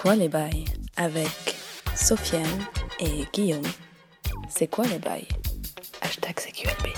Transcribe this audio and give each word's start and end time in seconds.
quoi 0.00 0.16
les 0.16 0.28
bails 0.28 0.64
avec 0.96 1.56
Sofiane 1.94 2.44
et 3.00 3.24
Guillaume. 3.32 3.66
C'est 4.48 4.68
quoi 4.68 4.84
les 4.86 4.98
bails? 4.98 5.28
Hashtag 6.00 6.36
CQLB. 6.38 6.94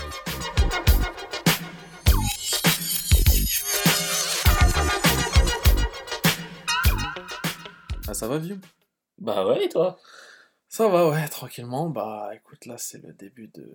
Ah, 8.07 8.13
ça 8.13 8.27
va, 8.27 8.37
vieux? 8.37 8.59
Bah 9.17 9.45
ouais, 9.47 9.65
et 9.65 9.69
toi? 9.69 9.97
Ça 10.67 10.87
va, 10.87 11.09
ouais, 11.09 11.27
tranquillement. 11.27 11.89
Bah, 11.89 12.29
écoute, 12.33 12.65
là, 12.65 12.75
c'est 12.77 13.01
le 13.03 13.13
début 13.13 13.47
de... 13.53 13.69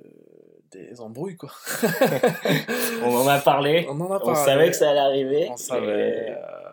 des 0.73 1.01
embrouilles, 1.01 1.37
quoi. 1.37 1.51
On 3.05 3.15
en 3.15 3.29
a 3.29 3.39
parlé. 3.39 3.87
On 3.89 4.01
en 4.01 4.11
a 4.13 4.17
On 4.17 4.25
parlé. 4.33 4.45
savait 4.45 4.71
que 4.71 4.77
ça 4.77 4.91
allait 4.91 5.01
arriver. 5.01 5.49
On 5.51 5.57
savait. 5.57 6.27
Et, 6.29 6.31
euh, 6.31 6.68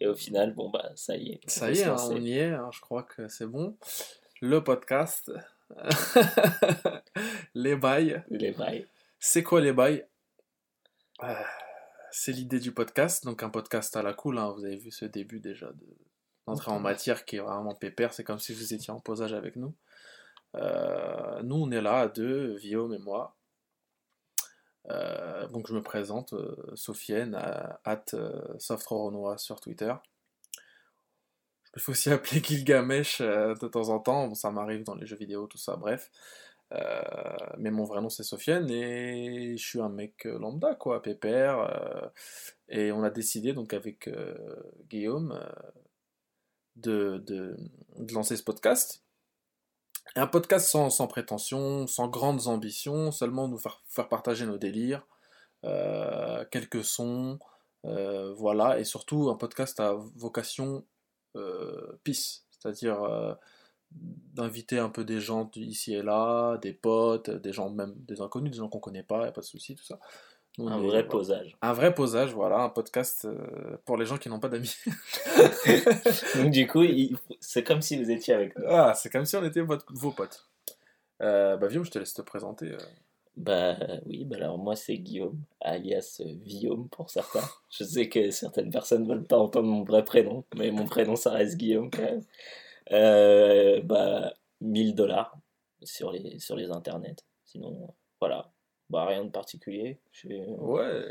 et 0.00 0.06
au 0.06 0.14
final, 0.14 0.54
bon 0.54 0.70
bah 0.70 0.90
ça 0.96 1.16
y 1.16 1.32
est. 1.32 1.50
Ça 1.50 1.70
y 1.70 1.78
est, 1.78 1.84
hein, 1.84 1.96
on 2.10 2.16
y 2.20 2.38
est, 2.38 2.50
hein, 2.52 2.70
je 2.72 2.80
crois 2.80 3.02
que 3.04 3.28
c'est 3.28 3.46
bon. 3.46 3.76
Le 4.40 4.62
podcast. 4.64 5.30
les 7.54 7.76
bails. 7.76 8.22
Les 8.30 8.52
bails. 8.52 8.86
C'est 9.18 9.42
quoi 9.42 9.60
les 9.60 9.72
bails? 9.72 10.04
Euh, 11.22 11.34
C'est 12.10 12.32
l'idée 12.32 12.58
du 12.58 12.72
podcast, 12.72 13.24
donc 13.24 13.42
un 13.42 13.50
podcast 13.50 13.94
à 13.96 14.02
la 14.02 14.14
cool. 14.14 14.38
hein, 14.38 14.52
Vous 14.56 14.64
avez 14.64 14.76
vu 14.76 14.90
ce 14.90 15.04
début 15.04 15.40
déjà 15.40 15.70
de- 15.72 15.96
d'entrer 16.46 16.70
en 16.72 16.80
matière 16.80 17.24
qui 17.24 17.36
est 17.36 17.40
vraiment 17.40 17.74
pépère. 17.74 18.12
C'est 18.12 18.24
comme 18.24 18.38
si 18.40 18.52
vous 18.54 18.74
étiez 18.74 18.90
en 18.92 18.98
posage 19.00 19.32
avec 19.34 19.56
nous. 19.56 19.74
Euh, 20.56 21.42
nous, 21.42 21.56
on 21.56 21.70
est 21.70 21.80
là 21.82 22.00
à 22.00 22.08
deux, 22.08 22.58
Guillaume 22.58 22.92
et 22.94 22.98
moi. 22.98 23.36
Euh, 24.88 25.46
donc 25.48 25.66
je 25.68 25.74
me 25.74 25.82
présente, 25.82 26.32
euh, 26.32 26.56
Sofiane, 26.74 27.34
at 27.84 28.04
euh, 28.14 28.58
sur 28.58 29.60
Twitter. 29.60 29.92
Je 31.74 31.80
me 31.80 31.82
fais 31.82 31.90
aussi 31.92 32.10
appeler 32.10 32.42
Gilgamesh 32.42 33.20
euh, 33.20 33.54
de 33.54 33.68
temps 33.68 33.88
en 33.90 34.00
temps, 34.00 34.34
ça 34.34 34.50
m'arrive 34.50 34.84
dans 34.84 34.94
les 34.94 35.06
jeux 35.06 35.16
vidéo, 35.16 35.46
tout 35.46 35.58
ça, 35.58 35.76
bref. 35.76 36.10
Euh, 36.72 37.02
mais 37.58 37.72
mon 37.72 37.82
vrai 37.84 38.00
nom 38.00 38.08
c'est 38.08 38.22
Sofiane 38.22 38.70
et 38.70 39.56
je 39.56 39.64
suis 39.64 39.80
un 39.80 39.88
mec 39.88 40.24
lambda 40.24 40.76
quoi, 40.76 41.02
pépère. 41.02 42.12
et 42.68 42.92
on 42.92 43.02
a 43.02 43.10
décidé 43.10 43.52
donc 43.52 43.74
avec 43.74 44.08
Guillaume 44.88 45.36
de, 46.76 47.18
de 47.26 47.56
lancer 48.14 48.36
ce 48.36 48.44
podcast. 48.44 49.02
Un 50.16 50.26
podcast 50.26 50.68
sans, 50.68 50.90
sans 50.90 51.06
prétention, 51.06 51.86
sans 51.86 52.08
grandes 52.08 52.48
ambitions, 52.48 53.12
seulement 53.12 53.48
nous 53.48 53.58
faire, 53.58 53.82
faire 53.88 54.08
partager 54.08 54.44
nos 54.46 54.58
délires, 54.58 55.06
euh, 55.64 56.44
quelques 56.50 56.84
sons, 56.84 57.38
euh, 57.86 58.34
voilà, 58.34 58.78
et 58.78 58.84
surtout 58.84 59.30
un 59.30 59.36
podcast 59.36 59.80
à 59.80 59.94
vocation 60.16 60.84
euh, 61.36 61.98
peace, 62.04 62.44
c'est-à-dire 62.50 63.02
euh, 63.02 63.34
d'inviter 63.92 64.78
un 64.78 64.90
peu 64.90 65.04
des 65.04 65.20
gens 65.20 65.50
ici 65.56 65.94
et 65.94 66.02
là, 66.02 66.58
des 66.58 66.72
potes, 66.72 67.30
des 67.30 67.52
gens 67.52 67.70
même 67.70 67.94
des 67.96 68.20
inconnus, 68.20 68.52
des 68.52 68.58
gens 68.58 68.68
qu'on 68.68 68.80
connaît 68.80 69.02
pas, 69.02 69.24
y 69.24 69.28
a 69.28 69.32
pas 69.32 69.40
de 69.40 69.46
souci, 69.46 69.76
tout 69.76 69.84
ça. 69.84 69.98
Un 70.68 70.78
est- 70.78 70.80
vrai 70.82 70.88
voilà. 70.88 71.02
posage. 71.04 71.56
Un 71.62 71.72
vrai 71.72 71.94
posage, 71.94 72.32
voilà, 72.34 72.58
un 72.62 72.68
podcast 72.68 73.24
euh, 73.24 73.76
pour 73.84 73.96
les 73.96 74.06
gens 74.06 74.16
qui 74.18 74.28
n'ont 74.28 74.40
pas 74.40 74.48
d'amis. 74.48 74.74
Donc 76.36 76.50
du 76.50 76.66
coup, 76.66 76.82
il- 76.82 77.16
c'est 77.40 77.64
comme 77.64 77.82
si 77.82 78.02
vous 78.02 78.10
étiez 78.10 78.34
avec 78.34 78.56
nous. 78.58 78.64
ah, 78.68 78.94
c'est 78.94 79.10
comme 79.10 79.24
si 79.24 79.36
on 79.36 79.44
était 79.44 79.60
votre- 79.60 79.86
vos 79.92 80.10
potes. 80.12 80.48
Euh, 81.22 81.56
bah, 81.56 81.68
Guillaume, 81.68 81.84
je 81.84 81.90
te 81.90 81.98
laisse 81.98 82.14
te 82.14 82.22
présenter. 82.22 82.66
euh. 82.72 82.78
Bah 83.36 83.76
oui, 84.06 84.24
bah 84.24 84.36
alors 84.36 84.58
moi 84.58 84.74
c'est 84.76 84.98
Guillaume, 84.98 85.38
alias 85.60 86.20
euh, 86.20 86.32
Guillaume 86.32 86.88
pour 86.88 87.08
certains. 87.10 87.44
Je 87.70 87.84
sais 87.84 88.08
que 88.08 88.30
certaines 88.30 88.70
personnes 88.70 89.06
veulent 89.08 89.24
pas 89.24 89.38
entendre 89.38 89.68
mon 89.68 89.82
vrai 89.84 90.04
prénom, 90.04 90.44
mais 90.56 90.70
mon 90.72 90.84
prénom 90.84 91.14
ça 91.16 91.30
reste 91.30 91.56
Guillaume 91.56 91.90
quand 91.90 92.02
même. 92.02 92.22
Euh, 92.92 93.80
bah 93.82 94.32
1000 94.60 94.94
dollars 94.94 95.38
sur 95.82 96.10
les, 96.10 96.38
sur 96.40 96.56
les 96.56 96.70
internets. 96.70 97.16
Sinon, 97.46 97.94
voilà. 98.20 98.50
Bah 98.90 99.04
rien 99.06 99.24
de 99.24 99.30
particulier. 99.30 99.98
Suis- 100.10 100.42
Ouais, 100.58 101.04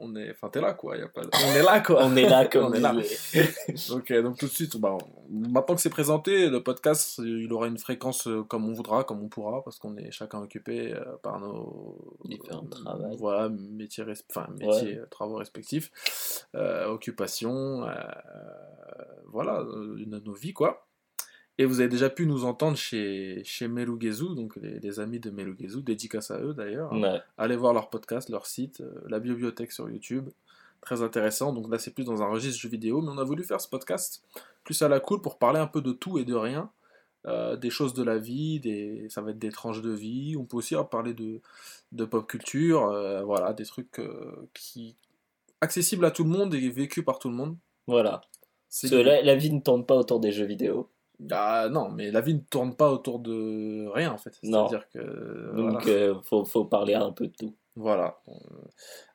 on, 0.00 0.14
est. 0.14 0.30
Enfin, 0.30 0.48
t'es 0.48 0.60
là, 0.60 0.74
quoi. 0.74 0.96
Y 0.96 1.02
a 1.02 1.08
pas... 1.08 1.22
On 1.44 1.54
est 1.56 1.62
là, 1.64 1.80
quoi. 1.80 2.04
On 2.04 2.14
est 2.14 2.28
là 2.28 2.46
comme 2.46 2.66
On 2.70 2.72
est 2.72 2.78
là. 2.78 2.94
Ok, 3.90 4.12
donc 4.22 4.38
tout 4.38 4.46
de 4.46 4.50
suite, 4.52 4.76
bah, 4.76 4.96
on- 4.96 5.50
maintenant 5.50 5.74
que 5.74 5.80
c'est 5.80 5.90
présenté, 5.90 6.48
le 6.48 6.62
podcast, 6.62 7.18
il 7.18 7.52
aura 7.52 7.66
une 7.66 7.78
fréquence 7.78 8.28
euh, 8.28 8.44
comme 8.44 8.68
on 8.68 8.72
voudra, 8.72 9.02
comme 9.02 9.22
on 9.24 9.28
pourra, 9.28 9.64
parce 9.64 9.80
qu'on 9.80 9.96
est 9.96 10.12
chacun 10.12 10.40
occupé 10.40 10.94
euh, 10.94 11.16
par 11.22 11.40
nos 11.40 12.16
Différents 12.24 12.64
travails. 12.66 13.16
Voilà, 13.18 13.48
métiers, 13.48 14.04
res- 14.04 14.22
enfin, 14.30 14.46
métiers, 14.60 14.98
euh, 14.98 15.06
travaux 15.10 15.34
respectifs, 15.36 15.90
euh, 16.54 16.86
occupations, 16.86 17.82
euh, 17.88 17.92
voilà, 19.26 19.60
euh, 19.62 19.96
de 20.06 20.20
nos 20.20 20.32
vies, 20.34 20.52
quoi. 20.52 20.86
Et 21.58 21.64
vous 21.64 21.80
avez 21.80 21.88
déjà 21.88 22.10
pu 22.10 22.26
nous 22.26 22.44
entendre 22.44 22.76
chez, 22.76 23.42
chez 23.44 23.66
Melugezu, 23.66 24.34
donc 24.34 24.56
les, 24.56 24.78
les 24.78 25.00
amis 25.00 25.20
de 25.20 25.30
Melugezu, 25.30 25.80
dédicace 25.82 26.30
à 26.30 26.38
eux 26.40 26.52
d'ailleurs. 26.52 26.92
hein. 26.92 27.00
Ouais. 27.00 27.20
Allez 27.38 27.56
voir 27.56 27.72
leur 27.72 27.88
podcast, 27.88 28.28
leur 28.28 28.46
site, 28.46 28.82
euh, 28.82 28.92
la 29.08 29.20
bibliothèque 29.20 29.72
sur 29.72 29.88
YouTube. 29.88 30.28
Très 30.82 31.00
intéressant. 31.02 31.52
Donc 31.54 31.70
là, 31.70 31.78
c'est 31.78 31.92
plus 31.92 32.04
dans 32.04 32.22
un 32.22 32.26
registre 32.28 32.60
jeux 32.60 32.68
vidéo, 32.68 33.00
mais 33.00 33.08
on 33.10 33.18
a 33.18 33.24
voulu 33.24 33.42
faire 33.42 33.60
ce 33.60 33.68
podcast 33.68 34.22
plus 34.64 34.80
à 34.82 34.88
la 34.88 35.00
cool 35.00 35.22
pour 35.22 35.38
parler 35.38 35.58
un 35.58 35.66
peu 35.66 35.80
de 35.80 35.92
tout 35.92 36.18
et 36.18 36.24
de 36.24 36.34
rien. 36.34 36.70
Euh, 37.26 37.56
des 37.56 37.70
choses 37.70 37.94
de 37.94 38.04
la 38.04 38.18
vie, 38.18 38.60
des... 38.60 39.06
ça 39.08 39.20
va 39.22 39.30
être 39.30 39.38
des 39.38 39.50
tranches 39.50 39.80
de 39.82 39.90
vie. 39.90 40.36
On 40.38 40.44
peut 40.44 40.58
aussi 40.58 40.76
parler 40.90 41.14
de, 41.14 41.40
de 41.92 42.04
pop 42.04 42.26
culture, 42.28 42.84
euh, 42.86 43.22
voilà, 43.22 43.52
des 43.54 43.64
trucs 43.64 44.00
qui 44.54 44.94
accessibles 45.62 46.04
à 46.04 46.10
tout 46.10 46.22
le 46.22 46.30
monde 46.30 46.54
et 46.54 46.68
vécus 46.68 47.02
par 47.04 47.18
tout 47.18 47.30
le 47.30 47.34
monde. 47.34 47.56
Voilà. 47.86 48.20
C'est 48.68 48.90
Parce 48.90 49.02
que 49.02 49.06
la, 49.08 49.22
la 49.22 49.34
vie 49.34 49.50
ne 49.50 49.60
tourne 49.60 49.86
pas 49.86 49.96
autour 49.96 50.20
des 50.20 50.30
jeux 50.30 50.44
vidéo. 50.44 50.88
Ah, 51.30 51.68
non, 51.70 51.88
mais 51.88 52.10
la 52.10 52.20
vie 52.20 52.34
ne 52.34 52.40
tourne 52.40 52.74
pas 52.74 52.90
autour 52.90 53.18
de 53.18 53.86
rien 53.88 54.12
en 54.12 54.18
fait. 54.18 54.38
C'est-à-dire 54.42 54.88
que 54.92 55.56
Donc 55.56 55.82
voilà. 55.82 55.88
euh, 55.88 56.14
faut, 56.24 56.44
faut 56.44 56.64
parler 56.64 56.94
un 56.94 57.12
peu 57.12 57.26
de 57.26 57.32
tout. 57.32 57.54
Voilà. 57.74 58.18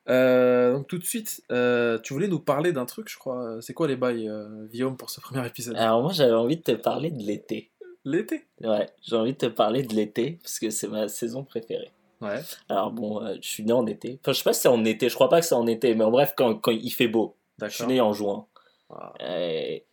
Euh, 0.08 0.74
donc 0.74 0.86
tout 0.88 0.98
de 0.98 1.04
suite, 1.04 1.42
euh, 1.52 1.98
tu 2.00 2.12
voulais 2.12 2.28
nous 2.28 2.40
parler 2.40 2.72
d'un 2.72 2.86
truc, 2.86 3.08
je 3.08 3.18
crois. 3.18 3.58
C'est 3.60 3.72
quoi 3.74 3.88
les 3.88 3.96
bails, 3.96 4.30
Guillaume, 4.70 4.96
pour 4.96 5.10
ce 5.10 5.20
premier 5.20 5.46
épisode? 5.46 5.76
Alors 5.76 6.02
moi 6.02 6.12
j'avais 6.12 6.32
envie 6.32 6.56
de 6.56 6.62
te 6.62 6.72
parler 6.72 7.10
de 7.10 7.22
l'été. 7.22 7.70
L'été? 8.04 8.46
Ouais, 8.62 8.88
j'ai 9.02 9.16
envie 9.16 9.32
de 9.32 9.38
te 9.38 9.46
parler 9.46 9.82
de 9.82 9.94
l'été 9.94 10.38
parce 10.42 10.58
que 10.58 10.70
c'est 10.70 10.88
ma 10.88 11.08
saison 11.08 11.44
préférée. 11.44 11.92
Ouais. 12.20 12.40
Alors 12.68 12.90
bon, 12.92 13.24
je 13.40 13.48
suis 13.48 13.64
né 13.64 13.72
en 13.72 13.86
été. 13.86 14.18
Enfin, 14.22 14.32
je 14.32 14.38
sais 14.38 14.44
pas 14.44 14.52
si 14.52 14.60
c'est 14.62 14.68
en 14.68 14.84
été, 14.84 15.08
je 15.08 15.14
crois 15.14 15.28
pas 15.28 15.40
que 15.40 15.46
c'est 15.46 15.54
en 15.54 15.66
été, 15.66 15.94
mais 15.94 16.04
en 16.04 16.10
bref, 16.10 16.34
quand, 16.36 16.54
quand 16.56 16.72
il 16.72 16.90
fait 16.90 17.08
beau. 17.08 17.36
Je 17.60 17.68
suis 17.68 17.86
né 17.86 18.00
en 18.00 18.12
juin. 18.12 18.46
Ah. 18.90 19.12
Et 19.20 19.84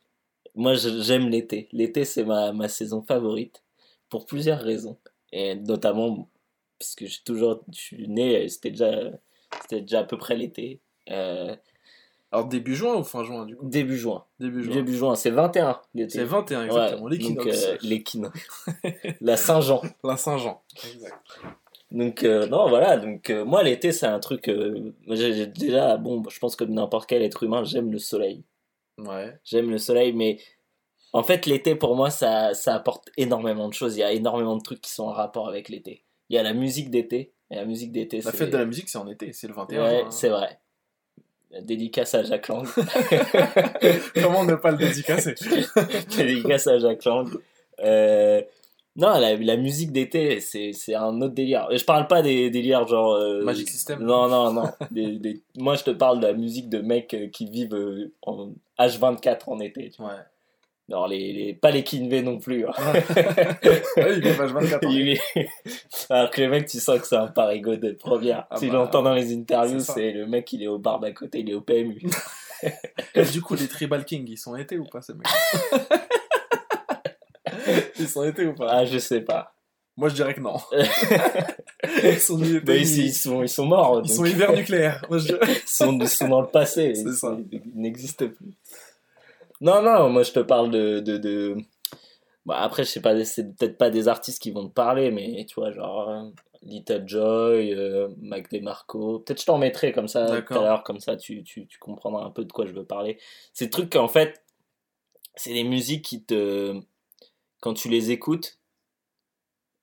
moi, 0.55 0.73
j'aime 0.75 1.29
l'été. 1.29 1.67
L'été, 1.71 2.05
c'est 2.05 2.23
ma, 2.23 2.51
ma 2.51 2.67
saison 2.67 3.01
favorite 3.01 3.63
pour 4.09 4.25
plusieurs 4.25 4.59
raisons. 4.59 4.97
Et 5.31 5.55
notamment, 5.55 6.27
parce 6.79 6.95
que 6.95 7.05
j'ai 7.05 7.19
toujours, 7.23 7.61
je 7.71 7.79
suis 7.79 8.07
né, 8.07 8.47
c'était 8.49 8.71
déjà, 8.71 8.91
c'était 9.61 9.81
déjà 9.81 9.99
à 9.99 10.03
peu 10.03 10.17
près 10.17 10.35
l'été. 10.35 10.79
Euh, 11.11 11.55
Alors 12.31 12.45
début 12.47 12.75
juin 12.75 12.95
ou 12.95 13.03
fin 13.03 13.23
juin 13.23 13.45
du 13.45 13.55
coup? 13.55 13.67
Début 13.67 13.97
juin. 13.97 14.23
Début 14.39 14.63
juin. 14.63 14.73
Début 14.73 14.95
juin, 14.95 15.15
c'est 15.15 15.29
21 15.31 15.79
l'été. 15.93 16.19
C'est 16.19 16.23
21 16.23 16.59
Ouais, 16.59 16.65
exactement, 16.67 17.01
donc, 17.01 17.11
l'équinoxe. 17.11 17.65
euh, 17.65 17.77
l'équinoxe. 17.81 18.49
La 19.21 19.37
Saint-Jean. 19.37 19.81
La 20.03 20.17
Saint-Jean. 20.17 20.61
Exact. 20.93 21.15
Donc 21.91 22.23
euh, 22.23 22.45
non 22.45 22.69
voilà 22.69 22.97
donc 22.97 23.31
euh, 23.31 23.43
moi 23.43 23.63
l'été 23.63 23.91
c'est 23.91 24.05
un 24.05 24.19
truc 24.19 24.47
j'ai 25.07 25.47
déjà 25.47 25.97
bon 25.97 26.21
je 26.29 26.37
pense 26.37 26.55
comme 26.55 26.69
n'importe 26.69 27.09
quel 27.09 27.23
être 27.23 27.41
humain 27.41 27.63
j'aime 27.63 27.91
le 27.91 27.97
soleil 27.97 28.43
Ouais. 29.05 29.37
j'aime 29.43 29.69
le 29.69 29.77
soleil 29.77 30.13
mais 30.13 30.37
en 31.13 31.23
fait 31.23 31.45
l'été 31.45 31.75
pour 31.75 31.95
moi 31.95 32.09
ça 32.09 32.53
ça 32.53 32.75
apporte 32.75 33.09
énormément 33.17 33.67
de 33.67 33.73
choses. 33.73 33.95
Il 33.97 33.99
y 33.99 34.03
a 34.03 34.11
énormément 34.11 34.55
de 34.57 34.61
trucs 34.63 34.81
qui 34.81 34.91
sont 34.91 35.03
en 35.03 35.11
rapport 35.11 35.47
avec 35.47 35.69
l'été. 35.69 36.03
Il 36.29 36.35
y 36.35 36.39
a 36.39 36.43
la 36.43 36.53
musique 36.53 36.89
d'été. 36.91 37.31
Et 37.51 37.55
la 37.55 37.65
musique 37.65 37.91
d'été 37.91 38.21
La 38.21 38.31
fête 38.31 38.51
de 38.51 38.57
la 38.57 38.65
musique, 38.65 38.89
c'est 38.89 38.99
en 38.99 39.07
été, 39.07 39.33
c'est 39.33 39.47
le 39.47 39.55
21 39.55 39.83
ouais 39.83 39.99
juin. 40.01 40.11
c'est 40.11 40.29
vrai. 40.29 40.59
Dédicace 41.63 42.13
à 42.13 42.21
Jacques 42.21 42.47
Lang. 42.47 42.67
Comment 44.15 44.43
ne 44.43 44.53
pas 44.55 44.71
le 44.71 44.77
dédicacer? 44.77 45.33
Dédicace 46.17 46.67
à 46.67 46.77
Jacques 46.77 47.05
Lang. 47.05 47.27
Euh, 47.83 48.41
non 48.95 49.09
la, 49.17 49.35
la 49.35 49.55
musique 49.57 49.91
d'été 49.91 50.41
c'est 50.41 50.73
un 50.93 51.21
autre 51.21 51.33
délire. 51.33 51.67
Je 51.71 51.83
parle 51.85 52.07
pas 52.07 52.21
des 52.21 52.49
délires 52.49 52.87
genre 52.87 53.13
euh, 53.15 53.41
Magic 53.43 53.69
System. 53.69 54.03
Non, 54.03 54.27
non, 54.27 54.51
non. 54.53 54.69
Des- 54.91 55.17
des- 55.17 55.41
Moi, 55.57 55.75
je 55.75 55.83
te 55.85 55.91
parle 55.91 56.19
de 56.19 56.27
la 56.27 56.33
musique 56.33 56.69
de 56.69 56.79
mecs 56.79 57.13
euh, 57.13 57.27
qui 57.29 57.45
vivent 57.49 58.09
en 58.23 58.49
H24 58.79 59.41
en 59.47 59.59
été. 59.59 59.89
tu 59.89 60.01
vois. 60.01 60.11
Ouais. 60.11 60.17
Non, 60.87 61.05
les, 61.05 61.33
les- 61.33 61.53
pas 61.53 61.69
les 61.69 61.83
Kinvey 61.83 62.23
non 62.23 62.39
plus. 62.39 62.65
hein. 62.65 62.71
Ouais, 62.83 64.17
il 64.17 64.25
est 64.25 64.35
page 64.35 64.51
24 64.51 64.87
ans. 64.87 64.89
Il 64.89 65.09
est- 65.09 65.49
Alors 66.09 66.31
que 66.31 66.41
le 66.41 66.49
mec, 66.49 66.65
tu 66.67 66.79
sens 66.79 66.99
que 66.99 67.05
c'est 67.05 67.15
un 67.15 67.27
parigo 67.27 67.75
de 67.75 67.91
première. 67.91 68.47
Ah 68.49 68.55
tu 68.57 68.67
bah, 68.69 68.73
l'entends 68.73 69.03
dans 69.03 69.13
les 69.13 69.31
interviews, 69.35 69.79
c'est 69.93 70.11
le 70.11 70.25
mec, 70.25 70.51
il 70.51 70.63
est 70.63 70.67
au 70.67 70.79
bar 70.79 70.99
d'à 70.99 71.11
côté, 71.11 71.41
il 71.41 71.49
est 71.51 71.53
au 71.53 71.61
PMU. 71.61 72.01
Et 73.13 73.21
du 73.23 73.39
coup, 73.41 73.53
les 73.53 73.67
Tribal 73.67 74.03
Kings, 74.03 74.27
ils 74.27 74.37
sont 74.37 74.55
été 74.55 74.79
ou 74.79 74.85
pas 74.85 75.01
ces 75.01 75.13
mecs? 75.13 75.27
Ils 77.99 78.07
sont 78.07 78.23
été 78.23 78.45
ou 78.47 78.55
pas? 78.55 78.67
Ah, 78.69 78.85
je 78.85 78.97
sais 78.97 79.21
pas. 79.21 79.53
Moi, 79.99 80.07
je 80.09 80.15
dirais 80.15 80.33
que 80.33 80.39
non. 80.39 80.55
ils 82.03 82.19
sont 82.19 82.37
ni 82.37 82.55
été, 82.55 82.65
Mais 82.65 82.79
ni- 82.79 82.85
ils, 82.85 83.05
ils 83.07 83.13
sont, 83.13 83.43
ils 83.43 83.49
sont 83.49 83.65
morts. 83.65 84.01
ils 84.03 84.09
sont 84.09 84.23
hiver 84.23 84.53
nucléaire. 84.53 85.05
Moi, 85.09 85.17
je 85.19 85.25
dirais. 85.25 85.39
Ils 85.49 85.67
sont, 85.67 85.99
ils 85.99 86.07
sont 86.07 86.29
dans 86.29 86.41
le 86.41 86.47
passé. 86.47 86.93
Ils, 86.95 87.13
ça. 87.13 87.37
n'existent 87.75 88.27
plus. 88.29 88.53
Non, 89.61 89.81
non, 89.81 90.09
moi 90.09 90.23
je 90.23 90.31
te 90.31 90.39
parle 90.39 90.71
de. 90.71 91.01
de, 91.01 91.17
de... 91.17 91.57
Bah, 92.45 92.59
après, 92.61 92.85
je 92.85 92.89
sais 92.91 93.01
pas, 93.01 93.25
c'est 93.25 93.55
peut-être 93.57 93.77
pas 93.77 93.89
des 93.89 94.07
artistes 94.07 94.41
qui 94.41 94.51
vont 94.51 94.69
te 94.69 94.73
parler, 94.73 95.11
mais 95.11 95.45
tu 95.45 95.55
vois, 95.55 95.71
genre 95.73 96.31
Little 96.63 97.03
Joy, 97.05 97.73
euh, 97.73 98.07
Mac 98.21 98.49
DeMarco. 98.49 99.19
Peut-être 99.19 99.41
je 99.41 99.45
t'en 99.45 99.57
mettrai 99.57 99.91
comme 99.91 100.07
ça 100.07 100.41
tout 100.41 100.53
à 100.53 100.61
l'heure, 100.61 100.83
comme 100.83 101.01
ça 101.01 101.17
tu, 101.17 101.43
tu, 101.43 101.67
tu 101.67 101.77
comprendras 101.77 102.23
un 102.23 102.31
peu 102.31 102.45
de 102.45 102.51
quoi 102.53 102.65
je 102.65 102.71
veux 102.71 102.85
parler. 102.85 103.17
C'est 103.53 103.65
des 103.65 103.71
trucs 103.71 103.91
qu'en 103.91 104.07
fait, 104.07 104.41
c'est 105.35 105.53
des 105.53 105.65
musiques 105.65 106.05
qui 106.05 106.23
te. 106.23 106.79
Quand 107.59 107.73
tu 107.73 107.89
les 107.89 108.11
écoutes, 108.11 108.58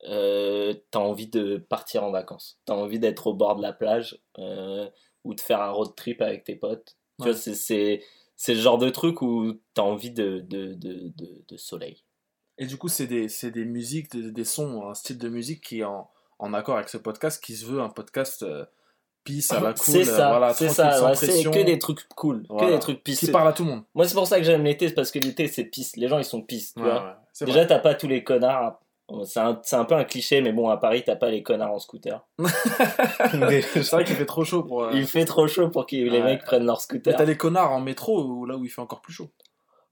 euh, 0.08 0.74
t'as 0.90 0.98
envie 1.00 1.26
de 1.28 1.56
partir 1.56 2.04
en 2.04 2.10
vacances. 2.10 2.58
T'as 2.64 2.74
envie 2.74 2.98
d'être 2.98 3.26
au 3.28 3.34
bord 3.34 3.56
de 3.56 3.62
la 3.62 3.72
plage 3.72 4.18
euh, 4.38 4.88
ou 5.24 5.34
de 5.34 5.40
faire 5.40 5.60
un 5.60 5.70
road 5.70 5.94
trip 5.96 6.20
avec 6.22 6.44
tes 6.44 6.56
potes. 6.56 6.96
Tu 7.20 7.26
Ouais. 7.26 7.32
vois, 7.32 7.40
c'est- 7.54 8.02
le 8.48 8.54
genre 8.54 8.78
de 8.78 8.90
truc 8.90 9.22
où 9.22 9.54
t'as 9.74 9.82
envie 9.82 10.10
de, 10.10 10.40
de, 10.40 10.74
de, 10.74 11.08
de, 11.16 11.44
de 11.48 11.56
soleil. 11.56 12.04
Et 12.58 12.66
du 12.66 12.76
coup, 12.78 12.88
c'est 12.88 13.06
des, 13.06 13.28
musiques, 13.64 14.10
des, 14.12 14.30
des 14.30 14.44
sons, 14.44 14.88
un 14.88 14.94
style 14.94 15.18
de 15.18 15.28
musique 15.28 15.62
qui 15.62 15.80
est 15.80 15.84
en, 15.84 16.08
en 16.38 16.54
accord 16.54 16.76
avec 16.76 16.88
ce 16.88 16.96
podcast, 16.98 17.42
qui 17.42 17.54
se 17.54 17.64
veut 17.66 17.80
un 17.80 17.88
podcast 17.90 18.42
euh, 18.42 18.64
peace 19.24 19.50
à 19.50 19.60
la 19.60 19.72
cool. 19.74 19.94
C'est 19.94 20.04
ça, 20.04 20.28
voilà, 20.28 20.54
c'est 20.54 20.68
ça. 20.68 21.04
ouais, 21.04 21.14
c'est 21.14 21.42
que 21.44 21.62
des 21.64 21.78
trucs 21.78 22.06
cool, 22.14 22.46
que 22.48 22.70
des 22.72 22.78
trucs 22.78 22.98
qui 23.02 23.12
pisse. 23.12 23.30
parle 23.30 23.48
à 23.48 23.52
tout 23.52 23.64
le 23.64 23.70
monde. 23.70 23.82
Moi, 23.94 24.06
c'est 24.06 24.14
pour 24.14 24.26
ça 24.26 24.38
que 24.38 24.44
j'aime 24.44 24.62
l'été, 24.64 24.88
c'est 24.88 24.94
parce 24.94 25.10
que 25.10 25.18
l'été, 25.18 25.48
c'est 25.48 25.64
pisse. 25.64 25.96
Les 25.96 26.08
gens, 26.08 26.18
ils 26.18 26.24
sont 26.24 26.40
pisse, 26.42 26.74
tu 26.74 26.80
Ouais, 26.80 26.90
vois. 26.90 27.20
Déjà, 27.42 27.66
t'as 27.66 27.78
pas 27.80 27.94
tous 27.94 28.06
les 28.08 28.22
connards. 28.24 28.80
C'est 29.24 29.38
un, 29.40 29.60
un 29.72 29.84
peu 29.84 29.94
un 29.94 30.04
cliché, 30.04 30.40
mais 30.40 30.52
bon, 30.52 30.68
à 30.68 30.76
Paris, 30.78 31.02
t'as 31.06 31.14
pas 31.14 31.30
les 31.30 31.42
connards 31.42 31.72
en 31.72 31.78
scooter. 31.78 32.26
c'est 32.40 33.84
vrai 33.92 34.04
qu'il 34.04 34.16
fait 34.16 34.26
trop 34.26 34.44
chaud 34.44 34.64
pour. 34.64 34.84
euh, 34.84 34.90
Il 34.94 35.06
fait 35.06 35.24
trop 35.24 35.46
chaud 35.46 35.68
pour 35.70 35.86
que 35.86 35.94
les 35.96 36.10
Ouais. 36.10 36.22
mecs 36.22 36.44
prennent 36.44 36.64
leur 36.66 36.80
scooter. 36.80 37.14
t'as 37.16 37.24
les 37.24 37.36
connards 37.36 37.70
en 37.72 37.80
métro, 37.80 38.22
ou 38.24 38.46
là 38.46 38.56
où 38.56 38.64
il 38.64 38.68
fait 38.70 38.80
encore 38.80 39.00
plus 39.00 39.12
chaud. 39.12 39.30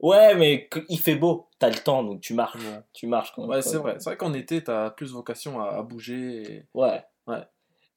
Ouais, 0.01 0.35
mais 0.35 0.69
il 0.89 0.99
fait 0.99 1.15
beau. 1.15 1.47
T'as 1.59 1.69
le 1.69 1.75
temps, 1.77 2.03
donc 2.03 2.19
tu 2.21 2.33
marches. 2.33 2.55
Ouais. 2.61 2.79
Tu 2.93 3.07
marches 3.07 3.31
quand 3.33 3.45
Ouais, 3.47 3.61
c'est 3.61 3.77
vrai. 3.77 3.95
C'est 3.99 4.09
vrai 4.09 4.17
qu'en 4.17 4.33
été, 4.33 4.61
t'as 4.63 4.89
plus 4.89 5.11
vocation 5.13 5.61
à, 5.61 5.69
à 5.77 5.81
bouger. 5.81 6.41
et- 6.43 6.65
Ouais. 6.73 7.01
Ouais. 7.27 7.41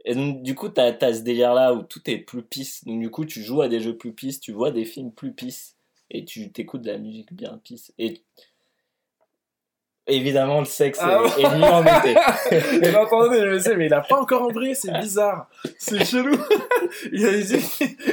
Et 0.04 0.14
donc, 0.14 0.42
du 0.42 0.54
coup, 0.54 0.68
t'as 0.68 0.92
as 1.00 1.14
ce 1.14 1.20
délire-là 1.22 1.74
où 1.74 1.82
tout 1.82 2.08
est 2.08 2.18
plus 2.18 2.42
pisse. 2.44 2.84
Donc, 2.84 3.00
du 3.00 3.10
coup, 3.10 3.24
tu 3.24 3.42
joues 3.42 3.62
à 3.62 3.68
des 3.68 3.80
jeux 3.80 3.96
plus 3.96 4.12
pisse, 4.12 4.38
tu 4.40 4.52
vois 4.52 4.70
des 4.70 4.84
films 4.84 5.10
plus 5.12 5.32
pisse, 5.32 5.76
et 6.10 6.24
tu 6.24 6.52
t'écoutes 6.52 6.82
de 6.82 6.92
la 6.92 6.98
musique 6.98 7.32
bien 7.32 7.60
pisse. 7.64 7.92
Et 7.98 8.22
évidemment, 10.08 10.60
le 10.60 10.66
sexe 10.66 10.98
Ah 11.00 11.20
est, 11.38 11.42
est 11.42 11.56
mieux 11.56 11.64
en 11.64 11.82
été. 12.00 12.16
Attendez, 12.96 13.40
je 13.50 13.58
sais, 13.58 13.76
mais 13.76 13.86
il 13.86 13.94
a 13.94 14.00
pas 14.00 14.20
encore 14.20 14.42
embrayé, 14.42 14.74
c'est 14.74 14.92
bizarre. 15.00 15.48
C'est 15.78 16.04
chelou. 16.04 16.36
Il 17.12 17.26
avait 17.26 17.42
dit, 17.42 17.64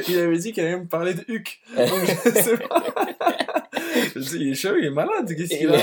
il 0.08 0.18
avait 0.18 0.36
dit 0.36 0.52
qu'il 0.52 0.62
allait 0.64 0.78
me 0.78 0.86
parler 0.86 1.14
de 1.14 1.24
Huck. 1.28 1.58
Donc, 1.76 1.88
je 2.24 2.30
sais 2.42 2.56
pas. 2.58 2.84
Je 4.14 4.20
dis, 4.20 4.36
il 4.36 4.50
est 4.50 4.54
chelou, 4.54 4.76
il 4.78 4.86
est 4.86 4.90
malade, 4.90 5.26
qu'est-ce 5.34 5.56
qu'il 5.56 5.70
a? 5.74 5.78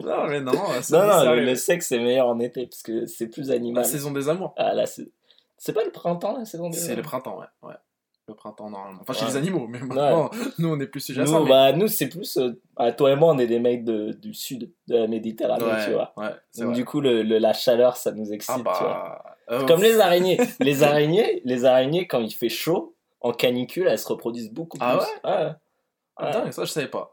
Non, 0.00 0.26
mais 0.28 0.40
non, 0.40 0.52
c'est 0.82 0.92
non, 0.94 1.00
non, 1.00 1.06
bizarre. 1.18 1.34
le, 1.34 1.44
le 1.44 1.54
sexe 1.56 1.90
est 1.92 1.98
meilleur 1.98 2.28
en 2.28 2.38
été, 2.38 2.66
parce 2.66 2.82
que 2.82 3.06
c'est 3.06 3.26
plus 3.26 3.48
La 3.48 3.56
animal. 3.56 3.84
saison 3.84 4.12
des 4.12 4.28
amours. 4.28 4.54
Ah, 4.56 4.72
là, 4.74 4.86
c'est 4.86 5.08
c'est 5.58 5.72
pas 5.74 5.84
le 5.84 5.90
printemps, 5.90 6.38
la 6.38 6.44
saison 6.44 6.70
des 6.70 6.78
C'est 6.78 6.94
le 6.96 7.02
printemps, 7.02 7.38
ouais. 7.38 7.68
ouais. 7.68 7.74
Le 8.30 8.36
printemps, 8.36 8.70
normalement. 8.70 9.00
Enfin, 9.02 9.12
chez 9.12 9.24
Ouais. 9.24 9.30
les 9.32 9.36
animaux, 9.36 9.66
mais 9.66 9.80
maintenant, 9.80 10.30
nous, 10.58 10.68
on 10.68 10.80
est 10.80 10.86
plus 10.86 11.00
sujet 11.00 11.22
à 11.22 11.26
ça. 11.26 11.32
Nous, 11.32 11.42
mais- 11.44 11.48
bah, 11.48 11.72
nous 11.72 11.88
c'est 11.88 12.08
plus. 12.08 12.36
euh, 12.38 12.52
ah, 12.76 12.92
toi 12.92 13.10
et 13.12 13.16
moi, 13.16 13.32
on 13.34 13.38
est 13.38 13.46
des 13.46 13.58
mecs 13.58 13.84
de, 13.84 14.12
du 14.12 14.32
sud 14.34 14.70
de 14.88 14.96
la 14.96 15.06
Méditerranée, 15.06 15.64
ouais, 15.64 15.84
tu 15.84 15.92
vois. 15.92 16.12
Donc, 16.16 16.66
vrai. 16.68 16.74
du 16.74 16.84
coup, 16.84 17.00
le, 17.00 17.22
le- 17.22 17.38
la 17.38 17.52
chaleur, 17.52 17.96
ça 17.96 18.12
nous 18.12 18.32
excite, 18.32 18.64
Ah 18.66 18.72
tu 18.78 18.84
vois. 18.84 19.24
euh, 19.50 19.66
Comme 19.66 19.82
les 19.82 19.98
araignées. 20.00 20.38
les 20.60 20.82
araignées, 20.82 21.42
les 21.44 21.64
araignées, 21.64 22.06
quand 22.06 22.20
il 22.20 22.30
fait 22.32 22.48
chaud, 22.48 22.94
en 23.20 23.32
canicule, 23.32 23.86
elles 23.88 23.98
se 23.98 24.08
reproduisent 24.08 24.52
beaucoup 24.52 24.78
plus. 24.78 24.86
Ah 24.88 24.96
ouais 24.98 25.52
Ah, 26.16 26.30
dingue, 26.32 26.52
ça, 26.52 26.64
je 26.64 26.70
savais 26.70 26.88
pas. 26.88 27.10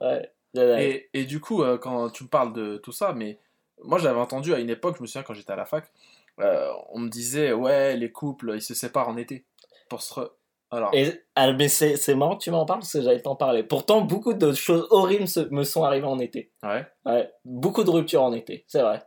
Et, 0.56 1.10
et 1.14 1.26
du 1.26 1.40
coup, 1.40 1.64
euh, 1.64 1.78
quand 1.78 2.10
tu 2.10 2.24
me 2.24 2.30
parles 2.30 2.54
de 2.54 2.78
tout 2.78 2.92
ça, 2.92 3.14
mais 3.14 3.40
moi 3.84 4.00
j'avais 4.00 4.20
entendu 4.20 4.54
à 4.54 4.60
une 4.60 4.70
époque, 4.70 4.96
je 4.98 5.02
me 5.02 5.08
souviens 5.08 5.24
quand 5.24 5.34
j'étais 5.34 5.52
à 5.54 5.56
la 5.56 5.66
fac, 5.66 5.92
on 6.38 7.00
me 7.00 7.10
disait, 7.10 7.54
ouais, 7.54 7.96
les 7.98 8.12
couples, 8.12 8.54
ils 8.56 8.62
se 8.62 8.74
séparent 8.74 9.10
en 9.10 9.18
été. 9.18 9.46
Pour 9.90 10.02
se. 10.02 10.14
re- 10.14 10.30
Alors, 10.70 10.90
Et, 10.94 11.14
ah, 11.36 11.54
mais 11.54 11.70
c'est 11.70 12.16
marrant 12.16 12.36
que 12.36 12.44
tu 12.44 12.52
m'en 12.52 12.66
parles 12.66 12.80
parce 12.82 12.92
que 12.94 13.02
j'allais 13.02 13.22
t'en 13.22 13.36
parler. 13.36 13.64
Pourtant, 13.64 14.02
beaucoup 14.02 14.34
de 14.34 14.52
choses 14.54 14.86
horribles 14.90 15.28
se- 15.28 15.48
me 15.52 15.64
sont 15.64 15.84
arrivées 15.84 16.08
en 16.08 16.20
été. 16.20 16.52
ouais. 16.64 16.86
Ouais. 17.06 17.32
Beaucoup 17.46 17.84
de 17.86 17.90
ruptures 17.90 18.24
en 18.24 18.34
été, 18.34 18.66
c'est 18.68 18.82
vrai. 18.82 19.02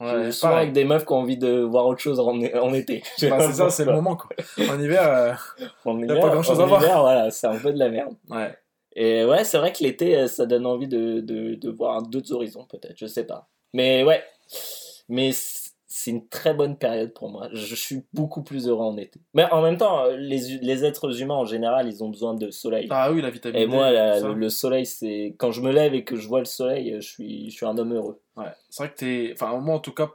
ouais 0.00 0.30
souvent 0.32 0.50
pareil. 0.52 0.62
avec 0.64 0.72
des 0.74 0.84
meufs 0.84 1.06
qui 1.06 1.12
ont 1.12 1.16
envie 1.20 1.38
de 1.38 1.60
voir 1.62 1.86
autre 1.86 2.00
chose 2.00 2.20
en, 2.20 2.28
en 2.38 2.74
été. 2.74 3.02
Je 3.18 3.26
Bah, 3.28 3.40
c'est 3.40 3.52
ça, 3.54 3.70
c'est 3.70 3.84
le 3.86 3.92
moment 3.92 4.16
quoi. 4.16 4.28
En 4.68 4.78
hiver, 4.78 5.02
euh, 5.02 5.32
En 5.86 5.98
hiver, 5.98 6.20
pas 6.20 6.28
grand-chose 6.30 6.60
en 6.60 6.64
à 6.64 6.66
voir. 6.66 6.82
hiver, 6.82 7.00
voilà, 7.00 7.30
c'est 7.30 7.46
un 7.46 7.56
peu 7.58 7.72
de 7.72 7.78
la 7.78 7.88
merde. 7.88 8.14
ouais. 8.30 8.54
Et 9.00 9.24
ouais, 9.24 9.44
c'est 9.44 9.58
vrai 9.58 9.72
que 9.72 9.82
l'été, 9.84 10.16
euh, 10.16 10.26
ça 10.28 10.44
donne 10.44 10.66
envie 10.66 10.88
de, 10.88 11.20
de, 11.20 11.54
de 11.54 11.70
voir 11.70 12.02
d'autres 12.02 12.32
horizons, 12.32 12.64
peut-être, 12.68 12.96
je 12.96 13.06
sais 13.06 13.24
pas. 13.24 13.48
Mais 13.72 14.02
ouais, 14.02 14.22
mais 15.08 15.30
c'est 15.98 16.10
une 16.12 16.28
très 16.28 16.54
bonne 16.54 16.76
période 16.78 17.12
pour 17.12 17.28
moi. 17.28 17.48
Je 17.52 17.74
suis 17.74 18.04
beaucoup 18.12 18.42
plus 18.42 18.68
heureux 18.68 18.84
en 18.84 18.96
été. 18.96 19.20
Mais 19.34 19.44
en 19.50 19.62
même 19.62 19.76
temps, 19.76 20.04
les, 20.16 20.58
les 20.62 20.84
êtres 20.84 21.20
humains 21.20 21.34
en 21.34 21.44
général, 21.44 21.88
ils 21.88 22.04
ont 22.04 22.08
besoin 22.08 22.34
de 22.34 22.50
soleil. 22.50 22.86
Ah 22.90 23.10
oui, 23.12 23.20
la 23.20 23.30
vitamine 23.30 23.58
Et 23.60 23.66
D, 23.66 23.72
moi, 23.72 23.90
la- 23.90 24.20
le, 24.20 24.34
le 24.34 24.48
soleil, 24.48 24.86
c'est 24.86 25.34
quand 25.38 25.50
je 25.50 25.60
me 25.60 25.72
lève 25.72 25.94
et 25.94 26.04
que 26.04 26.16
je 26.16 26.28
vois 26.28 26.38
le 26.38 26.44
soleil, 26.44 26.94
je 26.96 27.00
suis, 27.08 27.50
je 27.50 27.56
suis 27.56 27.66
un 27.66 27.76
homme 27.76 27.92
heureux. 27.94 28.20
Ouais. 28.36 28.52
C'est 28.70 28.84
vrai 28.84 28.92
que 28.92 28.98
t'es. 28.98 29.30
Enfin, 29.34 29.56
moi 29.58 29.74
en 29.74 29.80
tout 29.80 29.92
cas, 29.92 30.10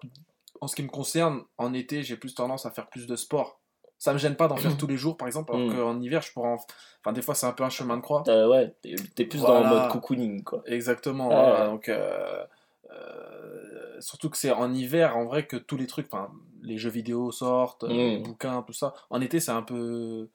en 0.62 0.68
ce 0.68 0.76
qui 0.76 0.84
me 0.84 0.88
concerne, 0.90 1.42
en 1.58 1.74
été, 1.74 2.04
j'ai 2.04 2.16
plus 2.16 2.34
tendance 2.34 2.66
à 2.66 2.72
faire 2.72 2.88
plus 2.88 3.06
de 3.08 3.16
sport. 3.18 3.60
Ça 4.00 4.12
me 4.14 4.18
gêne 4.18 4.36
pas 4.36 4.48
d'en 4.48 4.56
faire 4.58 4.76
tous 4.78 4.88
les 4.88 4.98
jours, 4.98 5.18
par 5.18 5.28
exemple, 5.28 5.54
alors 5.54 5.68
Mm. 5.68 5.76
qu'en 5.76 6.00
hiver, 6.02 6.22
je 6.22 6.32
pourrais 6.32 6.50
en. 6.50 6.58
Enfin, 7.02 7.14
des 7.14 7.22
fois, 7.22 7.36
c'est 7.36 7.46
un 7.46 7.52
peu 7.52 7.64
un 7.64 7.70
chemin 7.70 7.98
de 7.98 8.02
croix. 8.02 8.24
Euh, 8.30 8.48
ouais, 8.50 8.74
t'es 9.16 9.26
plus 9.26 9.42
dans 9.42 9.62
le 9.62 9.68
mode 9.68 9.90
cocooning, 9.90 10.44
quoi. 10.44 10.62
Exactement. 10.66 11.28
Voilà. 11.30 11.66
Donc, 11.68 11.90
euh, 11.90 12.44
euh, 12.94 14.00
surtout 14.02 14.30
que 14.30 14.38
c'est 14.38 14.52
en 14.52 14.74
hiver, 14.74 15.18
en 15.18 15.26
vrai, 15.26 15.46
que 15.48 15.58
tous 15.58 15.78
les 15.78 15.88
trucs, 15.88 16.08
enfin, 16.12 16.32
les 16.62 16.78
jeux 16.78 16.90
vidéo 16.90 17.32
sortent, 17.32 17.84
euh, 17.84 17.88
les 17.90 18.20
Mm. 18.20 18.24
bouquins, 18.24 18.62
tout 18.64 18.74
ça. 18.74 18.94
En 19.10 19.22
été, 19.22 19.40
c'est 19.40 19.52
un 19.52 19.64
peu. 19.64 20.30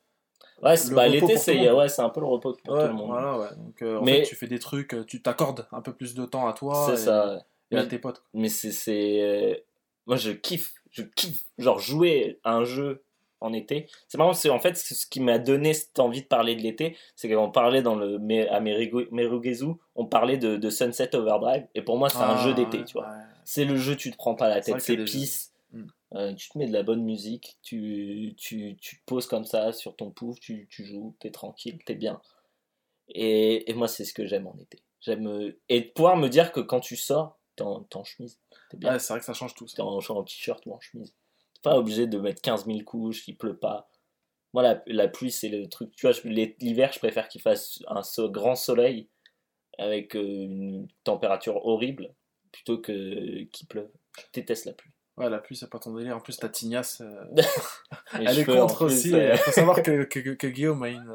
Ouais, 0.62 0.76
c'est- 0.76 0.92
bah, 0.94 1.06
l'été, 1.08 1.36
c'est 1.36 1.70
ouais, 1.70 1.88
c'est 1.88 2.02
un 2.02 2.08
peu 2.08 2.20
le 2.20 2.26
repos 2.26 2.56
pour 2.64 2.74
Ouais, 2.74 2.82
tout 2.82 2.88
le 2.88 2.92
monde. 2.94 3.06
voilà, 3.08 3.38
ouais. 3.38 3.48
Donc, 3.56 3.82
euh, 3.82 3.98
en 3.98 4.02
Mais- 4.04 4.22
fait, 4.24 4.28
tu 4.30 4.34
fais 4.36 4.46
des 4.48 4.58
trucs, 4.58 4.96
tu 5.06 5.22
t'accordes 5.22 5.66
un 5.72 5.80
peu 5.80 5.92
plus 5.92 6.14
de 6.14 6.24
temps 6.24 6.48
à 6.48 6.52
toi 6.52 6.84
C'est 6.86 6.94
et, 6.94 7.04
ça. 7.04 7.44
et 7.70 7.76
à 7.76 7.86
tes 7.86 7.98
potes. 7.98 8.22
Mais 8.34 8.48
c'est. 8.48 8.72
c'est, 8.72 9.64
Moi, 10.06 10.16
je 10.16 10.30
kiffe. 10.30 10.72
Je 10.90 11.02
kiffe. 11.02 11.44
Genre, 11.58 11.78
jouer 11.78 12.40
à 12.42 12.54
un 12.54 12.64
jeu 12.64 13.02
en 13.40 13.52
été. 13.52 13.86
C'est 14.08 14.18
marrant, 14.18 14.32
c'est 14.32 14.50
en 14.50 14.58
fait 14.58 14.76
ce 14.76 15.06
qui 15.06 15.20
m'a 15.20 15.38
donné 15.38 15.74
cette 15.74 15.98
envie 15.98 16.22
de 16.22 16.26
parler 16.26 16.56
de 16.56 16.62
l'été. 16.62 16.96
C'est 17.16 17.28
qu'on 17.32 17.50
parlait 17.50 17.82
dans 17.82 17.94
le. 17.94 18.16
À 18.50 18.60
Merugezu, 18.60 19.66
on 19.94 20.06
parlait 20.06 20.38
de, 20.38 20.56
de 20.56 20.70
Sunset 20.70 21.14
Overdrive. 21.14 21.66
Et 21.74 21.82
pour 21.82 21.96
moi, 21.98 22.08
c'est 22.08 22.18
un 22.18 22.36
Ah, 22.36 22.44
jeu 22.44 22.54
d'été, 22.54 22.84
tu 22.84 22.94
vois. 22.94 23.08
ouais. 23.08 23.14
C'est 23.44 23.64
le 23.64 23.76
jeu, 23.76 23.96
tu 23.96 24.10
te 24.10 24.16
prends 24.16 24.34
pas 24.34 24.48
la 24.48 24.60
tête, 24.60 24.80
c'est 24.80 24.96
pisse. 25.04 25.52
Mm. 25.72 25.84
Euh, 26.14 26.34
tu 26.34 26.48
te 26.48 26.56
mets 26.58 26.66
de 26.66 26.72
la 26.72 26.82
bonne 26.82 27.02
musique, 27.04 27.58
tu, 27.62 28.34
tu, 28.38 28.76
tu 28.80 28.96
te 28.98 29.04
poses 29.04 29.26
comme 29.26 29.44
ça 29.44 29.72
sur 29.72 29.94
ton 29.94 30.10
pouf, 30.10 30.40
tu, 30.40 30.66
tu 30.70 30.84
joues, 30.86 31.14
t'es 31.20 31.30
tranquille, 31.30 31.78
t'es 31.84 31.94
bien. 31.94 32.20
Et, 33.08 33.70
et 33.70 33.74
moi, 33.74 33.88
c'est 33.88 34.04
ce 34.04 34.12
que 34.14 34.26
j'aime 34.26 34.46
en 34.46 34.56
été. 34.58 34.82
J'aime. 35.00 35.26
euh, 35.28 35.58
Et 35.68 35.80
de 35.82 35.86
pouvoir 35.88 36.16
me 36.16 36.28
dire 36.28 36.52
que 36.52 36.60
quand 36.60 36.80
tu 36.80 36.96
sors, 36.96 37.38
t'es 37.56 37.62
en, 37.62 37.86
en 37.94 38.04
chemise. 38.04 38.38
T'es 38.70 38.76
bien. 38.76 38.92
Ouais, 38.92 38.98
c'est 38.98 39.12
vrai 39.12 39.20
que 39.20 39.26
ça 39.26 39.32
change 39.34 39.54
tout. 39.54 39.66
T'es 39.66 39.80
en, 39.80 39.98
en 39.98 40.22
t-shirt 40.24 40.64
ou 40.66 40.72
en 40.74 40.80
chemise. 40.80 41.14
Pas 41.62 41.76
obligé 41.76 42.06
de 42.06 42.18
mettre 42.18 42.40
15 42.42 42.66
000 42.66 42.80
couches, 42.84 43.26
il 43.28 43.36
pleut 43.36 43.56
pas. 43.56 43.88
Moi, 44.54 44.62
la, 44.62 44.82
la 44.86 45.08
pluie, 45.08 45.30
c'est 45.30 45.48
le 45.48 45.68
truc. 45.68 45.90
Tu 45.96 46.06
vois, 46.06 46.16
l'hiver, 46.24 46.90
je 46.92 46.98
préfère 46.98 47.28
qu'il 47.28 47.40
fasse 47.42 47.80
un 47.88 48.02
so- 48.02 48.30
grand 48.30 48.54
soleil 48.54 49.08
avec 49.78 50.16
euh, 50.16 50.20
une 50.22 50.88
température 51.04 51.64
horrible 51.66 52.14
plutôt 52.52 52.78
que 52.78 53.44
qu'il 53.44 53.66
pleuve. 53.68 53.90
Je 54.18 54.22
déteste 54.32 54.64
la 54.64 54.72
pluie. 54.72 54.90
Ouais, 55.18 55.28
la 55.28 55.38
pluie, 55.38 55.56
c'est 55.56 55.68
pas 55.68 55.80
ton 55.80 55.92
délire. 55.94 56.16
En 56.16 56.20
plus, 56.20 56.36
ta 56.36 56.48
tignasse, 56.48 57.00
euh, 57.00 57.24
elle 58.14 58.38
est 58.38 58.44
contre 58.44 58.86
plus, 58.86 58.94
aussi. 58.94 59.14
euh, 59.14 59.32
Il 59.32 59.38
faut 59.38 59.50
savoir 59.50 59.82
que, 59.82 60.04
que, 60.04 60.20
que 60.34 60.46
Guillaume 60.46 60.82
a 60.84 60.88
une, 60.88 61.12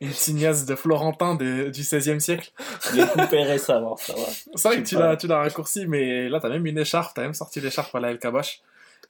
une 0.00 0.10
tignasse 0.10 0.66
de 0.66 0.74
Florentin 0.76 1.34
de- 1.34 1.70
du 1.70 1.80
16e 1.82 2.20
siècle. 2.20 2.52
Je 2.90 2.96
l'ai 2.96 3.06
coupé 3.06 3.42
récemment, 3.42 3.96
ça 3.96 4.12
va. 4.14 4.26
C'est 4.54 4.68
vrai 4.68 4.82
que 4.82 5.16
tu 5.16 5.26
l'as 5.26 5.38
raccourci, 5.38 5.86
mais 5.86 6.28
là, 6.28 6.40
t'as 6.40 6.50
même 6.50 6.66
une 6.66 6.78
écharpe. 6.78 7.14
T'as 7.16 7.22
même 7.22 7.34
sorti 7.34 7.60
l'écharpe 7.60 7.94
à 7.94 8.00
la 8.00 8.10
El 8.10 8.18
Kabash. 8.18 8.60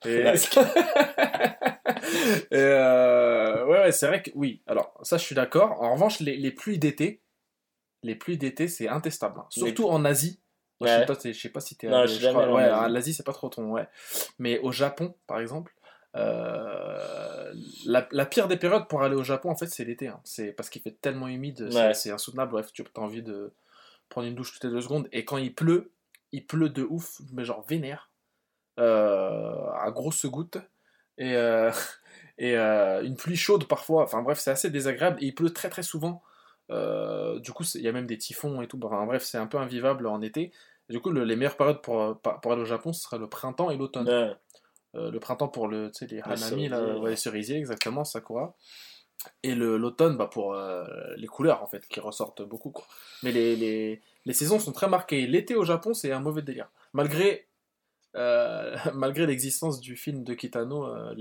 Et... 0.05 0.25
Ouais. 0.25 0.35
Et, 2.51 2.57
euh, 2.57 3.65
ouais, 3.67 3.79
ouais, 3.81 3.93
c'est 3.93 4.07
vrai 4.07 4.23
que 4.23 4.31
oui. 4.35 4.63
Alors, 4.67 4.95
ça, 5.03 5.17
je 5.19 5.25
suis 5.25 5.35
d'accord. 5.35 5.81
En 5.83 5.93
revanche, 5.95 6.21
les, 6.21 6.37
les 6.37 6.51
pluies 6.51 6.79
d'été, 6.79 7.23
les 8.03 8.15
pluies 8.15 8.39
d'été, 8.39 8.69
c'est 8.69 8.89
intestable. 8.89 9.41
hein. 9.41 9.47
Surtout 9.51 9.89
en 9.89 10.05
Asie. 10.05 10.41
Moi, 10.81 10.89
je, 10.89 10.93
sais 10.95 11.01
Ouais. 11.01 11.07
pas, 11.07 11.15
je 11.25 11.33
sais 11.33 11.49
pas 11.49 11.61
si 11.61 11.77
t'es 11.77 11.89
Non, 11.89 12.07
je 12.07 12.29
crois- 12.29 12.53
ouais, 12.53 12.63
Asie. 12.65 12.93
l'Asie, 12.93 13.15
c'est 13.15 13.27
pas 13.27 13.33
trop 13.33 13.49
ton. 13.49 13.71
Ouais. 13.73 13.87
Mais 14.39 14.59
au 14.61 14.73
Japon, 14.73 15.15
par 15.27 15.41
exemple, 15.41 15.75
euh, 16.17 17.53
la, 17.87 18.07
la 18.11 18.27
pire 18.27 18.49
des 18.49 18.57
périodes 18.57 18.89
pour 18.89 19.03
aller 19.03 19.17
au 19.17 19.25
Japon, 19.25 19.51
en 19.51 19.57
fait, 19.57 19.67
c'est 19.67 19.85
l'été. 19.85 20.09
hein. 20.09 20.21
C'est 20.25 20.53
parce 20.53 20.71
qu'il 20.71 20.83
fait 20.83 20.97
tellement 21.01 21.29
humide, 21.29 21.69
c'est- 21.71 21.77
Ouais. 21.79 21.95
c'est 21.95 22.11
insoutenable. 22.11 22.53
Bref, 22.53 22.73
tu 22.73 22.83
as 22.95 23.01
envie 23.01 23.23
de 23.23 23.53
prendre 24.09 24.27
une 24.29 24.35
douche 24.35 24.53
toutes 24.53 24.65
les 24.65 24.71
deux 24.71 24.81
secondes. 24.81 25.09
Et 25.13 25.25
quand 25.25 25.37
il 25.37 25.55
pleut, 25.55 25.93
il 26.33 26.47
pleut 26.47 26.69
de 26.71 26.83
ouf, 26.85 27.21
mais 27.33 27.45
genre 27.45 27.65
vénère, 27.67 28.08
à 28.79 29.91
grosses 29.91 30.27
gouttes. 30.27 30.59
Et, 31.19 31.35
euh, 31.37 31.71
et 32.39 32.57
euh, 32.57 33.03
une 33.05 33.17
pluie 33.17 33.37
chaude 33.37 33.65
parfois. 33.67 34.05
Enfin 34.05 34.23
bref, 34.23 34.39
c'est 34.39 34.51
assez 34.51 34.71
désagréable. 34.71 35.19
Et 35.23 35.27
il 35.27 35.35
pleut 35.35 35.53
très 35.53 35.69
très 35.71 35.83
souvent 35.83 36.23
Euh, 36.71 37.39
du 37.41 37.53
coup, 37.53 37.65
il 37.77 37.81
y 37.81 37.89
a 37.89 37.93
même 37.93 38.07
des 38.07 38.19
typhons 38.19 38.61
et 38.61 38.69
tout. 38.69 38.79
Enfin, 38.83 39.07
bref, 39.07 39.23
c'est 39.25 39.39
un 39.39 39.47
peu 39.47 39.57
invivable 39.59 40.07
en 40.07 40.21
été. 40.21 40.53
Du 40.91 41.01
coup, 41.01 41.11
le- 41.11 41.25
les 41.25 41.35
meilleures 41.35 41.57
périodes 41.57 41.81
pour, 41.81 42.03
euh, 42.03 42.15
aller 42.53 42.61
au 42.61 42.67
Japon, 42.67 42.93
ce 42.93 43.01
serait 43.03 43.17
le 43.19 43.27
printemps 43.27 43.71
et 43.71 43.77
l'automne. 43.79 44.07
Ouais. 44.09 44.33
Euh, 44.95 45.11
le 45.11 45.19
printemps 45.19 45.49
pour 45.49 45.67
le, 45.67 45.91
les 46.11 46.21
hanami, 46.21 46.69
là, 46.69 46.77
cerisiers, 46.77 47.01
ouais, 47.01 47.11
les 47.11 47.17
cerisiers, 47.17 47.57
exactement, 47.57 48.05
sakura. 48.05 48.55
Et 49.43 49.55
le- 49.55 49.79
l'automne, 49.79 50.17
bah, 50.19 50.29
pour 50.31 50.53
euh, 50.55 50.85
les 51.17 51.27
couleurs, 51.27 51.63
en 51.63 51.67
fait, 51.67 51.87
qui 51.89 52.01
ressortent 52.01 52.43
beaucoup. 52.43 52.71
Quoi. 52.71 52.85
Mais 53.23 53.33
les, 53.33 53.57
les, 53.57 54.03
les 54.27 54.33
saisons 54.35 54.59
sont 54.59 54.73
très 54.73 54.89
marquées. 54.89 55.27
L'été 55.27 55.55
au 55.57 55.65
Japon, 55.65 55.95
c'est 55.95 56.13
un 56.13 56.21
mauvais 56.21 56.43
délire. 56.43 56.69
Malgré, 56.93 57.49
euh, 58.17 58.77
malgré 58.95 59.27
l'existence 59.27 59.81
du 59.81 59.97
film 59.97 60.25
de 60.25 60.35
Kitano, 60.35 60.87
euh, 60.87 61.15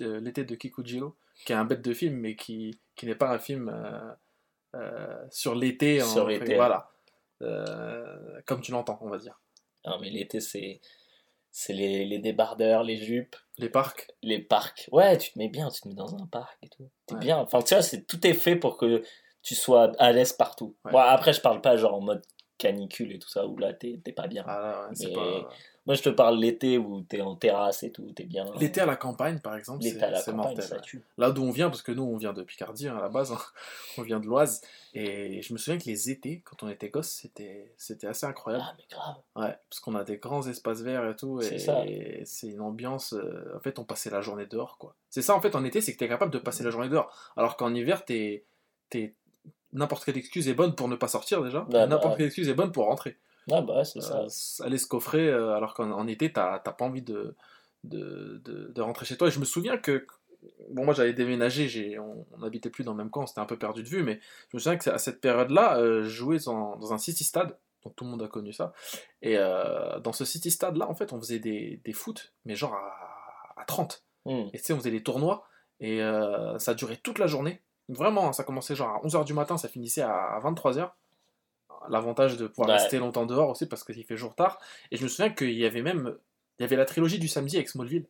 euh, 0.00 0.20
L'été 0.20 0.44
de 0.44 0.54
Kikujiro, 0.54 1.14
qui 1.44 1.52
est 1.52 1.56
un 1.56 1.64
bête 1.64 1.82
de 1.82 1.92
film, 1.92 2.16
mais 2.16 2.36
qui, 2.36 2.80
qui 2.96 3.06
n'est 3.06 3.14
pas 3.14 3.30
un 3.30 3.38
film 3.38 3.68
euh, 4.74 5.26
sur 5.30 5.54
l'été. 5.54 6.02
en- 6.02 6.06
Sur 6.06 6.26
l'été. 6.28 6.54
Voilà. 6.56 6.90
Comme 8.46 8.60
tu 8.60 8.72
l'entends, 8.72 8.98
on 9.02 9.08
va 9.08 9.18
dire. 9.18 9.40
Non, 9.86 9.98
mais 10.00 10.10
l'été, 10.10 10.40
c'est 10.40 10.80
c'est 11.52 11.72
les, 11.72 12.04
les 12.04 12.18
débardeurs, 12.20 12.84
les 12.84 12.96
jupes, 12.96 13.34
Les 13.58 13.68
parcs. 13.68 14.06
les 14.22 14.38
parcs. 14.38 14.88
Ouais, 14.92 15.18
tu 15.18 15.32
te 15.32 15.38
mets 15.38 15.48
bien, 15.48 15.68
tu 15.68 15.80
te 15.80 15.88
mets 15.88 15.94
dans 15.94 16.14
un 16.14 16.26
parc 16.26 16.56
et 16.62 16.68
tout. 16.68 16.88
T'es 17.06 17.14
Ouais. 17.14 17.20
bien. 17.20 17.38
Enfin, 17.38 17.60
tu 17.60 17.74
vois, 17.74 17.82
c'est, 17.82 18.04
tout 18.06 18.24
est 18.24 18.34
fait 18.34 18.54
pour 18.54 18.76
que 18.76 19.02
tu 19.42 19.56
sois 19.56 19.90
à 19.98 20.12
l'aise 20.12 20.32
partout. 20.32 20.76
Ouais. 20.84 20.92
Bon, 20.92 20.98
après, 20.98 21.32
je 21.32 21.40
parle 21.40 21.60
pas 21.60 21.76
genre 21.76 21.94
en 21.94 22.00
mode 22.02 22.22
canicule 22.56 23.10
et 23.12 23.18
tout 23.18 23.28
ça, 23.28 23.48
où 23.48 23.58
là, 23.58 23.72
t'es, 23.72 24.00
t'es 24.04 24.12
pas 24.12 24.28
bien. 24.28 24.44
Ah, 24.46 24.60
là, 24.60 24.80
ouais, 24.88 24.94
c'est 24.94 25.08
Mais- 25.08 25.14
pas... 25.14 25.48
Moi, 25.86 25.94
je 25.94 26.02
te 26.02 26.10
parle 26.10 26.38
l'été 26.38 26.76
où 26.76 27.00
t'es 27.00 27.22
en 27.22 27.36
terrasse 27.36 27.82
et 27.82 27.90
tout, 27.90 28.12
t'es 28.14 28.24
bien. 28.24 28.44
L'été 28.60 28.82
à 28.82 28.86
la 28.86 28.96
campagne, 28.96 29.40
par 29.40 29.56
exemple, 29.56 29.82
c'est 29.82 29.98
campagne, 29.98 30.36
mortel. 30.36 30.62
ça 30.64 30.78
tue. 30.78 31.02
Là 31.16 31.30
d'où 31.30 31.42
on 31.42 31.50
vient, 31.50 31.70
parce 31.70 31.80
que 31.82 31.90
nous 31.90 32.02
on 32.02 32.16
vient 32.18 32.34
de 32.34 32.42
Picardie 32.42 32.86
hein, 32.86 32.96
à 32.98 33.00
la 33.00 33.08
base, 33.08 33.32
hein. 33.32 33.38
on 33.98 34.02
vient 34.02 34.20
de 34.20 34.26
l'Oise, 34.26 34.60
et 34.94 35.40
je 35.40 35.52
me 35.54 35.58
souviens 35.58 35.78
que 35.78 35.86
les 35.86 36.10
étés, 36.10 36.42
quand 36.44 36.62
on 36.62 36.68
était 36.68 36.90
gosse, 36.90 37.08
c'était 37.08 37.72
c'était 37.78 38.06
assez 38.06 38.26
incroyable. 38.26 38.64
Ah, 38.68 38.74
mais 38.76 38.84
grave. 38.90 39.16
Ouais, 39.36 39.56
parce 39.70 39.80
qu'on 39.80 39.94
a 39.94 40.04
des 40.04 40.18
grands 40.18 40.46
espaces 40.46 40.82
verts 40.82 41.08
et 41.08 41.16
tout, 41.16 41.40
C'est 41.40 41.56
et 41.88 42.22
c'est 42.26 42.48
une 42.48 42.60
ambiance. 42.60 43.14
euh, 43.14 43.56
en 43.56 43.60
fait, 43.60 43.78
on 43.78 43.84
passait 43.84 44.10
la 44.10 44.20
journée 44.20 44.46
dehors, 44.46 44.76
quoi. 44.78 44.94
C'est 45.08 45.22
ça 45.22 45.34
en 45.34 45.40
fait 45.40 45.56
en 45.56 45.64
été, 45.64 45.80
c'est 45.80 45.94
que 45.94 45.98
t'es 45.98 46.08
capable 46.08 46.32
de 46.32 46.38
passer 46.38 46.62
la 46.62 46.70
journée 46.70 46.90
dehors, 46.90 47.10
alors 47.36 47.56
qu'en 47.56 47.74
hiver, 47.74 48.04
t'es 48.04 48.44
t'es- 48.90 49.14
n'importe 49.72 50.04
quelle 50.04 50.18
excuse 50.18 50.48
est 50.48 50.54
bonne 50.54 50.74
pour 50.74 50.88
ne 50.88 50.96
pas 50.96 51.08
sortir 51.08 51.42
déjà, 51.42 51.66
bah, 51.70 51.86
n'importe 51.86 52.12
ouais. 52.12 52.16
quelle 52.18 52.26
excuse 52.26 52.48
est 52.48 52.54
bonne 52.54 52.70
pour 52.72 52.84
rentrer. 52.86 53.16
Ah, 53.52 53.62
bah, 53.62 53.84
c'est 53.84 54.00
ça. 54.00 54.20
Euh, 54.20 54.64
aller 54.64 54.78
se 54.78 54.86
coffrer, 54.86 55.28
euh, 55.28 55.54
alors 55.54 55.74
qu'en 55.74 55.90
en 55.90 56.06
été, 56.06 56.32
t'as 56.32 56.58
pas 56.58 56.84
envie 56.84 57.02
de, 57.02 57.34
de, 57.84 58.40
de, 58.44 58.72
de 58.72 58.82
rentrer 58.82 59.06
chez 59.06 59.16
toi. 59.16 59.28
Et 59.28 59.30
je 59.30 59.40
me 59.40 59.44
souviens 59.44 59.76
que, 59.78 60.06
bon, 60.70 60.84
moi 60.84 60.94
j'avais 60.94 61.12
déménagé, 61.12 61.98
on 61.98 62.26
n'habitait 62.38 62.70
plus 62.70 62.84
dans 62.84 62.92
le 62.92 62.98
même 62.98 63.10
camp, 63.10 63.22
on 63.22 63.26
s'était 63.26 63.40
un 63.40 63.46
peu 63.46 63.58
perdu 63.58 63.82
de 63.82 63.88
vue, 63.88 64.02
mais 64.02 64.20
je 64.50 64.56
me 64.56 64.60
souviens 64.60 64.76
que 64.78 64.90
à 64.90 64.98
cette 64.98 65.20
période-là, 65.20 65.78
euh, 65.78 66.02
je 66.02 66.08
jouais 66.08 66.38
dans, 66.44 66.76
dans 66.76 66.92
un 66.92 66.98
city 66.98 67.24
stade, 67.24 67.56
donc 67.84 67.96
tout 67.96 68.04
le 68.04 68.10
monde 68.10 68.22
a 68.22 68.28
connu 68.28 68.52
ça. 68.52 68.72
Et 69.22 69.36
euh, 69.38 69.98
dans 70.00 70.12
ce 70.12 70.24
city 70.24 70.50
stade-là, 70.50 70.88
en 70.88 70.94
fait, 70.94 71.12
on 71.12 71.18
faisait 71.18 71.38
des, 71.38 71.80
des 71.84 71.92
foot, 71.92 72.32
mais 72.44 72.56
genre 72.56 72.74
à, 72.74 73.60
à 73.60 73.64
30. 73.64 74.04
Hmm. 74.26 74.48
Et 74.52 74.58
tu 74.58 74.64
sais, 74.64 74.72
on 74.72 74.78
faisait 74.78 74.90
des 74.90 75.02
tournois, 75.02 75.46
et 75.80 76.02
euh, 76.02 76.58
ça 76.58 76.74
durait 76.74 76.98
toute 76.98 77.18
la 77.18 77.26
journée. 77.26 77.62
Vraiment, 77.88 78.28
hein, 78.28 78.32
ça 78.32 78.44
commençait 78.44 78.76
genre 78.76 78.90
à 78.90 79.06
11h 79.06 79.24
du 79.24 79.34
matin, 79.34 79.56
ça 79.56 79.68
finissait 79.68 80.02
à 80.02 80.38
23h. 80.44 80.90
L'avantage 81.88 82.36
de 82.36 82.46
pouvoir 82.46 82.68
Ouais. 82.68 82.74
rester 82.76 82.98
longtemps 82.98 83.26
dehors 83.26 83.48
aussi, 83.50 83.66
parce 83.66 83.84
qu'il 83.84 84.04
fait 84.04 84.16
jour 84.16 84.34
tard. 84.34 84.58
Et 84.90 84.96
je 84.96 85.02
me 85.02 85.08
souviens 85.08 85.30
qu'il 85.30 85.52
y 85.52 85.64
avait 85.64 85.82
même... 85.82 86.14
Il 86.58 86.62
y 86.62 86.64
avait 86.64 86.76
la 86.76 86.84
trilogie 86.84 87.18
du 87.18 87.26
samedi 87.28 87.56
avec 87.56 87.68
Smallville. 87.70 88.04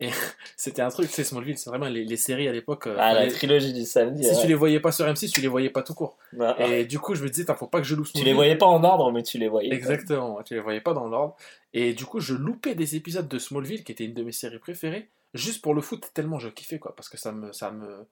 Et 0.00 0.08
c'était 0.56 0.82
un 0.82 0.88
truc, 0.88 1.08
c'est 1.10 1.24
Smallville, 1.24 1.58
c'est 1.58 1.68
vraiment 1.70 1.88
les, 1.88 2.04
les 2.04 2.16
séries 2.16 2.46
à 2.48 2.52
l'époque. 2.52 2.86
euh, 2.86 2.96
Ah, 2.98 3.12
la 3.12 3.20
fallait- 3.20 3.32
trilogie 3.32 3.72
du 3.72 3.84
samedi. 3.84 4.22
si 4.24 4.30
ouais. 4.30 4.40
tu 4.40 4.46
les 4.46 4.54
voyais 4.54 4.80
pas 4.80 4.92
sur 4.92 5.04
M6, 5.04 5.30
tu 5.32 5.40
les 5.40 5.48
voyais 5.48 5.70
pas 5.70 5.82
tout 5.82 5.94
court. 5.94 6.16
Ah, 6.40 6.54
ah. 6.58 6.66
Et 6.66 6.84
du 6.84 6.98
coup, 6.98 7.14
je 7.14 7.22
me 7.24 7.28
disais, 7.28 7.44
faut 7.56 7.66
pas 7.66 7.78
que 7.80 7.86
je 7.86 7.94
loupe 7.96 8.06
Tu 8.06 8.12
Smallville. 8.12 8.28
les 8.30 8.34
voyais 8.34 8.56
pas 8.56 8.66
en 8.66 8.82
ordre, 8.84 9.10
mais 9.12 9.22
tu 9.22 9.38
les 9.38 9.48
voyais. 9.48 9.72
Exactement, 9.74 10.42
tu 10.44 10.54
les 10.54 10.60
voyais 10.60 10.80
pas 10.80 10.92
dans 10.94 11.08
l'ordre. 11.08 11.36
Et 11.72 11.92
du 11.94 12.04
coup, 12.04 12.20
je 12.20 12.34
loupais 12.34 12.74
des 12.74 12.94
épisodes 12.96 13.28
de 13.28 13.38
Smallville, 13.38 13.82
qui 13.84 13.92
était 13.92 14.04
une 14.04 14.14
de 14.14 14.22
mes 14.22 14.32
séries 14.32 14.58
préférées, 14.58 15.08
juste 15.34 15.60
pour 15.62 15.74
le 15.74 15.80
foot, 15.82 16.10
tellement 16.14 16.38
je 16.38 16.48
kiffais, 16.48 16.78
quoi. 16.78 16.94
Parce 16.96 17.08
que 17.08 17.16
ça 17.16 17.32
me. 17.32 17.52
Ça 17.52 17.70
me... 17.70 18.06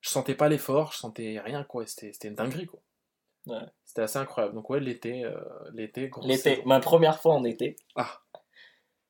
Je 0.00 0.08
sentais 0.10 0.34
pas 0.34 0.48
l'effort, 0.48 0.92
je 0.92 0.98
sentais 0.98 1.40
rien, 1.44 1.64
quoi. 1.64 1.84
c'était 1.86 2.28
une 2.28 2.34
dinguerie, 2.34 2.66
quoi. 2.66 2.80
Ouais. 3.46 3.58
C'était 3.84 4.02
assez 4.02 4.18
incroyable. 4.18 4.54
Donc, 4.54 4.70
ouais, 4.70 4.80
l'été, 4.80 5.24
euh, 5.24 5.34
l'été, 5.74 6.08
grosse 6.08 6.26
L'été, 6.26 6.62
ma 6.64 6.80
première 6.80 7.20
fois 7.20 7.34
en 7.34 7.44
été. 7.44 7.76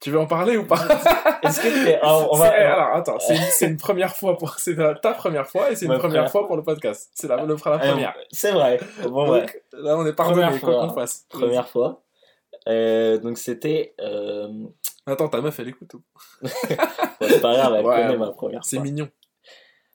Tu 0.00 0.10
veux 0.10 0.18
en 0.18 0.26
parler 0.26 0.56
ou 0.56 0.66
pas? 0.66 0.76
Est-ce 1.44 1.60
que 1.60 1.98
ah, 2.02 2.26
on 2.32 2.36
va, 2.36 2.48
Alors, 2.48 2.96
attends, 2.96 3.18
c'est 3.20 3.64
une, 3.64 3.72
une 3.72 3.76
première 3.76 4.16
fois 4.16 4.36
pour. 4.36 4.58
C'est 4.58 4.74
ta 5.00 5.12
première 5.14 5.46
fois 5.46 5.70
et 5.70 5.76
c'est 5.76 5.86
une 5.86 5.96
première 5.98 6.30
fois 6.30 6.46
pour 6.46 6.56
le 6.56 6.62
podcast. 6.64 7.10
C'est 7.14 7.28
la, 7.28 7.36
le, 7.44 7.54
la 7.54 7.60
Ah, 7.72 7.78
première. 7.78 8.14
C'est 8.32 8.50
vrai. 8.50 8.80
Bon, 9.08 9.30
ouais. 9.30 9.40
Donc, 9.42 9.62
là, 9.72 9.96
on 9.96 10.04
est 10.06 10.12
pardonné, 10.12 10.42
Première 10.42 10.60
quoi 10.60 10.72
fois. 10.72 10.88
qu'on 10.88 10.94
fasse. 10.94 11.26
Première 11.28 11.68
fois. 11.68 12.02
Euh, 12.68 13.18
donc 13.18 13.38
c'était. 13.38 13.94
Euh... 14.00 14.48
Attends, 15.06 15.28
ta 15.28 15.40
meuf, 15.40 15.58
elle 15.58 15.68
écoute 15.68 15.94
ou? 15.94 16.02
Bon, 16.42 17.28
c'est 17.28 17.40
pas 17.40 17.54
grave, 17.54 17.74
elle 17.76 17.84
Ouais, 17.86 17.96
connaît 18.02 18.16
ma 18.16 18.30
première 18.30 18.64
C'est 18.64 18.78
mignon. 18.78 19.08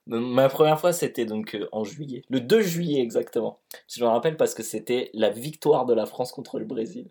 Ma 0.07 0.47
première 0.49 0.79
fois, 0.79 0.93
c'était 0.93 1.25
donc 1.25 1.53
euh, 1.55 1.67
en 1.71 1.83
juillet. 1.83 2.23
Le 2.29 2.39
2 2.39 2.61
juillet 2.61 3.01
exactement. 3.01 3.59
Je 3.87 4.03
me 4.03 4.09
rappelle 4.09 4.37
parce 4.37 4.53
que 4.53 4.63
c'était 4.63 5.09
la 5.13 5.29
victoire 5.29 5.85
de 5.85 5.93
la 5.93 6.05
France 6.05 6.31
contre 6.31 6.59
le 6.59 6.65
Brésil. 6.65 7.09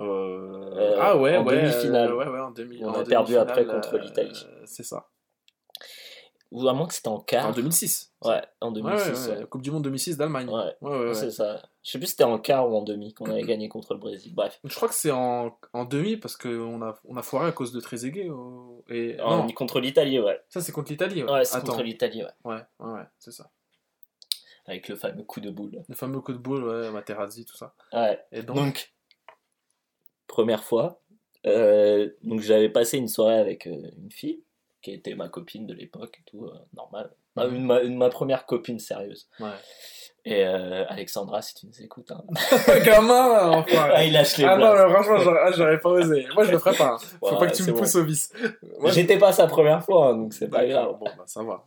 Euh, 0.00 0.96
ah 1.00 1.16
ouais, 1.16 1.36
en 1.36 1.44
ouais, 1.44 1.56
demi-finale. 1.62 2.10
euh, 2.10 2.16
ouais, 2.16 2.28
ouais, 2.28 2.40
en 2.40 2.50
demi. 2.50 2.80
On 2.84 2.88
en 2.88 2.92
a 3.00 3.04
perdu 3.04 3.32
demi-finale, 3.32 3.48
après 3.50 3.64
contre 3.66 3.94
euh, 3.94 3.98
l'Italie. 3.98 4.46
c'est 4.66 4.82
ça. 4.84 5.08
Ou 6.52 6.68
à 6.68 6.72
moins 6.74 6.86
que 6.86 6.94
c'était 6.94 7.08
en 7.08 7.14
En 7.14 7.20
quart. 7.20 7.52
2006. 7.52 8.12
Ouais, 8.24 8.42
en 8.60 8.68
Ouais, 8.68 8.74
2006. 8.82 9.28
ouais, 9.28 9.36
ouais. 9.38 9.44
Coupe 9.46 9.62
du 9.62 9.70
Monde 9.70 9.82
2006 9.84 10.16
d'Allemagne. 10.16 10.48
Ouais, 10.48 10.74
Ouais, 10.80 10.90
ouais, 10.98 11.06
ouais. 11.08 11.14
c'est 11.14 11.30
ça. 11.30 11.60
Je 11.86 11.92
sais 11.92 11.98
plus 11.98 12.06
si 12.06 12.10
c'était 12.12 12.24
en 12.24 12.40
quart 12.40 12.68
ou 12.68 12.74
en 12.76 12.82
demi 12.82 13.14
qu'on 13.14 13.26
avait 13.30 13.42
gagné 13.44 13.68
contre 13.68 13.94
le 13.94 14.00
Brésil. 14.00 14.34
Bref. 14.34 14.58
Je 14.64 14.74
crois 14.74 14.88
que 14.88 14.94
c'est 14.94 15.12
en, 15.12 15.56
en 15.72 15.84
demi 15.84 16.16
parce 16.16 16.36
qu'on 16.36 16.82
a, 16.82 16.98
on 17.04 17.16
a 17.16 17.22
foiré 17.22 17.46
à 17.46 17.52
cause 17.52 17.70
de 17.70 17.78
Trezeguet. 17.80 18.28
au- 18.28 18.84
Et... 18.88 19.20
En- 19.20 19.44
Non, 19.46 19.52
contre 19.52 19.78
l'Italie, 19.78 20.18
ouais. 20.18 20.40
ça 20.48 20.60
c'est 20.60 20.72
contre 20.72 20.90
l'Italie. 20.90 21.22
Ouais, 21.22 21.30
Ouais, 21.30 21.44
c'est 21.44 21.60
contre 21.60 21.82
l'Italie, 21.84 22.24
ouais. 22.24 22.30
Ouais, 22.44 22.60
ouais, 22.80 22.92
ouais, 22.92 23.04
c'est 23.18 23.30
ça. 23.30 23.50
Avec 24.66 24.88
le 24.88 24.96
fameux 24.96 25.22
coup 25.22 25.38
de 25.40 25.50
boule. 25.50 25.84
Le 25.88 25.94
fameux 25.94 26.20
coup 26.20 26.32
de 26.32 26.38
boule, 26.38 26.64
ouais, 26.64 26.90
Materazzi, 26.90 27.44
tout 27.44 27.56
ça. 27.56 27.72
Ouais. 27.92 28.20
Et 28.32 28.42
donc, 28.42 28.56
Donc, 28.56 28.92
première 30.26 30.64
fois, 30.64 31.00
euh, 31.46 32.10
donc 32.24 32.40
j'avais 32.40 32.68
passé 32.68 32.98
une 32.98 33.06
soirée 33.06 33.38
avec 33.38 33.68
euh, 33.68 33.90
une 33.96 34.10
fille 34.10 34.42
qui 34.82 34.90
était 34.90 35.14
ma 35.14 35.28
copine 35.28 35.66
de 35.68 35.72
l'époque 35.74 36.18
et 36.20 36.24
tout, 36.28 36.46
euh, 36.46 36.58
normal. 36.74 37.12
Une, 37.44 37.64
ma, 37.64 37.80
une- 37.80 37.96
ma 37.96 38.08
première 38.08 38.46
copine 38.46 38.78
sérieuse. 38.78 39.28
ouais. 39.40 39.50
Et 40.28 40.44
euh, 40.44 40.84
Alexandra, 40.88 41.40
si 41.40 41.54
tu 41.54 41.66
nous 41.68 41.82
écoutes. 41.84 42.10
Hein. 42.10 42.20
Gamin, 42.84 43.48
enfoiré. 43.48 43.92
ah, 43.94 44.04
il 44.04 44.12
lâche 44.12 44.36
les 44.38 44.44
Ah 44.44 44.56
non, 44.56 44.72
blagues. 44.72 44.86
mais 44.88 44.92
franchement, 44.94 45.18
j'aurais 45.18 45.40
ah, 45.40 45.52
j'aurais 45.56 45.78
pas 45.78 45.88
osé. 45.90 46.26
Moi, 46.34 46.42
je 46.42 46.50
le 46.50 46.58
ferais 46.58 46.74
pas. 46.76 46.94
hein. 46.94 46.98
Faut 47.20 47.30
Ouais, 47.30 47.38
pas 47.38 47.46
que 47.46 47.54
tu 47.56 47.62
me 47.62 47.72
pousses 47.74 47.94
au 47.94 48.02
vice. 48.02 48.32
Moi, 48.80 48.90
je- 48.90 48.94
J'étais 48.96 49.18
pas 49.18 49.30
sa 49.32 49.46
première 49.46 49.84
fois, 49.84 50.08
hein, 50.08 50.16
donc 50.16 50.34
c'est 50.34 50.48
pas 50.48 50.66
grave. 50.66 50.96
Bon, 50.98 51.04
bah, 51.16 51.22
ça 51.26 51.44
va. 51.44 51.64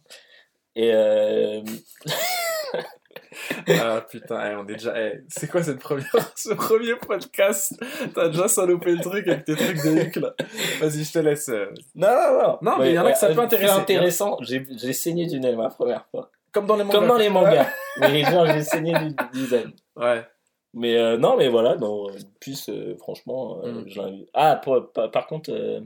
Et 0.76 0.92
euh, 0.94 1.62
Ah 3.82 4.02
putain, 4.10 4.52
eh, 4.52 4.56
on 4.56 4.64
est 4.68 4.74
déjà. 4.74 4.94
eh, 5.00 5.22
c'est 5.28 5.50
quoi 5.50 5.62
cette 5.64 5.80
première... 5.80 6.06
ce 6.36 6.54
premier 6.54 6.96
podcast? 6.96 7.74
T'as 8.14 8.30
déjà 8.30 8.48
salopé 8.48 8.92
le 8.92 9.00
truc 9.02 9.28
avec 9.28 9.46
tes 9.46 9.56
trucs 9.56 9.78
de 9.84 10.02
Huck 10.08 10.16
là. 10.18 10.34
Vas-y, 10.80 11.04
je 11.04 11.12
te 11.14 11.20
laisse. 11.20 11.50
euh. 11.50 11.68
non, 11.96 12.08
non, 12.08 12.42
non. 12.44 12.58
Non, 12.62 12.78
mais 12.80 12.90
il 12.92 12.96
y 12.96 13.00
en 13.00 13.06
a 13.06 13.12
que 13.12 13.18
ça 13.18 13.28
peut 13.28 13.34
fait 13.36 13.40
intéresser. 13.42 13.74
intéressant. 13.74 14.38
J'ai 14.42 14.94
saigné 14.94 15.26
du 15.28 15.40
nez 15.40 15.56
ma 15.56 15.70
première 15.70 16.06
fois. 16.12 16.32
Comme 16.52 16.66
dans 16.66 16.76
les 16.76 16.84
mangas. 16.84 16.98
Comme 17.00 17.08
dans 17.08 17.18
les 17.18 17.30
mangas. 17.30 17.68
mais 18.00 18.24
genre, 18.24 18.46
j'ai 18.48 18.64
saigné 18.64 18.94
du 18.94 19.14
dizaine. 19.34 19.72
Ouais. 19.96 20.26
Mais 20.74 20.98
euh, 20.98 21.18
non, 21.18 21.36
mais 21.38 21.48
voilà, 21.48 21.76
non, 21.78 22.08
euh, 22.10 22.96
franchement, 22.98 23.60
euh, 23.64 23.72
Mm. 23.84 24.26
Ah, 24.34 24.56
pour- 24.64 24.92
par, 24.92 25.10
par 25.12 25.28
contre, 25.28 25.52
euh, 25.52 25.80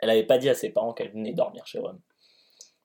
elle 0.00 0.10
avait 0.10 0.24
pas 0.26 0.38
dit 0.38 0.48
à 0.48 0.54
ses 0.54 0.70
parents 0.70 0.92
qu'elle 0.92 1.10
venait 1.12 1.32
dormir 1.32 1.66
chez 1.66 1.78
Ron. 1.78 1.98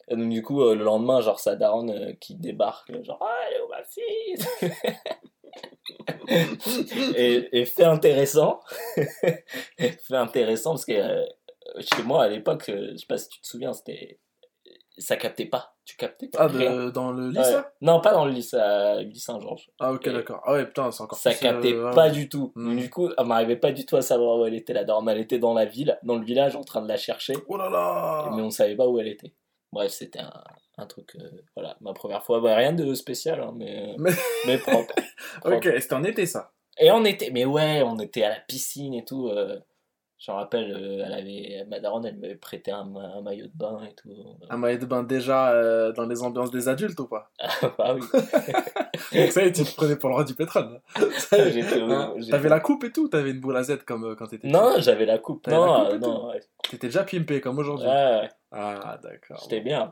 Et 0.07 0.15
donc, 0.15 0.29
du 0.29 0.41
coup, 0.43 0.61
euh, 0.61 0.75
le 0.75 0.83
lendemain, 0.83 1.21
genre, 1.21 1.39
sa 1.39 1.55
daronne 1.55 1.89
euh, 1.89 2.13
qui 2.19 2.35
débarque, 2.35 2.91
euh, 2.91 3.03
genre, 3.03 3.19
ah, 3.21 3.35
elle 3.47 3.57
est 3.57 3.61
où 3.61 3.69
ma 3.69 3.83
fille 3.83 4.35
et, 7.15 7.59
et 7.59 7.65
fait 7.65 7.83
intéressant, 7.85 8.59
fait 9.77 9.95
intéressant 10.11 10.71
parce 10.71 10.85
que 10.85 10.93
euh, 10.93 11.25
chez 11.79 12.03
moi, 12.03 12.23
à 12.23 12.27
l'époque, 12.27 12.65
je 12.67 12.95
sais 12.95 13.05
pas 13.07 13.17
si 13.17 13.29
tu 13.29 13.41
te 13.41 13.47
souviens, 13.47 13.73
c'était. 13.73 14.19
Ça 14.97 15.17
captait 15.17 15.47
pas. 15.47 15.75
Tu 15.83 15.97
captais 15.97 16.29
pas. 16.29 16.45
Ah, 16.45 16.47
de, 16.47 16.89
dans 16.89 17.11
le 17.11 17.27
lycée? 17.27 17.55
Ouais. 17.55 17.63
Non, 17.81 17.99
pas 17.99 18.13
dans 18.13 18.23
le 18.23 18.31
lycée, 18.31 18.55
à 18.55 18.99
Saint-Georges. 19.13 19.69
Ah, 19.77 19.91
ok, 19.91 20.07
d'accord. 20.07 20.41
Ah, 20.45 20.53
ouais, 20.53 20.65
putain, 20.65 20.89
c'est 20.89 21.03
encore 21.03 21.17
Ça 21.17 21.33
captait 21.33 21.73
pas 21.73 22.05
ouais. 22.05 22.11
du 22.11 22.29
tout. 22.29 22.53
Mm. 22.55 22.69
Donc, 22.69 22.77
du 22.77 22.89
coup, 22.89 23.09
elle 23.17 23.25
m'arrivait 23.25 23.57
pas 23.57 23.73
du 23.73 23.85
tout 23.85 23.97
à 23.97 24.01
savoir 24.01 24.39
où 24.39 24.45
elle 24.45 24.53
était 24.53 24.71
la 24.71 24.85
dorme. 24.85 25.09
Elle 25.09 25.19
était 25.19 25.37
dans 25.37 25.53
la 25.53 25.65
ville, 25.65 25.99
dans 26.03 26.15
le 26.15 26.23
village, 26.23 26.55
en 26.55 26.63
train 26.63 26.81
de 26.81 26.87
la 26.87 26.95
chercher, 26.95 27.33
Oh 27.49 27.57
là 27.57 27.69
là 27.69 28.31
mais 28.33 28.41
on 28.41 28.51
savait 28.51 28.77
pas 28.77 28.87
où 28.87 28.97
elle 28.97 29.09
était. 29.09 29.33
Bref, 29.71 29.91
c'était 29.91 30.19
un, 30.19 30.31
un 30.77 30.85
truc. 30.85 31.15
euh, 31.15 31.29
voilà, 31.55 31.75
ma 31.81 31.93
première 31.93 32.23
fois. 32.23 32.39
Bah, 32.39 32.55
rien 32.55 32.73
de 32.73 32.93
spécial, 32.93 33.39
hein, 33.41 33.53
mais, 33.55 33.95
Mais- 33.97 34.11
mais 34.47 34.57
propre. 34.57 34.93
propre. 35.41 35.57
Ok, 35.57 35.69
c'était 35.79 35.93
en 35.93 36.03
été 36.03 36.25
ça. 36.25 36.51
Et 36.79 36.91
on 36.91 37.03
était, 37.05 37.29
mais 37.31 37.45
ouais, 37.45 37.81
on 37.83 37.97
était 37.99 38.23
à 38.23 38.29
la 38.29 38.39
piscine 38.41 38.93
et 38.93 39.05
tout. 39.05 39.27
euh, 39.29 39.59
Je 40.17 40.31
me 40.31 40.37
rappelle, 40.37 40.71
euh, 40.71 41.03
elle 41.05 41.13
avait, 41.13 41.65
ma 41.69 41.79
daronne, 41.81 42.05
elle 42.05 42.17
m'avait 42.17 42.35
prêté 42.35 42.71
un, 42.71 42.87
un 42.95 43.21
maillot 43.21 43.47
de 43.47 43.51
bain 43.53 43.81
et 43.89 43.93
tout. 43.95 44.09
Un 44.49 44.57
maillot 44.57 44.77
de 44.79 44.85
bain 44.85 45.03
déjà 45.03 45.51
euh, 45.51 45.91
dans 45.91 46.05
les 46.05 46.23
ambiances 46.23 46.51
des 46.51 46.69
adultes 46.69 46.99
ou 46.99 47.07
pas? 47.07 47.31
Ah 47.79 47.93
oui. 47.93 48.01
Donc 49.13 49.31
ça 49.31 49.43
y 49.43 49.47
est, 49.47 49.51
tu 49.51 49.63
te 49.63 49.75
prenais 49.75 49.97
pour 49.97 50.09
le 50.09 50.15
roi 50.15 50.23
du 50.23 50.33
pétrole. 50.33 50.79
au- 50.97 51.05
Hein? 51.35 52.13
T'avais 52.29 52.49
la 52.49 52.59
coupe 52.61 52.85
et 52.85 52.91
tout 52.91 53.07
T'avais 53.09 53.31
une 53.31 53.39
boule 53.41 53.57
à 53.57 53.63
Z 53.63 53.79
comme 53.85 54.05
euh, 54.05 54.15
quand 54.15 54.27
t'étais 54.27 54.47
Non, 54.47 54.75
j'avais 54.77 55.05
la 55.05 55.17
coupe. 55.17 55.47
Non, 55.47 55.83
la 55.83 55.89
coupe 55.91 56.01
non, 56.01 56.29
ouais. 56.29 56.41
T'étais 56.69 56.87
déjà 56.87 57.03
pimpé 57.03 57.41
comme 57.41 57.59
aujourd'hui. 57.59 57.87
Ouais, 57.87 58.29
Ah, 58.51 58.97
d'accord. 59.03 59.39
j'étais 59.43 59.59
bien. 59.61 59.89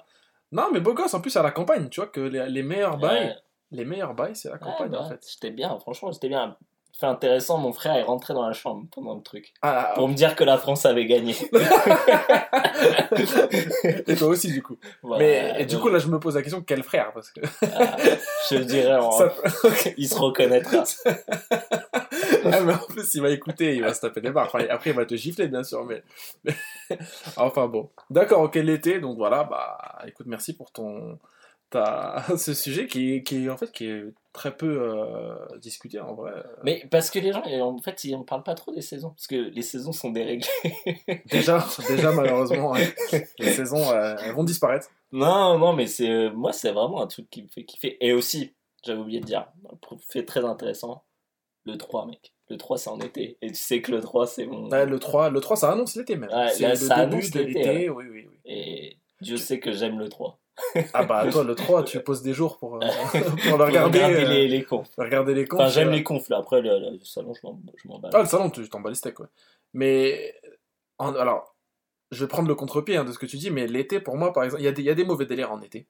Non, 0.53 0.67
mais 0.71 0.79
beau 0.79 0.93
gosse, 0.93 1.13
en 1.13 1.19
plus 1.21 1.35
à 1.35 1.43
la 1.43 1.51
campagne, 1.51 1.89
tu 1.89 1.99
vois 1.99 2.07
que 2.09 2.21
les, 2.21 2.47
les 2.47 2.63
meilleurs 2.63 2.97
bails, 2.97 3.25
Ouais. 3.27 3.35
les 3.71 3.85
meilleurs 3.85 4.13
bails, 4.13 4.35
c'est 4.35 4.49
la 4.49 4.57
campagne 4.57 4.89
bah, 4.91 5.01
en 5.01 5.09
fait. 5.09 5.25
J'étais 5.29 5.51
bien, 5.51 5.77
franchement, 5.79 6.11
j'étais 6.11 6.29
bien. 6.29 6.55
Fait 6.99 7.07
intéressant, 7.07 7.57
mon 7.57 7.73
frère 7.73 7.95
est 7.95 8.03
rentré 8.03 8.35
dans 8.35 8.45
la 8.47 8.53
chambre 8.53 8.85
pendant 8.91 9.15
le 9.15 9.23
truc. 9.23 9.51
Ah, 9.63 9.93
Pour 9.95 10.07
me 10.07 10.13
dire 10.13 10.35
que 10.35 10.43
la 10.43 10.59
France 10.59 10.85
avait 10.85 11.07
gagné. 11.07 11.35
et 14.07 14.15
toi 14.15 14.27
aussi 14.27 14.51
du 14.51 14.61
coup. 14.61 14.77
Voilà, 15.01 15.23
mais 15.23 15.61
et 15.61 15.65
du 15.65 15.75
donc, 15.75 15.83
coup 15.83 15.89
là, 15.89 15.99
je 15.99 16.07
me 16.07 16.19
pose 16.19 16.35
la 16.35 16.41
question 16.41 16.61
quel 16.61 16.83
frère? 16.83 17.11
Parce 17.13 17.31
que 17.31 17.41
ah, 17.75 17.95
je 18.49 18.57
dirais, 18.57 18.95
en- 18.97 19.11
ça- 19.11 19.33
il 19.97 20.07
se 20.07 20.15
reconnaîtra. 20.15 20.83
Ah, 22.45 22.59
mais 22.61 22.73
en 22.73 22.77
plus, 22.87 23.13
il 23.15 23.21
va 23.21 23.29
écouter, 23.29 23.75
il 23.75 23.81
va 23.81 23.93
se 23.93 24.01
taper 24.01 24.21
des 24.21 24.31
barres. 24.31 24.47
Enfin, 24.53 24.65
après, 24.69 24.91
il 24.91 24.95
va 24.95 25.05
te 25.05 25.15
gifler, 25.15 25.47
bien 25.47 25.63
sûr, 25.63 25.83
mais. 25.85 26.03
mais- 26.43 26.97
enfin 27.37 27.67
bon. 27.67 27.89
D'accord, 28.09 28.41
ok, 28.41 28.55
l'été, 28.55 28.99
donc 28.99 29.17
voilà, 29.17 29.43
bah 29.45 29.77
écoute, 30.07 30.25
merci 30.27 30.55
pour 30.55 30.71
ton. 30.71 31.17
Ta... 31.73 32.23
ce 32.37 32.53
sujet 32.53 32.85
qui, 32.87 33.15
est- 33.15 33.23
qui 33.23 33.49
en 33.49 33.57
fait 33.57 33.71
qui 33.71 33.87
est 33.87 34.03
très 34.31 34.55
peu 34.55 34.81
euh, 34.81 35.35
discuté 35.57 35.99
en 35.99 36.13
vrai. 36.13 36.31
Mais 36.63 36.87
parce 36.91 37.09
que 37.09 37.17
les 37.19 37.33
gens, 37.33 37.43
en 37.43 37.77
fait, 37.79 38.03
ils 38.03 38.17
ne 38.17 38.23
parlent 38.23 38.43
pas 38.43 38.53
trop 38.55 38.71
des 38.71 38.81
saisons. 38.81 39.09
Parce 39.09 39.27
que 39.27 39.35
les 39.35 39.61
saisons 39.63 39.91
sont 39.91 40.11
déréglées. 40.11 40.47
Déjà, 41.31 41.65
déjà 41.87 42.11
malheureusement, 42.11 42.73
les 43.39 43.51
saisons 43.51 43.89
euh, 43.91 44.15
elles 44.23 44.33
vont 44.33 44.43
disparaître. 44.43 44.87
Non, 45.11 45.57
non, 45.57 45.73
mais 45.73 45.87
c'est 45.87 46.09
euh, 46.09 46.31
moi, 46.31 46.53
c'est 46.53 46.71
vraiment 46.71 47.01
un 47.01 47.07
truc 47.07 47.29
qui 47.29 47.43
me 47.43 47.47
fait 47.47 47.63
kiffer. 47.63 47.97
Et 48.05 48.13
aussi, 48.13 48.53
j'avais 48.85 48.99
oublié 48.99 49.19
de 49.19 49.25
dire, 49.25 49.47
un 49.71 49.97
fait 50.09 50.25
très 50.25 50.43
intéressant, 50.45 51.03
le 51.65 51.77
3, 51.77 52.05
mec. 52.07 52.33
Le 52.49 52.57
3, 52.57 52.77
c'est 52.77 52.89
en 52.89 52.99
été. 52.99 53.37
Et 53.41 53.47
tu 53.47 53.55
sais 53.55 53.81
que 53.81 53.91
le 53.91 54.01
3, 54.01 54.27
c'est 54.27 54.45
mon. 54.45 54.69
Ouais, 54.69 54.85
le 54.85 54.99
3, 54.99 55.29
le 55.29 55.39
3, 55.39 55.55
ça 55.57 55.71
annonce 55.71 55.95
l'été 55.95 56.15
même. 56.17 56.29
Ouais, 56.31 56.49
c'est 56.49 56.67
le 56.69 56.75
ça 56.75 57.05
début 57.05 57.29
de 57.29 57.39
l'été, 57.39 57.59
l'été, 57.59 57.89
oui, 57.89 58.05
oui, 58.11 58.27
oui. 58.29 58.37
Et 58.45 58.97
Dieu 59.21 59.37
sait 59.37 59.59
que 59.59 59.71
j'aime 59.71 59.97
le 59.99 60.09
3. 60.09 60.39
Ah 60.93 61.03
bah 61.03 61.27
toi, 61.31 61.43
le 61.43 61.55
3, 61.55 61.83
tu 61.83 61.99
poses 62.01 62.21
des 62.21 62.33
jours 62.33 62.57
pour, 62.57 62.75
euh, 62.75 62.79
pour 63.11 63.21
le 63.23 63.35
Pour 63.49 63.53
regarder, 63.67 63.99
regarder 63.99 64.25
euh, 64.25 64.29
les, 64.29 64.47
les 64.47 64.63
confs. 64.63 64.89
regarder 64.97 65.33
les. 65.33 65.47
Enfin, 65.51 65.67
j'aime 65.67 65.89
euh, 65.89 65.91
les 65.91 66.03
confs, 66.03 66.29
là. 66.29 66.37
Après, 66.37 66.61
le, 66.61 66.91
le 66.91 66.99
salon, 67.03 67.33
je 67.33 67.87
m'en 67.87 67.99
bats. 67.99 68.09
Ah, 68.13 68.19
le 68.21 68.27
salon, 68.27 68.49
tu 68.49 68.67
t'en 68.69 68.79
bats 68.79 68.89
les 68.89 68.95
steaks, 68.95 69.19
ouais. 69.19 69.27
Mais, 69.73 70.35
en- 70.99 71.15
alors, 71.15 71.55
je 72.11 72.23
vais 72.23 72.27
prendre 72.27 72.47
le 72.47 72.55
contre-pied 72.55 72.97
hein, 72.97 73.03
de 73.05 73.11
ce 73.11 73.17
que 73.19 73.25
tu 73.25 73.37
dis, 73.37 73.49
mais 73.49 73.65
l'été, 73.67 73.99
pour 73.99 74.15
moi, 74.17 74.31
par 74.33 74.43
exemple, 74.43 74.61
il 74.61 74.65
y, 74.65 74.67
a 74.67 74.71
des- 74.71 74.81
il 74.83 74.85
y 74.85 74.89
a 74.91 74.95
des 74.95 75.05
mauvais 75.05 75.25
délires 75.25 75.51
en 75.51 75.61
été. 75.61 75.87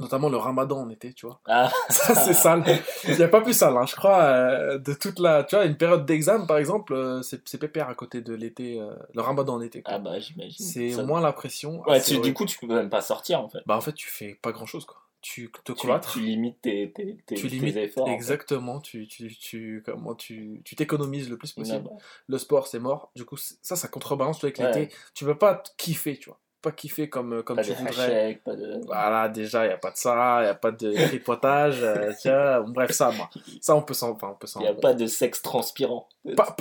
Notamment 0.00 0.28
le 0.28 0.36
ramadan 0.36 0.80
en 0.80 0.90
été, 0.90 1.12
tu 1.12 1.26
vois. 1.26 1.40
Ah, 1.46 1.70
Ça, 1.88 2.14
c'est 2.16 2.34
sale. 2.34 2.64
Il 3.06 3.16
n'y 3.16 3.22
a 3.22 3.28
pas 3.28 3.40
plus 3.40 3.52
sale, 3.52 3.76
hein, 3.76 3.86
je 3.86 3.94
crois, 3.94 4.22
euh, 4.24 4.78
de 4.78 4.92
toute 4.92 5.20
la... 5.20 5.44
Tu 5.44 5.54
vois, 5.54 5.64
une 5.66 5.76
période 5.76 6.04
d'examen, 6.04 6.46
par 6.46 6.58
exemple, 6.58 6.94
euh, 6.94 7.22
c'est 7.22 7.58
pépère 7.58 7.88
à 7.88 7.94
côté 7.94 8.20
de 8.20 8.34
l'été, 8.34 8.80
euh, 8.80 8.92
le 9.14 9.20
ramadan 9.20 9.54
en 9.54 9.60
été. 9.60 9.82
quoi. 9.82 9.94
ah 9.94 9.98
bah, 10.00 10.18
j'imagine. 10.18 10.66
c'est 10.66 10.90
Ça- 10.90 11.04
moins 11.04 11.20
la 11.20 11.32
pression. 11.32 11.80
Ouais, 11.88 12.00
tu- 12.02 12.18
du 12.20 12.34
coup, 12.34 12.44
tu 12.44 12.58
peux 12.58 12.66
même 12.66 12.90
pas 12.90 13.02
sortir, 13.02 13.40
en 13.40 13.48
fait. 13.48 13.60
Bah, 13.66 13.76
en 13.76 13.80
fait, 13.80 13.92
tu 13.92 14.08
fais 14.08 14.34
pas 14.42 14.50
grand-chose, 14.50 14.84
quoi. 14.84 14.96
Tu 15.22 15.50
te 15.64 15.72
Tu, 15.72 15.78
cloîtres. 15.86 16.12
tu 16.12 16.20
limites 16.20 16.60
tes, 16.60 16.92
tes, 16.92 17.16
tes, 17.24 17.34
Tu 17.36 17.42
tes 17.48 17.56
limites 17.56 17.76
efforts. 17.76 18.02
en 18.04 18.06
fait. 18.08 18.12
exactement, 18.12 18.80
tu, 18.80 19.06
tu, 19.08 19.34
tu, 19.34 19.82
comment, 19.86 20.14
tu, 20.14 20.60
tu 20.66 20.76
t'économises 20.76 21.30
le 21.30 21.38
plus 21.38 21.52
possible. 21.52 21.84
Bah, 21.84 21.90
le 22.28 22.36
sport 22.36 22.66
c'est 22.66 22.78
mort. 22.78 23.10
Du 23.16 23.24
coup, 23.24 23.38
ça, 23.38 23.74
ça 23.74 23.88
contrebalance 23.88 24.38
tu 24.38 24.46
vois, 24.46 24.48
avec 24.48 24.74
Ouais. 24.74 24.80
l'été. 24.82 24.94
Tu 25.14 25.24
peux 25.24 25.38
pas 25.38 25.62
kiffer, 25.78 26.18
tu 26.18 26.28
vois. 26.28 26.38
Pas 26.64 26.72
kiffer 26.72 27.08
comme, 27.10 27.42
comme 27.42 27.56
pas 27.56 27.62
tu 27.62 27.70
de 27.70 27.74
voudrais. 27.76 27.90
hashtag, 28.04 28.40
pas 28.42 28.56
de. 28.56 28.80
Voilà, 28.86 29.28
déjà, 29.28 29.64
il 29.64 29.68
n'y 29.68 29.74
a 29.74 29.76
pas 29.76 29.90
de 29.90 29.96
ça, 29.96 30.38
il 30.40 30.44
n'y 30.44 30.48
a 30.48 30.54
pas 30.54 30.70
de 30.70 30.92
tripotage. 31.08 31.82
euh, 31.82 32.10
tiens, 32.20 32.62
bref, 32.66 32.90
ça, 32.90 33.10
moi. 33.10 33.28
Ça, 33.60 33.76
on 33.76 33.82
peut 33.82 33.92
s'en. 33.94 34.10
Enfin. 34.12 34.34
Il 34.56 34.62
n'y 34.62 34.68
a 34.68 34.72
pas 34.74 34.94
de 34.94 35.06
sexe 35.06 35.42
transpirant. 35.42 36.08
Pas, 36.36 36.56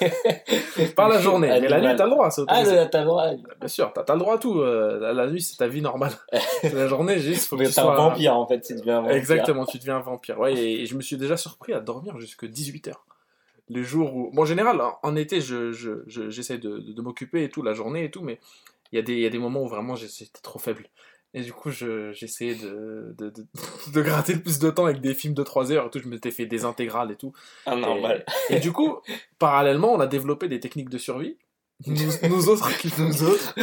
pas 0.94 1.08
la 1.08 1.18
journée, 1.20 1.48
mais 1.48 1.68
la 1.68 1.80
nuit, 1.80 1.96
t'as 1.96 2.04
le 2.04 2.10
droit, 2.10 2.28
Ah, 2.48 2.62
t'as 2.90 3.00
le 3.00 3.04
droit. 3.06 3.30
Bien 3.58 3.68
sûr, 3.68 3.92
t'as 3.92 4.12
le 4.12 4.18
droit 4.18 4.34
à 4.34 4.38
tout. 4.38 4.60
euh, 4.60 5.12
la, 5.12 5.26
nuit, 5.26 5.40
c'est 5.40 5.56
ta 5.56 5.68
vie 5.68 5.80
normale. 5.80 6.12
la 6.62 6.86
journée, 6.86 7.18
juste, 7.18 7.46
faut 7.48 7.56
que 7.56 7.62
Mais 7.62 7.68
tu 7.68 7.74
t'es 7.74 7.80
un 7.80 7.84
sois. 7.84 7.96
vampire, 7.96 8.36
en 8.36 8.46
fait, 8.46 8.60
tu 8.60 8.74
deviens 8.74 8.98
un 8.98 9.00
vampire. 9.02 9.16
Exactement, 9.16 9.64
tu 9.64 9.78
deviens 9.78 9.96
un 9.96 10.00
vampire. 10.00 10.38
Ouais, 10.38 10.54
et, 10.54 10.82
et 10.82 10.86
je 10.86 10.94
me 10.96 11.00
suis 11.02 11.16
déjà 11.16 11.36
surpris 11.36 11.72
à 11.72 11.80
dormir 11.80 12.18
jusque 12.20 12.44
18h. 12.44 12.92
Les 13.68 13.82
jours 13.82 14.14
où. 14.14 14.30
Bon, 14.32 14.42
en 14.42 14.44
général, 14.44 14.80
en, 14.80 14.98
en 15.02 15.16
été, 15.16 15.40
je, 15.40 15.72
je, 15.72 16.02
je- 16.06 16.30
j'essaie 16.30 16.58
de, 16.58 16.78
de, 16.78 16.92
de 16.92 17.02
m'occuper 17.02 17.42
et 17.42 17.48
tout, 17.48 17.62
la 17.62 17.72
journée 17.72 18.04
et 18.04 18.10
tout, 18.10 18.22
mais 18.22 18.38
il 18.92 18.96
y, 18.96 18.98
a 18.98 19.02
des- 19.02 19.14
il 19.14 19.20
y 19.20 19.26
a 19.26 19.30
des 19.30 19.38
moments 19.38 19.62
où 19.62 19.68
vraiment 19.68 19.94
j'étais 19.96 20.26
trop 20.42 20.58
faible. 20.58 20.86
Et 21.34 21.42
du 21.42 21.52
coup, 21.52 21.70
je, 21.70 22.12
j'essayais 22.12 22.54
de, 22.54 23.14
de, 23.18 23.28
de, 23.30 23.46
de 23.92 24.02
gratter 24.02 24.34
le 24.34 24.40
plus 24.42 24.58
de 24.58 24.70
temps 24.70 24.86
avec 24.86 25.00
des 25.00 25.12
films 25.12 25.34
de 25.34 25.42
3 25.42 25.70
heures 25.72 25.86
et 25.86 25.90
tout. 25.90 25.98
Je 25.98 26.08
m'étais 26.08 26.30
fait 26.30 26.46
des 26.46 26.64
intégrales 26.64 27.10
et 27.10 27.16
tout. 27.16 27.32
Ah, 27.66 27.76
normal. 27.76 28.24
Et 28.50 28.58
du 28.58 28.72
coup, 28.72 29.00
parallèlement, 29.38 29.92
on 29.92 30.00
a 30.00 30.06
développé 30.06 30.48
des 30.48 30.60
techniques 30.60 30.88
de 30.88 30.98
survie. 30.98 31.36
Nous, 31.86 31.94
nous 32.30 32.48
autres 32.48 32.74
qui 32.78 32.90
Nous 32.98 33.22
autres, 33.22 33.54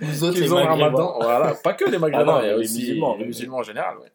nous 0.00 0.24
autres, 0.24 0.34
qui 0.34 0.40
les 0.40 0.52
ont 0.52 0.56
ramadan. 0.56 1.18
Voilà, 1.20 1.54
pas 1.54 1.74
que 1.74 1.84
les 1.88 1.98
maghrébins, 1.98 2.38
Ah 2.38 2.40
non, 2.40 2.42
il 2.42 2.46
y 2.46 2.50
a 2.50 2.56
les 2.56 2.64
aussi 2.64 2.78
musulmans, 2.80 3.16
les 3.16 3.24
musulmans 3.26 3.58
en 3.58 3.62
général. 3.62 3.98
ouais. 3.98 4.08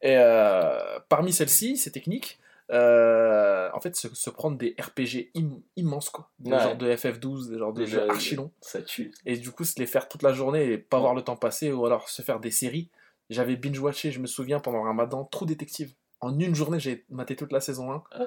Et 0.00 0.16
euh, 0.16 0.98
parmi 1.10 1.32
celles-ci, 1.32 1.76
ces 1.76 1.92
techniques, 1.92 2.38
euh, 2.72 3.68
en 3.74 3.80
fait, 3.80 3.94
se, 3.96 4.14
se 4.14 4.30
prendre 4.30 4.56
des 4.56 4.74
RPG 4.80 5.30
im- 5.36 5.60
immenses, 5.76 6.08
quoi. 6.10 6.30
Des 6.38 6.50
Ouais. 6.52 6.58
genres 6.60 6.76
de 6.76 6.90
FF12, 6.90 7.50
des 7.50 7.58
genres 7.58 7.72
de 7.72 7.84
jeux 7.84 8.08
archi 8.10 8.34
longs. 8.36 8.50
Ça 8.60 8.80
tue. 8.82 9.12
Et 9.26 9.36
du 9.36 9.50
coup, 9.50 9.64
se 9.64 9.78
les 9.78 9.86
faire 9.86 10.08
toute 10.08 10.22
la 10.22 10.32
journée 10.32 10.72
et 10.72 10.78
pas 10.78 10.96
Ouais. 10.96 11.02
voir 11.02 11.14
le 11.14 11.22
temps 11.22 11.36
passer, 11.36 11.70
ou 11.72 11.84
alors 11.86 12.08
se 12.08 12.22
faire 12.22 12.40
des 12.40 12.50
séries. 12.50 12.90
J'avais 13.30 13.56
binge-watché, 13.56 14.10
je 14.10 14.20
me 14.20 14.26
souviens, 14.26 14.58
pendant 14.60 14.82
ramadan, 14.82 15.24
True 15.24 15.46
Detective. 15.46 15.94
En 16.20 16.38
une 16.38 16.54
journée, 16.54 16.78
j'ai 16.80 17.04
maté 17.10 17.36
toute 17.36 17.52
la 17.52 17.60
saison 17.60 17.92
1. 17.92 18.04
Ah. 18.12 18.24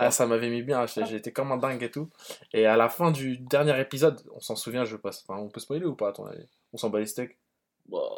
Ah, 0.00 0.10
ça 0.12 0.26
m'avait 0.26 0.48
mis 0.50 0.62
bien, 0.62 0.86
j'ai- 0.86 1.04
j'étais 1.06 1.32
comme 1.32 1.50
un 1.50 1.56
dingue 1.56 1.82
et 1.82 1.90
tout. 1.90 2.08
Et 2.52 2.66
à 2.66 2.76
la 2.76 2.88
fin 2.88 3.10
du 3.10 3.36
dernier 3.38 3.80
épisode, 3.80 4.20
on 4.34 4.38
s'en 4.40 4.54
souvient, 4.54 4.84
je 4.84 4.96
passe. 4.96 5.24
Enfin, 5.26 5.40
on 5.40 5.48
peut 5.48 5.58
spoiler 5.60 5.86
ou 5.86 5.96
pas 5.96 6.10
à 6.10 6.12
ton 6.12 6.24
avis? 6.26 6.46
On 6.72 6.76
s'en 6.76 6.88
bat 6.88 7.00
les 7.00 7.06
steaks? 7.06 7.36
Bon, 7.86 8.08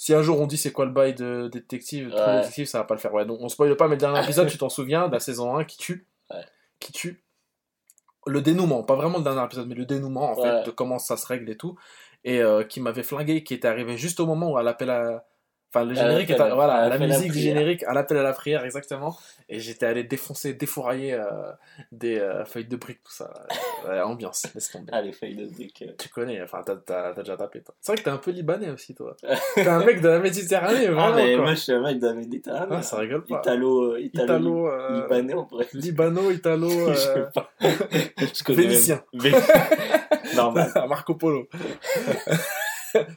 si 0.00 0.14
un 0.14 0.22
jour 0.22 0.40
on 0.40 0.46
dit 0.46 0.56
c'est 0.56 0.70
quoi 0.70 0.84
le 0.84 0.92
bail 0.92 1.12
de 1.14 1.48
détective, 1.52 2.14
Ouais. 2.14 2.36
Detective, 2.36 2.66
ça 2.66 2.78
va 2.78 2.84
pas 2.84 2.94
le 2.94 3.00
faire. 3.00 3.12
Ouais, 3.12 3.26
donc 3.26 3.40
on 3.42 3.48
spoile 3.48 3.76
pas, 3.76 3.88
mais 3.88 3.96
le 3.96 4.00
dernier 4.00 4.22
épisode, 4.22 4.48
tu 4.48 4.56
t'en 4.56 4.68
souviens, 4.68 5.08
de 5.08 5.12
la 5.12 5.18
saison 5.18 5.56
1 5.56 5.64
qui 5.64 5.76
tue. 5.76 6.06
Ouais. 6.30 6.44
Qui 6.78 6.92
tue. 6.92 7.24
Le 8.26 8.40
dénouement, 8.40 8.84
pas 8.84 8.94
vraiment 8.94 9.18
le 9.18 9.24
dernier 9.24 9.44
épisode, 9.44 9.66
mais 9.66 9.74
le 9.74 9.86
dénouement 9.86 10.30
en 10.32 10.40
Ouais. 10.40 10.42
fait, 10.60 10.66
de 10.66 10.70
comment 10.70 11.00
ça 11.00 11.16
se 11.16 11.26
règle 11.26 11.50
et 11.50 11.56
tout. 11.56 11.76
Et 12.22 12.40
euh, 12.40 12.62
qui 12.62 12.80
m'avait 12.80 13.02
flingué, 13.02 13.42
qui 13.42 13.54
était 13.54 13.66
arrivé 13.66 13.96
juste 13.96 14.20
au 14.20 14.26
moment 14.26 14.52
où 14.52 14.58
elle 14.60 14.68
appelle 14.68 14.90
à. 14.90 15.24
Enfin, 15.74 15.84
le 15.84 15.94
générique, 15.94 16.30
est 16.30 16.40
à- 16.40 16.54
voilà, 16.54 16.74
à 16.76 16.88
la 16.88 16.98
musique 16.98 17.30
du 17.32 17.40
générique, 17.40 17.82
à 17.84 17.92
l'appel 17.92 18.16
à 18.16 18.22
la 18.22 18.32
prière, 18.32 18.64
exactement. 18.64 19.14
Et 19.50 19.60
j'étais 19.60 19.84
allé 19.84 20.02
défoncer, 20.02 20.54
défourailler 20.54 21.12
euh, 21.12 21.52
des 21.92 22.18
euh, 22.18 22.46
feuilles 22.46 22.64
de 22.64 22.76
briques, 22.76 23.02
tout 23.04 23.12
ça. 23.12 23.30
Ouais, 23.86 24.00
ambiance, 24.00 24.46
laisse 24.54 24.70
tomber. 24.70 24.90
ah, 24.92 25.02
les 25.02 25.12
feuilles 25.12 25.36
de 25.36 25.46
briques. 25.46 25.84
euh. 25.86 25.92
Tu 25.98 26.08
connais, 26.08 26.40
enfin, 26.42 26.62
t'as, 26.64 27.12
déjà 27.12 27.36
tapé, 27.36 27.60
toi. 27.60 27.74
C'est 27.82 27.92
vrai 27.92 27.98
que 27.98 28.04
t'es 28.04 28.10
un 28.10 28.16
peu 28.16 28.30
libanais 28.30 28.70
aussi, 28.70 28.94
toi. 28.94 29.14
t'es 29.54 29.68
un 29.68 29.84
mec 29.84 30.00
de 30.00 30.08
la 30.08 30.20
Méditerranée, 30.20 30.86
vraiment, 30.86 31.08
Ah, 31.08 31.16
mais 31.16 31.34
quoi. 31.34 31.42
moi, 31.44 31.54
je 31.54 31.60
suis 31.60 31.72
un 31.72 31.82
mec 31.82 31.98
de 31.98 32.06
la 32.06 32.14
Méditerranée. 32.14 32.76
Ah, 32.76 32.82
ça 32.82 32.96
rigole 32.96 33.24
pas. 33.26 33.40
Italo, 33.40 33.92
euh, 33.92 34.00
Italo, 34.00 34.24
Italo, 34.24 34.68
euh, 34.68 35.02
libanais, 35.02 35.34
on 35.34 35.44
pourrait 35.44 35.66
dire. 35.70 35.80
Libano, 35.82 36.30
Italo, 36.30 36.68
Je 36.88 36.94
sais 36.94 37.08
euh, 37.10 37.24
pas. 37.26 37.50
Je 37.60 38.42
connais 38.42 38.58
même- 38.62 38.68
Vénitien. 38.70 39.02
Vé- 39.12 40.34
Normal. 40.34 40.72
Marco 40.88 41.14
Polo. 41.14 41.46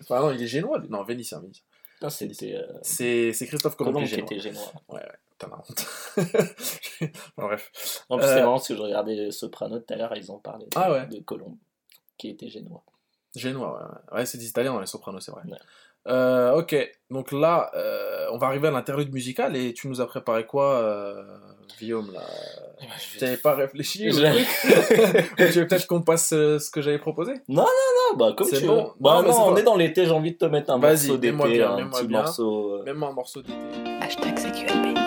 enfin, 0.01 0.19
non, 0.19 0.31
il 0.31 0.43
est 0.43 0.47
génois, 0.47 0.79
lui. 0.79 0.89
Non, 0.89 1.03
Vénitien, 1.03 1.39
Vénitien. 1.39 1.63
Non, 2.01 2.09
c'était 2.09 2.55
euh, 2.55 2.67
C'est, 2.81 3.31
c'est 3.33 3.45
Christophe 3.47 3.75
Colomb 3.75 3.99
qui 4.01 4.07
génois. 4.07 4.25
était 4.25 4.39
génois. 4.39 4.71
T'en 5.37 5.47
as 5.51 5.57
honte. 5.57 5.85
Enfin, 7.37 7.47
bref. 7.47 8.05
En 8.09 8.17
plus, 8.17 8.25
Euh, 8.25 8.35
c'est 8.35 8.41
marrant 8.41 8.53
parce 8.55 8.67
que 8.67 8.75
je 8.75 8.81
regardais 8.81 9.31
Soprano 9.31 9.79
tout 9.79 9.93
à 9.93 9.97
l'heure, 9.97 10.15
ils 10.15 10.31
ont 10.31 10.39
parlé 10.39 10.65
de, 10.65 10.71
Ah 10.75 10.91
ouais. 10.91 11.07
de 11.07 11.19
Colomb, 11.19 11.57
qui 12.17 12.29
était 12.29 12.49
génois. 12.49 12.83
Génois, 13.35 13.73
ouais. 14.11 14.17
Ouais, 14.19 14.25
c'est 14.25 14.37
des 14.37 14.47
Italiens 14.47 14.73
dans 14.73 14.79
les 14.81 14.85
sopranos, 14.87 15.19
c'est 15.23 15.31
vrai. 15.31 15.43
Ouais. 15.45 15.57
Euh, 16.07 16.53
ok, 16.55 16.75
donc 17.11 17.31
là, 17.31 17.69
euh, 17.75 18.27
on 18.31 18.37
va 18.37 18.47
arriver 18.47 18.67
à 18.69 18.71
l'interlude 18.71 19.13
musical 19.13 19.55
et 19.55 19.73
tu 19.73 19.87
nous 19.87 20.01
as 20.01 20.07
préparé 20.07 20.45
quoi, 20.47 20.73
euh, 20.79 21.23
Guillaume 21.79 22.11
là? 22.13 22.21
Tu 23.17 23.23
n'avais 23.23 23.37
pas 23.37 23.53
réfléchi 23.55 24.09
truc? 24.09 24.47
Tu 25.37 25.43
veux 25.59 25.67
peut-être 25.67 25.85
qu'on 25.87 26.01
passe 26.01 26.33
euh, 26.33 26.57
ce 26.57 26.71
que 26.71 26.81
j'avais 26.81 26.97
proposé? 26.99 27.33
Ah, 27.55 27.65
bah, 28.17 28.33
comme 28.35 28.47
C'est 28.47 28.59
tu 28.61 28.65
bon. 28.67 28.75
veux. 28.85 28.89
Bah, 28.99 29.21
Non, 29.21 29.29
non, 29.29 29.45
on 29.49 29.53
pas- 29.53 29.59
est 29.59 29.63
dans 29.63 29.75
l'été, 29.75 30.05
j'ai 30.05 30.11
envie 30.11 30.31
de 30.33 30.37
te 30.37 30.45
mettre 30.45 30.71
un 30.71 30.79
Vas-y, 30.79 31.07
morceau 31.09 31.17
mets-moi 31.19 31.47
d'été, 31.47 31.59
bien, 31.59 31.71
un 31.71 31.75
mets-moi 31.77 31.99
petit 31.99 32.07
bien. 32.07 32.21
morceau. 32.23 32.73
euh, 32.79 32.83
Même 32.83 33.03
un 33.03 33.11
morceau 33.11 33.41
d'été. 33.43 33.53
Hashtag 34.01 34.37
CQLB. 34.39 35.00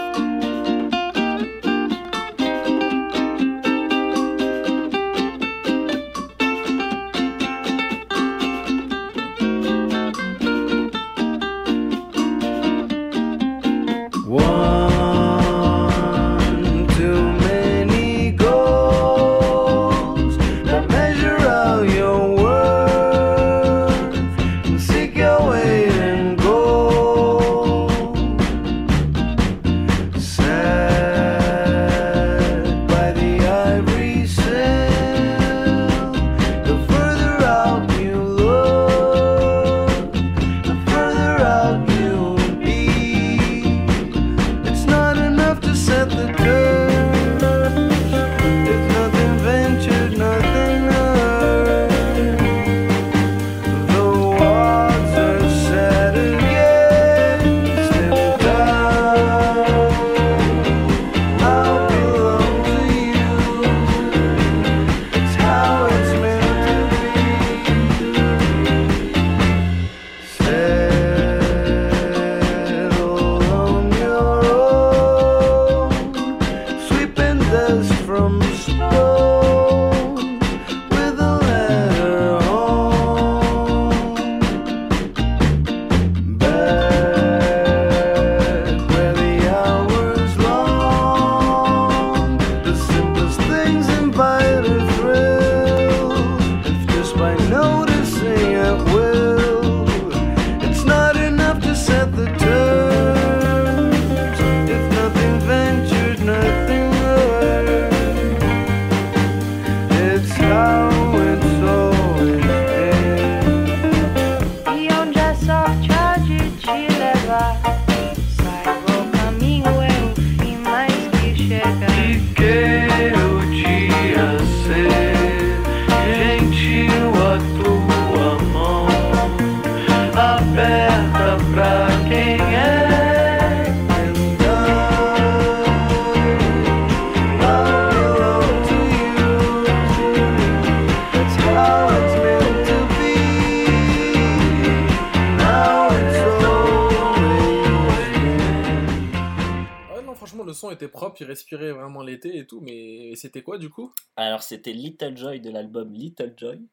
C'était 153.34 153.42
quoi 153.42 153.58
du 153.58 153.68
coup? 153.68 153.92
Alors, 154.14 154.44
c'était 154.44 154.72
Little 154.72 155.16
Joy 155.16 155.40
de 155.40 155.50
l'album 155.50 155.92
Little 155.92 156.34
Joy, 156.36 156.68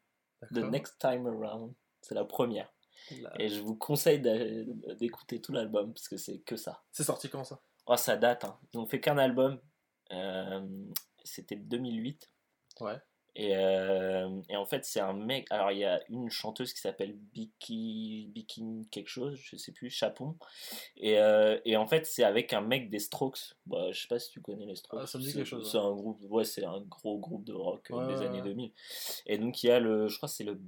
The. 0.53 0.57
Next 0.57 0.99
Time 0.99 1.25
Around. 1.25 1.73
C'est 2.01 2.13
la 2.13 2.23
première. 2.23 2.71
Et 3.39 3.49
je 3.49 3.61
vous 3.61 3.75
conseille 3.75 4.21
d'écouter 4.99 5.41
tout 5.41 5.51
l'album 5.53 5.91
parce 5.91 6.07
que 6.07 6.17
c'est 6.17 6.41
que 6.41 6.55
ça. 6.55 6.83
C'est 6.91 7.03
sorti 7.03 7.29
quand 7.29 7.43
ça? 7.43 7.63
Oh, 7.87 7.97
ça 7.97 8.15
date. 8.15 8.45
Hein. 8.45 8.59
Ils 8.73 8.79
ont 8.79 8.85
fait 8.85 9.01
qu'un 9.01 9.17
album. 9.17 9.59
Euh, 10.11 10.61
c'était 11.23 11.55
2008. 11.55 12.29
Ouais. 12.81 13.01
Et, 13.35 13.55
euh, 13.55 14.41
et 14.49 14.57
en 14.57 14.65
fait, 14.65 14.83
c'est 14.83 14.99
un 14.99 15.13
mec. 15.13 15.47
Alors, 15.51 15.71
il 15.71 15.79
y 15.79 15.85
a 15.85 16.01
une 16.09 16.29
chanteuse 16.29 16.73
qui 16.73 16.81
s'appelle 16.81 17.13
Biki, 17.13 18.29
Biki 18.33 18.87
quelque 18.91 19.07
chose, 19.07 19.39
je 19.41 19.55
sais 19.55 19.71
plus, 19.71 19.89
Chapon. 19.89 20.35
Et, 20.97 21.17
euh, 21.17 21.57
et 21.63 21.77
en 21.77 21.87
fait, 21.87 22.05
c'est 22.05 22.23
avec 22.23 22.51
un 22.51 22.61
mec 22.61 22.89
des 22.89 22.99
Strokes. 22.99 23.55
Bah, 23.65 23.91
je 23.91 24.01
sais 24.01 24.07
pas 24.07 24.19
si 24.19 24.31
tu 24.31 24.41
connais 24.41 24.65
les 24.65 24.75
Strokes. 24.75 25.01
Ah, 25.03 25.07
ça 25.07 25.17
me 25.17 25.23
dit 25.23 25.33
quelque 25.33 25.45
chose, 25.45 25.71
C'est 25.71 25.77
un 25.77 25.91
groupe, 25.91 26.19
ouais, 26.29 26.43
c'est 26.43 26.65
un 26.65 26.81
gros 26.81 27.17
groupe 27.19 27.45
de 27.45 27.53
rock 27.53 27.89
euh, 27.91 27.95
Ouais, 27.95 28.13
des 28.13 28.19
ouais, 28.19 28.25
années 28.27 28.41
ouais. 28.41 28.49
2000. 28.49 28.71
Et 29.27 29.37
donc, 29.37 29.63
il 29.63 29.67
y 29.67 29.71
a 29.71 29.79
le, 29.79 30.09
je 30.09 30.17
crois, 30.17 30.27
que 30.27 30.35
c'est 30.35 30.43
le 30.43 30.59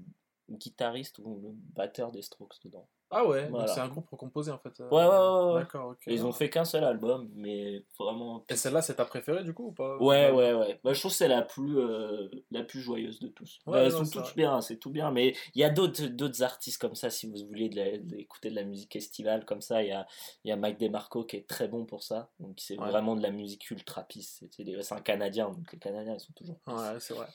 guitariste 0.50 1.20
ou 1.20 1.40
le 1.42 1.50
batteur 1.76 2.12
des 2.12 2.22
Strokes 2.22 2.56
dedans. 2.64 2.88
Ah 3.16 3.26
ouais, 3.28 3.48
donc 3.48 3.68
c'est 3.70 3.80
un 3.80 3.88
groupe 3.88 4.10
recomposé 4.10 4.52
en 4.52 4.58
fait. 4.58 4.80
euh, 4.80 4.90
Ouais, 4.90 5.06
ouais, 5.06 5.08
ouais, 5.08 5.54
ouais. 5.54 5.62
D'accord, 5.62 5.90
ok. 5.92 6.08
Et 6.08 6.14
ils 6.14 6.26
ont 6.26 6.32
fait 6.32 6.50
qu'un 6.50 6.66
seul 6.66 6.84
album, 6.84 7.30
mais 7.36 7.86
vraiment. 8.00 8.44
Et 8.50 8.56
celle-là, 8.56 8.82
c'est 8.82 8.96
ta 8.96 9.06
préférée 9.06 9.44
du 9.44 9.54
coup 9.54 9.68
ou 9.68 9.72
pas? 9.72 9.98
Ouais, 9.98 10.32
ouais, 10.32 10.54
ouais. 10.54 10.80
Bah, 10.84 10.94
je 10.94 11.00
trouve 11.00 11.12
que 11.12 11.18
c'est 11.18 11.28
la 11.28 11.44
plus, 11.44 11.78
euh, 11.78 12.28
la 12.50 12.64
plus 12.64 12.82
joyeuse 12.82 13.20
de 13.20 13.28
tous. 13.28 13.60
Ouais, 13.68 13.74
Bah, 13.74 13.80
elles 13.84 13.92
non, 13.92 14.00
sont 14.00 14.10
toutes 14.10 14.24
vrai. 14.24 14.34
bien, 14.36 14.62
c'est 14.62 14.78
tout 14.78 14.90
bien. 14.90 15.12
Mais 15.12 15.36
il 15.54 15.62
y 15.62 15.64
a 15.64 15.70
d'autres, 15.70 16.06
d'autres 16.08 16.42
artistes 16.42 16.82
comme 16.82 16.96
ça, 16.96 17.12
si 17.12 17.30
vous 17.30 17.46
voulez 17.48 17.70
de 17.70 17.76
la- 17.76 17.98
de- 18.00 18.16
écouter 18.18 18.50
de 18.50 18.56
la 18.56 18.64
musique 18.64 18.96
estivale 18.96 19.46
comme 19.46 19.62
ça. 19.62 19.84
Il 19.84 19.90
y 19.90 19.92
a, 19.92 20.08
y 20.46 20.52
a 20.52 20.56
Mike 20.56 20.80
DeMarco 20.80 21.24
qui 21.24 21.38
est 21.38 21.48
très 21.48 21.68
bon 21.68 21.86
pour 21.86 22.02
ça. 22.04 22.32
Donc 22.40 22.56
c'est 22.58 22.80
Ouais. 22.80 22.90
vraiment 22.90 23.16
de 23.16 23.22
la 23.22 23.30
musique 23.30 23.70
ultra 23.70 24.04
pisse. 24.04 24.44
C'est, 24.50 24.92
un 24.92 25.02
Canadien, 25.02 25.50
donc 25.50 25.72
les 25.72 25.80
Canadiens, 25.80 26.16
ils 26.16 26.20
sont 26.20 26.34
toujours. 26.34 26.58
Ouais, 26.68 27.00
c'est 27.00 27.14
vrai. 27.14 27.28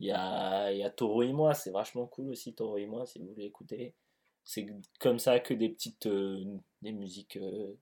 Il 0.00 0.06
y 0.08 0.12
a, 0.12 0.72
il 0.72 0.78
y 0.78 0.82
a 0.82 0.90
Toro 0.90 1.22
et 1.22 1.32
moi, 1.32 1.54
c'est 1.54 1.70
vachement 1.70 2.06
cool 2.06 2.30
aussi, 2.30 2.54
Toro 2.54 2.78
et 2.78 2.86
moi, 2.86 3.06
si 3.06 3.18
vous 3.18 3.28
voulez 3.28 3.44
écouter. 3.44 3.94
C'est 4.44 4.66
comme 4.98 5.18
ça 5.18 5.38
que 5.40 5.54
des 5.54 5.68
petites 5.68 6.06
euh, 6.06 6.44
des 6.82 6.92
musiques 6.92 7.36
euh, 7.36 7.78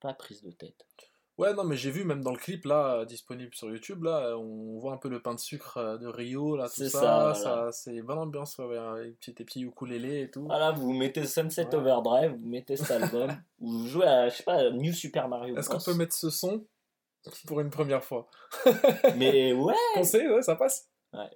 pas 0.00 0.14
prises 0.14 0.42
de 0.42 0.50
tête. 0.50 0.86
Ouais, 1.38 1.54
non, 1.54 1.64
mais 1.64 1.76
j'ai 1.76 1.90
vu 1.90 2.04
même 2.04 2.22
dans 2.22 2.32
le 2.32 2.38
clip 2.38 2.66
là, 2.66 3.06
disponible 3.06 3.54
sur 3.54 3.70
YouTube, 3.70 4.04
là, 4.04 4.36
on 4.36 4.78
voit 4.78 4.92
un 4.92 4.98
peu 4.98 5.08
le 5.08 5.22
pain 5.22 5.34
de 5.34 5.40
sucre 5.40 5.78
euh, 5.78 5.96
de 5.96 6.06
Rio, 6.06 6.56
là, 6.56 6.68
tout 6.68 6.88
ça. 6.88 7.34
ça, 7.34 7.72
c'est 7.72 8.02
bonne 8.02 8.18
ambiance, 8.18 8.58
ouais, 8.58 9.04
les 9.04 9.12
petits, 9.12 9.32
des 9.32 9.44
petits 9.44 9.62
ukulélés 9.62 10.22
et 10.22 10.30
tout. 10.30 10.44
Voilà, 10.44 10.72
vous 10.72 10.92
mettez 10.92 11.26
Sunset 11.26 11.68
Ouais. 11.68 11.74
Overdrive, 11.76 12.32
vous 12.32 12.48
mettez 12.48 12.76
cet 12.76 12.90
album, 12.90 13.30
ou 13.60 13.70
vous 13.78 13.86
jouez 13.86 14.06
à, 14.06 14.28
je 14.28 14.36
sais 14.36 14.42
pas, 14.42 14.70
New 14.70 14.92
Super 14.92 15.26
Mario 15.26 15.56
Est-ce 15.56 15.70
qu'on 15.70 15.80
peut 15.80 15.94
mettre 15.94 16.14
ce 16.14 16.28
son 16.28 16.66
pour 17.46 17.60
une 17.60 17.70
première 17.70 18.04
fois? 18.04 18.28
Mais 19.16 19.54
ouais, 19.54 19.74
Conseil, 19.94 20.28
ouais, 20.28 20.42
ça 20.42 20.56
passe 20.56 20.90
Ouais. 21.14 21.30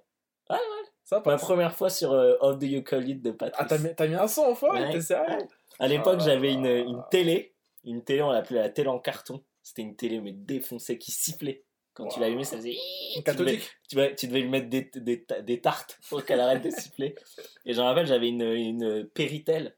Ça 1.09 1.23
la 1.25 1.37
première 1.37 1.73
fois 1.73 1.89
sur 1.89 2.11
euh, 2.11 2.35
Of 2.41 2.59
the 2.59 2.63
Eucalyptus 2.65 3.21
de 3.23 3.31
Patrice. 3.31 3.57
Ah, 3.57 3.65
t'as 3.65 3.77
mis, 3.77 3.95
t'as 3.95 4.07
mis 4.07 4.15
un 4.15 4.27
son 4.27 4.41
enfin 4.43 4.67
Ouais. 4.73 4.91
T'es 4.91 4.99
sérieux 4.99 5.47
À 5.79 5.87
l'époque, 5.87 6.17
Ah. 6.19 6.25
j'avais 6.25 6.51
une, 6.51 6.65
une 6.65 7.01
télé, 7.09 7.53
une 7.85 8.03
télé, 8.03 8.21
on 8.21 8.31
l'appelait 8.31 8.59
la 8.59 8.69
télé 8.69 8.89
en 8.89 8.99
carton. 8.99 9.41
C'était 9.63 9.83
une 9.83 9.95
télé 9.95 10.19
mais 10.19 10.33
défoncée 10.33 10.97
qui 10.97 11.11
sifflait. 11.11 11.63
Quand 11.93 12.07
tu 12.07 12.15
Wow. 12.19 12.25
l'allumais, 12.25 12.43
ça 12.43 12.57
faisait. 12.57 12.71
Une 12.73 12.77
Tu 12.77 13.13
devais, 13.15 13.23
cathodique 13.23 13.71
tu, 13.89 13.95
devais, 13.95 14.15
tu 14.15 14.27
devais 14.27 14.39
lui 14.41 14.49
mettre 14.49 14.69
des, 14.69 14.91
des, 14.95 15.23
ta- 15.23 15.41
des 15.41 15.61
tartes 15.61 15.97
pour 16.09 16.25
qu'elle 16.25 16.41
arrête 16.41 16.61
de 16.61 16.69
siffler. 16.71 17.15
Et 17.65 17.71
je 17.73 17.79
me 17.79 17.85
rappelle, 17.85 18.05
j'avais 18.05 18.27
une, 18.27 18.41
une 18.43 19.07
Péritel 19.13 19.77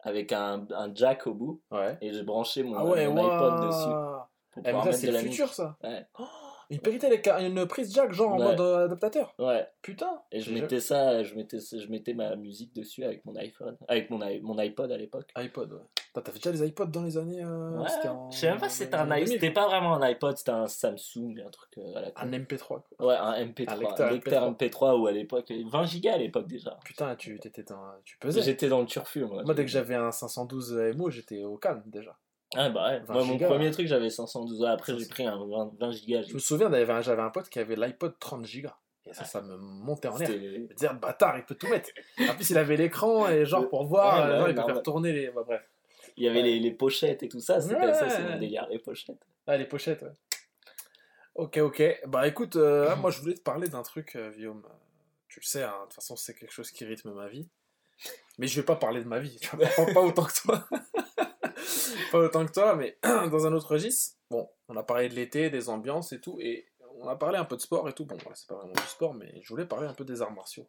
avec 0.00 0.32
un, 0.32 0.66
un 0.70 0.92
jack 0.94 1.28
au 1.28 1.34
bout 1.34 1.62
Ouais. 1.70 1.96
et 2.00 2.12
je 2.12 2.22
branchais 2.22 2.64
mon, 2.64 2.74
Ah 2.76 2.84
ouais, 2.84 3.06
mon 3.06 3.24
iPod 3.24 3.68
dessus 3.68 3.88
waouh 3.88 4.20
pour 4.50 4.62
Eh, 4.64 4.72
mais 4.72 4.72
pouvoir 4.72 4.82
ça, 4.84 4.88
mettre 4.90 4.98
c'est 5.00 5.06
de 5.06 5.12
le 5.12 5.16
la 5.18 5.22
futur, 5.22 5.44
musique. 5.44 5.54
ça 5.54 5.76
Ouais. 5.84 6.06
Oh, 6.18 6.24
Une 6.70 6.78
Péritel 6.78 7.12
avec 7.12 7.26
un- 7.28 7.44
une 7.44 7.66
prise 7.66 7.92
jack, 7.92 8.12
genre 8.12 8.32
en 8.34 8.38
mode 8.38 8.60
euh, 8.60 8.84
adaptateur 8.84 9.34
Ouais. 9.38 9.66
Putain 9.82 10.22
Et 10.32 10.40
je 10.40 10.52
mettais 10.52 10.80
ça, 10.80 11.22
je 11.24 11.34
mettais, 11.34 11.58
je 11.58 11.90
mettais 11.90 12.14
ma 12.14 12.36
musique 12.36 12.72
dessus 12.74 13.02
avec 13.04 13.24
mon 13.24 13.34
iPhone, 13.36 13.76
avec 13.88 14.08
mon, 14.10 14.18
mon 14.42 14.56
iPod 14.58 14.90
à 14.92 14.96
l'époque. 14.96 15.30
iPod, 15.34 15.72
ouais. 15.72 16.22
T'avais 16.22 16.38
déjà 16.38 16.50
les 16.50 16.66
iPods 16.68 16.86
dans 16.86 17.02
les 17.04 17.16
années. 17.18 17.42
euh, 17.44 17.78
Ouais, 17.78 18.08
en- 18.08 18.30
je 18.30 18.38
sais 18.38 18.50
même 18.50 18.58
pas 18.60 18.68
si 18.68 18.78
c'était 18.78 18.94
un 18.96 19.10
iPod, 19.10 19.24
2000. 19.26 19.28
c'était 19.40 19.52
pas 19.52 19.66
vraiment 19.68 19.94
un 19.94 20.02
iPod, 20.02 20.36
c'était 20.36 20.50
un 20.50 20.66
Samsung, 20.66 21.40
un 21.46 21.50
truc 21.50 21.70
euh, 21.78 21.94
à 21.96 22.00
la. 22.02 22.08
Un 22.16 22.32
MP3, 22.32 22.66
quoi. 22.96 23.06
Ouais, 23.06 23.14
un 23.16 23.32
MP3, 23.46 23.70
Un 23.70 23.76
un 23.76 23.80
lecteur 23.80 24.10
lecteur, 24.10 24.42
MP3. 24.50 24.56
MP3 24.56 25.00
ou 25.00 25.06
à 25.06 25.12
l'époque, 25.12 25.52
20 25.70 25.84
gigas 25.84 26.14
à 26.14 26.18
l'époque 26.18 26.46
déjà. 26.48 26.78
Putain, 26.84 27.14
tu, 27.16 27.38
t'étais 27.38 27.62
dans- 27.62 27.94
tu 28.04 28.18
pesais. 28.18 28.42
J'étais 28.42 28.68
dans 28.68 28.80
le 28.80 28.86
turfu 28.86 29.24
moi. 29.24 29.42
Moi, 29.44 29.54
dès 29.54 29.64
que 29.64 29.70
j'avais 29.70 29.94
un 29.94 30.10
512 30.10 30.72
MO, 30.96 31.10
j'étais 31.10 31.44
au 31.44 31.56
calme 31.56 31.82
déjà. 31.86 32.16
Ah 32.54 32.68
bah 32.68 32.88
ouais, 32.88 32.98
20 33.00 33.14
moi 33.14 33.24
mon 33.24 33.32
gigas. 33.34 33.46
premier 33.46 33.70
truc 33.70 33.86
j'avais 33.86 34.10
512, 34.10 34.60
ouais, 34.60 34.68
après 34.68 34.98
j'ai 34.98 35.06
pris 35.06 35.24
un 35.24 35.36
20, 35.36 35.72
20 35.78 35.90
gigas. 35.92 36.22
Je 36.22 36.34
me 36.34 36.38
souviens, 36.38 36.70
j'avais 37.00 37.22
un, 37.22 37.30
pote 37.30 37.48
qui 37.48 37.58
avait 37.58 37.76
l'iPod 37.76 38.18
30 38.18 38.42
Go. 38.42 38.68
Et 39.06 39.14
ça, 39.14 39.24
ça 39.24 39.40
me 39.40 39.56
montait 39.56 40.08
en 40.08 40.16
l'air. 40.18 40.28
Je 40.28 40.34
me 40.34 40.74
disais, 40.74 40.88
bâtard, 41.00 41.38
il 41.38 41.44
peut 41.44 41.54
tout 41.54 41.68
mettre. 41.68 41.90
En 42.20 42.34
plus, 42.34 42.50
il 42.50 42.58
avait 42.58 42.76
l'écran 42.76 43.28
et 43.28 43.44
genre 43.46 43.68
pour 43.68 43.84
voir, 43.86 44.14
Ouais, 44.14 44.20
euh, 44.20 44.32
ouais, 44.32 44.38
genre, 44.38 44.48
il 44.48 44.54
peut 44.54 44.72
faire 44.74 44.82
tourner 44.82 45.12
les. 45.12 45.30
Bah, 45.30 45.42
bref. 45.46 45.62
Il 46.16 46.24
y 46.24 46.28
avait 46.28 46.42
les, 46.42 46.58
les 46.58 46.72
pochettes 46.72 47.22
et 47.22 47.28
tout 47.28 47.40
ça, 47.40 47.60
c'était 47.60 47.94
ça 47.94 48.10
c'est 48.10 48.22
mon 48.22 48.38
délire, 48.38 48.66
les 48.68 48.78
pochettes. 48.78 49.24
Ah, 49.46 49.56
les 49.56 49.64
pochettes, 49.64 50.02
ouais. 50.02 50.12
Ok, 51.34 51.56
ok. 51.58 52.00
Bah 52.08 52.26
écoute, 52.26 52.56
euh, 52.56 52.94
moi 52.96 53.10
je 53.10 53.20
voulais 53.20 53.34
te 53.34 53.40
parler 53.40 53.68
d'un 53.68 53.82
truc, 53.82 54.16
euh, 54.16 54.30
Guillaume. 54.32 54.62
Tu 55.28 55.40
le 55.40 55.46
sais, 55.46 55.62
hein, 55.62 55.72
de 55.80 55.84
toute 55.84 55.94
façon, 55.94 56.16
c'est 56.16 56.34
quelque 56.34 56.52
chose 56.52 56.70
qui 56.70 56.84
rythme 56.84 57.12
ma 57.12 57.28
vie. 57.28 57.48
Mais 58.38 58.46
je 58.46 58.60
vais 58.60 58.66
pas 58.66 58.76
parler 58.76 59.02
de 59.02 59.08
ma 59.08 59.20
vie, 59.20 59.36
tu 59.38 59.54
vois, 59.56 59.66
pas, 59.66 59.92
pas 59.92 60.00
autant 60.00 60.24
que 60.24 60.42
toi. 60.42 60.68
pas 62.10 62.18
autant 62.18 62.46
que 62.46 62.52
toi, 62.52 62.74
mais 62.76 62.98
dans 63.02 63.46
un 63.46 63.52
autre 63.52 63.72
registre. 63.72 64.16
Bon, 64.30 64.48
on 64.68 64.76
a 64.76 64.82
parlé 64.82 65.08
de 65.08 65.14
l'été, 65.14 65.50
des 65.50 65.68
ambiances 65.68 66.12
et 66.12 66.20
tout, 66.20 66.38
et 66.40 66.68
on 66.98 67.08
a 67.08 67.16
parlé 67.16 67.38
un 67.38 67.44
peu 67.44 67.56
de 67.56 67.60
sport 67.62 67.88
et 67.88 67.92
tout. 67.92 68.04
Bon, 68.04 68.16
voilà, 68.22 68.36
c'est 68.36 68.46
pas 68.48 68.56
vraiment 68.56 68.72
du 68.72 68.82
sport, 68.82 69.14
mais 69.14 69.40
je 69.42 69.48
voulais 69.48 69.66
parler 69.66 69.86
un 69.88 69.94
peu 69.94 70.04
des 70.04 70.22
arts 70.22 70.32
martiaux. 70.32 70.68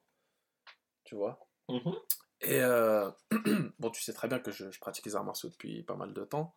Tu 1.04 1.16
vois? 1.16 1.40
Mhm. 1.70 1.94
Et 2.42 2.62
euh, 2.62 3.10
bon, 3.80 3.90
tu 3.92 4.02
sais 4.02 4.14
très 4.14 4.28
bien 4.28 4.40
que 4.40 4.52
je, 4.52 4.72
je 4.72 4.80
pratique 4.80 5.06
les 5.06 5.16
arts 5.16 5.24
martiaux 5.24 5.50
depuis 5.50 5.84
pas 5.84 5.96
mal 5.96 6.14
de 6.14 6.24
temps. 6.24 6.56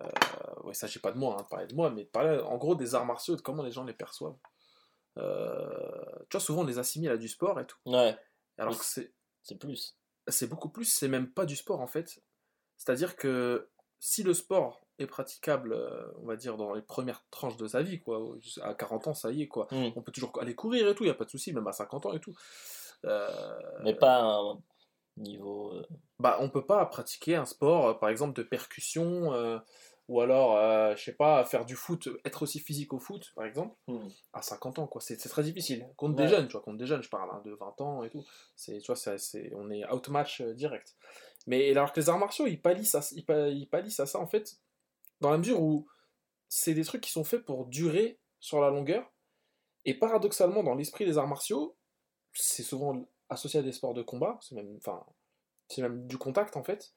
Euh, 0.00 0.04
ouais, 0.04 0.62
il 0.64 0.68
ne 0.68 0.72
s'agit 0.72 0.98
pas 0.98 1.12
de 1.12 1.18
moi, 1.18 1.36
hein, 1.38 1.42
de 1.42 1.48
parler 1.48 1.66
de 1.66 1.74
moi, 1.74 1.90
mais 1.90 2.04
de 2.04 2.08
parler 2.08 2.40
en 2.40 2.56
gros 2.56 2.74
des 2.74 2.94
arts 2.94 3.06
martiaux 3.06 3.34
et 3.34 3.36
de 3.36 3.42
comment 3.42 3.62
les 3.62 3.70
gens 3.72 3.84
les 3.84 3.92
perçoivent. 3.92 4.38
Euh, 5.18 6.18
tu 6.30 6.36
vois, 6.36 6.40
souvent 6.40 6.62
on 6.62 6.66
les 6.66 6.78
assimile 6.78 7.10
à 7.10 7.16
du 7.16 7.28
sport 7.28 7.60
et 7.60 7.66
tout. 7.66 7.76
Ouais, 7.86 8.16
Alors 8.58 8.72
Oui. 8.72 8.78
que 8.78 8.84
c'est, 8.84 9.12
c'est 9.42 9.58
plus. 9.58 9.96
c'est 10.28 10.46
beaucoup 10.48 10.70
plus, 10.70 10.86
c'est 10.86 11.08
même 11.08 11.30
pas 11.30 11.44
du 11.44 11.56
sport 11.56 11.80
en 11.80 11.86
fait. 11.86 12.22
C'est-à-dire 12.78 13.14
que 13.16 13.68
si 14.04 14.24
le 14.24 14.34
sport 14.34 14.84
est 14.98 15.06
praticable, 15.06 15.74
euh, 15.74 16.02
on 16.20 16.26
va 16.26 16.34
dire, 16.34 16.56
dans 16.56 16.74
les 16.74 16.82
premières 16.82 17.24
tranches 17.30 17.56
de 17.56 17.68
sa 17.68 17.82
vie, 17.82 18.00
quoi, 18.00 18.20
à 18.60 18.74
40 18.74 19.06
ans, 19.06 19.14
ça 19.14 19.30
y 19.30 19.42
est, 19.42 19.46
quoi. 19.46 19.68
Mm. 19.70 19.90
On 19.94 20.02
peut 20.02 20.10
toujours 20.10 20.32
aller 20.40 20.56
courir 20.56 20.88
et 20.88 20.94
tout, 20.96 21.04
il 21.04 21.06
n'y 21.06 21.12
a 21.12 21.14
pas 21.14 21.24
de 21.24 21.30
souci, 21.30 21.52
même 21.52 21.68
à 21.68 21.72
50 21.72 22.06
ans 22.06 22.12
et 22.12 22.18
tout. 22.18 22.34
Euh, 23.04 23.28
Mais 23.84 23.94
pas 23.94 24.22
un 24.24 24.58
niveau. 25.16 25.72
euh, 25.72 25.86
bah, 26.18 26.36
on 26.40 26.48
peut 26.48 26.66
pas 26.66 26.84
pratiquer 26.86 27.36
un 27.36 27.44
sport, 27.44 27.96
par 28.00 28.08
exemple, 28.08 28.34
de 28.34 28.42
percussion, 28.42 29.32
euh, 29.34 29.60
ou 30.08 30.20
alors, 30.20 30.56
euh, 30.56 30.94
je 30.96 31.02
sais 31.04 31.12
pas, 31.14 31.44
faire 31.44 31.64
du 31.64 31.74
foot, 31.76 32.08
être 32.24 32.42
aussi 32.42 32.58
physique 32.60 32.92
au 32.92 32.98
foot, 32.98 33.32
par 33.34 33.44
exemple, 33.46 33.74
hmm. 33.86 34.08
à 34.32 34.42
50 34.42 34.78
ans, 34.80 34.86
quoi. 34.86 35.00
C'est 35.00 35.16
très 35.16 35.42
difficile. 35.42 35.88
Contre 35.96 36.16
Ouais. 36.18 36.24
des 36.24 36.28
jeunes, 36.28 36.46
tu 36.48 36.52
vois, 36.52 36.60
contre 36.62 36.78
des 36.78 36.86
jeunes, 36.86 37.02
je 37.02 37.08
parle, 37.08 37.30
hein, 37.32 37.40
de 37.44 37.52
20 37.52 37.80
ans 37.80 38.02
et 38.04 38.10
tout. 38.10 38.24
C'est, 38.56 38.78
tu 38.78 38.86
vois, 38.92 38.96
c'est- 38.96 39.52
on 39.54 39.70
est 39.70 39.84
outmatch 39.92 40.40
euh, 40.40 40.54
direct. 40.54 40.96
Mais 41.46 41.70
alors 41.70 41.92
que 41.92 42.00
les 42.00 42.08
arts 42.08 42.18
martiaux, 42.18 42.46
ils 42.46 42.60
pallissent, 42.60 42.94
à, 42.94 43.00
ils, 43.12 43.24
pa- 43.24 43.48
ils 43.48 43.68
pallissent 43.68 44.00
à 44.00 44.06
ça, 44.06 44.18
en 44.18 44.26
fait, 44.26 44.56
dans 45.20 45.30
la 45.30 45.38
mesure 45.38 45.60
où 45.62 45.86
c'est 46.48 46.74
des 46.74 46.84
trucs 46.84 47.00
qui 47.00 47.10
sont 47.10 47.24
faits 47.24 47.44
pour 47.44 47.66
durer 47.66 48.18
sur 48.40 48.60
la 48.60 48.70
longueur. 48.70 49.10
Et 49.84 49.94
paradoxalement, 49.94 50.62
dans 50.62 50.74
l'esprit 50.74 51.04
des 51.06 51.16
arts 51.18 51.26
martiaux, 51.28 51.76
c'est 52.34 52.62
souvent 52.62 53.06
associé 53.28 53.60
à 53.60 53.62
des 53.62 53.72
sports 53.72 53.94
de 53.94 54.02
combat, 54.02 54.38
c'est 54.42 54.54
même, 54.54 54.76
enfin, 54.76 55.04
c'est 55.68 55.80
même 55.82 56.06
du 56.06 56.18
contact 56.18 56.56
en 56.56 56.62
fait. 56.62 56.92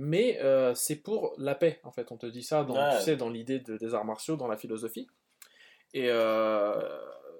Mais 0.00 0.38
euh, 0.40 0.74
c'est 0.74 0.94
pour 0.96 1.34
la 1.38 1.54
paix, 1.56 1.80
en 1.82 1.90
fait. 1.90 2.12
On 2.12 2.16
te 2.16 2.26
dit 2.26 2.42
ça 2.44 2.62
dans, 2.62 2.74
Ouais. 2.76 2.96
tu 2.98 3.02
sais, 3.02 3.16
dans 3.16 3.30
l'idée 3.30 3.58
de- 3.58 3.76
des 3.76 3.94
arts 3.94 4.04
martiaux, 4.04 4.36
dans 4.36 4.46
la 4.46 4.56
philosophie. 4.56 5.08
Et 5.92 6.08
euh, 6.08 6.80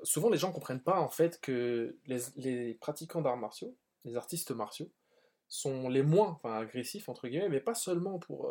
souvent, 0.03 0.29
les 0.29 0.39
gens 0.39 0.51
comprennent 0.51 0.83
pas 0.83 0.99
en 0.99 1.09
fait 1.09 1.41
que 1.41 1.97
les, 2.07 2.19
les 2.37 2.75
pratiquants 2.75 3.21
d'arts 3.21 3.37
martiaux, 3.37 3.77
les 4.05 4.17
artistes 4.17 4.51
martiaux, 4.51 4.91
sont 5.49 5.89
les 5.89 6.03
moins 6.03 6.31
enfin, 6.43 6.57
agressifs, 6.59 7.09
entre 7.09 7.29
guillemets, 7.29 7.49
mais 7.49 7.61
pas 7.61 7.75
seulement 7.75 8.19
pour. 8.19 8.49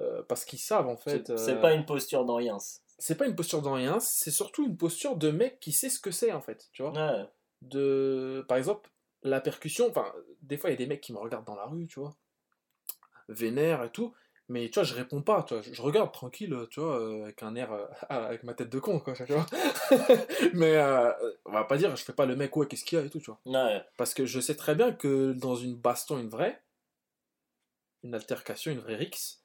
euh, 0.00 0.22
parce 0.28 0.44
qu'ils 0.44 0.58
savent 0.58 0.88
en 0.88 0.96
fait. 0.96 1.36
C'est 1.36 1.60
pas 1.60 1.72
une 1.72 1.86
posture 1.86 2.24
dans 2.24 2.36
rien. 2.36 2.58
c'est 2.98 3.16
pas 3.16 3.26
une 3.26 3.34
posture 3.36 3.62
de 3.62 3.68
rien, 3.68 3.98
c'est 4.00 4.30
surtout 4.30 4.64
une 4.66 4.76
posture 4.76 5.16
de 5.16 5.30
mec 5.30 5.58
qui 5.60 5.72
sait 5.72 5.88
ce 5.88 5.98
que 5.98 6.10
c'est 6.10 6.32
en 6.32 6.40
fait, 6.40 6.68
tu 6.72 6.82
vois. 6.82 6.92
Ouais. 6.92 7.24
De, 7.62 8.44
par 8.48 8.56
exemple, 8.58 8.90
la 9.22 9.40
percussion, 9.40 9.88
enfin, 9.88 10.12
des 10.42 10.56
fois 10.56 10.70
il 10.70 10.74
y 10.74 10.76
a 10.76 10.78
des 10.78 10.86
mecs 10.86 11.00
qui 11.00 11.12
me 11.12 11.18
regardent 11.18 11.46
dans 11.46 11.54
la 11.54 11.64
rue, 11.66 11.86
tu 11.86 11.98
vois, 12.00 12.14
vénère 13.28 13.82
et 13.84 13.90
tout, 13.90 14.14
mais 14.48 14.68
tu 14.68 14.74
vois, 14.74 14.82
je 14.82 14.94
réponds 14.94 15.22
pas, 15.22 15.42
tu 15.42 15.54
vois, 15.54 15.62
je, 15.62 15.80
regarde 15.80 16.12
tranquille, 16.12 16.54
tu 16.70 16.80
vois, 16.80 17.00
euh, 17.00 17.24
avec 17.24 17.42
un 17.42 17.54
air, 17.54 17.72
euh, 17.72 17.86
avec 18.08 18.42
ma 18.42 18.54
tête 18.54 18.68
de 18.70 18.78
con, 18.78 19.00
quoi, 19.00 19.14
tu 19.14 19.24
vois. 19.24 19.46
mais 20.54 20.76
euh, 20.76 21.10
on 21.46 21.52
va 21.52 21.64
pas 21.64 21.76
dire, 21.78 21.94
je 21.96 22.04
fais 22.04 22.12
pas 22.12 22.26
le 22.26 22.36
mec, 22.36 22.54
ouais, 22.56 22.66
qu'est-ce 22.66 22.84
qu'il 22.84 22.98
y 22.98 23.00
a 23.00 23.04
et 23.04 23.10
tout, 23.10 23.20
tu 23.20 23.30
vois. 23.30 23.40
Ouais. 23.46 23.82
Parce 23.96 24.12
que 24.12 24.26
je 24.26 24.40
sais 24.40 24.56
très 24.56 24.74
bien 24.74 24.92
que 24.92 25.32
dans 25.32 25.56
une 25.56 25.76
baston, 25.76 26.18
une 26.18 26.28
vraie, 26.28 26.62
une 28.02 28.14
altercation, 28.14 28.70
une 28.72 28.80
vraie 28.80 28.96
rixe, 28.96 29.40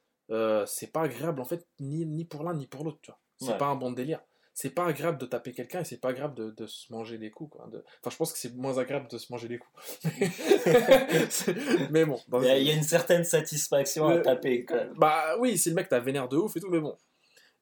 c'est 0.66 0.92
pas 0.92 1.04
agréable 1.04 1.40
en 1.42 1.46
fait, 1.46 1.66
ni, 1.80 2.06
ni 2.06 2.26
pour 2.26 2.44
l'un 2.44 2.54
ni 2.54 2.68
pour 2.68 2.84
l'autre, 2.84 3.00
tu 3.02 3.12
vois. 3.12 3.20
C'est 3.42 3.52
Ouais. 3.54 3.58
pas 3.58 3.68
un 3.68 3.76
bon 3.76 3.92
délire. 3.92 4.20
C'est 4.54 4.72
pas 4.72 4.86
agréable 4.88 5.18
de 5.18 5.26
taper 5.26 5.54
quelqu'un 5.54 5.82
et 5.82 5.86
c'est 5.86 5.98
pas 6.02 6.10
agréable 6.10 6.36
de, 6.36 6.52
de 6.52 6.68
se 6.68 6.92
manger 6.92 7.18
des 7.18 7.32
coups. 7.32 7.52
Quoi. 7.58 7.68
De- 7.72 7.84
Enfin, 8.02 8.10
je 8.12 8.18
pense 8.18 8.34
que 8.34 8.40
c'est 8.40 8.54
moins 8.56 8.78
agréable 8.78 9.08
de 9.08 9.18
se 9.18 9.32
manger 9.32 9.48
des 9.48 9.58
coups. 9.58 10.00
mais 11.92 12.06
bon. 12.06 12.20
Il 12.42 12.44
y, 12.46 12.50
a, 12.50 12.58
il 12.58 12.68
y 12.68 12.72
a 12.72 12.74
une 12.74 12.84
certaine 12.84 13.24
satisfaction 13.24 14.08
à 14.08 14.20
taper 14.20 14.66
quand 14.66 14.76
même. 14.76 14.94
Bah 14.98 15.38
oui, 15.40 15.58
c'est 15.58 15.70
le 15.70 15.76
mec, 15.76 15.88
t'as 15.90 16.00
vénère 16.00 16.28
de 16.28 16.38
ouf 16.38 16.56
et 16.58 16.60
tout, 16.60 16.70
mais 16.70 16.80
bon. 16.80 16.98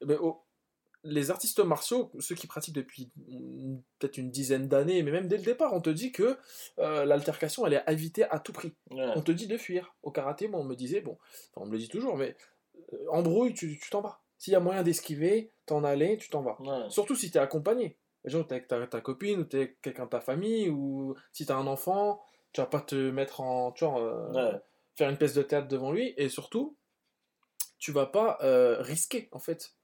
Mais, 0.05 0.15
oh, 0.19 0.43
les 1.03 1.29
artistes 1.31 1.59
martiaux, 1.59 2.11
ceux 2.19 2.35
qui 2.35 2.47
pratiquent 2.47 2.75
depuis 2.75 3.11
peut-être 3.99 4.17
une 4.17 4.31
dizaine 4.31 4.67
d'années, 4.67 5.03
mais 5.03 5.11
même 5.11 5.27
dès 5.27 5.37
le 5.37 5.43
départ, 5.43 5.73
on 5.73 5.81
te 5.81 5.89
dit 5.89 6.11
que 6.11 6.37
euh, 6.79 7.05
l'altercation, 7.05 7.65
elle 7.65 7.73
est 7.73 7.83
à 7.87 7.91
éviter 7.91 8.23
à 8.23 8.39
tout 8.39 8.51
prix. 8.53 8.73
Ouais. 8.91 9.05
On 9.15 9.21
te 9.21 9.31
dit 9.31 9.47
de 9.47 9.57
fuir. 9.57 9.95
Au 10.03 10.11
karaté, 10.11 10.47
moi, 10.47 10.59
on 10.59 10.63
me 10.65 10.75
disait, 10.75 11.01
bon, 11.01 11.17
enfin, 11.53 11.61
on 11.61 11.65
me 11.67 11.71
le 11.73 11.77
dit 11.77 11.87
toujours, 11.89 12.17
mais 12.17 12.35
euh, 12.93 12.97
embrouille, 13.11 13.53
tu 13.53 13.77
tu 13.79 13.89
t'en 13.89 14.01
vas. 14.01 14.21
S'il 14.37 14.53
y 14.53 14.55
a 14.55 14.59
moyen 14.59 14.83
d'esquiver, 14.83 15.51
t'en 15.65 15.83
aller, 15.83 16.17
tu 16.17 16.29
t'en 16.29 16.41
vas. 16.43 16.61
Ouais. 16.61 16.89
Surtout 16.89 17.15
si 17.15 17.31
t'es 17.31 17.39
accompagné. 17.39 17.97
Genre, 18.25 18.45
t'es 18.45 18.55
avec 18.55 18.67
ta, 18.67 18.85
ta 18.87 19.01
copine, 19.01 19.39
ou 19.39 19.43
t'es 19.45 19.57
avec 19.57 19.81
quelqu'un 19.81 20.05
de 20.05 20.09
ta 20.09 20.19
famille, 20.21 20.69
ou 20.69 21.15
si 21.31 21.45
t'as 21.45 21.55
un 21.55 21.67
enfant, 21.67 22.21
tu 22.51 22.61
vas 22.61 22.67
pas 22.67 22.81
te 22.81 23.09
mettre 23.09 23.41
en. 23.41 23.71
Tu 23.71 23.85
vois, 23.85 24.01
euh, 24.01 24.33
Ouais. 24.53 24.59
faire 24.95 25.09
une 25.09 25.17
pièce 25.17 25.33
de 25.33 25.41
théâtre 25.41 25.67
devant 25.67 25.91
lui, 25.91 26.13
et 26.17 26.29
surtout, 26.29 26.77
tu 27.79 27.91
vas 27.91 28.05
pas 28.05 28.37
euh, 28.41 28.81
risquer, 28.81 29.29
en 29.31 29.39
fait, 29.39 29.75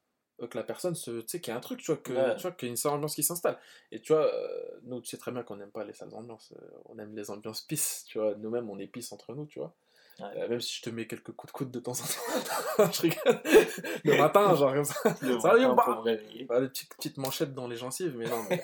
euh, 0.42 0.48
que 0.48 0.58
la 0.58 0.64
personne 0.64 0.94
se. 0.96 1.22
Tu 1.22 1.28
sais, 1.28 1.42
qu'il 1.42 1.52
y 1.52 1.54
a 1.54 1.58
un 1.58 1.62
truc, 1.62 1.80
tu 1.80 1.92
vois, 1.92 1.98
que, 2.02 2.14
Ouais. 2.14 2.36
tu 2.36 2.42
vois, 2.42 2.52
qu'il 2.52 2.68
y 2.68 2.70
a 2.70 2.72
une 2.72 2.78
seule 2.78 2.92
ambiance 2.94 3.16
qui 3.16 3.24
s'installe. 3.24 3.58
Et 3.92 4.02
tu 4.02 4.14
vois, 4.14 4.26
euh, 4.26 4.80
nous, 4.84 5.00
tu 5.02 5.10
sais 5.10 5.18
très 5.18 5.32
bien 5.32 5.44
qu'on 5.44 5.56
n'aime 5.58 5.72
pas 5.72 5.84
les 5.86 5.94
sales 5.94 6.14
ambiances, 6.14 6.54
on 6.86 6.98
aime 7.00 7.16
les 7.16 7.30
ambiances 7.30 7.62
peace, 7.62 8.04
tu 8.08 8.20
vois, 8.20 8.36
nous-mêmes, 8.36 8.70
on 8.70 8.78
est 8.80 8.92
entre 9.14 9.34
nous, 9.36 9.46
tu 9.46 9.60
vois. 9.60 9.74
Ouais. 10.20 10.26
Euh, 10.38 10.48
même 10.48 10.62
si 10.62 10.76
je 10.78 10.82
te 10.84 10.90
mets 10.90 11.08
quelques 11.08 11.32
coups 11.32 11.52
de 11.52 11.58
coude 11.58 11.72
de 11.72 11.80
temps 11.80 11.94
en 11.94 11.96
temps, 12.86 12.92
je 12.92 13.02
rigole. 13.02 13.42
Le 14.04 14.18
matin, 14.18 14.56
genre 14.56 14.74
comme 14.74 14.86
ça. 14.86 14.96
Le 15.22 15.40
Ça 15.40 15.50
va, 15.50 15.54
matin 15.58 15.72
ou 15.72 15.76
pas 15.76 15.84
pour 15.86 15.96
me 15.96 16.02
réveiller. 16.02 16.48
Ah, 16.50 16.60
les 16.60 16.68
petites, 16.68 16.96
petites 16.96 17.18
manchettes 17.18 17.54
dans 17.54 17.68
les 17.68 17.76
gencives, 17.78 18.16
mais 18.16 18.30
non, 18.30 18.44
mais... 18.50 18.64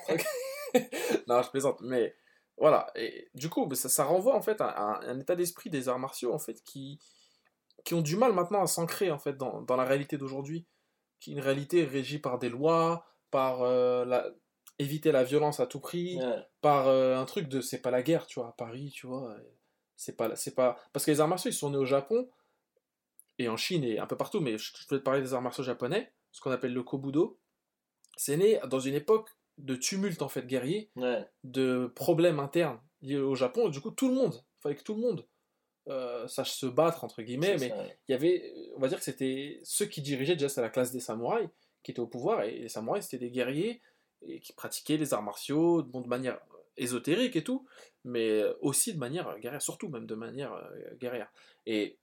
non, 1.27 1.41
je 1.41 1.49
plaisante, 1.49 1.81
mais 1.81 2.15
voilà. 2.57 2.91
Et 2.95 3.29
du 3.33 3.49
coup, 3.49 3.67
ça, 3.73 3.89
ça 3.89 4.03
renvoie 4.03 4.35
en 4.35 4.41
fait 4.41 4.61
à, 4.61 4.67
à 4.67 5.05
un 5.05 5.19
état 5.19 5.35
d'esprit 5.35 5.69
des 5.69 5.89
arts 5.89 5.97
martiaux 5.99 6.33
en 6.33 6.39
fait 6.39 6.61
qui, 6.63 6.99
qui 7.83 7.93
ont 7.95 8.01
du 8.01 8.15
mal 8.15 8.33
maintenant 8.33 8.61
à 8.61 8.67
s'ancrer 8.67 9.09
en 9.11 9.17
fait 9.19 9.33
dans, 9.37 9.61
dans 9.61 9.75
la 9.75 9.85
réalité 9.85 10.17
d'aujourd'hui, 10.17 10.67
qui 11.19 11.31
est 11.31 11.33
une 11.33 11.39
réalité 11.41 11.83
régie 11.83 12.19
par 12.19 12.37
des 12.37 12.49
lois, 12.49 13.05
par 13.31 13.63
euh, 13.63 14.05
la... 14.05 14.27
éviter 14.77 15.11
la 15.11 15.23
violence 15.23 15.59
à 15.59 15.65
tout 15.67 15.79
prix, 15.79 16.17
Ouais. 16.19 16.45
par 16.61 16.87
euh, 16.87 17.17
un 17.17 17.25
truc 17.25 17.47
de 17.47 17.59
c'est 17.61 17.81
pas 17.81 17.91
la 17.91 18.03
guerre, 18.03 18.27
tu 18.27 18.39
vois, 18.39 18.49
à 18.49 18.51
Paris, 18.53 18.91
tu 18.93 19.07
vois. 19.07 19.35
C'est 19.99 20.15
pas, 20.15 20.33
c'est 20.37 20.55
pas... 20.55 20.77
Parce 20.93 21.03
que 21.03 21.11
les 21.11 21.19
arts 21.19 21.27
martiaux, 21.27 21.51
ils 21.51 21.53
sont 21.53 21.71
nés 21.71 21.77
au 21.77 21.85
Japon, 21.85 22.29
et 23.37 23.49
en 23.49 23.57
Chine, 23.57 23.83
et 23.83 23.99
un 23.99 24.07
peu 24.07 24.15
partout, 24.15 24.39
mais 24.39 24.57
je 24.57 24.71
vais 24.89 24.97
te 24.97 25.03
parler 25.03 25.19
des 25.21 25.33
arts 25.33 25.41
martiaux 25.41 25.61
japonais, 25.63 26.13
ce 26.31 26.39
qu'on 26.39 26.51
appelle 26.51 26.73
le 26.73 26.83
Kobudo. 26.83 27.37
C'est 28.15 28.37
né 28.37 28.61
dans 28.69 28.79
une 28.79 28.93
époque 28.95 29.29
de 29.57 29.75
tumulte, 29.75 30.21
en 30.21 30.29
fait, 30.29 30.47
guerrier, 30.47 30.89
Ouais. 30.95 31.27
de 31.43 31.91
problèmes 31.95 32.39
internes 32.39 32.79
liés 33.01 33.17
au 33.17 33.35
Japon, 33.35 33.67
et 33.67 33.71
du 33.71 33.81
coup, 33.81 33.91
tout 33.91 34.07
le 34.07 34.13
monde, 34.15 34.35
il 34.35 34.61
fallait 34.61 34.75
que 34.75 34.83
tout 34.83 34.95
le 34.95 35.01
monde 35.01 35.27
euh, 35.89 36.25
sache 36.29 36.51
se 36.53 36.65
battre, 36.65 37.03
entre 37.03 37.21
guillemets, 37.21 37.57
mais 37.57 37.73
il 38.07 38.11
y 38.13 38.15
avait, 38.15 38.53
on 38.77 38.79
va 38.79 38.87
dire 38.87 38.99
que 38.99 39.03
c'était 39.03 39.59
ceux 39.63 39.85
qui 39.85 40.01
dirigeaient 40.01 40.35
déjà, 40.37 40.47
c'est 40.47 40.61
la 40.61 40.69
classe 40.69 40.93
des 40.93 41.01
samouraïs 41.01 41.49
qui 41.83 41.91
étaient 41.91 41.99
au 41.99 42.07
pouvoir, 42.07 42.43
et 42.43 42.57
les 42.57 42.69
samouraïs 42.69 43.03
c'était 43.03 43.25
des 43.25 43.31
guerriers 43.31 43.81
et 44.21 44.39
qui 44.39 44.53
pratiquaient 44.53 44.97
les 44.97 45.13
arts 45.13 45.23
martiaux 45.23 45.81
bon, 45.83 46.01
de 46.01 46.07
manière 46.07 46.39
ésotérique 46.79 47.35
et 47.35 47.43
tout, 47.43 47.67
mais 48.03 48.43
aussi 48.61 48.93
de 48.93 48.99
manière 48.99 49.37
guerrière, 49.39 49.61
surtout 49.61 49.89
même 49.89 50.05
de 50.05 50.15
manière 50.15 50.53
euh, 50.53 50.95
guerrière. 50.95 51.31
Et 51.65 51.99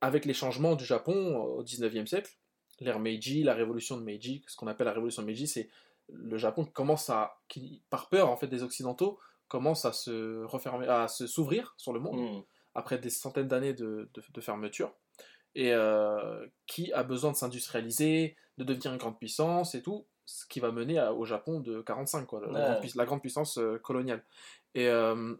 avec 0.00 0.24
les 0.24 0.34
changements 0.34 0.76
du 0.76 0.84
Japon 0.84 1.14
euh, 1.14 1.60
au 1.60 1.64
19e 1.64 2.06
siècle, 2.06 2.36
l'ère 2.80 3.00
Meiji, 3.00 3.42
la 3.42 3.54
révolution 3.54 3.96
de 3.96 4.02
Meiji, 4.02 4.44
ce 4.46 4.56
qu'on 4.56 4.66
appelle 4.66 4.86
la 4.86 4.92
révolution 4.92 5.22
de 5.22 5.26
Meiji, 5.26 5.46
c'est 5.46 5.70
le 6.08 6.38
Japon 6.38 6.64
qui 6.64 6.72
commence 6.72 7.10
à, 7.10 7.38
qui, 7.48 7.82
par 7.90 8.08
peur 8.08 8.30
en 8.30 8.36
fait 8.36 8.46
des 8.46 8.62
Occidentaux, 8.62 9.18
commence 9.48 9.84
à 9.84 9.92
se 9.92 10.44
refermer, 10.44 10.86
à 10.86 11.08
se 11.08 11.26
s'ouvrir 11.26 11.74
sur 11.76 11.92
le 11.92 12.00
monde 12.00 12.18
Hmm. 12.18 12.42
après 12.74 12.98
des 12.98 13.10
centaines 13.10 13.48
d'années 13.48 13.74
de, 13.74 14.10
de, 14.14 14.22
de 14.32 14.40
fermeture, 14.40 14.94
et 15.54 15.72
euh, 15.72 16.46
qui 16.66 16.92
a 16.92 17.02
besoin 17.02 17.32
de 17.32 17.36
s'industrialiser, 17.36 18.36
de 18.58 18.64
devenir 18.64 18.92
une 18.92 18.98
grande 18.98 19.18
puissance 19.18 19.74
et 19.74 19.82
tout, 19.82 20.06
ce 20.30 20.44
qui 20.46 20.60
va 20.60 20.70
mener 20.72 20.98
à- 20.98 21.14
au 21.14 21.24
Japon 21.24 21.58
de 21.60 21.80
45, 21.80 22.26
quoi, 22.26 22.40
la, 22.46 22.48
grande, 22.60 22.80
pui- 22.82 22.92
la 22.94 23.06
grande 23.06 23.20
puissance 23.22 23.56
euh, 23.56 23.78
coloniale. 23.78 24.22
Et 24.74 24.86
euh, 24.88 25.34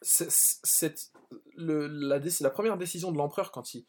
c'est- 0.00 0.30
c'est- 0.30 1.12
le- 1.56 1.86
la, 1.86 2.18
la 2.40 2.50
première 2.50 2.76
décision 2.78 3.12
de 3.12 3.18
l'empereur 3.18 3.50
quand 3.52 3.74
il, 3.74 3.84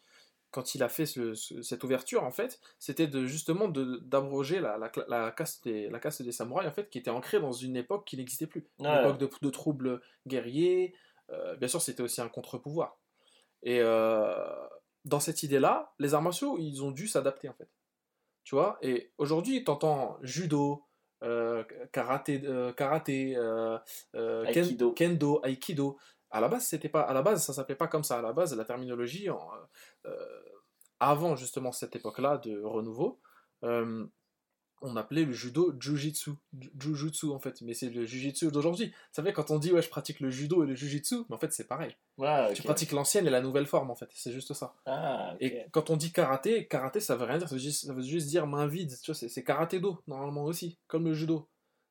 quand 0.50 0.74
il 0.74 0.82
a 0.82 0.88
fait 0.88 1.06
ce- 1.06 1.34
ce- 1.34 1.62
cette 1.62 1.82
ouverture, 1.84 2.24
en 2.24 2.30
fait, 2.30 2.60
c'était 2.78 3.06
de, 3.06 3.24
justement 3.26 3.68
de- 3.68 3.96
d'abroger 4.04 4.60
la, 4.60 4.78
la, 5.08 5.30
caste 5.30 5.64
des, 5.64 5.88
la 5.88 5.98
caste 5.98 6.22
des 6.22 6.32
samouraïs, 6.32 6.68
en 6.68 6.72
fait, 6.74 6.88
qui 6.90 6.98
était 6.98 7.10
ancrée 7.10 7.40
dans 7.40 7.52
une 7.52 7.76
époque 7.76 8.04
qui 8.06 8.16
n'existait 8.16 8.46
plus. 8.46 8.66
Une 8.78 8.86
Ouais. 8.86 9.00
époque 9.00 9.18
de, 9.18 9.30
de 9.42 9.50
troubles 9.50 10.00
guerriers, 10.26 10.94
euh, 11.30 11.56
bien 11.56 11.68
sûr, 11.68 11.80
c'était 11.82 12.02
aussi 12.02 12.20
un 12.20 12.28
contre-pouvoir. 12.28 12.98
Et 13.62 13.80
euh, 13.80 14.34
dans 15.04 15.20
cette 15.20 15.42
idée-là, 15.42 15.92
les 15.98 16.14
arts 16.14 16.22
martiaux, 16.22 16.56
ils 16.58 16.82
ont 16.82 16.90
dû 16.90 17.08
s'adapter, 17.08 17.48
en 17.48 17.54
fait. 17.54 17.68
Tu 18.46 18.54
vois 18.54 18.78
Et 18.80 19.10
aujourd'hui, 19.18 19.64
t'entends 19.64 20.18
judo, 20.22 20.84
euh, 21.24 21.64
karaté, 21.90 22.40
euh, 22.44 22.72
karaté 22.72 23.34
euh, 23.36 23.76
Aikido. 24.44 24.92
kendo, 24.92 25.40
aikido. 25.42 25.98
À 26.30 26.40
la 26.40 26.46
base, 26.46 26.64
c'était 26.64 26.88
pas, 26.88 27.00
à 27.00 27.12
la 27.12 27.22
base, 27.22 27.44
ça 27.44 27.52
s'appelait 27.52 27.74
pas 27.74 27.88
comme 27.88 28.04
ça. 28.04 28.20
À 28.20 28.22
la 28.22 28.32
base, 28.32 28.56
la 28.56 28.64
terminologie, 28.64 29.30
en, 29.30 29.50
avant 31.00 31.34
justement 31.34 31.72
cette 31.72 31.96
époque-là 31.96 32.38
de 32.38 32.62
renouveau, 32.62 33.18
euh, 33.64 34.06
on 34.82 34.94
appelait 34.96 35.24
le 35.24 35.32
judo 35.32 35.72
jujitsu, 35.80 36.30
Ju- 36.60 36.70
jujutsu 36.78 37.26
en 37.30 37.38
fait, 37.38 37.60
mais 37.62 37.72
c'est 37.74 37.88
le 37.90 38.04
jujitsu 38.06 38.50
d'aujourd'hui. 38.50 38.92
Ça 39.12 39.22
fait 39.22 39.32
quand 39.32 39.50
on 39.50 39.58
dit 39.58 39.72
ouais 39.72 39.82
je 39.82 39.88
pratique 39.88 40.20
le 40.20 40.30
judo 40.30 40.62
et 40.64 40.66
le 40.66 40.74
jujitsu, 40.74 41.16
mais 41.28 41.34
en 41.36 41.38
fait 41.38 41.52
c'est 41.52 41.66
pareil. 41.66 41.96
Ouais, 42.18 42.52
Tu 42.54 42.62
pratiques 42.62 42.92
l'ancienne 42.92 43.26
et 43.26 43.30
la 43.30 43.40
nouvelle 43.40 43.66
forme 43.66 43.90
en 43.90 43.94
fait, 43.94 44.08
c'est 44.14 44.32
juste 44.32 44.52
ça. 44.54 44.74
Ah. 44.86 45.34
Et 45.40 45.64
quand 45.72 45.90
on 45.90 45.96
dit 45.96 46.12
karaté, 46.12 46.66
karaté 46.66 47.00
ça 47.00 47.16
veut 47.16 47.24
rien 47.24 47.38
dire, 47.38 47.48
ça 47.48 47.54
veut 47.54 47.60
juste, 47.60 47.86
ça 47.86 47.92
veut 47.94 48.02
juste 48.02 48.26
dire 48.28 48.46
main 48.46 48.66
vide, 48.66 48.92
tu 49.02 49.10
vois, 49.12 49.14
c'est 49.14 49.44
karaté 49.44 49.80
do 49.80 49.98
normalement 50.06 50.44
aussi, 50.44 50.78
comme 50.86 51.04
le 51.04 51.14
judo. 51.14 51.48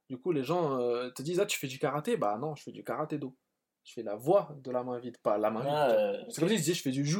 Du 0.09 0.17
coup 0.17 0.31
les 0.31 0.43
gens 0.43 0.79
euh, 0.79 1.09
te 1.09 1.21
disent 1.23 1.39
ah 1.39 1.45
tu 1.47 1.57
fais 1.57 1.67
du 1.67 1.79
karaté, 1.79 2.17
bah 2.17 2.37
non 2.39 2.55
je 2.55 2.63
fais 2.63 2.71
du 2.71 2.83
karaté 2.83 3.17
do. 3.17 3.35
Je 3.83 3.93
fais 3.93 4.03
la 4.03 4.15
voix 4.15 4.55
de 4.63 4.71
la 4.71 4.83
main 4.83 4.97
vide, 4.99 5.17
pas 5.19 5.37
la 5.37 5.49
main 5.51 5.61
vide. 5.61 5.69
Ah, 5.71 5.89
euh, 5.91 6.23
C'est 6.29 6.39
comme 6.39 6.49
si 6.49 6.55
je 6.55 6.59
disais 6.61 6.73
je 6.75 6.81
fais 6.81 6.91
du 6.91 7.05
ju 7.05 7.19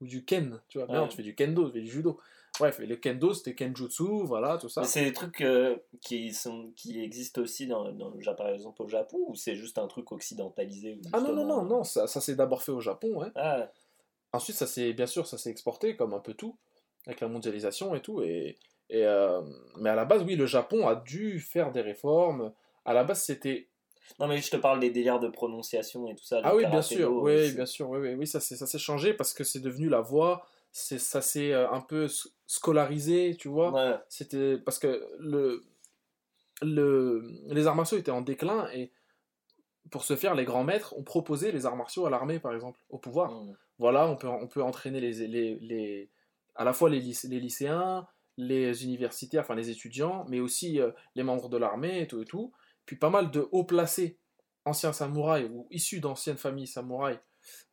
ou 0.00 0.06
du 0.06 0.24
ken, 0.24 0.60
tu 0.68 0.78
vois. 0.78 0.86
Mais 0.86 0.94
Ouais. 0.94 1.00
non, 1.00 1.08
tu 1.08 1.16
fais 1.16 1.22
du 1.22 1.34
kendo, 1.34 1.66
tu 1.68 1.72
fais 1.74 1.80
du 1.82 1.90
judo. 1.90 2.18
Bref, 2.58 2.78
le 2.78 2.96
kendo 2.96 3.34
c'était 3.34 3.54
kenjutsu, 3.54 4.24
voilà, 4.24 4.58
tout 4.58 4.68
ça. 4.68 4.82
Mais 4.82 4.86
c'est 4.86 5.04
des 5.04 5.12
trucs 5.12 5.40
euh, 5.40 5.76
qui, 6.00 6.32
sont, 6.32 6.70
qui 6.76 7.02
existent 7.02 7.40
aussi 7.40 7.66
dans, 7.66 7.90
dans 7.90 8.12
par 8.36 8.48
exemple 8.48 8.82
au 8.82 8.88
Japon, 8.88 9.18
ou 9.26 9.34
c'est 9.34 9.56
juste 9.56 9.78
un 9.78 9.88
truc 9.88 10.12
occidentalisé 10.12 11.00
Ah 11.12 11.20
non, 11.20 11.32
non, 11.32 11.44
non, 11.44 11.62
non, 11.64 11.82
ça, 11.82 12.06
ça 12.06 12.20
s'est 12.20 12.36
d'abord 12.36 12.62
fait 12.62 12.72
au 12.72 12.80
Japon, 12.80 13.16
ouais. 13.16 13.28
Ah, 13.34 13.70
Ensuite, 14.32 14.56
ça 14.56 14.66
s'est, 14.66 14.92
bien 14.92 15.06
sûr, 15.06 15.26
ça 15.26 15.38
s'est 15.38 15.50
exporté 15.50 15.96
comme 15.96 16.12
un 16.12 16.18
peu 16.18 16.34
tout, 16.34 16.56
avec 17.06 17.20
la 17.20 17.28
mondialisation 17.28 17.94
et 17.94 18.00
tout. 18.00 18.22
Et, 18.22 18.58
et, 18.90 19.04
euh, 19.04 19.40
mais 19.78 19.90
à 19.90 19.94
la 19.94 20.04
base, 20.04 20.22
oui, 20.22 20.34
le 20.36 20.46
Japon 20.46 20.86
a 20.88 20.96
dû 20.96 21.40
faire 21.40 21.72
des 21.72 21.80
réformes. 21.80 22.52
À 22.84 22.94
la 22.94 23.04
base, 23.04 23.22
c'était. 23.22 23.68
non, 24.18 24.26
mais 24.26 24.38
je 24.38 24.50
te 24.50 24.56
parle 24.56 24.80
des 24.80 24.90
délires 24.90 25.20
de 25.20 25.28
prononciation 25.28 26.08
et 26.08 26.14
tout 26.14 26.24
ça. 26.24 26.40
Ah 26.42 26.54
oui, 26.54 26.66
bien 26.66 26.82
sûr, 26.82 27.12
oui, 27.12 27.52
bien 27.52 27.66
sûr, 27.66 27.88
oui, 27.90 27.98
oui, 28.00 28.14
oui 28.14 28.26
ça 28.26 28.40
s'est, 28.40 28.56
ça 28.56 28.66
s'est 28.66 28.78
changé 28.78 29.14
parce 29.14 29.34
que 29.34 29.44
c'est 29.44 29.60
devenu 29.60 29.88
la 29.88 30.00
voix. 30.00 30.46
C'est, 30.76 30.98
ça 30.98 31.22
s'est 31.22 31.52
euh, 31.52 31.70
un 31.70 31.80
peu 31.80 32.08
scolarisé, 32.46 33.36
tu 33.38 33.48
vois. 33.48 33.72
Ouais, 33.72 33.96
C'était 34.08 34.58
parce 34.58 34.78
que 34.80 35.08
le, 35.20 35.64
le, 36.62 37.22
les 37.48 37.66
arts 37.66 37.76
martiaux 37.76 37.98
étaient 37.98 38.10
en 38.10 38.22
déclin 38.22 38.68
et 38.72 38.92
pour 39.90 40.04
ce 40.04 40.16
faire, 40.16 40.34
les 40.34 40.44
grands 40.44 40.64
maîtres 40.64 40.96
ont 40.96 41.02
proposé 41.02 41.52
les 41.52 41.66
arts 41.66 41.76
martiaux 41.76 42.06
à 42.06 42.10
l'armée, 42.10 42.38
par 42.38 42.54
exemple, 42.54 42.80
au 42.88 42.98
pouvoir. 42.98 43.30
mm, 43.32 43.56
Voilà, 43.78 44.08
on 44.08 44.16
peut, 44.16 44.28
on 44.28 44.46
peut 44.48 44.62
entraîner 44.62 45.00
les, 45.00 45.26
les, 45.28 45.56
les- 45.60 46.10
à 46.54 46.64
la 46.64 46.72
fois 46.72 46.88
les, 46.90 47.00
les 47.00 47.40
lycéens, 47.40 48.06
les 48.36 48.84
universitaires, 48.84 49.42
enfin 49.42 49.54
les 49.54 49.70
étudiants, 49.70 50.24
mais 50.28 50.40
aussi 50.40 50.80
euh, 50.80 50.90
les 51.14 51.22
membres 51.22 51.48
de 51.48 51.56
l'armée 51.56 52.00
et 52.02 52.06
tout 52.06 52.22
et 52.22 52.24
tout. 52.24 52.52
Puis 52.86 52.96
pas 52.96 53.10
mal 53.10 53.30
de 53.30 53.48
hauts 53.52 53.64
placés, 53.64 54.18
anciens 54.64 54.92
samouraïs 54.92 55.48
ou 55.52 55.66
issus 55.70 56.00
d'anciennes 56.00 56.36
familles 56.38 56.66
samouraïs, 56.66 57.18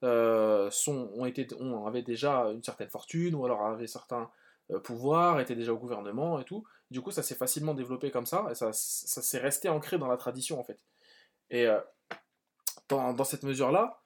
euh, 0.03 0.69
sont, 0.71 1.11
ont 1.15 1.25
été, 1.25 1.47
ont, 1.59 1.85
avaient 1.85 2.01
déjà 2.01 2.45
une 2.51 2.63
certaine 2.63 2.89
fortune 2.89 3.35
ou 3.35 3.45
alors 3.45 3.65
avaient 3.65 3.87
certains 3.87 4.29
euh, 4.71 4.79
pouvoirs, 4.79 5.39
étaient 5.39 5.55
déjà 5.55 5.73
au 5.73 5.77
gouvernement 5.77 6.39
et 6.39 6.43
tout. 6.43 6.63
Du 6.89 7.01
coup, 7.01 7.11
ça 7.11 7.23
s'est 7.23 7.35
facilement 7.35 7.73
développé 7.73 8.11
comme 8.11 8.25
ça 8.25 8.47
et 8.51 8.55
ça, 8.55 8.71
ça 8.73 9.21
s'est 9.21 9.39
resté 9.39 9.69
ancré 9.69 9.97
dans 9.97 10.07
la 10.07 10.17
tradition 10.17 10.59
en 10.59 10.63
fait. 10.63 10.79
Et 11.49 11.67
euh, 11.67 11.79
dans, 12.89 13.13
dans 13.13 13.23
cette 13.23 13.43
mesure-là, 13.43 14.01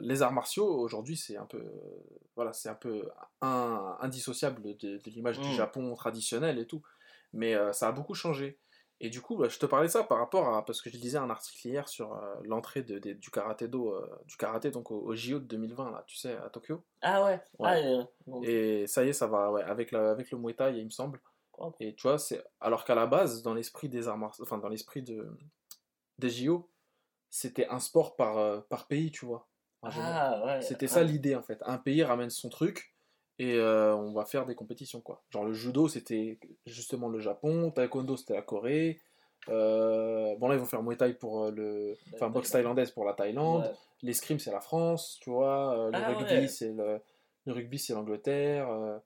les 0.00 0.22
arts 0.22 0.32
martiaux 0.32 0.68
aujourd'hui 0.68 1.16
c'est 1.16 1.36
un 1.36 1.44
peu 1.44 1.64
voilà 2.36 2.52
c'est 2.52 2.68
un 2.68 2.74
peu 2.74 3.10
un- 3.40 3.96
indissociable 4.00 4.62
de, 4.62 4.98
de 4.98 5.10
l'image 5.10 5.40
du 5.40 5.48
Mm. 5.48 5.54
Japon 5.54 5.94
traditionnel 5.96 6.60
et 6.60 6.66
tout 6.68 6.82
mais 7.32 7.56
ça 7.72 7.88
a 7.88 7.92
beaucoup 7.92 8.14
changé 8.14 8.60
et 9.00 9.10
du 9.10 9.20
coup 9.20 9.36
bah, 9.36 9.48
je 9.48 9.58
te 9.58 9.66
parlais 9.66 9.88
de 9.88 9.92
ça 9.92 10.02
par 10.04 10.18
rapport 10.18 10.54
à 10.54 10.64
parce 10.64 10.80
que 10.82 10.90
je 10.90 10.96
lisais 10.96 11.18
un 11.18 11.28
article 11.30 11.66
hier 11.68 11.88
sur 11.88 12.14
euh, 12.14 12.34
l'entrée 12.44 12.82
de, 12.82 12.98
de- 12.98 13.12
du 13.12 13.30
karaté 13.30 13.68
do 13.68 13.90
euh, 13.92 14.08
du 14.26 14.36
karaté 14.36 14.70
donc 14.70 14.90
au, 14.90 15.00
au 15.00 15.14
JO 15.14 15.38
de 15.38 15.44
2020 15.44 15.90
là 15.90 16.02
tu 16.06 16.16
sais 16.16 16.36
à 16.36 16.48
Tokyo 16.50 16.82
Ah 17.02 17.24
ouais, 17.24 17.40
Ouais. 17.58 17.68
Ah, 17.68 17.74
euh, 17.76 18.04
bon. 18.26 18.42
et 18.42 18.86
ça 18.86 19.04
y 19.04 19.08
est 19.08 19.12
ça 19.12 19.26
va 19.26 19.50
ouais, 19.52 19.62
avec 19.62 19.90
la, 19.92 20.10
avec 20.10 20.30
le 20.30 20.38
Muay 20.38 20.54
Thai 20.54 20.78
il 20.78 20.84
me 20.84 20.90
semble. 20.90 21.20
Et 21.80 21.94
tu 21.94 22.02
vois, 22.02 22.18
c'est 22.18 22.44
alors 22.60 22.84
qu'à 22.84 22.94
la 22.94 23.06
base, 23.06 23.40
dans 23.42 23.54
l'esprit 23.54 23.88
des 23.88 24.08
arts 24.08 24.18
enfin 24.42 24.58
dans 24.58 24.68
l'esprit 24.68 25.02
de 25.02 25.26
des 26.18 26.28
JO, 26.28 26.70
c'était 27.30 27.66
un 27.68 27.78
sport 27.80 28.14
par, 28.16 28.36
euh, 28.38 28.60
par 28.60 28.86
pays, 28.86 29.10
tu 29.10 29.24
vois. 29.26 29.48
Ah 29.82 30.42
ouais. 30.44 30.62
C'était 30.62 30.86
ça 30.88 31.02
l'idée 31.02 31.34
en 31.36 31.42
fait. 31.42 31.62
Un 31.64 31.78
pays 31.78 32.02
ramène 32.02 32.30
son 32.30 32.48
truc 32.48 32.94
et 33.38 33.54
euh, 33.56 33.94
on 33.94 34.12
va 34.12 34.24
faire 34.24 34.46
des 34.46 34.54
compétitions 34.54 35.00
quoi. 35.00 35.22
Genre 35.30 35.44
le 35.44 35.52
judo 35.52 35.88
c'était 35.88 36.38
justement 36.64 37.08
le 37.08 37.18
Japon, 37.18 37.70
taekwondo 37.70 38.16
c'était 38.16 38.34
la 38.34 38.42
Corée. 38.42 39.00
Euh, 39.48 40.34
bon 40.36 40.48
là 40.48 40.54
ils 40.54 40.58
vont 40.58 40.64
faire 40.66 40.82
Muay 40.82 40.96
Thai 40.96 41.14
pour 41.14 41.44
euh, 41.44 41.50
le, 41.50 41.96
enfin 42.14 42.28
boxe 42.30 42.50
thaïlandaise 42.50 42.90
pour 42.90 43.04
la 43.04 43.12
Thaïlande. 43.12 43.62
ouais. 43.62 43.72
L'escrime 44.02 44.38
c'est 44.38 44.50
la 44.52 44.60
France, 44.60 45.18
tu 45.22 45.30
vois. 45.30 45.88
Le 45.92 45.96
Ah, 45.98 46.08
rugby 46.14 46.32
ouais. 46.32 46.48
c'est 46.48 46.72
le, 46.72 47.00
le 47.44 47.52
rugby 47.52 47.78
c'est 47.78 47.92
l'Angleterre. 47.94 48.68
euh, 48.70 48.98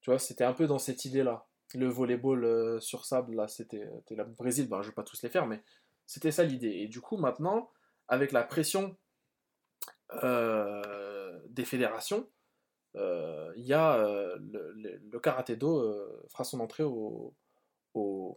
tu 0.00 0.10
vois 0.10 0.18
c'était 0.18 0.44
un 0.44 0.52
peu 0.52 0.66
dans 0.66 0.78
cette 0.78 1.04
idée 1.04 1.22
là. 1.22 1.46
Le 1.74 1.86
volleyball 1.88 2.80
sur 2.82 3.04
sable 3.06 3.34
là 3.34 3.48
c'était 3.48 3.88
c'était 4.00 4.14
le 4.16 4.24
Brésil. 4.24 4.68
Ben 4.68 4.82
je 4.82 4.88
vais 4.88 4.94
pas 4.94 5.02
tous 5.02 5.22
les 5.22 5.30
faire 5.30 5.46
mais 5.46 5.62
c'était 6.06 6.30
ça 6.30 6.44
l'idée. 6.44 6.68
Et 6.82 6.88
du 6.88 7.00
coup 7.00 7.16
maintenant 7.16 7.70
avec 8.08 8.32
la 8.32 8.42
pression 8.44 8.96
des 11.48 11.64
fédérations, 11.64 12.28
il 12.94 13.64
y 13.64 13.72
a 13.72 13.96
euh, 13.96 14.36
le, 14.40 14.72
le, 15.10 15.20
karaté 15.20 15.56
do 15.56 15.78
euh, 15.80 16.22
fera 16.30 16.44
son 16.44 16.60
entrée 16.60 16.82
au, 16.82 17.34
au, 17.94 18.36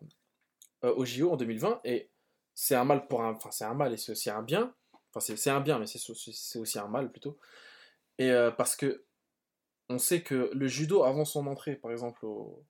euh, 0.83 0.93
au 0.95 1.05
JO 1.05 1.31
en 1.31 1.37
2020 1.37 1.81
et 1.83 2.11
c'est 2.53 2.75
un 2.75 2.85
mal 2.85 3.07
pour 3.07 3.21
un, 3.23 3.33
enfin 3.33 3.51
c'est 3.51 3.65
un 3.65 3.73
mal 3.73 3.93
et 3.93 3.97
c'est 3.97 4.11
aussi 4.13 4.29
un 4.29 4.43
bien. 4.43 4.73
Enfin 5.11 5.19
c'est 5.19 5.35
c'est 5.37 5.49
un 5.49 5.61
bien 5.61 5.79
mais 5.79 5.87
c'est 5.87 6.59
aussi 6.59 6.79
un 6.79 6.87
mal 6.87 7.11
plutôt. 7.11 7.37
Et 8.17 8.31
euh, 8.31 8.51
parce 8.51 8.75
que 8.75 9.05
on 9.89 9.97
sait 9.99 10.21
que 10.23 10.49
le 10.53 10.67
judo 10.67 11.03
avant 11.03 11.25
son 11.25 11.47
entrée 11.47 11.75
par 11.75 11.91
exemple 11.91 12.25
au- 12.25 12.65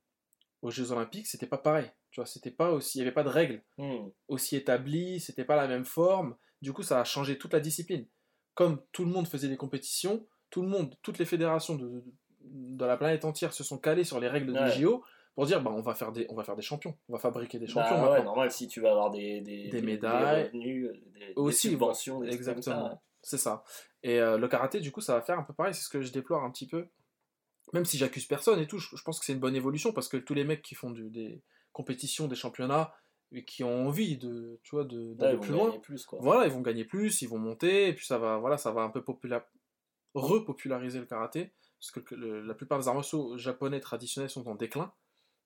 aux 0.61 0.71
Jeux 0.71 0.91
Olympiques 0.91 1.27
c'était 1.27 1.47
pas 1.47 1.57
pareil. 1.57 1.91
Tu 2.11 2.19
vois 2.21 2.25
c'était 2.25 2.51
pas 2.51 2.71
aussi, 2.71 2.97
il 2.97 2.99
y 2.99 3.03
avait 3.03 3.11
pas 3.13 3.23
de 3.23 3.29
règles 3.29 3.63
Hmm. 3.77 4.09
aussi 4.27 4.55
établi, 4.55 5.19
c'était 5.19 5.45
pas 5.45 5.55
la 5.57 5.67
même 5.67 5.85
forme. 5.85 6.35
Du 6.61 6.73
coup, 6.73 6.83
ça 6.83 6.99
a 7.01 7.03
changé 7.03 7.37
toute 7.37 7.53
la 7.53 7.59
discipline. 7.59 8.07
Comme 8.55 8.81
tout 8.93 9.03
le 9.05 9.11
monde 9.11 9.27
faisait 9.27 9.49
des 9.49 9.57
compétitions, 9.57 10.27
tout 10.55 10.61
le 10.61 10.69
monde, 10.69 10.95
toutes 11.01 11.17
les 11.17 11.25
fédérations 11.25 11.75
de, 11.75 11.85
de, 11.89 12.03
de 12.39 12.85
la 12.85 12.95
planète 12.95 13.25
entière 13.25 13.51
se 13.53 13.61
sont 13.65 13.77
calées 13.77 14.05
sur 14.05 14.21
les 14.21 14.29
règles 14.29 14.51
Ouais. 14.51 14.63
des 14.63 14.71
JO 14.83 15.03
pour 15.35 15.45
dire 15.45 15.61
bah, 15.61 15.69
on, 15.75 15.81
va 15.81 15.93
faire 15.95 16.13
des, 16.13 16.25
on 16.29 16.33
va 16.33 16.45
faire 16.45 16.55
des 16.55 16.61
champions, 16.61 16.97
on 17.09 17.13
va 17.13 17.19
fabriquer 17.19 17.59
des 17.59 17.67
champions 17.67 18.01
Bah 18.01 18.09
ouais, 18.13 18.23
normal, 18.23 18.51
si 18.51 18.69
tu 18.69 18.79
vas 18.79 18.91
avoir 18.91 19.11
des, 19.11 19.41
des, 19.41 19.67
Des 19.67 19.81
médailles. 19.81 20.45
revenus, 20.45 20.87
euh, 20.87 20.93
des, 21.13 21.33
Aussi, 21.35 21.67
des 21.67 21.71
subventions, 21.73 22.21
des 22.21 22.27
comme 22.27 22.35
Exactement, 22.35 23.01
c'est 23.21 23.37
ça. 23.37 23.65
Et 24.01 24.21
euh, 24.21 24.37
le 24.37 24.47
karaté, 24.47 24.79
du 24.79 24.93
coup, 24.93 25.01
ça 25.01 25.13
va 25.15 25.21
faire 25.21 25.37
un 25.37 25.43
peu 25.43 25.53
pareil, 25.53 25.73
c'est 25.73 25.83
ce 25.83 25.89
que 25.89 25.99
je 26.01 26.09
déplore 26.13 26.41
un 26.41 26.51
petit 26.51 26.67
peu. 26.67 26.87
Même 27.73 27.83
si 27.83 27.97
j'accuse 27.97 28.25
personne 28.25 28.59
et 28.61 28.67
tout, 28.67 28.77
je, 28.77 28.95
je 28.95 29.01
pense 29.03 29.19
que 29.19 29.25
c'est 29.25 29.33
une 29.33 29.39
bonne 29.39 29.57
évolution 29.57 29.91
parce 29.91 30.07
que 30.07 30.15
tous 30.15 30.35
les 30.35 30.45
mecs 30.45 30.61
qui 30.61 30.73
font 30.75 30.91
du- 30.91 31.09
des 31.09 31.41
compétitions, 31.73 32.27
des 32.29 32.35
championnats, 32.37 32.93
et 33.33 33.43
qui 33.43 33.65
ont 33.65 33.87
envie 33.87 34.17
de, 34.17 34.61
tu 34.63 34.75
vois, 34.75 34.85
de- 34.85 35.15
d'aller 35.15 35.37
plus 35.37 35.51
loin, 35.51 35.65
gagner 35.67 35.79
plus, 35.79 36.05
quoi. 36.05 36.19
voilà, 36.21 36.45
ils 36.45 36.53
vont 36.53 36.61
gagner 36.61 36.85
plus, 36.85 37.21
ils 37.21 37.27
vont 37.27 37.39
monter, 37.39 37.89
et 37.89 37.93
puis 37.93 38.05
ça 38.05 38.17
va, 38.19 38.37
voilà, 38.37 38.55
ça 38.57 38.71
va 38.71 38.83
un 38.83 38.89
peu 38.89 39.01
popula- 39.01 39.43
repopulariser 40.15 40.99
le 40.99 41.05
karaté, 41.05 41.53
parce 41.79 41.91
que 41.91 42.15
le- 42.15 42.41
la 42.41 42.53
plupart 42.55 42.79
des 42.79 42.87
arts 42.87 42.95
martiaux 42.95 43.37
japonais 43.37 43.79
traditionnels 43.81 44.29
sont 44.29 44.47
en 44.49 44.55
déclin, 44.55 44.93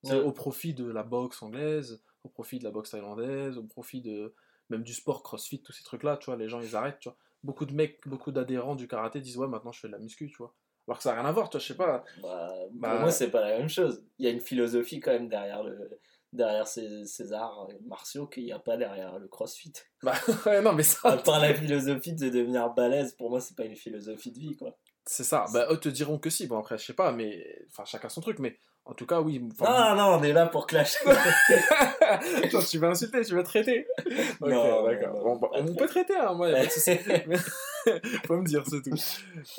Ouais. 0.03 0.21
au 0.21 0.31
profit 0.31 0.73
de 0.73 0.85
la 0.89 1.03
boxe 1.03 1.41
anglaise, 1.43 2.03
au 2.23 2.29
profit 2.29 2.59
de 2.59 2.63
la 2.63 2.71
boxe 2.71 2.91
thaïlandaise, 2.91 3.57
au 3.57 3.63
profit 3.63 4.01
de 4.01 4.33
même 4.69 4.83
du 4.83 4.93
sport 4.93 5.23
crossfit, 5.23 5.61
tous 5.61 5.71
ces 5.73 5.83
trucs-là, 5.83 6.17
tu 6.17 6.27
vois, 6.27 6.37
les 6.37 6.47
gens 6.49 6.61
ils 6.61 6.75
arrêtent, 6.75 6.99
tu 6.99 7.09
vois. 7.09 7.17
Beaucoup 7.43 7.65
de 7.65 7.73
mecs, 7.73 8.07
beaucoup 8.07 8.31
d'adhérents 8.31 8.75
du 8.75 8.87
karaté 8.87 9.19
disent 9.21 9.37
ouais 9.37 9.47
maintenant 9.47 9.71
je 9.71 9.79
fais 9.81 9.87
de 9.87 9.93
la 9.93 9.99
muscu, 9.99 10.29
tu 10.29 10.37
vois. 10.37 10.55
Alors 10.87 10.97
que 10.97 11.03
ça 11.03 11.13
n'a 11.13 11.21
rien 11.21 11.29
à 11.29 11.31
voir, 11.31 11.49
tu 11.49 11.57
vois, 11.57 11.61
je 11.61 11.67
sais 11.67 11.75
pas. 11.77 12.03
Bah, 12.21 12.53
Bah, 12.73 12.89
pour 12.91 12.99
moi, 12.99 13.11
c'est 13.11 13.31
pas 13.31 13.41
la 13.41 13.57
même 13.57 13.69
chose. 13.69 14.05
Il 14.17 14.25
y 14.25 14.27
a 14.27 14.31
une 14.31 14.39
philosophie 14.41 14.99
quand 14.99 15.11
même 15.11 15.29
derrière, 15.29 15.63
le, 15.63 15.99
derrière 16.31 16.67
ces, 16.67 17.05
ces 17.05 17.33
arts 17.33 17.67
martiaux 17.85 18.27
qu'il 18.27 18.43
n'y 18.43 18.51
a 18.51 18.59
pas 18.59 18.77
derrière 18.77 19.17
le 19.19 19.27
crossfit. 19.27 19.73
Bah 20.03 20.13
ouais, 20.45 20.61
non 20.61 20.73
mais 20.73 20.83
À 21.03 21.11
ça, 21.11 21.17
part 21.17 21.39
la 21.41 21.53
philosophie 21.55 22.13
de 22.13 22.29
devenir 22.29 22.69
balèze, 22.73 23.13
pour 23.15 23.29
moi, 23.29 23.41
c'est 23.41 23.55
pas 23.57 23.65
une 23.65 23.75
philosophie 23.75 24.31
de 24.31 24.39
vie, 24.39 24.55
quoi. 24.55 24.77
c'est 25.05 25.23
ça. 25.23 25.45
Bah 25.53 25.67
eux 25.71 25.79
te 25.79 25.89
diront 25.89 26.19
que 26.19 26.29
si, 26.29 26.47
bon 26.47 26.57
après 26.59 26.77
je 26.77 26.85
sais 26.85 26.93
pas, 26.93 27.11
mais 27.11 27.43
enfin 27.69 27.83
chacun 27.85 28.09
son 28.09 28.21
truc, 28.21 28.39
mais 28.39 28.57
en 28.89 28.93
tout 28.95 29.05
cas 29.05 29.21
oui. 29.21 29.39
enfin, 29.51 29.95
Non, 29.95 29.95
non, 29.95 30.17
on 30.19 30.23
est 30.23 30.33
là 30.33 30.47
pour 30.47 30.65
clasher. 30.65 30.97
Attends, 32.43 32.59
tu 32.67 32.79
vas 32.79 32.87
insulter, 32.89 33.21
tu 33.21 33.35
vas 33.35 33.43
traiter. 33.43 33.85
Ok, 34.41 34.49
Non, 34.49 34.83
d'accord. 34.83 35.23
Bon, 35.23 35.35
bah, 35.37 35.49
on 35.53 35.75
peut 35.75 35.87
traiter, 35.87 36.15
hein, 36.15 36.33
moi, 36.33 36.49
y 36.49 36.53
a 36.53 36.59
pas 36.59 36.65
de 36.65 36.71
souci. 36.71 36.97
Faut 38.27 38.37
me 38.37 38.45
dire, 38.45 38.63
c'est 38.67 38.81
tout. 38.81 38.95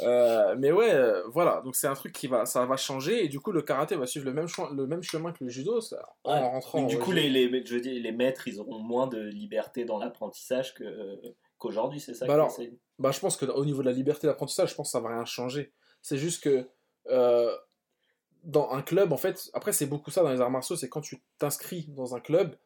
Euh, 0.01 0.57
mais 0.59 0.73
ouais, 0.73 0.93
euh, 0.93 1.23
voilà. 1.29 1.61
Donc 1.65 1.77
c'est 1.77 1.87
un 1.87 1.95
truc 1.95 2.13
qui 2.13 2.27
va, 2.27 2.45
ça 2.45 2.67
va 2.67 2.77
changer 2.77 3.25
et 3.25 3.29
du 3.29 3.41
coup 3.41 3.53
le 3.53 3.63
karaté 3.63 3.97
va 3.97 4.07
suivre 4.07 4.27
le 4.27 4.33
même 4.33 4.49
chemin, 4.49 4.69
le 4.75 4.87
même 4.87 5.03
chemin 5.03 5.33
que 5.33 5.45
le 5.45 5.51
judo, 5.51 5.81
ça, 5.81 6.09
en 6.25 6.51
rentrant. 6.51 6.81
Donc, 6.81 6.91
du 6.91 6.99
coup, 6.99 7.13
les, 7.13 7.29
les, 7.29 7.65
je 7.65 7.75
veux 7.75 7.81
dire, 7.81 8.03
les 8.03 8.13
maîtres, 8.13 8.49
ils 8.49 8.59
auront 8.61 8.79
moins 8.79 9.07
de 9.07 9.21
liberté 9.21 9.85
dans 9.85 9.99
l'apprentissage 9.99 10.75
que, 10.75 10.85
qu'aujourd'hui, 11.59 12.01
c'est 12.01 12.15
ça 12.15 12.27
Bah 12.27 12.33
que 12.33 12.35
alors, 12.35 12.59
Bah, 12.99 13.11
je 13.13 13.21
pense 13.21 13.37
que 13.37 13.47
au 13.47 13.65
niveau 13.65 13.83
de 13.83 13.89
la 13.89 13.95
liberté 13.95 14.27
d'apprentissage, 14.27 14.71
je 14.71 14.75
pense 14.75 14.89
que 14.89 14.93
ça 14.93 15.01
va 15.01 15.11
rien 15.11 15.25
changer. 15.25 15.73
C'est 16.03 16.17
juste 16.19 16.43
que 16.43 16.67
euh, 17.09 17.57
dans 18.45 18.71
un 18.71 18.83
club, 18.83 19.13
en 19.13 19.17
fait, 19.17 19.51
après 19.55 19.73
c'est 19.73 19.87
beaucoup 19.87 20.11
ça 20.11 20.23
dans 20.23 20.31
les 20.33 20.41
arts 20.41 20.51
martiaux, 20.51 20.77
c'est 20.77 20.89
quand 20.89 21.01
tu 21.01 21.23
t'inscris 21.39 21.87
dans 21.89 22.15
un 22.15 22.21
club, 22.21 22.57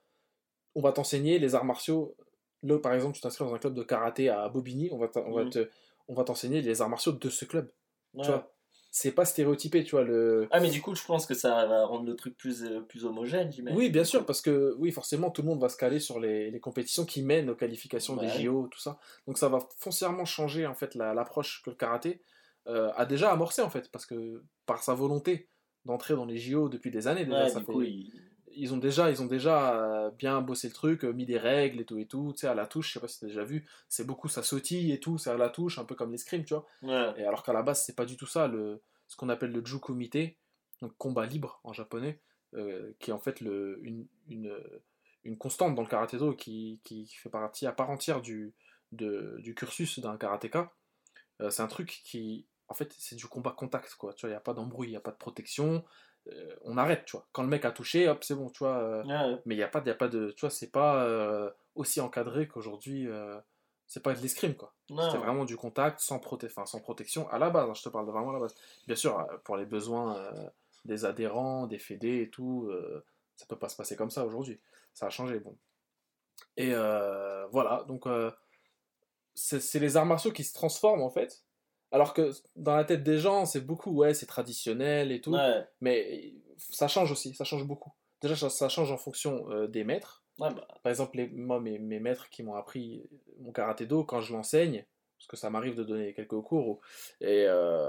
on 0.75 0.81
va 0.81 0.93
t'enseigner 0.93 1.39
les 1.39 1.55
arts 1.55 1.65
martiaux. 1.65 2.17
Là, 2.63 2.79
par 2.79 2.95
exemple, 2.95 3.15
tu 3.15 3.21
t'inscris 3.21 3.45
dans 3.45 3.55
un 3.55 3.59
club 3.59 3.75
de 3.75 3.83
karaté 3.83 4.29
à 4.29 4.49
Bobigny, 4.49 4.89
on 4.93 4.99
va 4.99 5.09
t'a- 5.09 5.21
on 5.27 5.33
va 5.35 5.45
Mhm. 5.45 5.51
te- 5.51 5.69
on 6.09 6.15
va 6.15 6.25
t'enseigner 6.25 6.63
les 6.63 6.83
arts 6.83 6.89
martiaux 6.89 7.13
de 7.13 7.29
ce 7.29 7.45
club. 7.45 7.71
Ouais. 8.15 8.23
Tu 8.25 8.31
vois, 8.31 8.51
c'est 8.91 9.13
pas 9.13 9.25
stéréotypé, 9.25 9.83
tu 9.85 9.93
vois 9.93 10.05
le. 10.05 10.47
Ah, 10.53 10.61
mais 10.61 10.71
du 10.71 10.81
coup, 10.81 10.95
je 10.95 11.05
pense 11.05 11.27
que 11.27 11.35
ça 11.35 11.67
va 11.67 11.85
rendre 11.85 12.07
le 12.07 12.15
truc 12.15 12.37
plus, 12.37 12.63
euh, 12.63 12.81
plus 12.81 13.05
homogène, 13.05 13.51
j'imagine. 13.53 13.77
Oui, 13.79 13.91
bien 13.91 14.05
sûr, 14.05 14.25
parce 14.25 14.41
que 14.41 14.75
oui, 14.79 14.93
forcément, 14.93 15.31
tout 15.31 15.43
le 15.43 15.49
monde 15.49 15.61
va 15.61 15.69
se 15.69 15.77
caler 15.77 15.99
sur 15.99 16.21
les, 16.21 16.51
les 16.51 16.61
compétitions 16.61 17.05
qui 17.05 17.23
mènent 17.23 17.51
aux 17.51 17.57
qualifications 17.57 18.17
des. 18.17 18.29
JO, 18.29 18.69
tout 18.71 18.79
ça. 18.79 18.99
Donc 19.27 19.37
ça 19.39 19.49
va 19.49 19.59
foncièrement 19.79 20.25
changer 20.25 20.67
en 20.67 20.75
fait 20.75 20.95
la- 20.95 21.13
l'approche 21.15 21.63
que 21.65 21.71
le 21.71 21.77
karaté 21.77 22.23
euh, 22.67 22.91
a 22.97 23.05
déjà 23.05 23.31
amorcé 23.31 23.61
en 23.63 23.69
fait, 23.69 23.91
parce 23.91 24.07
que 24.07 24.43
par 24.65 24.83
sa 24.83 24.95
volonté 24.95 25.49
d'entrer 25.85 26.15
dans 26.15 26.25
les 26.25 26.39
JO 26.39 26.69
depuis 26.69 26.91
des 26.91 27.07
années 27.07 27.25
déjà, 27.25 27.45
Ouais, 27.45 27.49
ça 27.51 27.61
du 27.61 27.67
fait- 27.67 27.73
coup, 27.73 27.83
il- 27.83 28.13
ils 28.57 28.73
ont 28.73 28.77
déjà, 28.79 29.11
ils 29.11 29.21
ont 29.21 29.27
déjà 29.27 29.81
euh, 29.83 30.11
bien 30.13 30.41
bossé 30.41 30.69
le 30.69 30.75
truc, 30.75 31.03
mis 31.03 31.27
des 31.27 31.39
règles 31.39 31.81
et 31.81 31.85
tout 31.85 31.99
et 31.99 32.07
tout, 32.07 32.33
tu 32.35 32.41
sais 32.41 32.47
à 32.47 32.55
la 32.55 32.67
touche, 32.67 32.89
je 32.89 32.93
sais 32.95 33.01
pas 33.01 33.09
si 33.09 33.19
t'as 33.21 33.27
déjà 33.27 33.43
vu, 33.45 33.67
c'est 33.89 34.07
beaucoup 34.07 34.29
ça 34.29 34.43
sautille 34.45 34.93
et 34.93 35.01
tout, 35.01 35.19
c'est 35.19 35.31
à 35.31 35.37
la 35.37 35.49
touche, 35.49 35.79
un 35.79 35.85
peu 35.85 35.95
comme 35.97 36.13
l'escrime, 36.13 36.45
tu 36.45 36.55
vois. 36.55 36.65
ouais. 36.83 37.21
Et 37.21 37.25
alors 37.27 37.43
qu'à 37.43 37.53
la 37.53 37.63
base, 37.63 37.83
c'est 37.85 37.97
pas 37.97 38.05
du 38.07 38.17
tout 38.17 38.27
ça, 38.27 38.47
le, 38.47 38.81
ce 39.09 39.17
qu'on 39.17 39.29
appelle 39.29 39.51
le 39.51 39.65
jukumite, 39.65 40.17
donc 40.83 40.97
combat 40.99 41.27
libre 41.27 41.61
en 41.65 41.73
japonais, 41.73 42.21
euh, 42.55 42.93
qui 43.01 43.11
est 43.11 43.13
en 43.13 43.19
fait 43.19 43.41
le, 43.41 43.81
une, 43.83 44.07
une, 44.29 44.57
une 45.25 45.37
constante 45.37 45.75
dans 45.75 45.83
le 45.83 45.89
karaté-do 45.89 46.35
qui, 46.35 46.81
qui 46.85 47.07
fait 47.09 47.31
partie 47.31 47.67
à 47.67 47.73
part 47.73 47.91
entière 47.91 48.21
du, 48.23 48.55
de- 48.93 49.37
du 49.41 49.55
cursus 49.57 49.99
d'un 49.99 50.17
karatéka. 50.17 50.73
Euh, 51.41 51.51
c'est 51.51 51.63
un 51.63 51.67
truc 51.67 52.03
qui, 52.05 52.47
en 52.69 52.75
fait, 52.75 52.95
c'est 52.99 53.17
du 53.17 53.27
combat 53.27 53.53
contact, 53.53 53.95
quoi. 53.97 54.13
Tu 54.15 54.23
vois, 54.23 54.31
il 54.31 54.33
n'y 54.33 54.37
a 54.37 54.41
pas 54.41 54.55
d'embrouille, 54.55 54.89
il 54.89 54.93
n'y 54.93 54.97
a 54.97 55.01
pas 55.01 55.11
de 55.13 55.17
protection. 55.17 55.85
euh, 56.29 56.57
on 56.63 56.79
arrête, 56.79 57.05
tu 57.05 57.17
vois. 57.19 57.27
Quand 57.33 57.43
le 57.43 57.49
mec 57.49 57.65
a 57.67 57.71
touché, 57.71 58.09
hop, 58.09 58.25
c'est 58.25 58.35
bon, 58.35 58.49
tu 58.51 58.61
vois. 58.61 58.79
euh, 58.79 59.05
Ouais. 59.05 59.43
mais 59.45 59.55
il 59.55 59.59
n'y 59.59 59.63
a, 59.65 59.69
pas 59.69 59.81
de- 59.83 59.89
y 59.89 59.93
a 59.93 59.95
pas 59.95 60.09
de. 60.09 60.31
Tu 60.33 60.41
vois, 60.41 60.51
c'est 60.51 60.71
pas 60.71 61.05
euh, 61.05 61.51
aussi 61.75 62.01
encadré 62.01 62.49
qu'aujourd'hui. 62.49 63.07
c'est 63.87 64.03
pas 64.03 64.15
de 64.15 64.21
l'escrime, 64.21 64.55
quoi. 64.57 64.73
C'était 64.89 65.19
vraiment 65.19 65.45
du 65.45 65.57
contact 65.59 66.01
sans, 66.01 66.19
proté 66.19 66.47
enfin, 66.47 66.65
sans 66.65 66.81
protection 66.81 67.29
à 67.29 67.39
la 67.39 67.51
base, 67.51 67.69
hein, 67.69 67.75
je 67.75 67.83
te 67.83 67.91
parle 67.91 68.07
de 68.07 68.11
vraiment 68.13 68.31
à 68.31 68.33
la 68.35 68.39
base. 68.41 68.55
Bien 68.87 68.97
sûr, 68.97 69.27
pour 69.45 69.57
les 69.59 69.67
besoins 69.67 70.19
des 70.87 71.05
adhérents, 71.05 71.67
des 71.67 71.79
fédés 71.79 72.23
et 72.23 72.31
tout, 72.31 72.71
ça 73.37 73.45
peut 73.47 73.59
pas 73.59 73.69
se 73.69 73.77
passer 73.77 73.95
comme 73.95 74.11
ça 74.11 74.25
aujourd'hui. 74.25 74.59
Ça 74.95 75.07
a 75.07 75.11
changé, 75.11 75.39
bon. 75.39 75.55
Et 76.57 76.71
voilà, 77.51 77.85
donc 77.87 78.07
c'est 79.35 79.61
c'est 79.61 79.79
les 79.81 79.97
arts 79.97 80.07
martiaux 80.07 80.33
qui 80.33 80.45
se 80.45 80.55
transforment 80.55 81.03
en 81.03 81.11
fait. 81.11 81.43
Alors 81.95 82.13
que 82.13 82.33
dans 82.57 82.75
la 82.75 82.83
tête 82.85 83.05
des 83.05 83.19
gens, 83.19 83.47
c'est 83.47 83.61
beaucoup, 83.61 83.93
ouais, 83.93 84.15
c'est 84.15 84.27
traditionnel 84.27 85.13
et 85.13 85.21
tout. 85.21 85.33
Ouais. 85.35 85.65
Mais 85.81 86.35
ça 86.59 86.89
change 86.89 87.13
aussi, 87.13 87.35
ça 87.35 87.45
change 87.45 87.65
beaucoup. 87.65 87.93
Déjà, 88.21 88.35
ça, 88.35 88.51
ça 88.51 88.69
change 88.69 88.91
en 88.91 88.97
fonction 88.99 89.49
euh, 89.53 89.69
des 89.69 89.85
maîtres. 89.85 90.25
Ouais, 90.41 90.53
bah, 90.53 90.67
Par 90.83 90.91
exemple, 90.91 91.17
les, 91.17 91.29
moi, 91.29 91.61
mes, 91.61 91.79
mes 91.79 92.01
maîtres 92.01 92.29
qui 92.31 92.43
m'ont 92.43 92.57
appris 92.57 93.09
mon 93.39 93.53
karaté 93.53 93.87
do, 93.87 94.03
quand 94.03 94.21
je 94.21 94.33
l'enseigne, 94.33 94.85
parce 95.19 95.29
que 95.29 95.37
ça 95.37 95.51
m'arrive 95.51 95.77
de 95.77 95.85
donner 95.85 96.13
quelques 96.15 96.41
cours, 96.41 96.67
ou- 96.69 96.81
et 97.21 97.45
euh, 97.47 97.89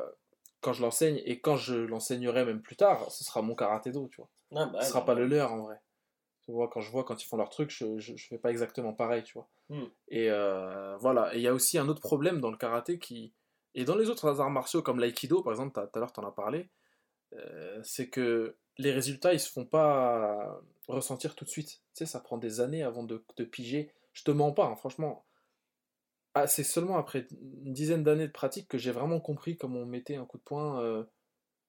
quand 0.61 0.73
je 0.73 0.83
l'enseigne, 0.83 1.19
et 1.25 1.39
quand 1.39 1.57
je 1.57 1.73
l'enseignerai 1.73 2.45
même 2.45 2.61
plus 2.61 2.75
tard, 2.75 3.09
ce 3.11 3.23
sera 3.23 3.41
mon 3.41 3.55
karaté 3.55 3.91
do, 3.91 4.07
tu 4.09 4.21
vois. 4.21 4.29
ouais, 4.51 4.71
bah, 4.71 4.81
ce 4.81 4.89
sera 4.89 5.03
pas 5.03 5.15
le 5.15 5.25
leur, 5.25 5.51
en 5.51 5.63
vrai. 5.63 5.81
Tu 6.43 6.51
vois, 6.51 6.67
quand 6.69 6.81
je 6.81 6.91
vois 6.91 7.03
quand 7.03 7.23
ils 7.23 7.25
font 7.25 7.37
leur 7.37 7.49
truc, 7.49 7.71
je, 7.71 7.97
je, 7.97 8.15
je 8.15 8.27
fais 8.27 8.37
pas 8.37 8.51
exactement 8.51 8.93
pareil, 8.93 9.23
tu 9.23 9.33
vois. 9.33 9.49
Hmm. 9.69 9.85
Et 10.09 10.29
euh, 10.29 10.95
voilà. 10.97 11.33
Et 11.33 11.37
il 11.37 11.41
y 11.41 11.47
a 11.47 11.53
aussi 11.55 11.79
un 11.79 11.89
autre 11.89 12.01
problème 12.01 12.39
dans 12.39 12.51
le 12.51 12.57
karaté 12.57 12.99
qui... 12.99 13.33
Et 13.75 13.85
dans 13.85 13.95
les 13.95 14.09
autres 14.09 14.39
arts 14.41 14.49
martiaux, 14.49 14.81
comme 14.81 14.99
l'aïkido, 14.99 15.43
par 15.43 15.53
exemple, 15.53 15.73
tout 15.73 15.97
à 15.97 15.99
l'heure, 15.99 16.11
tu 16.13 16.19
en 16.19 16.27
as 16.27 16.31
parlé, 16.31 16.69
euh, 17.33 17.79
c'est 17.83 18.09
que 18.09 18.55
les 18.77 18.91
résultats, 18.91 19.33
ils 19.33 19.39
se 19.39 19.51
font 19.51 19.65
pas 19.65 20.59
ressentir 20.87 21.35
tout 21.35 21.45
de 21.45 21.49
suite. 21.49 21.81
Tu 21.93 21.99
sais, 21.99 22.05
ça 22.05 22.19
prend 22.19 22.37
des 22.37 22.59
années 22.61 22.83
avant 22.83 23.03
de, 23.03 23.23
de 23.37 23.43
piger. 23.43 23.91
Je 24.13 24.23
te 24.23 24.31
mens 24.31 24.51
pas, 24.53 24.65
hein, 24.65 24.75
franchement. 24.75 25.25
Ah, 26.33 26.47
c'est 26.47 26.63
seulement 26.63 26.97
après 26.97 27.27
une 27.31 27.73
dizaine 27.73 28.03
d'années 28.03 28.27
de 28.27 28.31
pratique 28.33 28.67
que 28.67 28.77
j'ai 28.77 28.91
vraiment 28.91 29.19
compris 29.21 29.57
comment 29.57 29.79
on 29.79 29.85
mettait 29.85 30.15
un 30.17 30.25
coup 30.25 30.37
de 30.37 30.43
poing 30.43 30.81
euh, 30.81 31.03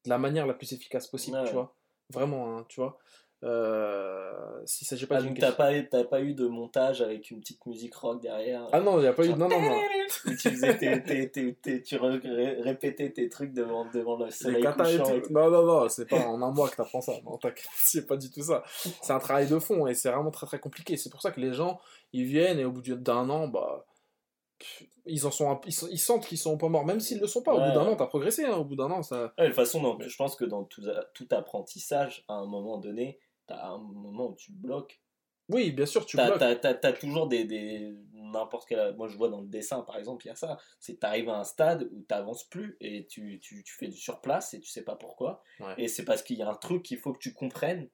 de 0.04 0.10
la 0.10 0.18
manière 0.18 0.46
la 0.46 0.54
plus 0.54 0.72
efficace 0.72 1.06
possible, 1.06 1.36
Ouais. 1.38 1.46
tu 1.46 1.52
vois. 1.52 1.76
Vraiment, 2.10 2.56
hein, 2.58 2.66
tu 2.68 2.80
vois. 2.80 2.98
Euh, 3.44 4.32
S'il 4.64 4.86
s'agit 4.86 5.06
pas 5.06 5.16
Ah, 5.18 5.22
d'une 5.22 5.34
t'as 5.34 5.52
pas, 5.52 5.70
t'as 5.82 6.04
pas 6.04 6.20
eu 6.22 6.32
de 6.34 6.46
montage 6.46 7.02
avec 7.02 7.30
une 7.30 7.40
petite 7.40 7.64
musique 7.66 7.94
rock 7.94 8.20
derrière 8.22 8.66
Ah 8.72 8.80
non, 8.80 8.98
il 8.98 9.02
n'y 9.02 9.06
a 9.06 9.12
pas 9.12 9.24
eu. 9.26 9.30
Non, 9.34 9.48
non, 9.48 9.60
non. 9.60 9.78
tu 10.24 10.50
faisais 10.50 10.76
tes, 10.78 11.02
tes- 11.02 11.30
tes- 11.30 11.54
tes- 11.54 11.82
tu 11.82 11.96
ré- 11.96 12.18
ré- 12.18 12.60
répétais 12.62 13.10
tes 13.12 13.28
trucs 13.28 13.52
devant, 13.52 13.84
devant 13.92 14.16
le 14.16 14.30
soleil 14.30 14.62
couchant 14.64 15.14
et 15.14 15.22
tout. 15.22 15.32
Non, 15.32 15.50
non, 15.50 15.64
non, 15.64 15.88
c'est 15.88 16.06
pas 16.08 16.26
en 16.26 16.40
un 16.42 16.50
mois 16.50 16.68
que 16.70 16.76
t'apprends 16.76 17.00
ça. 17.02 17.12
Non, 17.24 17.36
t'inquiète, 17.36 17.66
c'est 17.76 18.06
pas 18.06 18.16
du 18.16 18.30
tout 18.30 18.42
ça. 18.42 18.62
C'est 19.02 19.12
un 19.12 19.18
travail 19.18 19.46
de 19.48 19.58
fond 19.58 19.86
et 19.86 19.94
c'est 19.94 20.10
vraiment 20.10 20.30
très 20.30 20.46
très 20.46 20.58
compliqué. 20.58 20.96
C'est 20.96 21.10
pour 21.10 21.20
ça 21.22 21.30
que 21.30 21.40
les 21.40 21.52
gens, 21.52 21.78
ils 22.12 22.24
viennent 22.24 22.58
et 22.58 22.64
au 22.64 22.72
bout 22.72 22.80
d'un 22.82 23.28
an, 23.30 23.48
bah. 23.48 23.84
Ils 25.04 25.26
en 25.26 25.30
sont, 25.30 25.50
un- 25.50 25.60
ils, 25.66 25.72
sont- 25.72 25.86
ils 25.90 25.98
sentent 25.98 26.26
qu'ils 26.26 26.38
sont 26.38 26.52
au 26.52 26.56
point 26.56 26.70
mort, 26.70 26.84
même 26.86 26.98
s'ils 26.98 27.20
le 27.20 27.26
sont 27.26 27.42
pas. 27.42 27.52
Au 27.52 27.58
bout 27.60 27.72
d'un 27.78 27.86
an, 27.86 27.94
t'as 27.94 28.06
progressé. 28.06 28.44
hein. 28.46 28.56
Au 28.56 28.64
bout 28.64 28.74
d'un 28.74 28.90
an, 28.90 29.02
ça. 29.02 29.34
Ouais, 29.38 29.44
de 29.44 29.46
toute 29.48 29.54
façon, 29.56 29.98
je 30.00 30.16
pense 30.16 30.34
que 30.34 30.46
dans 30.46 30.64
tout, 30.64 30.82
tout 31.14 31.28
apprentissage, 31.30 32.24
à 32.26 32.34
un 32.34 32.46
moment 32.46 32.78
donné, 32.78 33.20
t'as 33.46 33.66
un 33.68 33.78
moment 33.78 34.28
où 34.30 34.34
tu 34.36 34.52
bloques. 34.52 35.00
Oui, 35.48 35.70
bien 35.70 35.86
sûr, 35.86 36.04
tu 36.06 36.16
bloques. 36.16 36.38
t'as- 36.38 36.92
toujours 36.92 37.28
des. 37.28 37.44
des 37.44 37.94
n'importe 38.12 38.68
quel. 38.68 38.94
Moi, 38.96 39.06
je 39.08 39.16
vois 39.16 39.28
dans 39.28 39.40
le 39.40 39.46
dessin, 39.46 39.82
par 39.82 39.96
exemple, 39.96 40.24
il 40.26 40.28
y 40.28 40.32
a 40.32 40.34
ça. 40.34 40.58
C'est 40.80 40.98
t'arrives 40.98 41.28
à 41.28 41.38
un 41.38 41.44
stade 41.44 41.88
où 41.92 42.02
t'avances 42.02 42.44
plus 42.48 42.76
et 42.80 43.06
tu, 43.06 43.38
tu, 43.40 43.62
tu 43.62 43.74
fais 43.76 43.86
du 43.86 43.96
surplace 43.96 44.54
et 44.54 44.60
tu 44.60 44.68
sais 44.68 44.82
pas 44.82 44.96
pourquoi. 44.96 45.42
Ouais. 45.60 45.74
Et 45.78 45.86
c'est 45.88 46.04
parce 46.04 46.22
qu'il 46.22 46.36
y 46.38 46.42
a 46.42 46.48
un 46.48 46.54
truc 46.56 46.82
qu'il 46.82 46.98
faut 46.98 47.12
que 47.12 47.18
tu 47.20 47.32
comprennes, 47.32 47.88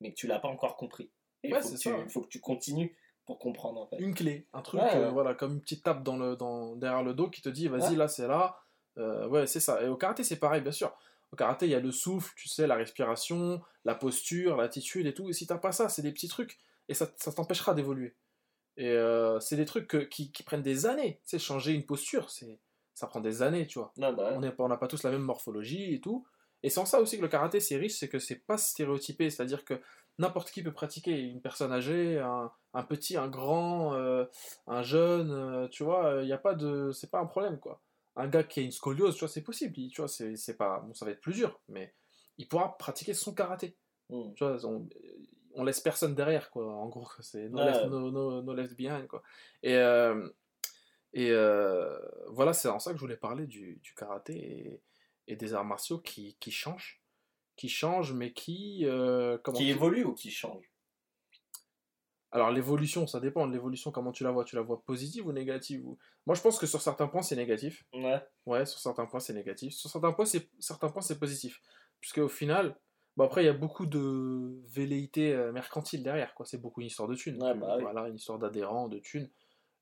mais 0.00 0.10
que 0.12 0.16
tu 0.16 0.26
l'as 0.26 0.38
pas 0.38 0.48
encore 0.48 0.76
compris. 0.76 1.10
Il 1.42 1.54
Ouais, 1.54 1.62
faut, 1.62 1.70
il 2.04 2.10
faut 2.10 2.20
que 2.20 2.28
tu 2.28 2.40
continues 2.40 2.96
pour 3.24 3.38
comprendre, 3.38 3.80
en 3.80 3.86
fait. 3.86 3.96
une 3.98 4.14
clé, 4.14 4.46
un 4.52 4.60
truc, 4.62 4.80
Ouais, 4.82 4.94
euh, 4.96 5.06
ouais. 5.06 5.12
voilà, 5.12 5.34
comme 5.34 5.54
une 5.54 5.60
petite 5.60 5.82
tape 5.84 6.02
dans 6.02 6.16
le, 6.18 6.36
dans, 6.36 6.76
derrière 6.76 7.02
le 7.02 7.14
dos 7.14 7.30
qui 7.30 7.40
te 7.40 7.48
dit, 7.48 7.68
vas-y, 7.68 7.92
Ouais. 7.92 7.96
là, 7.96 8.08
c'est 8.08 8.26
là. 8.28 8.58
Euh, 8.98 9.26
ouais, 9.28 9.46
c'est 9.46 9.60
ça. 9.60 9.82
Et 9.82 9.88
au 9.88 9.96
karaté, 9.96 10.22
c'est 10.24 10.38
pareil, 10.38 10.60
bien 10.60 10.72
sûr. 10.72 10.94
Au 11.32 11.36
karaté, 11.36 11.66
il 11.66 11.72
y 11.72 11.74
a 11.74 11.80
le 11.80 11.90
souffle, 11.92 12.32
tu 12.36 12.48
sais, 12.48 12.66
la 12.66 12.74
respiration, 12.76 13.62
la 13.84 13.94
posture, 13.94 14.56
l'attitude 14.56 15.06
et 15.06 15.14
tout. 15.14 15.30
Et 15.30 15.32
si 15.32 15.46
t'as 15.46 15.58
pas 15.58 15.72
ça, 15.72 15.88
c'est 15.88 16.02
des 16.02 16.12
petits 16.12 16.28
trucs. 16.28 16.58
Et 16.88 16.94
ça, 16.94 17.10
ça 17.16 17.32
t'empêchera 17.32 17.74
d'évoluer. 17.74 18.14
Et 18.76 18.90
euh, 18.90 19.40
c'est 19.40 19.56
des 19.56 19.64
trucs 19.64 19.86
que- 19.88 19.98
qui, 19.98 20.32
qui 20.32 20.42
prennent 20.42 20.62
des 20.62 20.86
années. 20.86 21.20
Tu 21.24 21.30
sais, 21.30 21.38
changer 21.38 21.72
une 21.72 21.84
posture, 21.86 22.30
c'est, 22.30 22.58
ça 22.94 23.06
prend 23.06 23.20
des 23.20 23.42
années, 23.42 23.66
tu 23.66 23.78
vois. 23.78 23.92
Non, 23.96 24.12
bah. 24.12 24.38
On 24.58 24.68
n'a 24.68 24.76
pas 24.76 24.88
tous 24.88 25.02
la 25.02 25.10
même 25.10 25.22
morphologie 25.22 25.94
et 25.94 26.00
tout. 26.00 26.26
Et 26.62 26.70
c'est 26.70 26.80
en 26.80 26.86
ça 26.86 27.00
aussi 27.00 27.16
que 27.16 27.22
le 27.22 27.28
karaté 27.28 27.58
c'est 27.60 27.76
riche, 27.76 27.98
c'est 27.98 28.08
que 28.08 28.18
c'est 28.18 28.36
pas 28.46 28.56
stéréotypé, 28.56 29.30
c'est-à-dire 29.30 29.64
que 29.64 29.80
n'importe 30.18 30.50
qui 30.52 30.62
peut 30.62 30.72
pratiquer, 30.72 31.18
une 31.18 31.40
personne 31.40 31.72
âgée, 31.72 32.18
un, 32.20 32.52
un 32.74 32.82
petit, 32.84 33.16
un 33.16 33.28
grand, 33.28 33.94
euh, 33.94 34.26
un 34.68 34.82
jeune, 34.82 35.32
euh, 35.32 35.68
tu 35.68 35.82
vois, 35.82 36.20
il 36.22 36.28
y 36.28 36.32
a 36.32 36.38
pas 36.38 36.54
de, 36.54 36.92
c'est 36.92 37.10
pas 37.10 37.18
un 37.20 37.26
problème 37.26 37.58
quoi. 37.58 37.80
Un 38.16 38.28
gars 38.28 38.44
qui 38.44 38.60
a 38.60 38.62
une 38.62 38.72
scoliose, 38.72 39.14
tu 39.14 39.20
vois, 39.20 39.28
c'est 39.28 39.42
possible, 39.42 39.78
il- 39.78 39.90
tu 39.90 40.00
vois, 40.02 40.08
c'est 40.08 40.56
pas, 40.56 40.80
bon, 40.80 40.92
ça 40.94 41.04
va 41.04 41.12
être 41.12 41.20
plus 41.20 41.32
dur, 41.34 41.60
mais 41.68 41.94
il 42.38 42.46
pourra 42.48 42.76
pratiquer 42.76 43.14
son 43.14 43.32
karaté. 43.34 43.76
Mm. 44.10 44.34
Tu 44.34 44.44
vois, 44.44 44.64
on, 44.66 44.86
on 45.54 45.64
laisse 45.64 45.80
personne 45.80 46.14
derrière, 46.14 46.50
quoi. 46.50 46.72
En 46.74 46.88
gros, 46.88 47.08
c'est 47.20 47.48
no, 47.48 47.58
left, 47.64 47.84
no, 47.86 48.10
no- 48.10 48.42
no 48.42 48.54
left 48.54 48.76
behind, 48.76 49.06
quoi. 49.06 49.22
Et, 49.62 49.76
euh, 49.76 50.28
et 51.14 51.30
euh, 51.30 51.98
voilà, 52.28 52.52
c'est 52.52 52.68
en 52.68 52.78
ça 52.78 52.90
que 52.92 52.96
je 52.96 53.00
voulais 53.02 53.16
parler 53.16 53.46
du, 53.46 53.76
du 53.82 53.94
karaté 53.94 54.34
et, 54.36 54.80
et 55.28 55.36
des 55.36 55.54
arts 55.54 55.64
martiaux 55.64 55.98
qui, 55.98 56.36
qui 56.40 56.50
changent. 56.50 57.02
Qui 57.56 57.68
changent, 57.68 58.12
mais 58.14 58.32
qui. 58.32 58.86
euh, 58.86 59.36
comment 59.42 59.58
Qui 59.58 59.64
tu- 59.64 59.70
évolue 59.70 60.04
ou 60.04 60.14
qui 60.14 60.30
change 60.30 60.70
Alors, 62.32 62.50
l'évolution, 62.50 63.06
ça 63.06 63.20
dépend 63.20 63.46
de 63.46 63.52
l'évolution, 63.52 63.90
comment 63.90 64.10
tu 64.10 64.24
la 64.24 64.30
vois? 64.30 64.44
Tu 64.44 64.56
la 64.56 64.62
vois 64.62 64.82
positive 64.82 65.26
ou 65.26 65.32
négative 65.32 65.86
ou... 65.86 65.98
Moi, 66.26 66.34
je 66.34 66.40
pense 66.40 66.58
que 66.58 66.66
sur 66.66 66.80
certains 66.80 67.06
points, 67.06 67.22
c'est 67.22 67.36
négatif. 67.36 67.84
Ouais. 67.92 68.20
Ouais, 68.46 68.64
sur 68.64 68.78
certains 68.78 69.04
points, 69.06 69.20
c'est 69.20 69.34
négatif. 69.34 69.74
Sur 69.74 69.90
certains 69.90 70.12
points, 70.12 70.24
c'est 70.24 70.48
certains 70.58 70.88
points, 70.88 71.02
c'est 71.02 71.18
positif. 71.18 71.60
Puisque 72.00 72.18
au 72.18 72.28
final, 72.28 72.74
bon 73.16 73.24
après, 73.24 73.42
il 73.42 73.46
y 73.46 73.50
a 73.50 73.52
beaucoup 73.52 73.84
de 73.84 74.60
velléités 74.68 75.34
euh, 75.34 75.52
mercantiles 75.52 76.02
derrière, 76.02 76.34
quoi. 76.34 76.46
C'est 76.46 76.60
beaucoup 76.60 76.80
une 76.80 76.86
histoire 76.86 77.06
de 77.08 77.14
thunes. 77.14 77.40
Ouais, 77.42 77.54
bah 77.54 77.74
oui. 77.76 77.82
Voilà, 77.82 78.08
une 78.08 78.16
histoire 78.16 78.38
d'adhérents, 78.38 78.88
de 78.88 78.98
thunes. 78.98 79.30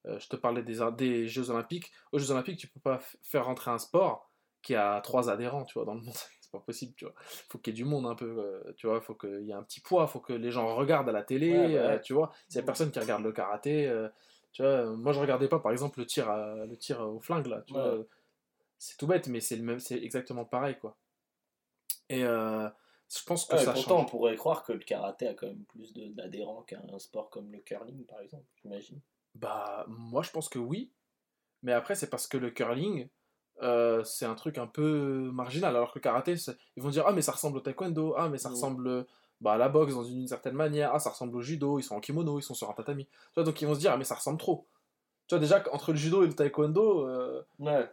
Euh, 0.07 0.18
je 0.18 0.28
te 0.28 0.36
parlais 0.36 0.62
des, 0.62 1.28
Jeux 1.28 1.51
Olympiques. 1.51 1.92
Aux 2.11 2.18
Jeux 2.18 2.32
Olympiques, 2.32 2.59
tu 2.59 2.66
peux 2.68 2.80
pas 2.80 2.96
f- 2.96 3.16
faire 3.22 3.44
rentrer 3.44 3.70
un 3.70 3.78
sport 3.78 4.30
qui 4.62 4.74
a 4.74 5.01
trois 5.03 5.30
adhérents, 5.30 5.64
tu 5.64 5.74
vois, 5.74 5.84
dans 5.84 5.94
le 5.94 6.01
monde. 6.01 6.14
C'est 6.53 6.59
pas 6.59 6.64
possible, 6.64 6.94
tu 6.96 7.05
vois. 7.05 7.14
Faut 7.48 7.59
qu'il 7.59 7.72
y 7.72 7.76
ait 7.76 7.82
du 7.82 7.84
monde 7.84 8.07
un 8.07 8.14
peu, 8.16 8.26
euh, 8.66 8.72
tu 8.76 8.86
vois. 8.88 9.01
Faut 9.01 9.14
qu'il 9.14 9.42
y 9.44 9.51
ait 9.51 9.55
un 9.55 9.62
petit 9.62 9.80
poids. 9.80 10.07
Faut 10.09 10.20
que 10.20 10.32
les 10.32 10.51
gens 10.51 10.74
regardent 10.74 11.09
à 11.09 11.12
la 11.12 11.22
télé, 11.22 11.48
Ouais, 11.53 11.68
bah 11.74 11.86
euh, 11.86 11.96
ouais. 11.96 12.01
tu 12.01 12.12
vois. 12.12 12.32
S'il 12.48 12.59
y 12.61 12.62
a 12.62 12.62
Mm. 12.62 12.66
personne 12.66 12.90
qui 12.90 12.98
regarde 12.98 13.22
le 13.22 13.32
karaté, 13.32 13.86
euh, 13.88 14.09
tu 14.53 14.62
vois. 14.62 14.86
Moi, 14.96 15.12
je 15.12 15.20
regardais 15.20 15.48
pas, 15.48 15.61
par 15.61 15.70
exemple, 15.72 16.01
le 16.01 16.07
tir, 16.07 16.28
à- 16.28 16.66
le 16.66 16.76
tir 16.76 17.01
au 17.01 17.20
flingue 17.20 17.46
là, 17.46 17.62
tu 17.66 17.74
Ouais. 17.74 17.80
vois. 17.80 18.05
C'est 18.78 18.98
tout 18.98 19.07
bête, 19.07 19.28
mais 19.28 19.40
c'est 19.40 19.57
le 19.57 19.62
même, 19.64 19.80
c'est 19.80 20.03
exactement 20.03 20.44
pareil, 20.44 20.78
quoi. 20.78 20.98
Et 22.11 22.24
euh, 22.24 22.68
je 23.09 23.22
pense 23.24 23.46
que 23.46 23.57
Ouais, 23.57 23.64
ça 23.64 23.72
pourtant, 23.72 24.01
on 24.01 24.05
pourrait 24.07 24.36
croire 24.36 24.64
que 24.64 24.72
le 24.72 24.78
karaté 24.80 25.26
a 25.28 25.34
quand 25.34 25.46
même 25.46 25.64
plus 25.64 25.92
d'adhérents 25.94 26.62
qu'un 26.62 26.98
sport 26.98 27.30
comme 27.30 27.51
le 27.53 27.61
curling, 27.61 28.05
par 28.07 28.20
exemple, 28.20 28.46
j'imagine. 28.62 29.01
Bah, 29.34 29.84
moi, 29.88 30.22
je 30.22 30.30
pense 30.30 30.48
que 30.48 30.59
oui. 30.59 30.92
Mais 31.62 31.72
après, 31.72 31.94
c'est 31.96 32.11
parce 32.11 32.26
que 32.28 32.38
le 32.38 32.51
curling, 32.51 33.09
euh, 33.62 34.02
c'est 34.04 34.24
un 34.24 34.34
truc 34.34 34.58
un 34.58 34.66
peu 34.66 35.30
marginal. 35.32 35.76
Alors 35.76 35.92
que 35.92 35.98
le 35.98 36.02
karaté, 36.02 36.34
ils 36.76 36.82
vont 36.82 36.90
dire 36.90 37.04
Ah, 37.06 37.12
mais 37.12 37.22
ça 37.22 37.32
ressemble 37.32 37.58
au 37.58 37.61
taekwondo. 37.61 38.14
Ah, 38.16 38.28
mais 38.28 38.38
ça 38.38 38.48
ressemble 38.48 39.06
bah, 39.40 39.52
à 39.52 39.58
la 39.58 39.68
boxe 39.68 39.94
dans 39.94 40.04
une, 40.04 40.26
certaine 40.26 40.54
manière. 40.54 40.92
Ah, 40.94 40.98
ça 40.98 41.11
ressemble 41.11 41.36
au 41.36 41.42
judo. 41.42 41.78
Ils 41.78 41.82
sont 41.82 41.96
en 41.96 42.00
kimono, 42.00 42.38
ils 42.38 42.42
sont 42.42 42.54
sur 42.54 42.70
un 42.70 42.74
tatami. 42.74 43.06
Tu 43.06 43.12
vois, 43.36 43.44
donc 43.44 43.61
ils 43.61 43.66
vont 43.66 43.74
se 43.74 43.80
dire 43.80 43.92
Ah, 43.92 43.96
mais 43.96 44.04
ça 44.04 44.14
ressemble 44.14 44.38
trop. 44.38 44.66
Tu 45.26 45.34
vois, 45.34 45.40
déjà, 45.40 45.62
entre 45.72 45.92
le 45.92 45.98
judo 45.98 46.22
et 46.24 46.26
le 46.26 46.34
taekwondo, 46.34 47.06
euh, 47.06 47.42
Ouais. 47.58 47.88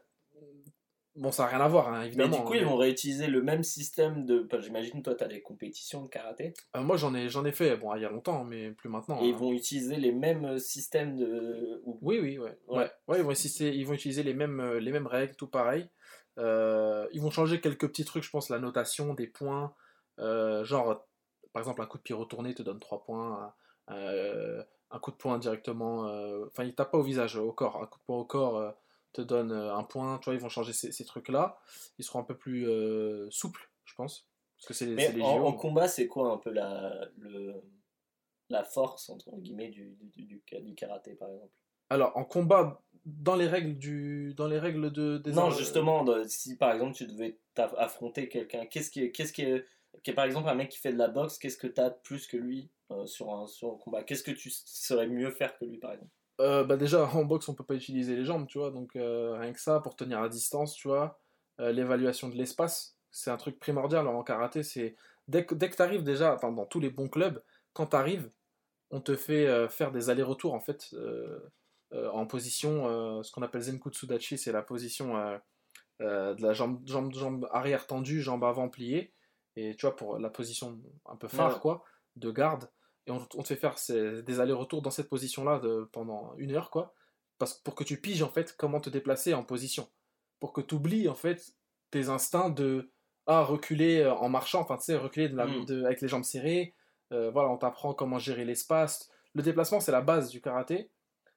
Bon, 1.18 1.32
ça 1.32 1.44
n'a 1.44 1.50
rien 1.50 1.60
à 1.62 1.68
voir, 1.68 1.90
hein, 1.90 2.00
Mais 2.02 2.08
évidemment. 2.08 2.38
du 2.38 2.44
coup, 2.44 2.54
ils 2.54 2.64
vont 2.66 2.76
réutiliser 2.78 3.28
le 3.28 3.42
même 3.42 3.64
système 3.64 4.26
de. 4.26 4.46
enfin, 4.46 4.62
J'imagine, 4.62 5.02
toi, 5.04 5.16
tu 5.16 5.24
as 5.24 5.28
des 5.28 5.42
compétitions 5.42 6.04
de 6.04 6.08
karaté. 6.10 6.54
Euh, 6.76 6.82
moi, 6.82 6.96
j'en 6.98 7.14
ai, 7.14 7.28
j'en 7.30 7.44
ai 7.46 7.52
fait, 7.52 7.76
bon, 7.78 7.94
il 7.96 8.02
y 8.02 8.06
a 8.06 8.10
longtemps, 8.10 8.44
mais 8.44 8.72
plus 8.72 8.90
maintenant. 8.90 9.22
Et 9.22 9.28
ils 9.28 9.34
hein. 9.34 9.38
vont 9.38 9.52
utiliser 9.52 9.98
les 9.98 10.12
mêmes 10.12 10.58
systèmes 10.60 11.16
de. 11.18 11.82
ou- 11.86 12.00
Oui, 12.02 12.20
oui, 12.22 12.38
ouais. 12.38 12.58
Ouais. 12.68 12.78
Ouais, 12.78 12.92
ouais, 13.08 13.18
ils, 13.20 13.24
vont 13.24 13.32
insister- 13.32 13.74
ils 13.76 13.86
vont 13.86 13.94
utiliser 13.94 14.24
les 14.24 14.34
mêmes, 14.34 14.60
euh, 14.60 14.80
les 14.80 14.92
mêmes 14.92 15.08
règles, 15.08 15.36
tout 15.36 15.48
pareil. 15.48 15.90
Euh, 16.38 17.08
ils 17.14 17.22
vont 17.22 17.32
changer 17.32 17.60
quelques 17.62 17.88
petits 17.88 18.06
trucs, 18.06 18.24
je 18.24 18.30
pense, 18.30 18.50
la 18.50 18.60
notation 18.60 19.14
des 19.14 19.28
points. 19.28 19.74
euh, 20.20 20.64
genre, 20.64 21.06
par 21.54 21.62
exemple, 21.62 21.82
un 21.82 21.86
coup 21.86 21.98
de 21.98 22.04
pied 22.04 22.16
retourné 22.16 22.54
te 22.54 22.62
donne 22.64 22.80
3 22.80 23.04
points. 23.04 23.54
un- 23.88 23.94
euh, 23.94 24.64
coup 25.02 25.12
de 25.12 25.16
poing 25.16 25.38
directement. 25.38 26.08
euh, 26.08 26.46
Enfin, 26.48 26.64
il 26.64 26.74
tape 26.76 26.92
pas 26.92 26.98
au 26.98 27.04
visage, 27.04 27.36
au 27.38 27.52
corps. 27.52 27.82
Un 27.82 27.86
coup 27.88 28.00
de 28.00 28.04
poing 28.06 28.18
au 28.18 28.26
corps 28.26 28.58
euh, 28.58 28.72
te 29.14 29.22
donne 29.22 29.52
euh, 29.52 29.76
un 29.76 29.84
point. 29.84 30.20
Tu 30.20 30.26
vois, 30.26 30.34
ils 30.36 30.40
vont 30.40 30.50
changer 30.50 30.74
ces, 30.74 30.92
ces 30.92 31.06
trucs-là. 31.06 31.58
Ils 31.98 32.06
seront 32.06 32.20
un 32.20 32.24
peu 32.24 32.38
plus 32.38 32.68
euh, 32.68 33.30
souples, 33.32 33.72
je 33.86 33.96
pense. 33.96 34.28
Parce 34.58 34.68
que 34.68 34.74
c'est 34.74 34.86
Mais 34.88 35.12
les 35.14 35.24
en, 35.24 35.54
combat, 35.54 35.88
c'est 35.88 36.08
quoi 36.08 36.32
un 36.32 36.38
peu 36.38 36.52
la, 36.52 37.08
le, 37.20 37.62
la 38.50 38.64
force, 38.64 39.10
entre 39.10 39.36
guillemets, 39.38 39.70
du, 39.70 39.98
du, 40.16 40.26
du, 40.26 40.42
du 40.62 40.76
karaté, 40.76 41.14
par 41.16 41.30
exemple? 41.30 41.54
Alors, 41.90 42.18
en 42.18 42.26
combat, 42.26 42.82
dans 43.06 43.36
les 43.36 43.48
règles, 43.48 43.78
du, 43.78 44.34
dans 44.36 44.48
les 44.48 44.60
règles 44.60 44.92
de, 44.92 45.18
des 45.18 45.32
Non, 45.32 45.50
arts- 45.50 45.54
justement, 45.54 46.06
si 46.28 46.58
par 46.58 46.74
exemple 46.74 46.96
tu 46.96 47.08
devais 47.08 47.40
affronter 47.56 48.28
quelqu'un, 48.28 48.66
qu'est-ce 48.66 48.92
qui 48.92 49.04
est, 49.04 49.12
qu'est-ce 49.12 49.32
qui 49.32 49.44
est, 49.44 49.66
par 50.14 50.26
exemple 50.26 50.50
un 50.50 50.56
mec 50.56 50.70
qui 50.70 50.80
fait 50.80 50.92
de 50.92 50.98
la 50.98 51.08
boxe, 51.08 51.38
qu'est-ce 51.38 51.58
que 51.58 51.68
t'as 51.68 51.90
de 51.90 51.98
plus 52.04 52.28
que 52.28 52.38
lui 52.38 52.70
euh, 52.92 53.06
sur, 53.06 53.34
un, 53.34 53.48
sur 53.48 53.74
un 53.74 53.78
combat? 53.78 54.04
Qu'est-ce 54.04 54.24
que 54.24 54.32
tu 54.32 54.50
saurais 54.50 55.08
mieux 55.08 55.32
faire 55.32 55.58
que 55.58 55.66
lui, 55.66 55.78
par 55.78 55.94
exemple? 55.94 56.12
Euh, 56.40 56.64
bah 56.64 56.78
déjà, 56.78 57.06
en 57.16 57.26
boxe, 57.26 57.50
on 57.50 57.56
peut 57.56 57.64
pas 57.64 57.76
utiliser 57.76 58.16
les 58.16 58.26
jambes, 58.26 58.48
tu 58.48 58.60
vois, 58.60 58.72
donc 58.72 58.96
euh, 58.96 59.38
rien 59.40 59.54
que 59.54 59.60
ça, 59.60 59.80
pour 59.80 59.96
tenir 59.96 60.22
la 60.22 60.30
distance, 60.30 60.74
tu 60.76 60.88
vois. 60.88 61.20
Euh, 61.60 61.72
L'évaluation 61.72 62.30
de 62.30 62.36
l'espace, 62.36 62.98
c'est 63.12 63.32
un 63.32 63.38
truc 63.38 63.60
primordial 63.60 64.08
en 64.08 64.24
karaté, 64.24 64.64
c'est... 64.64 64.96
Dès 65.28 65.46
que, 65.46 65.56
dès 65.56 65.70
que 65.70 65.76
tu 65.76 65.82
arrives 65.82 66.04
déjà, 66.04 66.34
enfin, 66.36 66.52
dans 66.52 66.66
tous 66.66 66.80
les 66.80 66.90
bons 66.90 67.10
clubs, 67.10 67.44
quand 67.74 67.88
tu 67.88 67.96
arrives, 67.96 68.32
on 68.92 69.02
te 69.02 69.16
fait 69.16 69.68
faire 69.68 69.92
des 69.92 70.10
allers-retours, 70.10 70.54
en 70.54 70.62
fait, 70.62 70.96
en 71.92 72.26
position, 72.26 73.22
ce 73.24 73.32
qu'on 73.34 73.42
appelle 73.42 73.62
Zenkutsudachi, 73.62 74.38
c'est 74.38 74.54
la 74.54 74.62
position 74.62 75.16
de 76.00 76.42
la 76.42 76.54
jambe, 76.54 76.82
jambe, 76.88 77.14
jambe 77.14 77.50
arrière 77.52 77.88
tendue, 77.88 78.22
jambe 78.22 78.46
avant 78.46 78.70
pliée, 78.70 79.12
et 79.58 79.76
tu 79.76 79.86
vois, 79.86 79.98
pour 79.98 80.18
la 80.18 80.30
position 80.30 80.80
un 81.06 81.18
peu 81.18 81.28
phare, 81.28 81.56
Ouais. 81.56 81.60
quoi, 81.60 81.84
de 82.16 82.32
garde, 82.32 82.70
et 83.08 83.12
on, 83.12 83.26
on 83.36 83.42
te 83.44 83.48
fait 83.48 83.56
faire 83.56 83.78
ces- 83.78 84.22
des 84.24 84.40
allers-retours 84.40 84.82
dans 84.82 84.92
cette 84.92 85.10
position-là 85.10 85.62
pendant 85.92 86.34
une 86.38 86.52
heure, 86.56 86.70
quoi, 86.70 86.94
parce, 87.40 87.54
pour 87.56 87.74
que 87.76 87.84
tu 87.84 88.00
piges, 88.00 88.22
en 88.24 88.30
fait, 88.30 88.56
comment 88.58 88.80
te 88.80 88.90
déplacer 88.90 89.34
en 89.34 89.44
position, 89.44 89.88
pour 90.40 90.54
que 90.54 90.62
tu 90.62 90.76
oublies, 90.76 91.08
en 91.10 91.16
fait, 91.16 91.54
tes 91.92 92.10
instincts 92.10 92.50
de, 92.50 92.92
ah, 93.26 93.44
reculer 93.44 94.02
euh, 94.02 94.14
en 94.14 94.30
marchant, 94.30 94.62
enfin, 94.62 94.78
tu 94.78 94.84
sais, 94.86 94.96
reculer 94.98 95.30
de 95.30 95.36
la- 95.36 95.48
Mm. 95.48 95.66
de- 95.66 95.84
avec 95.86 96.02
les 96.02 96.08
jambes 96.08 96.24
serrées, 96.24 96.74
euh, 97.14 97.32
voilà, 97.32 97.50
on 97.50 97.58
t'apprend 97.58 97.94
comment 97.94 98.20
gérer 98.20 98.46
l'espace, 98.46 99.10
le 99.34 99.42
déplacement, 99.44 99.80
c'est 99.80 99.92
la 99.92 100.02
base 100.02 100.30
du 100.30 100.42
karaté, 100.42 100.90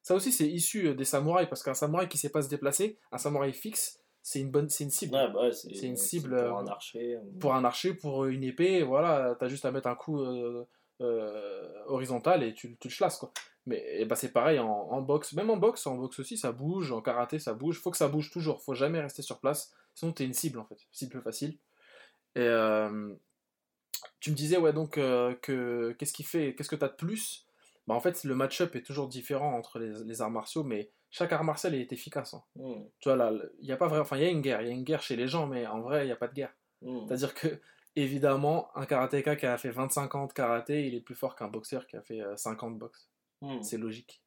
ça 0.03 0.15
aussi, 0.15 0.33
c'est 0.33 0.49
issu 0.49 0.89
euh, 0.89 0.95
des 0.95 1.05
samouraïs, 1.05 1.49
parce 1.49 1.63
qu'un 1.63 1.75
samouraï 1.75 2.09
qui 2.09 2.17
sait 2.19 2.31
pas 2.31 2.43
se 2.43 2.49
déplacer, 2.49 2.99
un 3.13 3.19
samouraï 3.19 3.53
fixe, 3.53 3.99
c'est 4.23 4.41
une 4.41 4.51
bonne, 4.51 4.69
c'est 4.69 4.85
une 4.85 4.91
cible. 4.91 5.15
Ouais, 5.15 5.31
bah 5.33 5.51
c'est 5.53 5.87
une 5.87 5.97
cible, 5.97 6.37
pour 6.49 6.59
un 6.59 6.67
archer. 6.67 7.17
ou- 7.19 7.39
Pour 7.39 7.55
un 7.55 7.65
archer, 7.65 7.95
pour 7.95 8.25
une 8.27 8.43
épée, 8.45 8.83
voilà, 8.83 9.35
t'as 9.39 9.49
juste 9.49 9.65
à 9.65 9.71
mettre 9.73 9.89
un 9.89 9.95
coup 9.95 10.21
euh, 10.21 10.65
euh, 11.01 11.85
horizontal 11.87 12.43
et 12.43 12.55
tu, 12.55 12.77
tu 12.79 12.89
le 12.89 12.93
chlasses, 12.93 13.19
quoi. 13.19 13.33
Mais 13.67 13.85
et 14.01 14.05
bah, 14.07 14.17
c'est 14.17 14.33
pareil 14.33 14.59
en, 14.59 14.69
en 14.69 15.03
boxe, 15.03 15.33
même 15.35 15.51
en 15.51 15.57
boxe, 15.57 15.87
en 15.87 15.97
boxe 15.97 16.19
aussi, 16.21 16.37
ça 16.39 16.53
bouge, 16.53 16.93
en 16.93 17.03
karaté, 17.03 17.39
ça 17.39 17.55
bouge. 17.55 17.79
Faut 17.81 17.91
que 17.91 17.97
ça 17.97 18.09
bouge 18.09 18.31
toujours, 18.31 18.63
faut 18.63 18.75
jamais 18.75 19.01
rester 19.01 19.23
sur 19.23 19.39
place, 19.41 19.73
sinon 19.95 20.13
t'es 20.13 20.25
une 20.25 20.33
cible 20.35 20.59
en 20.59 20.65
fait, 20.65 20.79
cible 20.93 21.21
facile. 21.23 21.59
Et, 22.37 22.41
euh, 22.41 23.15
tu 24.21 24.31
me 24.31 24.37
disais, 24.37 24.57
ouais, 24.57 24.73
donc, 24.73 24.99
euh, 24.99 25.35
que 25.43 25.93
qu'est-ce 25.99 26.13
qui 26.13 26.23
fait, 26.23 26.55
qu'est-ce 26.55 26.69
que 26.69 26.77
tu 26.77 26.85
as 26.85 26.89
de 26.89 26.95
plus? 26.95 27.47
Bah, 27.87 27.95
En 27.95 28.01
fait, 28.01 28.25
le 28.25 28.35
match-up 28.35 28.77
est 28.77 28.83
toujours 28.83 29.09
différent 29.09 29.55
entre 29.57 29.79
les, 29.79 29.93
les 30.05 30.23
arts 30.23 30.31
martiaux, 30.31 30.63
mais 30.65 30.91
chaque 31.11 31.33
art 31.33 31.45
martial 31.45 31.75
est 31.75 31.93
efficace. 31.93 32.35
hein. 32.35 32.43
Hmm. 32.57 32.85
Tu 33.01 33.09
vois, 33.09 33.17
là, 33.17 33.33
il 33.61 33.67
y 33.69 33.73
a 33.73 33.77
pas 33.77 33.89
vrai, 33.89 33.99
enfin, 33.99 34.17
il 34.17 34.23
y 34.23 34.27
a 34.27 34.31
une 34.31 34.41
guerre, 34.43 34.63
il 34.63 34.69
y 34.69 34.71
a 34.71 34.75
une 34.75 34.85
guerre 34.85 35.03
chez 35.03 35.17
les 35.17 35.27
gens, 35.29 35.47
mais 35.47 35.67
en 35.67 35.81
vrai, 35.81 36.05
il 36.05 36.07
n'y 36.07 36.13
a 36.13 36.17
pas 36.17 36.29
de 36.29 36.35
guerre. 36.35 36.55
Hmm. 36.83 37.07
C'est-à-dire 37.07 37.35
que, 37.35 37.49
évidemment, 38.03 38.71
un 38.77 38.87
karatéka 38.87 39.37
qui 39.37 39.47
a 39.47 39.57
fait 39.59 39.71
25 39.71 40.15
ans 40.15 40.27
de 40.27 40.33
karaté, 40.33 40.87
il 40.87 40.95
est 40.95 41.01
plus 41.01 41.15
fort 41.15 41.37
qu'un 41.37 41.49
boxeur 41.49 41.87
qui 41.87 41.97
a 41.97 42.03
fait 42.03 42.21
euh, 42.21 42.37
5 42.37 42.63
ans 42.63 42.71
de 42.71 42.79
boxe. 42.79 43.09
Hmm. 43.41 43.63
C'est 43.63 43.79
logique. 43.79 44.23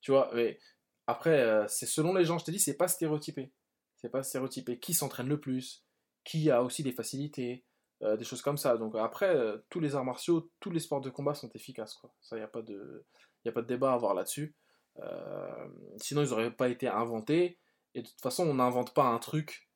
Tu 0.00 0.10
vois, 0.12 0.30
mais 0.34 0.58
après, 1.06 1.40
euh, 1.40 1.66
c'est 1.68 1.86
selon 1.86 2.14
les 2.14 2.24
gens, 2.24 2.38
je 2.38 2.44
te 2.44 2.50
dis, 2.50 2.58
c'est 2.60 2.76
pas 2.76 2.88
stéréotypé. 2.88 3.52
C'est 3.96 4.10
pas 4.10 4.22
stéréotypé. 4.22 4.78
Qui 4.78 4.94
s'entraîne 4.94 5.28
le 5.28 5.40
plus 5.40 5.84
Qui 6.24 6.50
a 6.50 6.62
aussi 6.62 6.82
des 6.82 6.92
facilités 6.92 7.64
euh, 8.02 8.16
Des 8.16 8.24
choses 8.24 8.42
comme 8.42 8.56
ça. 8.56 8.76
Donc 8.76 8.94
après, 8.96 9.34
euh, 9.34 9.58
tous 9.70 9.80
les 9.80 9.94
arts 9.94 10.04
martiaux, 10.04 10.50
tous 10.60 10.70
les 10.70 10.80
sports 10.80 11.00
de 11.00 11.10
combat 11.10 11.34
sont 11.34 11.50
efficaces. 11.50 11.94
Quoi. 11.94 12.12
Ça, 12.20 12.36
il 12.36 12.40
n'y 12.40 12.44
a, 12.44 12.48
pas 12.48 12.62
de- 12.62 13.04
y 13.44 13.48
a 13.48 13.52
pas 13.52 13.62
de 13.62 13.66
débat 13.66 13.90
à 13.92 13.94
avoir 13.94 14.14
là-dessus. 14.14 14.54
Euh, 15.00 15.68
sinon, 15.98 16.22
ils 16.22 16.30
n'auraient 16.30 16.50
pas 16.50 16.68
été 16.68 16.88
inventés. 16.88 17.58
Et 17.94 18.02
de 18.02 18.08
toute 18.08 18.20
façon, 18.20 18.46
on 18.46 18.54
n'invente 18.54 18.94
pas 18.94 19.04
un 19.04 19.18
truc 19.18 19.68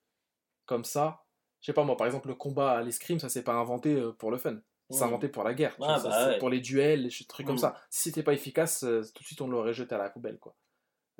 comme 0.67 0.85
ça. 0.85 1.24
Je 1.65 1.69
sais 1.69 1.73
pas 1.73 1.83
moi, 1.85 1.97
par 1.97 2.07
exemple, 2.07 2.29
le 2.29 2.35
combat 2.35 2.73
à 2.73 2.83
l'escrime, 2.83 3.19
ça 3.19 3.31
s'est 3.31 3.43
pas 3.43 3.55
inventé 3.55 3.95
euh, 3.95 4.13
pour 4.13 4.31
le 4.31 4.37
fun. 4.37 4.59
C'est 4.91 5.01
Hmm. 5.03 5.05
inventé 5.05 5.29
pour 5.29 5.45
la 5.45 5.55
guerre. 5.55 5.75
Ah, 5.81 5.99
vois, 5.99 6.11
bah 6.11 6.19
c'est 6.27 6.29
ouais. 6.33 6.39
Pour 6.39 6.51
les 6.51 6.61
duels, 6.61 7.05
les 7.05 7.09
ch- 7.11 7.27
trucs 7.27 7.47
comme 7.47 7.57
Hmm. 7.57 7.59
ça. 7.59 7.75
Si 7.89 8.03
c'était 8.11 8.23
pas 8.23 8.35
efficace, 8.35 8.85
euh, 8.85 9.01
tout 9.15 9.23
de 9.23 9.27
suite 9.27 9.41
on 9.41 9.49
l'aurait 9.49 9.73
jeté 9.73 9.95
à 9.95 9.99
la 9.99 10.11
poubelle. 10.11 10.39
quoi. 10.39 10.55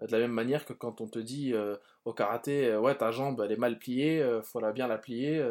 Euh, 0.03 0.07
De 0.07 0.13
la 0.13 0.19
même 0.19 0.33
manière 0.33 0.67
que 0.67 0.75
quand 0.75 1.01
on 1.01 1.09
te 1.09 1.19
dit 1.19 1.55
euh, 1.55 1.79
au 2.05 2.13
karaté, 2.13 2.67
euh, 2.67 2.79
ouais, 2.79 2.95
ta 2.95 3.11
jambe 3.11 3.41
elle 3.43 3.53
est 3.53 3.57
mal 3.57 3.79
pliée, 3.79 4.21
euh, 4.21 4.43
faut 4.43 4.61
la 4.61 4.73
bien 4.73 4.87
la 4.87 4.99
plier, 4.99 5.43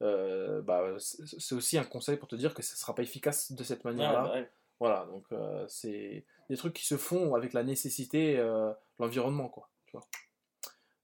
bah, 0.00 0.94
c'est 1.00 1.26
c'est 1.40 1.54
aussi 1.56 1.76
un 1.76 1.84
conseil 1.84 2.16
pour 2.16 2.28
te 2.28 2.36
dire 2.36 2.54
que 2.54 2.62
ce 2.62 2.76
sera 2.76 2.94
pas 2.94 3.02
efficace 3.02 3.50
de 3.50 3.64
cette 3.64 3.82
Ouais, 3.84 3.90
manière-là. 3.90 4.22
bah 4.22 4.32
ouais. 4.34 4.50
Voilà, 4.78 5.06
donc 5.06 5.24
c'est 5.66 6.24
des 6.48 6.56
trucs 6.56 6.74
qui 6.74 6.86
se 6.86 6.96
font 6.96 7.34
avec 7.34 7.52
la 7.54 7.64
nécessité, 7.64 8.36
l'environnement, 9.00 9.48
quoi. 9.48 9.68
Tu 9.86 9.96
vois. 9.96 10.06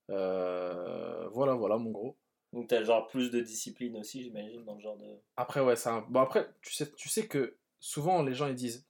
Voilà, 0.09 1.55
voilà, 1.55 1.79
mon 1.79 1.91
gros. 1.91 2.17
Donc 2.55 2.69
t'as 2.69 2.83
genre 2.85 3.07
plus 3.09 3.31
de 3.31 3.41
discipline 3.41 3.97
aussi, 3.97 4.23
j'imagine, 4.23 4.65
dans 4.65 4.75
le 4.77 4.81
genre 4.81 4.97
de. 4.97 5.05
Après, 5.37 5.61
ouais, 5.61 5.77
ça. 5.77 6.05
Bon, 6.09 6.21
après, 6.21 6.49
tu 6.63 6.73
sais, 6.73 6.91
tu 6.93 7.09
sais 7.09 7.27
que 7.27 7.57
souvent 7.81 8.23
les 8.23 8.33
gens 8.35 8.47
ils 8.47 8.55
disent. 8.55 8.87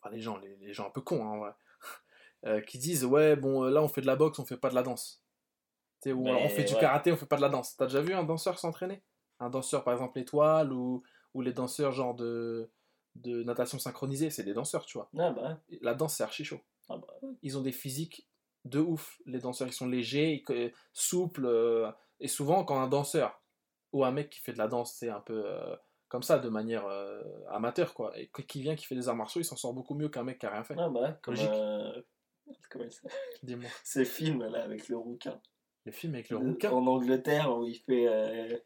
Enfin, 0.00 0.14
les 0.14 0.20
gens, 0.20 0.38
les, 0.38 0.56
les 0.56 0.72
gens 0.72 0.86
un 0.86 0.90
peu 0.90 1.00
cons, 1.00 1.24
hein, 1.26 1.38
ouais. 1.38 1.50
Euh, 2.44 2.60
qui 2.60 2.76
disent, 2.78 3.04
ouais, 3.04 3.36
bon, 3.36 3.62
euh, 3.64 3.70
là 3.70 3.80
on 3.82 3.88
fait 3.88 4.00
de 4.00 4.06
la 4.06 4.16
boxe, 4.16 4.38
on 4.40 4.44
fait 4.44 4.56
pas 4.56 4.68
de 4.68 4.74
la 4.74 4.82
danse. 4.82 5.22
Ou 6.06 6.24
Mais 6.24 6.30
alors 6.30 6.42
on 6.42 6.48
fait 6.48 6.64
du 6.64 6.74
ouais. 6.74 6.80
karaté, 6.80 7.12
on 7.12 7.16
fait 7.16 7.26
pas 7.26 7.36
de 7.36 7.40
la 7.42 7.48
danse. 7.48 7.76
T'as 7.76 7.86
déjà 7.86 8.00
vu 8.00 8.14
un 8.14 8.24
danseur 8.24 8.58
s'entraîner? 8.58 9.00
Un 9.38 9.48
danseur, 9.48 9.84
par 9.84 9.92
exemple, 9.94 10.18
étoile, 10.18 10.72
ou, 10.72 11.04
ou 11.34 11.40
les 11.42 11.52
danseurs 11.52 11.92
genre 11.92 12.16
de, 12.16 12.68
de 13.14 13.44
natation 13.44 13.78
synchronisée, 13.78 14.30
c'est 14.30 14.42
des 14.42 14.54
danseurs, 14.54 14.86
tu 14.86 14.98
vois. 14.98 15.08
Ah 15.16 15.30
bah. 15.30 15.60
La 15.82 15.94
danse, 15.94 16.16
c'est 16.16 16.24
archi 16.24 16.44
chaud. 16.44 16.60
Ah 16.88 16.96
bah 16.96 17.06
ils 17.42 17.56
ont 17.56 17.62
des 17.62 17.70
physiques 17.70 18.26
de 18.64 18.80
ouf. 18.80 19.20
Les 19.24 19.38
danseurs, 19.38 19.68
ils 19.68 19.72
sont 19.72 19.86
légers, 19.86 20.42
souples. 20.92 21.46
euh, 21.46 21.92
et 22.22 22.28
souvent, 22.28 22.64
quand 22.64 22.80
un 22.80 22.88
danseur 22.88 23.42
ou 23.92 24.04
un 24.04 24.10
mec 24.10 24.30
qui 24.30 24.40
fait 24.40 24.52
de 24.54 24.58
la 24.58 24.68
danse, 24.68 24.94
c'est 24.94 25.10
un 25.10 25.20
peu 25.20 25.42
euh, 25.46 25.76
comme 26.08 26.22
ça, 26.22 26.38
de 26.38 26.48
manière 26.48 26.86
euh, 26.86 27.20
amateur, 27.50 27.92
quoi, 27.94 28.18
et 28.18 28.30
qui 28.48 28.62
vient, 28.62 28.74
qui 28.76 28.86
fait 28.86 28.94
des 28.94 29.08
arts 29.08 29.16
martiaux, 29.16 29.40
il 29.40 29.44
s'en 29.44 29.56
sort 29.56 29.74
beaucoup 29.74 29.94
mieux 29.94 30.08
qu'un 30.08 30.22
mec 30.24 30.38
qui 30.38 30.46
a 30.46 30.50
rien 30.50 30.64
fait. 30.64 30.74
Ah 30.78 30.88
bah. 30.88 31.18
Comme 31.22 31.34
Logique. 31.34 31.50
euh, 31.52 32.02
comment 32.70 32.84
il 32.84 33.10
Dis-moi. 33.42 33.68
Ce 33.84 34.04
film 34.04 34.44
là 34.44 34.62
avec 34.62 34.88
le 34.88 34.96
rouquin. 34.96 35.38
Le 35.84 35.92
film 35.92 36.14
avec 36.14 36.30
le 36.30 36.36
rouquin? 36.38 36.70
En 36.70 36.86
Angleterre 36.86 37.54
où 37.56 37.66
il 37.66 37.74
fait. 37.76 38.64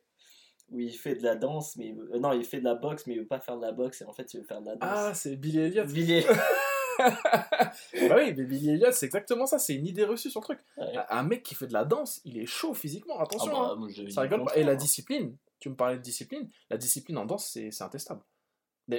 Où 0.70 0.80
il 0.80 0.92
fait 0.92 1.14
de 1.14 1.22
la 1.22 1.36
danse, 1.36 1.76
mais 1.76 1.86
il 1.86 1.94
veut- 1.94 2.18
non, 2.18 2.32
il 2.32 2.44
fait 2.44 2.58
de 2.58 2.64
la 2.64 2.74
boxe, 2.74 3.06
mais 3.06 3.14
il 3.14 3.20
veut 3.20 3.26
pas 3.26 3.38
faire 3.38 3.56
de 3.56 3.62
la 3.62 3.70
boxe, 3.70 4.02
et 4.02 4.04
en 4.04 4.12
fait, 4.12 4.34
il 4.34 4.40
veut 4.40 4.46
faire 4.46 4.60
de 4.60 4.66
la 4.66 4.74
danse. 4.74 4.90
Ah, 4.92 5.14
c'est 5.14 5.36
Billy 5.36 5.60
Elliot. 5.60 5.84
Villiers. 5.86 6.26
bah 7.06 8.16
oui, 8.16 8.34
mais 8.36 8.44
Billy 8.44 8.70
Elliot, 8.70 8.92
c'est 8.92 9.06
exactement 9.06 9.46
ça, 9.46 9.58
c'est 9.58 9.74
une 9.74 9.86
idée 9.86 10.04
reçue 10.04 10.30
sur 10.30 10.40
le 10.40 10.44
truc. 10.44 10.60
Ouais. 10.76 10.92
Un 11.10 11.22
mec 11.22 11.42
qui 11.42 11.54
fait 11.54 11.66
de 11.66 11.72
la 11.72 11.84
danse, 11.84 12.20
il 12.24 12.38
est 12.38 12.46
chaud 12.46 12.74
physiquement, 12.74 13.16
Ah 13.18 13.22
attention. 13.24 13.52
bah, 13.52 13.70
hein. 13.72 13.76
moi, 13.76 13.88
Ça 14.10 14.22
rigole 14.22 14.44
pas. 14.44 14.52
Et 14.54 14.60
la 14.60 14.72
contraire. 14.72 14.76
discipline, 14.76 15.36
tu 15.60 15.68
me 15.70 15.74
parlais 15.76 15.96
de 15.96 16.02
discipline, 16.02 16.48
la 16.70 16.76
discipline 16.76 17.18
en 17.18 17.24
danse, 17.26 17.46
c'est 17.48 17.82
intestable. 17.82 18.20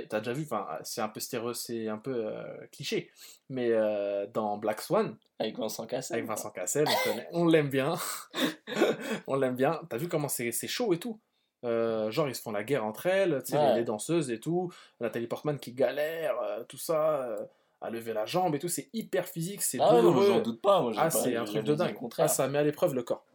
T'as 0.09 0.19
déjà 0.19 0.33
vu, 0.33 0.45
c'est 0.83 0.99
un 0.99 1.07
peu 1.07 1.21
stéréo, 1.21 1.53
c'est 1.53 1.87
un 1.87 1.97
peu 1.97 2.25
euh, 2.27 2.43
cliché, 2.73 3.09
mais 3.47 3.69
euh, 3.71 4.27
dans 4.33 4.57
Black 4.57 4.81
Swan, 4.81 5.15
Avec 5.39 5.57
Vincent 5.57 5.85
Cassel. 5.87 6.15
avec 6.17 6.27
Vincent 6.27 6.49
Cassel, 6.51 6.85
on, 7.31 7.45
l'aime 7.45 7.69
bien, 7.69 7.95
on 9.27 9.35
l'aime 9.35 9.55
bien. 9.55 9.79
T'as 9.89 9.95
vu 9.95 10.09
comment 10.09 10.27
c'est 10.27 10.51
chaud 10.67 10.93
et 10.93 10.99
tout 10.99 11.21
Euh, 11.63 12.11
Genre, 12.11 12.27
ils 12.27 12.35
se 12.35 12.41
font 12.41 12.51
la 12.51 12.65
guerre 12.65 12.83
entre 12.83 13.05
elles, 13.05 13.41
tu 13.45 13.51
sais, 13.53 13.57
Ouais. 13.57 13.69
les, 13.75 13.79
les 13.79 13.83
danseuses 13.85 14.29
et 14.29 14.41
tout, 14.41 14.73
Nathalie 14.99 15.27
Portman 15.27 15.57
qui 15.57 15.71
galère, 15.71 16.35
tout 16.67 16.77
ça, 16.77 17.35
à 17.81 17.89
lever 17.89 18.13
la 18.13 18.25
jambe 18.25 18.55
et 18.55 18.59
tout, 18.59 18.67
c'est 18.69 18.89
hyper 18.93 19.27
physique, 19.27 19.61
c'est 19.61 19.77
Ah 19.79 19.95
douloureux. 19.95 20.27
j'en 20.27 20.41
doute 20.41 20.61
pas. 20.61 20.81
Moi, 20.81 20.93
Ah, 20.97 21.03
pas- 21.03 21.09
c'est 21.11 21.35
un 21.35 21.45
truc 21.45 21.63
de 21.63 21.75
dingue. 21.75 21.95
Ah, 22.17 22.27
ça 22.27 22.47
met 22.47 22.57
à 22.57 22.63
l'épreuve 22.63 22.93
le 22.95 23.03
corps. 23.03 23.25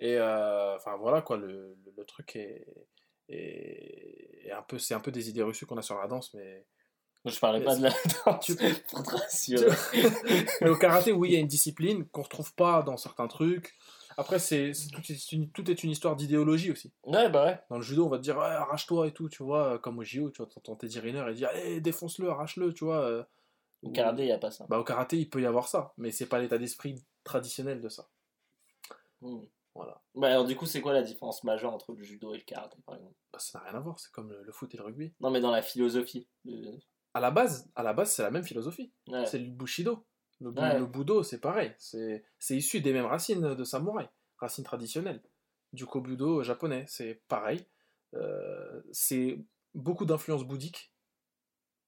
Et 0.00 0.16
euh, 0.18 0.76
enfin 0.76 0.96
voilà 0.96 1.22
quoi, 1.22 1.38
le, 1.38 1.46
le, 1.84 1.92
le 1.96 2.04
truc 2.04 2.36
est, 2.36 2.66
est, 3.30 4.46
est 4.46 4.52
un 4.52 4.62
peu, 4.62 4.78
c'est 4.78 4.94
un 4.94 5.00
peu 5.00 5.10
des 5.10 5.28
idées 5.30 5.42
reçues 5.42 5.66
qu'on 5.66 5.78
a 5.78 5.82
sur 5.82 5.98
la 5.98 6.06
danse, 6.06 6.32
mais, 6.34 6.64
je 7.24 7.38
parlais 7.40 7.58
Mais 7.60 7.64
pas 7.64 7.76
de 7.76 7.82
la 7.84 7.90
danse. 8.26 8.44
tu- 8.44 8.56
Pour 8.90 9.02
te 9.02 9.10
rassurer. 9.10 9.66
mais 10.60 10.68
au 10.68 10.76
karaté, 10.76 11.12
oui, 11.12 11.30
il 11.30 11.32
y 11.34 11.36
a 11.36 11.40
une 11.40 11.46
discipline 11.46 12.06
qu'on 12.08 12.22
retrouve 12.22 12.54
pas 12.54 12.82
dans 12.82 12.96
certains 12.96 13.26
trucs. 13.28 13.74
Après, 14.18 14.38
c'est 14.38 14.72
c'est- 14.72 14.90
tout, 14.90 15.00
est 15.10 15.32
une, 15.32 15.50
tout 15.50 15.70
est 15.70 15.82
une 15.82 15.90
histoire 15.90 16.16
d'idéologie 16.16 16.70
aussi. 16.72 16.92
Ouais, 17.04 17.28
bah 17.28 17.44
ouais. 17.46 17.58
Dans 17.70 17.76
le 17.76 17.82
judo, 17.82 18.06
on 18.06 18.08
va 18.08 18.16
te 18.18 18.22
dire, 18.22 18.36
ouais, 18.36 18.44
arrache-toi 18.44 19.08
et 19.08 19.12
tout, 19.12 19.28
tu 19.28 19.42
vois, 19.42 19.78
comme 19.78 19.98
au 19.98 20.04
JO, 20.04 20.30
tu 20.30 20.38
vois, 20.42 20.46
t'entends 20.46 20.76
Teddy 20.76 21.00
Riner 21.00 21.24
et 21.30 21.34
dire, 21.34 21.48
allez, 21.48 21.80
défonce-le, 21.80 22.28
arrache-le, 22.30 22.72
tu 22.72 22.84
vois. 22.84 23.26
Au 23.86 23.92
karaté, 23.92 24.22
il 24.22 24.26
n'y 24.26 24.32
a 24.32 24.38
pas 24.38 24.50
ça. 24.50 24.66
Bah, 24.68 24.78
au 24.78 24.84
karaté, 24.84 25.16
il 25.18 25.28
peut 25.30 25.40
y 25.40 25.46
avoir 25.46 25.68
ça, 25.68 25.92
mais 25.96 26.10
c'est 26.10 26.26
pas 26.26 26.38
l'état 26.38 26.58
d'esprit 26.58 27.04
traditionnel 27.24 27.80
de 27.80 27.88
ça. 27.88 28.08
Hmm. 29.20 29.40
Voilà. 29.74 30.02
Bah, 30.14 30.28
alors, 30.28 30.44
du 30.46 30.56
coup, 30.56 30.64
c'est 30.66 30.80
quoi 30.80 30.92
la 30.94 31.02
différence 31.02 31.44
majeure 31.44 31.72
entre 31.72 31.92
le 31.92 32.02
judo 32.02 32.32
et 32.34 32.38
le 32.38 32.44
karaté, 32.44 32.78
par 32.86 32.94
exemple? 32.96 33.14
Bah, 33.32 33.38
ça 33.38 33.58
n'a 33.58 33.64
rien 33.66 33.74
à 33.78 33.80
voir, 33.80 33.98
c'est 33.98 34.10
comme 34.10 34.30
le, 34.30 34.42
le 34.42 34.52
foot 34.52 34.72
et 34.74 34.78
le 34.78 34.84
rugby. 34.84 35.12
Non, 35.20 35.30
mais 35.30 35.40
dans 35.40 35.50
la 35.50 35.62
philosophie. 35.62 36.26
de- 36.44 36.78
À 37.14 37.20
la 37.20 37.30
base, 37.30 37.68
à 37.74 37.82
la 37.82 37.92
base, 37.92 38.10
c'est 38.12 38.22
la 38.22 38.30
même 38.30 38.44
philosophie. 38.44 38.92
Ouais. 39.08 39.26
C'est 39.26 39.38
le 39.38 39.50
bushido. 39.50 40.06
Le, 40.40 40.50
bu- 40.50 40.60
Ouais. 40.60 40.78
le 40.78 40.86
budo, 40.86 41.22
c'est 41.22 41.40
pareil. 41.40 41.74
C'est 41.78 42.24
c'est 42.38 42.56
issu 42.56 42.80
des 42.80 42.92
mêmes 42.92 43.06
racines 43.06 43.54
de 43.54 43.64
samouraï, 43.64 44.08
racines 44.38 44.64
traditionnelles. 44.64 45.22
Du 45.72 45.86
kobudo 45.86 46.42
japonais, 46.42 46.84
c'est 46.88 47.22
pareil. 47.28 47.64
Euh, 48.14 48.82
c'est 48.92 49.38
beaucoup 49.74 50.04
d'influence 50.06 50.44
bouddhique, 50.44 50.92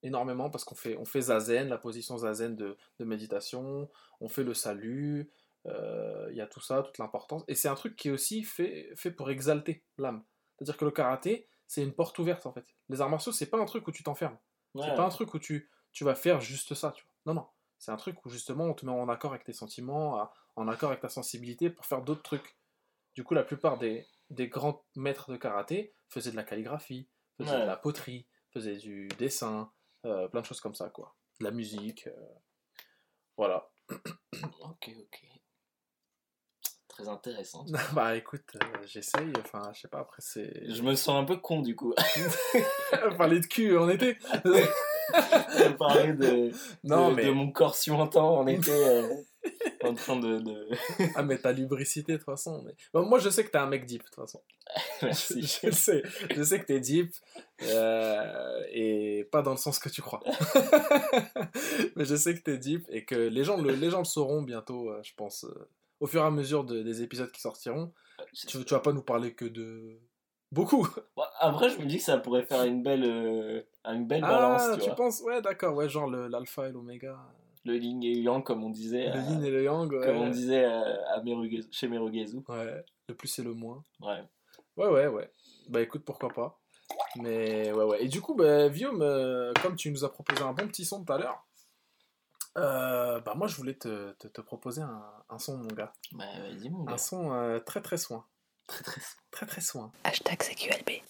énormément, 0.02 0.50
parce 0.50 0.64
qu'on 0.64 0.74
fait, 0.74 0.96
on 0.96 1.04
fait 1.04 1.22
zazen, 1.22 1.68
la 1.68 1.78
position 1.78 2.16
zazen 2.18 2.56
de, 2.56 2.76
de 2.98 3.04
méditation, 3.04 3.90
on 4.20 4.28
fait 4.28 4.44
le 4.44 4.54
salut, 4.54 5.30
euh, 5.66 6.28
il 6.30 6.36
y 6.36 6.40
a 6.40 6.46
tout 6.46 6.60
ça, 6.60 6.82
toute 6.82 6.98
l'importance. 6.98 7.42
Et 7.48 7.54
c'est 7.54 7.68
un 7.68 7.74
truc 7.74 7.96
qui 7.96 8.08
est 8.08 8.12
aussi 8.12 8.42
fait, 8.44 8.92
fait 8.96 9.10
pour 9.10 9.30
exalter 9.30 9.82
l'âme. 9.98 10.24
C'est-à-dire 10.56 10.76
que 10.76 10.84
le 10.84 10.90
karaté, 10.90 11.48
c'est 11.66 11.82
une 11.82 11.92
porte 11.92 12.18
ouverte 12.18 12.46
en 12.46 12.52
fait. 12.52 12.64
Les 12.88 13.00
arts 13.00 13.10
martiaux, 13.10 13.32
c'est 13.32 13.46
pas 13.50 13.58
un 13.58 13.64
truc 13.66 13.86
où 13.88 13.92
tu 13.92 14.02
t'enfermes. 14.02 14.38
Ouais. 14.74 14.86
C'est 14.88 14.94
pas 14.94 15.04
un 15.04 15.08
truc 15.10 15.34
où 15.34 15.38
tu, 15.38 15.70
tu 15.92 16.04
vas 16.04 16.14
faire 16.14 16.40
juste 16.40 16.74
ça, 16.74 16.92
tu 16.92 17.04
vois. 17.04 17.12
Non, 17.26 17.40
non. 17.40 17.46
C'est 17.78 17.92
un 17.92 17.96
truc 17.96 18.24
où 18.24 18.30
justement 18.30 18.64
on 18.64 18.74
te 18.74 18.84
met 18.86 18.92
en 18.92 19.08
accord 19.08 19.32
avec 19.32 19.44
tes 19.44 19.52
sentiments, 19.52 20.28
en 20.56 20.68
accord 20.68 20.90
avec 20.90 21.00
ta 21.00 21.08
sensibilité 21.08 21.70
pour 21.70 21.86
faire 21.86 22.02
d'autres 22.02 22.22
trucs. 22.22 22.56
Du 23.14 23.22
coup, 23.24 23.34
la 23.34 23.44
plupart 23.44 23.78
des, 23.78 24.06
des 24.30 24.48
grands 24.48 24.84
maîtres 24.96 25.30
de 25.30 25.36
karaté 25.36 25.92
faisaient 26.08 26.30
de 26.32 26.36
la 26.36 26.44
calligraphie, 26.44 27.08
faisaient 27.36 27.52
Ouais. 27.52 27.60
de 27.62 27.66
la 27.66 27.76
poterie, 27.76 28.26
faisaient 28.52 28.76
du 28.76 29.08
dessin, 29.18 29.70
euh, 30.04 30.28
plein 30.28 30.40
de 30.40 30.46
choses 30.46 30.60
comme 30.60 30.74
ça, 30.74 30.88
quoi. 30.90 31.14
De 31.40 31.44
la 31.44 31.50
musique. 31.50 32.06
euh, 32.06 32.34
Voilà. 33.36 33.68
Ok, 34.60 34.90
ok. 35.00 35.24
Très 36.88 37.08
intéressant. 37.08 37.64
bah 37.94 38.16
écoute, 38.16 38.44
euh, 38.56 38.86
j'essaye, 38.86 39.32
enfin, 39.38 39.70
je 39.74 39.80
sais 39.82 39.88
pas, 39.88 40.00
après 40.00 40.20
c'est. 40.20 40.68
Je 40.72 40.82
me 40.82 40.94
sens 40.94 41.20
un 41.20 41.24
peu 41.24 41.36
con, 41.36 41.62
du 41.62 41.74
coup. 41.76 41.94
Parler 43.18 43.40
de 43.40 43.46
cul 43.46 43.76
en 43.78 43.88
été 43.88 44.14
parler 45.78 46.12
de, 46.12 46.50
Non, 46.84 47.10
de, 47.10 47.14
mais. 47.14 47.24
de 47.24 47.30
mon 47.30 47.50
corps 47.50 47.74
suintant 47.76 48.38
en 48.40 48.46
été 48.46 48.72
en 49.88 49.94
train 49.94 50.16
de... 50.16 50.38
de... 50.38 50.68
Ah, 51.16 51.22
mais 51.22 51.38
ta 51.38 51.52
lubricité, 51.52 52.12
de 52.12 52.16
toute 52.18 52.26
façon. 52.26 52.62
Mais... 52.64 52.74
Bon, 52.92 53.04
moi, 53.06 53.18
je 53.18 53.28
sais 53.30 53.44
que 53.44 53.50
t'es 53.50 53.58
un 53.58 53.66
mec 53.66 53.84
deep, 53.86 54.02
de 54.02 54.06
toute 54.06 54.14
façon. 54.14 54.40
Merci. 55.02 55.42
Je, 55.62 55.70
sais, 55.70 56.02
je 56.34 56.42
sais 56.42 56.60
que 56.60 56.66
t'es 56.66 56.80
deep 56.80 57.12
euh, 57.62 58.62
et 58.70 59.26
pas 59.32 59.42
dans 59.42 59.52
le 59.52 59.56
sens 59.56 59.78
que 59.78 59.88
tu 59.88 60.02
crois. 60.02 60.20
Mais 61.96 62.04
je 62.04 62.16
sais 62.16 62.34
que 62.34 62.40
t'es 62.42 62.58
deep 62.58 62.84
et 62.90 63.04
que 63.04 63.14
les 63.14 63.44
gens 63.44 63.56
le, 63.56 63.74
les 63.74 63.90
gens 63.90 63.98
le 63.98 64.04
sauront 64.04 64.42
bientôt, 64.42 64.90
euh, 64.90 65.00
je 65.02 65.12
pense, 65.16 65.44
euh, 65.44 65.68
au 66.00 66.06
fur 66.06 66.22
et 66.22 66.26
à 66.26 66.30
mesure 66.30 66.64
de- 66.64 66.82
des 66.82 67.02
épisodes 67.02 67.30
qui 67.32 67.40
sortiront. 67.40 67.92
Tu, 68.34 68.46
tu 68.64 68.74
vas 68.74 68.80
pas 68.80 68.92
nous 68.92 69.02
parler 69.02 69.32
que 69.34 69.44
de 69.44 69.98
beaucoup. 70.52 70.86
Bon, 71.16 71.22
Après, 71.40 71.68
je 71.70 71.78
me 71.78 71.86
dis 71.86 71.98
que 71.98 72.02
ça 72.04 72.18
pourrait 72.18 72.44
faire 72.44 72.64
une 72.64 72.82
belle, 72.82 73.04
euh, 73.04 73.62
une 73.84 74.06
belle 74.06 74.22
Ah, 74.24 74.28
balance, 74.28 74.62
tu 74.74 74.80
tu 74.80 74.86
vois. 74.86 74.94
penses 74.96 75.20
Ouais, 75.22 75.40
d'accord, 75.40 75.74
ouais, 75.76 75.88
genre 75.88 76.08
l'alpha 76.10 76.68
et 76.68 76.72
l'oméga, 76.72 77.16
le 77.68 77.76
yin 77.76 78.02
et 78.02 78.14
le 78.14 78.22
yang, 78.22 78.42
comme 78.42 78.64
on 78.64 78.70
disait. 78.70 79.10
Le 79.12 79.18
euh, 79.18 79.44
et 79.44 79.50
le 79.50 79.62
yang. 79.62 79.88
Comme 79.88 80.16
on 80.16 80.30
disait 80.30 80.64
euh, 80.64 80.96
à, 81.06 81.18
à 81.18 81.22
chez 81.70 81.88
Merugezu. 81.88 82.42
Ouais, 82.48 82.84
le 83.08 83.14
plus 83.14 83.38
et 83.38 83.42
le 83.42 83.54
moins. 83.54 83.84
Ouais. 84.00 84.22
Ouais, 84.76 84.88
ouais, 84.88 85.06
ouais. 85.06 85.30
Bah 85.68 85.80
écoute, 85.80 86.02
pourquoi 86.04 86.30
pas. 86.30 86.58
Mais 87.16 87.70
ouais, 87.72 87.84
ouais. 87.84 88.04
Et 88.04 88.08
du 88.08 88.20
coup, 88.20 88.34
bah, 88.34 88.68
Guillaume, 88.68 89.02
euh, 89.02 89.52
comme 89.62 89.76
tu 89.76 89.90
nous 89.90 90.04
as 90.04 90.12
proposé 90.12 90.42
un 90.42 90.52
bon 90.52 90.66
petit 90.68 90.84
son 90.84 91.04
tout 91.04 91.12
à 91.12 91.18
l'heure, 91.18 91.44
euh, 92.56 93.20
bah 93.20 93.34
moi 93.36 93.46
je 93.46 93.56
voulais 93.56 93.74
te, 93.74 94.12
te, 94.14 94.40
proposer 94.40 94.82
un, 94.82 95.04
un, 95.28 95.38
son, 95.38 95.58
mon 95.58 95.68
gars. 95.68 95.92
Bah 96.12 96.24
vas-y, 96.40 96.70
mon 96.70 96.84
gars. 96.84 96.94
Un 96.94 96.98
son 96.98 97.60
très 97.66 97.82
très 97.82 97.98
soin. 97.98 98.24
Très 98.66 98.82
très 98.82 99.00
soin. 99.00 99.20
Très 99.30 99.46
très 99.46 99.60
soin. 99.60 99.92
Hashtag 100.04 100.42
CQLB. 100.42 101.02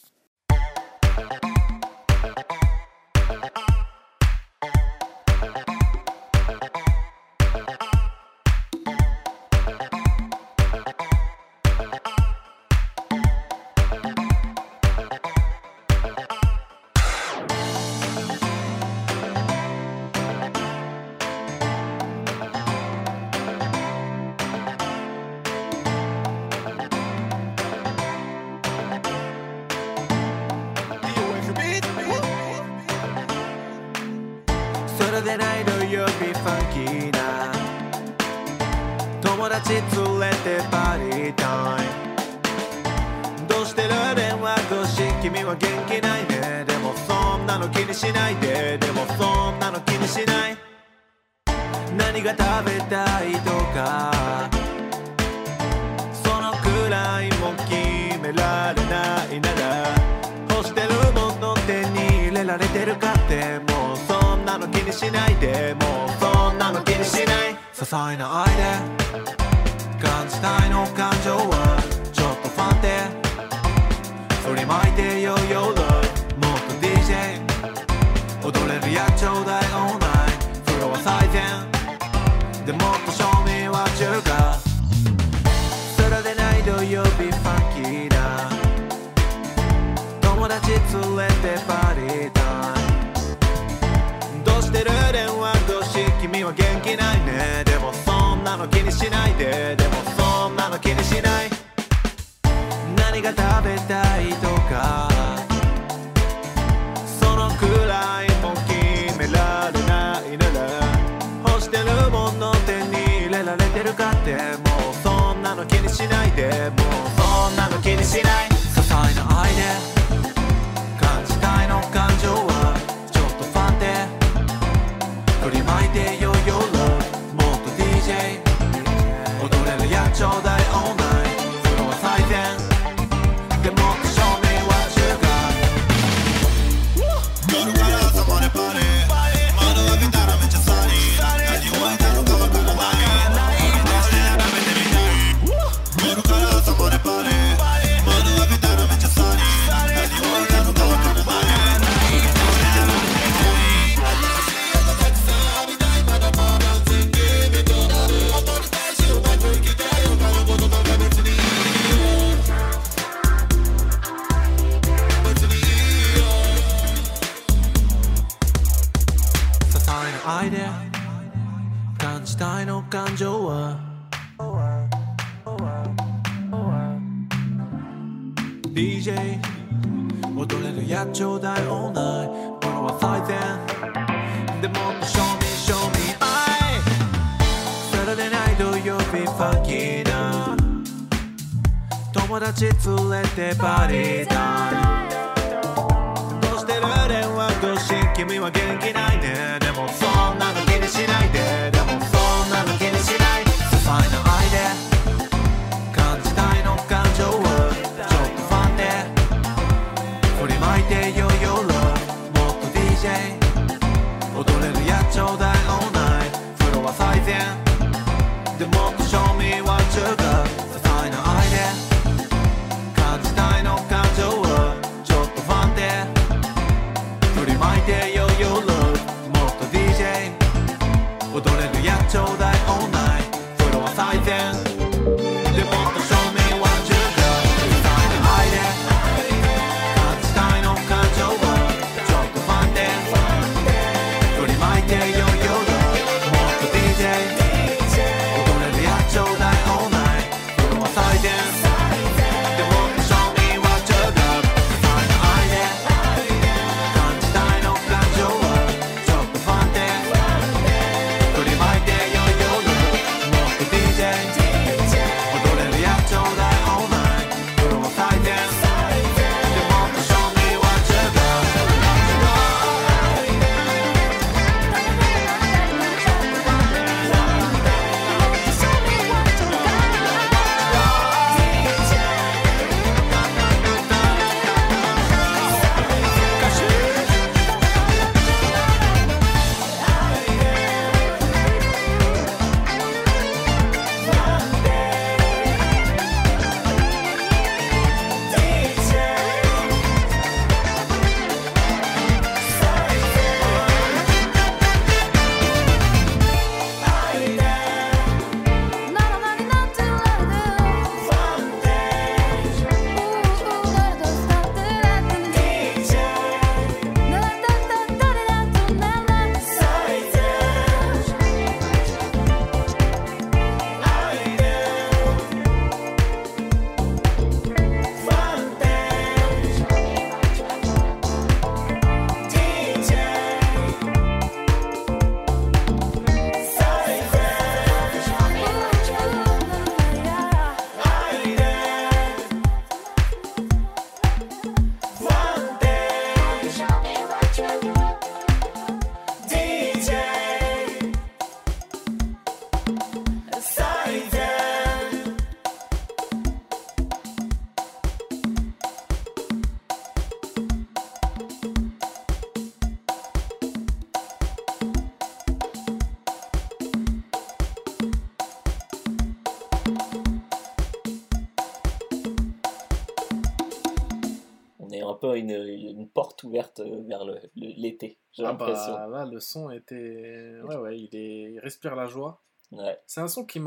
Une, 375.18 375.30
une 375.30 375.88
porte 375.88 376.22
ouverte 376.24 376.60
vers 376.60 377.04
le- 377.04 377.20
le- 377.36 377.52
l'été, 377.56 377.98
j'ai 378.12 378.24
Ah 378.24 378.28
l'impression. 378.32 378.72
bah 378.74 378.86
là, 378.88 379.04
le 379.06 379.20
son 379.20 379.50
était. 379.50 380.40
Ouais, 380.44 380.56
ouais, 380.56 380.80
il, 380.80 380.94
est... 380.96 381.32
il 381.32 381.38
respire 381.40 381.74
la 381.76 381.86
joie. 381.86 382.20
Ouais. 382.52 382.80
C'est 382.86 383.00
un 383.00 383.08
son 383.08 383.24
qui, 383.26 383.40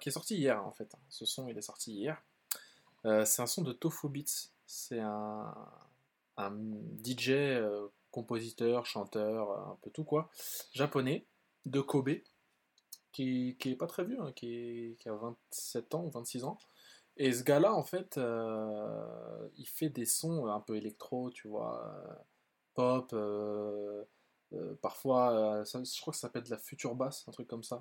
qui 0.00 0.08
est 0.08 0.12
sorti 0.12 0.36
hier 0.36 0.64
en 0.64 0.70
fait. 0.72 0.92
Ce 1.08 1.24
son, 1.26 1.48
il 1.48 1.58
est 1.58 1.62
sorti 1.62 1.92
hier. 1.92 2.22
Euh, 3.04 3.24
c'est 3.24 3.42
un 3.42 3.46
son 3.46 3.62
de 3.62 3.72
Tofu 3.72 4.08
Beats. 4.08 4.48
C'est 4.66 5.00
un, 5.00 5.54
un 6.36 6.52
DJ, 7.04 7.30
euh, 7.30 7.88
compositeur, 8.10 8.86
chanteur, 8.86 9.50
euh, 9.50 9.72
un 9.72 9.78
peu 9.82 9.90
tout 9.90 10.04
quoi, 10.04 10.30
japonais, 10.72 11.26
de 11.66 11.80
Kobe, 11.80 12.10
qui, 13.12 13.56
qui 13.58 13.70
est 13.72 13.76
pas 13.76 13.86
très 13.86 14.04
vieux, 14.04 14.20
hein, 14.20 14.32
qui, 14.34 14.54
est- 14.54 14.96
qui 15.00 15.08
a 15.08 15.14
27 15.14 15.94
ans 15.94 16.04
ou 16.04 16.10
26 16.10 16.44
ans. 16.44 16.58
Et 17.16 17.32
ce 17.32 17.44
gars-là, 17.44 17.72
en 17.74 17.84
fait, 17.84 18.18
euh, 18.18 19.48
il 19.56 19.66
fait 19.68 19.88
des 19.88 20.06
sons 20.06 20.46
un 20.46 20.60
peu 20.60 20.76
électro, 20.76 21.30
tu 21.30 21.48
vois, 21.48 21.84
euh, 21.86 22.14
pop, 22.74 23.10
euh, 23.12 24.04
euh, 24.52 24.74
parfois, 24.82 25.60
euh, 25.60 25.64
je 25.64 26.00
crois 26.00 26.12
que 26.12 26.18
ça 26.18 26.22
s'appelle 26.22 26.42
de 26.42 26.50
la 26.50 26.58
future 26.58 26.94
bass, 26.94 27.24
un 27.28 27.32
truc 27.32 27.46
comme 27.46 27.62
ça. 27.62 27.80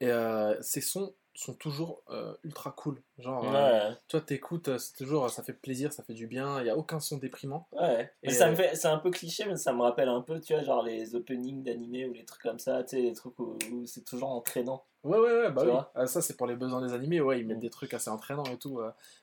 Et 0.00 0.10
euh, 0.10 0.60
ces 0.62 0.80
sons 0.80 1.14
sont 1.36 1.54
toujours 1.54 2.02
euh, 2.10 2.34
ultra 2.44 2.72
cool. 2.72 3.02
Genre, 3.18 3.44
euh, 3.54 3.68
Ouais. 3.90 3.96
vois, 4.12 4.20
t'écoutes, 4.20 4.68
euh, 4.68 4.78
c'est 4.78 4.94
toujours, 4.96 5.28
ça 5.30 5.42
fait 5.42 5.52
plaisir, 5.52 5.92
ça 5.92 6.02
fait 6.02 6.14
du 6.14 6.26
bien, 6.26 6.60
il 6.60 6.64
n'y 6.64 6.70
a 6.70 6.76
aucun 6.76 7.00
son 7.00 7.18
déprimant. 7.18 7.68
Ouais, 7.72 8.10
mais 8.24 8.30
Et, 8.30 8.32
ça 8.32 8.48
me 8.50 8.54
fait, 8.54 8.74
c'est 8.76 8.88
un 8.88 8.98
peu 8.98 9.10
cliché, 9.10 9.44
mais 9.44 9.56
ça 9.56 9.72
me 9.72 9.82
rappelle 9.82 10.08
un 10.08 10.22
peu, 10.22 10.40
tu 10.40 10.54
vois, 10.54 10.62
genre 10.62 10.82
les 10.82 11.14
openings 11.14 11.62
d'animés 11.62 12.06
ou 12.06 12.12
les 12.12 12.24
trucs 12.24 12.42
comme 12.42 12.58
ça, 12.58 12.82
tu 12.84 12.96
sais, 12.96 13.02
les 13.02 13.12
trucs 13.12 13.38
où, 13.38 13.58
où 13.72 13.86
c'est 13.86 14.04
toujours 14.04 14.30
entraînant. 14.30 14.86
Ouais, 15.04 15.18
ouais, 15.18 15.32
ouais, 15.40 15.50
bah 15.52 15.62
oui. 15.64 15.72
Ah, 15.94 16.06
ça, 16.08 16.20
c'est 16.20 16.36
pour 16.36 16.46
les 16.48 16.56
besoins 16.56 16.84
des 16.84 16.92
animés, 16.92 17.20
ouais, 17.20 17.38
ils 17.40 17.46
mettent 17.46 17.58
Mm. 17.58 17.60
des 17.60 17.70
trucs 17.70 17.94
assez 17.94 18.10
entraînants 18.10 18.44
et 18.46 18.58
tout. 18.58 18.80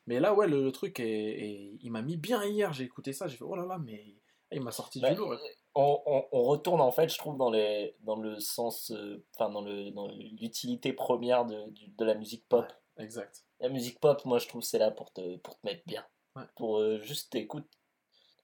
Mais 0.08 0.20
là, 0.20 0.34
ouais, 0.34 0.48
le, 0.48 0.64
le 0.64 0.72
truc 0.72 1.00
est, 1.00 1.06
est- 1.06 1.78
Il 1.82 1.92
m'a 1.92 2.02
mis 2.02 2.16
bien 2.18 2.44
hier, 2.46 2.72
j'ai 2.74 2.84
écouté 2.86 3.12
ça, 3.12 3.28
j'ai 3.28 3.36
fait, 3.38 3.44
oh 3.44 3.56
là 3.56 3.66
là, 3.66 3.78
mais 3.80 4.16
il 4.54 4.62
m'a 4.62 4.72
sorti 4.72 5.00
Bah, 5.00 5.10
du 5.12 5.16
lourd. 5.18 5.36
on, 5.76 6.02
on, 6.06 6.24
on 6.32 6.44
retourne 6.44 6.82
en 6.82 6.92
fait, 6.92 7.10
je 7.10 7.18
trouve, 7.18 7.38
dans, 7.38 7.50
les, 7.52 7.96
dans 8.02 8.16
le 8.16 8.40
sens, 8.40 8.92
euh, 8.92 9.24
enfin, 9.36 9.50
dans 9.50 9.62
l'utilité 9.62 10.94
première 10.94 11.46
de, 11.46 11.66
de 11.98 12.06
la 12.06 12.16
musique 12.16 12.48
pop. 12.48 12.66
Exact. 12.98 13.44
La 13.60 13.70
musique 13.70 14.00
pop, 14.00 14.24
moi, 14.26 14.40
je 14.40 14.48
trouve, 14.48 14.62
c'est 14.62 14.78
là 14.80 14.92
pour 14.92 15.12
te, 15.14 15.38
pour 15.38 15.60
te 15.60 15.66
mettre 15.66 15.84
bien. 15.86 16.06
Ouais. 16.36 16.44
Pour 16.56 16.78
euh, 16.80 17.00
juste 17.00 17.32
t'écoutes. 17.32 17.68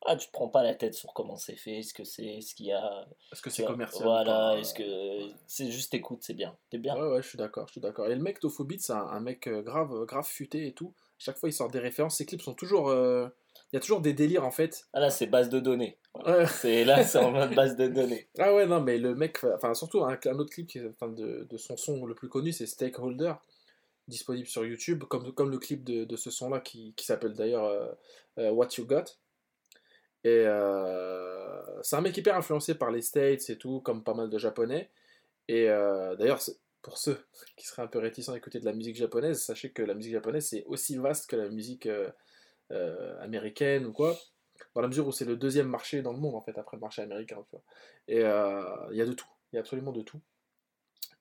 Ah, 0.06 0.16
tu 0.16 0.28
te 0.28 0.32
prends 0.32 0.48
pas 0.48 0.64
la 0.64 0.76
tête 0.76 0.94
sur 0.94 1.14
comment 1.14 1.36
c'est 1.36 1.58
fait, 1.58 1.82
ce 1.84 1.94
que 1.94 2.06
c'est, 2.06 2.40
ce 2.40 2.56
qu'il 2.56 2.68
y 2.68 2.72
a. 2.72 3.06
Est-ce 3.34 3.42
que 3.42 3.50
c'est 3.50 3.66
commercial 3.66 4.04
Voilà, 4.06 4.58
est-ce 4.58 4.74
que. 4.74 5.30
C'est 5.46 5.70
juste 5.72 5.94
écoute, 5.94 6.20
c'est 6.24 6.34
bien. 6.36 6.58
T'es 6.70 6.78
bien? 6.78 6.96
Ouais, 6.96 7.10
ouais, 7.16 7.22
je 7.22 7.28
suis 7.28 7.38
d'accord, 7.38 7.68
je 7.68 7.74
suis 7.74 7.82
d'accord. 7.82 8.08
Et 8.08 8.16
le 8.16 8.22
mec 8.22 8.40
Tofobit, 8.40 8.80
c'est 8.80 8.94
un, 8.94 9.06
un 9.08 9.20
mec 9.20 9.46
euh, 9.48 9.62
grave, 9.62 9.94
euh, 9.94 10.06
grave 10.06 10.26
futé 10.26 10.68
et 10.68 10.74
tout. 10.74 10.94
Chaque 11.18 11.38
fois, 11.38 11.50
il 11.50 11.54
sort 11.54 11.70
des 11.70 11.80
références. 11.80 12.16
Ses 12.16 12.26
clips 12.26 12.42
sont 12.42 12.54
toujours. 12.54 12.88
euh, 12.90 13.28
Il 13.72 13.76
y 13.76 13.78
a 13.78 13.80
toujours 13.80 14.02
des 14.02 14.14
délires 14.14 14.46
en 14.46 14.52
fait. 14.52 14.88
Ah 14.94 15.00
là, 15.00 15.10
c'est 15.10 15.28
base 15.28 15.50
de 15.50 15.60
données. 15.60 15.98
Ouais. 16.26 16.48
C'est 16.48 16.84
là, 16.86 17.04
c'est 17.04 17.20
en 17.20 17.32
mode 17.32 17.54
base 17.54 17.76
de 17.76 17.88
données. 17.88 18.28
Ah 18.40 18.54
ouais, 18.54 18.66
non, 18.66 18.82
mais 18.82 18.98
le 18.98 19.16
mec, 19.16 19.44
enfin, 19.44 19.74
surtout 19.74 20.04
un, 20.04 20.18
un 20.26 20.40
autre 20.40 20.52
clip 20.52 20.68
qui 20.68 20.80
de, 20.80 21.48
de 21.50 21.58
son 21.58 21.78
son 21.78 22.06
le 22.06 22.16
plus 22.16 22.30
connu, 22.30 22.52
c'est 22.52 22.66
Stakeholder, 22.66 23.34
disponible 24.08 24.48
sur 24.48 24.66
YouTube, 24.66 25.04
comme, 25.04 25.34
comme 25.34 25.52
le 25.52 25.60
clip 25.60 25.84
de, 25.84 26.04
de 26.04 26.16
ce 26.16 26.32
son-là 26.32 26.60
qui, 26.62 26.94
qui 26.96 27.06
s'appelle 27.06 27.34
d'ailleurs 27.34 27.66
euh, 27.66 27.92
euh, 28.40 28.50
What 28.50 28.70
You 28.78 28.86
Got. 28.86 29.06
Et 30.24 30.44
euh, 30.46 31.82
c'est 31.84 31.96
un 31.96 32.02
mec 32.02 32.18
hyper 32.18 32.36
influencé 32.36 32.76
par 32.76 32.92
les 32.92 33.02
States 33.02 33.50
et 33.50 33.58
tout, 33.58 33.82
comme 33.82 34.04
pas 34.04 34.16
mal 34.16 34.30
de 34.30 34.38
japonais. 34.38 34.90
Et 35.48 35.66
d'ailleurs, 35.66 36.40
pour 36.82 36.98
ceux 36.98 37.18
qui 37.56 37.66
seraient 37.66 37.82
un 37.82 37.88
peu 37.88 38.00
réticents 38.00 38.34
à 38.34 38.38
écouter 38.38 38.60
de 38.60 38.66
la 38.66 38.74
musique 38.74 38.96
japonaise, 38.96 39.42
sachez 39.42 39.72
que 39.72 39.82
la 39.82 39.94
musique 39.94 40.12
japonaise 40.14 40.46
c'est 40.46 40.64
aussi 40.66 40.98
vaste 40.98 41.30
que 41.30 41.36
la 41.36 41.50
musique 41.50 41.88
euh, 42.72 42.96
euh, 42.96 43.24
américaine 43.24 43.86
ou 43.86 43.92
quoi 43.92 44.18
dans 44.76 44.82
la 44.82 44.88
mesure 44.88 45.08
où 45.08 45.12
c'est 45.12 45.26
le 45.26 45.36
deuxième 45.36 45.68
marché 45.68 46.02
dans 46.02 46.14
le 46.14 46.20
monde 46.20 46.36
en 46.36 46.42
fait 46.42 46.58
après 46.58 46.78
le 46.78 46.82
marché 46.82 47.02
américain 47.02 47.38
tu 47.44 47.52
vois. 47.52 47.64
Et 48.08 48.24
euh, 48.24 48.64
il 48.92 48.98
y 48.98 49.02
a 49.02 49.06
de 49.06 49.14
tout. 49.14 49.28
Il 49.52 49.56
y 49.56 49.58
a 49.58 49.62
absolument 49.62 49.92
de 49.92 50.02
tout. 50.02 50.22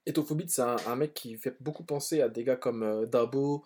Et 0.07 0.13
c'est 0.47 0.63
un, 0.63 0.97
mec 0.97 1.13
qui 1.13 1.37
fait 1.37 1.57
beaucoup 1.61 1.85
penser 1.85 2.23
à 2.23 2.31
des 2.31 2.43
gars 2.43 2.57
comme 2.57 2.83
euh, 2.83 3.05
Dabo 3.05 3.65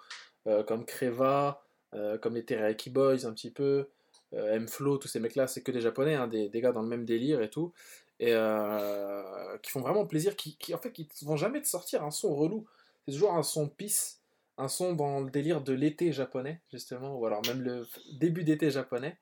euh, 0.49 0.65
comme 0.65 0.85
Creva 0.85 1.63
euh, 1.95 2.19
comme 2.19 2.35
les 2.35 2.45
Teriyaki 2.45 2.91
Boys 2.91 3.27
un 3.27 3.33
petit 3.33 3.51
peu 3.51 3.89
euh, 4.35 4.55
M-Flow 4.55 4.99
tous 4.99 5.07
ces 5.07 5.21
mecs 5.21 5.37
là 5.37 5.47
c'est 5.47 5.63
que 5.63 5.71
des 5.71 5.81
japonais 5.81 6.15
hein, 6.15 6.27
des, 6.27 6.49
des 6.49 6.61
gars 6.61 6.73
dans 6.73 6.83
le 6.83 6.89
même 6.89 7.05
délire 7.05 7.43
et 7.43 7.51
tout. 7.51 7.73
Et 8.19 8.33
euh, 8.33 9.59
qui 9.59 9.71
font 9.71 9.81
vraiment 9.81 10.07
plaisir 10.07 10.37
qui, 10.37 10.57
qui 10.57 10.75
en 10.75 10.79
fait 10.79 10.93
qui 10.93 11.09
vont 11.25 11.37
jamais 11.37 11.61
te 11.61 11.69
sortir 11.69 12.03
un 12.05 12.11
son 12.11 12.35
relou. 12.35 12.67
C'est 13.05 13.13
toujours 13.13 13.35
un 13.35 13.43
son 13.43 13.69
peace 13.69 14.22
un 14.59 14.69
son 14.69 14.95
dans 14.95 15.21
le 15.21 15.31
délire 15.31 15.63
de 15.63 15.73
l'été 15.73 16.13
japonais 16.13 16.61
justement 16.71 17.17
ou 17.17 17.27
alors 17.27 17.43
même 17.47 17.63
le 17.63 17.87
début 18.19 18.45
d'été 18.45 18.71
japonais 18.71 19.19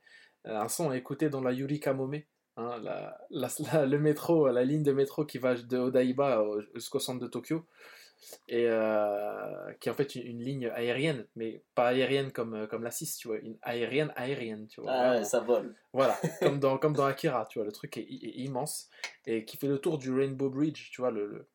euh, 0.46 0.56
un 0.58 0.68
son 0.68 0.90
à 0.90 0.96
écouter 0.96 1.28
dans 1.28 1.42
la 1.42 1.52
Yuri 1.52 1.80
Kamome, 1.80 2.20
hein, 2.56 2.78
la, 2.82 3.18
la- 3.30 3.48
la- 3.72 3.86
le 3.86 3.98
métro, 3.98 4.48
la 4.48 4.64
ligne 4.64 4.82
de 4.82 4.92
métro 4.92 5.26
qui 5.26 5.38
va 5.38 5.54
de 5.54 5.78
Odaiba 5.78 6.42
au- 6.42 6.62
jusqu'au 6.74 6.98
centre 6.98 7.20
de 7.20 7.26
Tokyo, 7.26 7.66
et 8.48 8.64
euh, 8.66 9.72
qui 9.80 9.88
est 9.88 9.92
en 9.92 9.94
fait 9.94 10.14
une, 10.14 10.26
une 10.26 10.42
ligne 10.42 10.66
aérienne, 10.68 11.26
mais 11.36 11.62
pas 11.74 11.88
aérienne 11.88 12.32
comme, 12.32 12.54
euh, 12.54 12.66
comme 12.66 12.82
la 12.82 12.90
6, 12.90 13.16
tu 13.16 13.28
vois, 13.28 13.38
une 13.38 13.58
aérienne 13.62 14.12
aérienne, 14.16 14.66
tu 14.66 14.80
vois. 14.80 14.92
Ah 14.92 15.10
ouais, 15.12 15.24
ça 15.24 15.40
vole. 15.40 15.74
Voilà, 15.92 16.16
comme 16.40 16.58
dans, 16.58 16.78
comme 16.78 16.94
dans 16.94 17.04
Akira, 17.04 17.46
tu 17.46 17.58
vois, 17.58 17.66
le 17.66 17.72
truc 17.72 17.96
est, 17.98 18.06
immense, 18.08 18.88
et 19.26 19.44
qui 19.44 19.56
fait 19.58 19.68
le 19.68 19.78
tour 19.78 19.98
du 19.98 20.10
Rainbow 20.12 20.48
Bridge, 20.48 20.90
tu 20.90 21.02
vois, 21.02 21.10
le, 21.10 21.46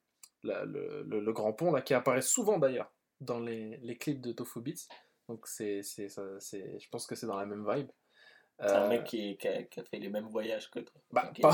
le, 0.43 1.03
le- 1.07 1.19
le 1.21 1.33
grand 1.33 1.53
pont, 1.53 1.71
là, 1.71 1.81
qui 1.81 1.93
apparaît 1.95 2.21
souvent 2.21 2.59
d'ailleurs 2.59 2.91
dans 3.21 3.39
les, 3.39 3.77
les 3.83 3.95
clips 3.97 4.21
de 4.21 4.31
Tofu 4.31 4.61
Beats, 4.61 4.87
donc 5.29 5.47
c'est, 5.47 5.81
c'est, 5.83 6.09
ça- 6.09 6.39
c'est, 6.39 6.77
je 6.79 6.89
pense 6.89 7.05
que 7.07 7.15
c'est 7.15 7.27
dans 7.27 7.37
la 7.37 7.45
même 7.45 7.65
vibe. 7.69 7.87
C'est 8.57 8.67
un 8.67 8.83
Euh, 8.83 8.89
mec 8.89 9.03
qui, 9.03 9.35
qui, 9.35 9.49
a, 9.49 9.63
qui 9.63 9.81
a 9.81 9.83
fait 9.83 9.99
les 9.99 10.07
mêmes 10.07 10.27
voyages 10.27 10.71
que 10.71 10.79
toi. 10.79 11.01
Bah, 11.11 11.29
qui, 11.35 11.41
pas- 11.41 11.51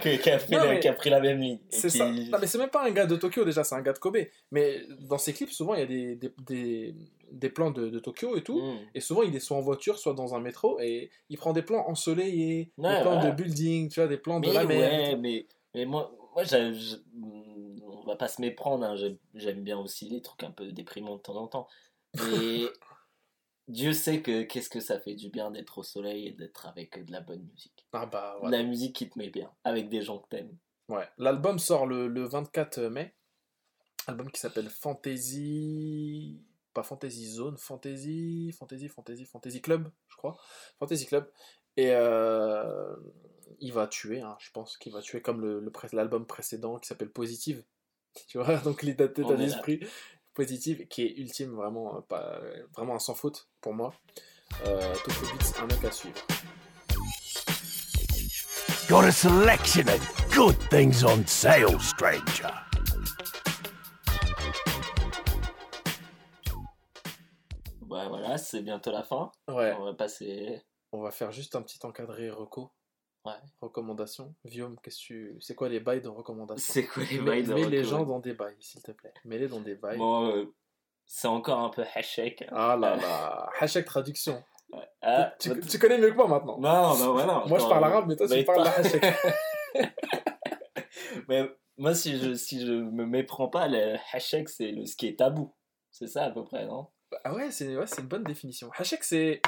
qui- 0.00 0.18
qui 0.22 0.30
a 0.30 0.38
pris 0.38 0.52
Non, 0.52 0.58
la- 0.64 0.66
mais- 0.70 0.80
qui 0.80 0.88
a 0.88 0.94
pris 0.94 1.10
la 1.10 1.20
même 1.20 1.38
ligne. 1.38 1.58
C'est 1.68 1.90
ça. 1.90 2.10
Non, 2.10 2.38
mais 2.40 2.46
c'est 2.46 2.56
même 2.56 2.70
pas 2.70 2.86
un 2.86 2.90
gars 2.92 3.04
de 3.04 3.14
Tokyo 3.16 3.44
déjà, 3.44 3.62
c'est 3.62 3.74
un 3.74 3.82
gars 3.82 3.92
de 3.92 3.98
Kobe. 3.98 4.16
Mais 4.50 4.80
dans 5.00 5.18
ses 5.18 5.34
clips, 5.34 5.50
souvent, 5.50 5.74
il 5.74 5.80
y 5.80 5.82
a 5.82 5.86
des, 5.86 6.16
des, 6.16 6.32
des, 6.38 6.94
des 7.30 7.50
plans 7.50 7.70
de, 7.72 7.90
de 7.90 7.98
Tokyo 7.98 8.38
et 8.38 8.42
tout. 8.42 8.58
Mm. 8.58 8.78
Et 8.94 9.00
souvent, 9.00 9.22
il 9.22 9.36
est 9.36 9.40
soit 9.40 9.58
en 9.58 9.60
voiture, 9.60 9.98
soit 9.98 10.14
dans 10.14 10.34
un 10.34 10.40
métro. 10.40 10.80
Et 10.80 11.10
il 11.28 11.36
prend 11.36 11.52
des 11.52 11.60
plans 11.62 11.86
ensoleillés, 11.86 12.72
Ouais, 12.78 12.96
des 12.96 13.02
plans 13.02 13.14
voilà. 13.16 13.30
de 13.30 13.36
building, 13.42 13.90
tu 13.90 14.00
vois, 14.00 14.08
des 14.08 14.16
plans 14.16 14.40
de 14.40 14.50
la 14.50 14.64
mer. 14.64 14.90
ouais, 15.10 15.16
mais, 15.16 15.46
mais 15.74 15.84
moi, 15.84 16.10
moi 16.32 16.44
j'ai- 16.44 16.72
on 18.06 18.10
va 18.10 18.16
pas 18.16 18.28
se 18.28 18.40
méprendre, 18.40 18.84
hein, 18.86 18.96
j'aime- 19.34 19.62
bien 19.62 19.78
aussi 19.78 20.08
les 20.08 20.22
trucs 20.22 20.42
un 20.44 20.50
peu 20.52 20.72
déprimants 20.72 21.16
de 21.16 21.20
temps 21.22 21.36
en 21.36 21.48
temps. 21.48 21.68
Mais 22.14 22.62
Dieu 23.68 23.92
sait 23.92 24.22
que 24.22 24.42
qu'est-ce 24.42 24.70
que 24.70 24.80
ça 24.80 25.00
fait 25.00 25.14
du 25.14 25.28
bien 25.28 25.50
d'être 25.50 25.78
au 25.78 25.82
soleil 25.82 26.28
et 26.28 26.32
d'être 26.32 26.66
avec 26.66 27.04
de 27.04 27.10
la 27.12 27.20
bonne 27.20 27.42
musique. 27.42 27.86
Ah 27.92 28.06
bah, 28.06 28.38
la 28.44 28.62
musique 28.62 28.94
qui 28.94 29.10
te 29.10 29.18
met 29.18 29.28
bien, 29.28 29.50
avec 29.64 29.88
des 29.88 30.02
gens 30.02 30.18
que 30.20 30.28
t'aimes. 30.28 30.56
Ouais. 30.88 31.08
L'album 31.18 31.58
sort 31.58 31.84
le, 31.86 32.06
le 32.06 32.22
24 32.24 32.78
mai. 32.82 33.14
Album 34.06 34.30
qui 34.30 34.40
s'appelle 34.40 34.70
Fantasy. 34.70 36.40
Pas 36.72 36.82
Fantasy 36.84 37.26
Zone, 37.26 37.56
Fantasy. 37.56 38.52
Fantasy, 38.52 38.88
Fantasy, 38.88 39.24
Fantasy 39.24 39.60
Club, 39.60 39.90
je 40.08 40.16
crois. 40.16 40.38
Fantasy 40.78 41.06
Club. 41.06 41.28
Et 41.76 41.90
euh, 41.90 42.96
il 43.58 43.72
va 43.72 43.86
tuer, 43.86 44.20
hein, 44.20 44.36
je 44.38 44.50
pense 44.52 44.76
qu'il 44.78 44.92
va 44.92 45.00
tuer 45.02 45.20
comme 45.20 45.40
le- 45.40 45.60
le 45.60 45.70
pré- 45.70 45.88
l'album 45.92 46.26
précédent 46.26 46.78
qui 46.78 46.86
s'appelle 46.88 47.10
Positive. 47.10 47.64
Tu 48.28 48.38
vois, 48.38 48.56
donc 48.58 48.82
l'état 48.82 49.06
d'esprit 49.06 49.80
positive 50.34 50.86
qui 50.88 51.02
est 51.02 51.18
ultime, 51.18 51.54
vraiment, 51.54 51.96
euh, 51.96 52.00
pas, 52.00 52.40
vraiment 52.76 52.94
un 52.94 52.98
sans 52.98 53.14
faute 53.14 53.48
pour 53.60 53.74
moi. 53.74 53.94
Euh, 54.66 54.94
un 55.60 55.66
mec 55.66 55.84
à 55.84 55.90
suivre. 55.90 56.24
Got 58.88 59.04
a 59.04 59.10
selection 59.10 59.88
of 59.88 60.30
good 60.32 60.56
things 60.70 61.02
on 61.04 61.26
sale, 61.26 61.80
stranger. 61.80 62.54
Ouais, 67.88 68.08
voilà, 68.08 68.38
c'est 68.38 68.62
bientôt 68.62 68.92
la 68.92 69.02
fin. 69.02 69.32
Ouais. 69.48 69.74
On 69.78 69.84
va 69.84 69.94
passer. 69.94 70.62
On 70.92 71.00
va 71.02 71.10
faire 71.10 71.32
juste 71.32 71.56
un 71.56 71.62
petit 71.62 71.78
encadré 71.82 72.30
reco. 72.30 72.72
Ouais. 73.26 73.32
Recommandation. 73.60 74.34
Viom, 74.44 74.76
qu'est-ce 74.82 74.98
que 74.98 75.04
tu... 75.04 75.36
c'est 75.40 75.54
quoi 75.54 75.68
les 75.68 75.80
bails 75.80 76.00
de 76.00 76.08
recommandation 76.08 76.72
C'est 76.72 76.86
quoi 76.86 77.02
les 77.10 77.18
bails 77.18 77.42
de 77.42 77.54
mets 77.54 77.68
les 77.68 77.84
gens 77.84 78.04
dans 78.04 78.20
des 78.20 78.34
bails, 78.34 78.56
s'il 78.60 78.82
te 78.82 78.92
plaît. 78.92 79.12
Mets-les 79.24 79.48
dans 79.48 79.60
des 79.60 79.74
bails. 79.74 79.98
Bon, 79.98 80.30
euh, 80.30 80.54
c'est 81.04 81.28
encore 81.28 81.58
un 81.60 81.70
peu 81.70 81.84
hachek. 81.94 82.44
Ah 82.50 82.76
là 82.76 82.96
là, 82.96 83.50
hashtag 83.60 83.84
traduction. 83.84 84.42
Ah, 85.02 85.32
tu, 85.38 85.50
bah, 85.50 85.56
tu 85.68 85.78
connais 85.78 85.98
mieux 85.98 86.10
que 86.10 86.16
moi 86.16 86.26
maintenant. 86.26 86.58
Non, 86.58 86.96
non, 86.96 87.12
voilà. 87.12 87.44
moi 87.46 87.58
je 87.58 87.66
parle 87.66 87.84
arabe, 87.84 88.06
mais 88.08 88.16
toi 88.16 88.26
tu 88.28 88.44
parles 88.44 88.66
hashtag. 88.66 89.14
Mais 91.28 91.42
moi, 91.76 91.94
si 91.94 92.18
je, 92.18 92.34
si 92.34 92.64
je 92.64 92.72
me 92.72 93.06
méprends 93.06 93.48
pas, 93.48 93.68
le 93.68 93.96
hachek, 94.12 94.48
c'est 94.48 94.70
le, 94.70 94.86
ce 94.86 94.96
qui 94.96 95.06
est 95.08 95.18
tabou. 95.18 95.54
C'est 95.90 96.06
ça 96.06 96.24
à 96.24 96.30
peu 96.30 96.44
près, 96.44 96.66
non? 96.66 96.88
Ah 97.24 97.34
ouais, 97.34 97.50
c'est 97.50 97.76
ouais, 97.76 97.84
une 97.98 98.06
bonne 98.06 98.24
définition. 98.24 98.70
Hashtag 98.76 99.02
c'est 99.02 99.40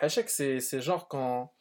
hashtag 0.00 0.28
c'est 0.28 0.60
c'est 0.60 0.80
genre 0.80 1.08
quand 1.08 1.52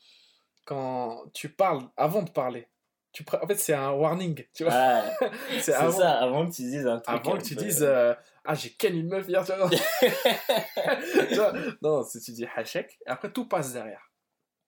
quand 0.66 1.24
tu 1.34 1.50
parles 1.50 1.82
avant 1.96 2.22
de 2.24 2.30
parler. 2.32 2.68
tu 3.12 3.24
pre- 3.24 3.42
En 3.44 3.48
fait, 3.48 3.56
c'est 3.56 3.74
un 3.74 3.92
warning, 3.92 4.44
tu 4.54 4.64
vois. 4.66 4.74
Ah, 4.74 5.04
c'est 5.62 5.74
avant, 5.74 5.98
ça, 5.98 6.12
avant 6.20 6.48
que 6.50 6.54
tu 6.56 6.64
dises 6.64 6.86
un 6.88 7.00
truc. 7.00 7.16
avant 7.22 7.38
que 7.38 7.44
tu 7.44 7.56
peu- 7.56 7.64
dises 7.64 7.84
euh, 7.84 8.14
Ah, 8.44 8.56
j'ai 8.56 8.72
ken 8.72 8.96
une 8.98 9.08
meuf 9.08 9.28
hier, 9.30 9.46
tu 9.46 9.54
vois. 9.54 9.70
Tu 11.30 11.36
vois 11.36 11.54
non, 11.82 12.04
si 12.04 12.20
tu 12.22 12.32
dis 12.34 12.46
hachek, 12.56 13.00
après 13.06 13.32
tout 13.32 13.48
passe 13.48 13.74
derrière. 13.74 14.12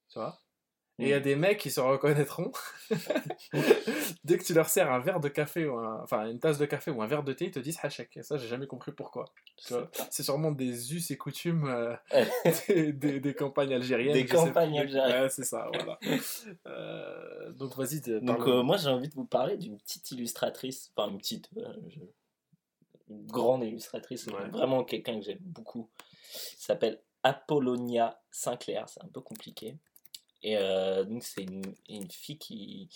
Tu 0.10 0.20
vois 0.20 0.40
Et 1.00 1.04
il 1.04 1.10
y 1.10 1.14
a 1.14 1.20
Mm. 1.20 1.24
des 1.24 1.36
mecs 1.36 1.60
qui 1.60 1.70
se 1.70 1.80
reconnaîtront. 1.80 2.52
Dès 4.24 4.38
que 4.38 4.44
tu 4.44 4.54
leur 4.54 4.68
sers 4.68 4.92
un 4.92 5.00
verre 5.00 5.20
de 5.20 5.30
café, 5.30 5.68
ou 5.68 5.78
un- 5.78 6.02
enfin 6.02 6.28
une 6.28 6.40
tasse 6.40 6.58
de 6.58 6.66
café 6.66 6.90
ou 6.92 7.02
un 7.02 7.08
verre 7.08 7.24
de 7.24 7.34
thé, 7.34 7.46
ils 7.46 7.52
te 7.52 7.60
disent 7.60 7.78
hachek. 7.84 8.18
Et 8.18 8.24
ça, 8.24 8.38
j'ai 8.38 8.48
jamais 8.48 8.66
compris 8.68 8.92
pourquoi. 8.92 9.26
C'est 10.10 10.24
sûrement 10.24 10.52
des 10.52 10.94
us 10.96 11.12
et 11.12 11.18
coutumes 11.18 11.68
euh, 11.68 11.96
des, 12.68 12.94
des- 12.94 13.20
des 13.20 13.34
campagnes 13.36 13.74
algériennes. 13.74 14.14
Des 14.14 14.26
campagnes 14.26 14.80
algériennes. 14.80 15.24
Ouais, 15.24 15.30
c'est 15.30 15.44
ça, 15.44 15.70
voilà. 15.74 16.00
Euh, 16.66 17.52
donc 17.52 17.76
vas-y, 17.78 18.02
Donc 18.22 18.48
euh, 18.48 18.64
moi 18.64 18.78
j'ai 18.78 18.90
envie 18.90 19.10
de 19.10 19.14
vous 19.16 19.26
parler 19.26 19.58
d'une 19.58 19.78
petite 19.78 20.10
illustratrice, 20.12 20.92
enfin 20.96 21.12
une 21.12 21.18
petite, 21.20 21.50
je- 21.90 22.00
une 23.10 23.26
grande 23.28 23.64
illustratrice, 23.64 24.26
Ouais. 24.28 24.50
vraiment 24.50 24.84
quelqu'un 24.84 25.20
que 25.20 25.26
j'aime 25.26 25.38
beaucoup. 25.42 25.90
Elle 26.34 26.40
s'appelle 26.60 27.00
Apollonia 27.24 28.20
Sinclair, 28.32 28.90
c'est 28.90 29.04
un 29.04 29.08
peu 29.08 29.22
compliqué. 29.22 29.78
Et 30.44 30.58
euh, 30.58 31.04
donc 31.04 31.24
c'est 31.24 31.44
une, 31.44 31.64
une 31.90 32.10
fille 32.12 32.38
qui, 32.38 32.90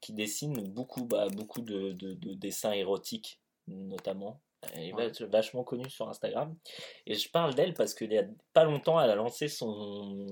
qui 0.00 0.12
dessine 0.12 0.68
beaucoup, 0.68 1.04
bah, 1.04 1.28
beaucoup 1.28 1.60
de, 1.60 1.92
de- 1.92 2.14
de 2.14 2.34
dessins 2.34 2.72
érotiques 2.72 3.40
notamment. 3.66 4.40
Elle 4.72 4.84
est 4.88 4.92
Ouais. 4.94 5.08
vach- 5.08 5.22
vachement 5.24 5.62
connue 5.64 5.88
sur 5.90 6.08
Instagram. 6.08 6.56
Et 7.06 7.14
je 7.14 7.30
parle 7.30 7.54
d'elle 7.54 7.74
parce 7.74 7.94
qu'il 7.94 8.12
y 8.12 8.18
a 8.18 8.24
pas 8.54 8.64
longtemps, 8.64 9.00
elle 9.00 9.10
a 9.10 9.14
lancé 9.14 9.48
son... 9.48 10.26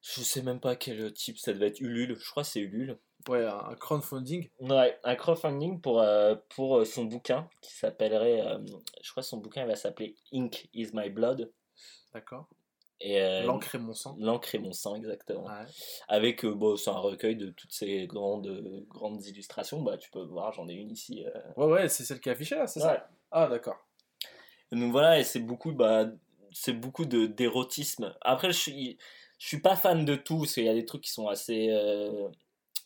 Je 0.00 0.20
sais 0.20 0.42
même 0.42 0.60
pas 0.60 0.76
quel 0.76 1.12
type, 1.14 1.38
ça 1.38 1.52
devait 1.54 1.68
être 1.68 1.80
Ulule, 1.80 2.16
je 2.18 2.30
crois 2.30 2.42
que 2.42 2.48
c'est 2.50 2.60
Ulule. 2.60 2.98
Ouais, 3.28 3.44
un 3.46 3.74
crowdfunding. 3.74 4.50
Ouais, 4.60 4.98
un 5.02 5.16
crowdfunding 5.16 5.80
pour, 5.80 6.00
euh, 6.02 6.34
pour 6.50 6.76
euh, 6.78 6.84
son 6.84 7.04
bouquin 7.06 7.48
qui 7.62 7.72
s'appellerait, 7.72 8.42
euh, 8.46 8.58
je 9.02 9.10
crois 9.10 9.22
que 9.22 9.28
son 9.28 9.38
bouquin 9.38 9.62
il 9.62 9.66
va 9.68 9.76
s'appeler 9.76 10.14
Ink 10.32 10.68
is 10.74 10.90
my 10.92 11.08
blood. 11.08 11.50
D'accord. 12.12 12.48
Et, 13.00 13.20
euh, 13.20 13.42
L'encre 13.44 13.74
et 13.74 13.78
mon 13.78 13.92
sang. 13.92 14.16
L'encre 14.18 14.54
et 14.54 14.58
mon 14.58 14.72
sang, 14.72 14.94
exactement. 14.94 15.44
Ouais. 15.44 15.66
Avec, 16.08 16.44
euh, 16.44 16.54
bon, 16.54 16.76
c'est 16.76 16.90
un 16.90 16.94
recueil 16.98 17.36
de 17.36 17.50
toutes 17.50 17.72
ces 17.72 18.06
grandes, 18.06 18.84
grandes 18.88 19.24
illustrations. 19.26 19.82
Bah, 19.82 19.98
tu 19.98 20.10
peux 20.10 20.22
voir, 20.22 20.52
j'en 20.52 20.68
ai 20.68 20.74
une 20.74 20.90
ici. 20.90 21.24
euh. 21.26 21.30
Ouais, 21.56 21.66
ouais, 21.72 21.88
c'est 21.88 22.04
celle 22.04 22.20
qui 22.20 22.28
est 22.28 22.32
affichée 22.32 22.54
là, 22.56 22.66
c'est 22.66 22.80
Ouais. 22.80 22.86
ça 22.86 23.10
Ah, 23.30 23.48
d'accord. 23.48 23.76
Donc 24.72 24.90
voilà, 24.92 25.18
et 25.18 25.24
c'est 25.24 25.40
beaucoup, 25.40 25.72
bah, 25.72 26.06
c'est 26.52 26.72
beaucoup 26.72 27.04
de 27.04 27.26
d'érotisme. 27.26 28.14
Après, 28.22 28.48
je 28.52 28.58
suis, 28.58 28.98
je 29.38 29.46
suis 29.48 29.60
pas 29.60 29.76
fan 29.76 30.04
de 30.04 30.14
tout, 30.14 30.38
parce 30.38 30.54
qu'il 30.54 30.64
y 30.64 30.68
a 30.68 30.74
des 30.74 30.86
trucs 30.86 31.02
qui 31.02 31.10
sont 31.10 31.28
assez, 31.28 31.68
euh, 31.70 32.28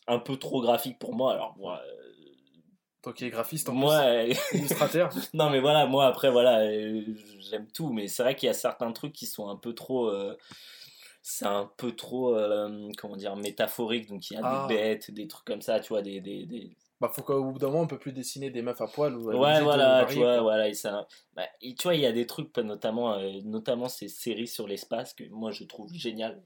un 0.07 0.19
peu 0.19 0.37
trop 0.37 0.61
graphiques 0.61 0.99
pour 0.99 1.13
moi. 1.15 1.33
Alors, 1.33 1.55
moi, 1.57 1.81
euh, 1.85 2.11
Toi 3.01 3.13
qui 3.13 3.25
es 3.25 3.29
graphiste 3.29 3.69
en 3.69 3.73
moi, 3.73 4.01
plus, 4.25 4.57
illustrateur. 4.59 5.09
Non, 5.33 5.49
mais 5.49 5.59
voilà, 5.61 5.85
moi 5.85 6.05
après, 6.07 6.29
voilà, 6.29 6.59
euh, 6.61 7.01
j'aime 7.39 7.67
tout, 7.71 7.91
mais 7.93 8.07
c'est 8.07 8.23
vrai 8.23 8.35
qu'il 8.35 8.47
y 8.47 8.49
a 8.49 8.53
certains 8.53 8.91
trucs 8.91 9.13
qui 9.13 9.25
sont 9.25 9.47
un 9.49 9.55
peu 9.55 9.73
trop. 9.73 10.07
euh, 10.09 10.37
c'est 11.21 11.45
un 11.45 11.69
peu 11.77 11.91
trop, 11.93 12.35
euh, 12.35 12.89
comment 12.97 13.15
dire, 13.15 13.35
métaphorique. 13.35 14.07
Donc 14.09 14.29
il 14.29 14.33
y 14.33 14.37
a 14.37 14.41
Ah. 14.43 14.67
des 14.67 14.75
bêtes, 14.75 15.11
des 15.11 15.27
trucs 15.27 15.45
comme 15.45 15.61
ça, 15.61 15.79
tu 15.79 15.89
vois, 15.89 16.01
des. 16.01 16.19
des, 16.21 16.45
des- 16.45 16.75
Bah, 16.99 17.09
faut 17.13 17.21
qu'au 17.21 17.41
bout 17.51 17.59
d'un 17.59 17.67
moment, 17.67 17.81
on 17.81 17.87
peut 17.87 17.99
plus 17.99 18.11
dessiner 18.11 18.49
des 18.49 18.61
meufs 18.61 18.81
à 18.81 18.87
poil 18.87 19.15
ou. 19.15 19.27
Ouais, 19.27 19.61
voilà, 19.61 20.05
tu 20.09 20.15
vois, 20.17 20.41
voilà, 20.41 20.67
et 20.67 20.73
ça. 20.73 21.07
bah, 21.35 21.43
et 21.61 21.75
tu 21.75 21.83
vois, 21.83 21.95
il 21.95 22.01
y 22.01 22.05
a 22.05 22.11
des 22.11 22.25
trucs, 22.25 22.55
notamment, 22.57 23.13
euh, 23.13 23.31
notamment 23.45 23.87
ces 23.87 24.09
séries 24.09 24.47
sur 24.47 24.67
l'espace 24.67 25.13
que 25.13 25.23
moi 25.29 25.51
je 25.51 25.63
trouve 25.63 25.93
génial. 25.93 26.41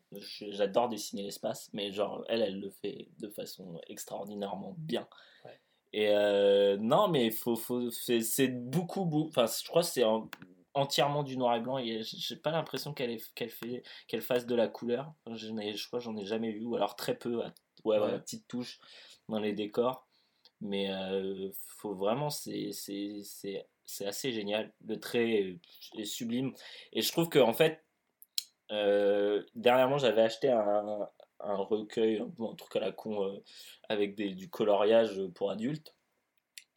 J'adore 0.50 0.90
dessiner 0.90 1.24
l'espace, 1.24 1.70
mais 1.74 1.92
genre, 1.92 2.24
elle, 2.30 2.44
elle 2.44 2.60
le 2.60 2.70
fait 2.70 3.08
de 3.20 3.30
façon 3.30 3.80
extraordinairement 3.88 4.76
bien. 4.78 5.08
Ouais. 5.46 5.60
Et 5.94 6.10
euh, 6.10 6.76
non, 6.78 7.08
mais 7.08 7.30
faut, 7.32 7.56
faut, 7.56 7.90
c'est 7.92 8.48
beaucoup, 8.48 9.06
beaucoup. 9.06 9.30
Enfin, 9.30 9.46
je 9.46 9.68
crois 9.68 9.84
que 9.84 9.88
c'est 9.88 10.04
en- 10.04 10.30
entièrement 10.74 11.22
du 11.24 11.38
noir 11.38 11.56
et 11.56 11.60
blanc. 11.60 11.78
et 11.78 12.02
J'ai 12.04 12.36
pas 12.36 12.50
l'impression 12.52 12.94
qu'elle 12.94 13.22
qu'elle 13.36 13.52
fait, 13.52 13.84
qu'elle 14.08 14.22
fasse 14.24 14.46
de 14.48 14.56
la 14.56 14.68
couleur. 14.68 15.14
Je, 15.32 15.50
n'ai- 15.50 15.76
je 15.76 15.86
crois 15.88 16.00
que 16.00 16.06
j'en 16.06 16.18
ai 16.18 16.26
jamais 16.26 16.52
vu, 16.52 16.66
ou 16.66 16.76
alors 16.76 16.96
très 16.96 17.16
peu. 17.16 17.44
à- 17.44 17.54
ouais, 17.86 18.00
Ouais. 18.00 18.06
ouais, 18.14 18.20
petite 18.20 18.48
touche 18.48 18.80
dans 19.30 19.40
les 19.40 19.54
décors. 19.54 20.08
Mais 20.62 20.90
euh, 20.92 21.50
faut 21.68 21.94
vraiment, 21.94 22.30
c'est 22.32 22.72
assez 24.06 24.32
génial. 24.32 24.74
Le 24.86 25.00
trait 25.00 25.30
est, 25.30 25.60
est 26.00 26.06
sublime. 26.06 26.54
Et 26.94 27.02
je 27.02 27.12
trouve 27.12 27.30
que, 27.30 27.38
en 27.40 27.54
fait, 27.54 27.84
euh, 28.72 29.44
dernièrement, 29.56 29.98
j'avais 30.00 30.22
acheté 30.22 30.50
un, 30.50 31.08
un 31.44 31.56
recueil, 31.58 32.20
un, 32.20 32.56
truc 32.56 32.76
à 32.76 32.80
la 32.80 32.92
con, 32.92 33.24
euh, 33.26 33.44
avec 33.90 34.16
des, 34.16 34.34
du 34.34 34.50
coloriage 34.50 35.22
pour 35.36 35.52
adultes. 35.52 35.96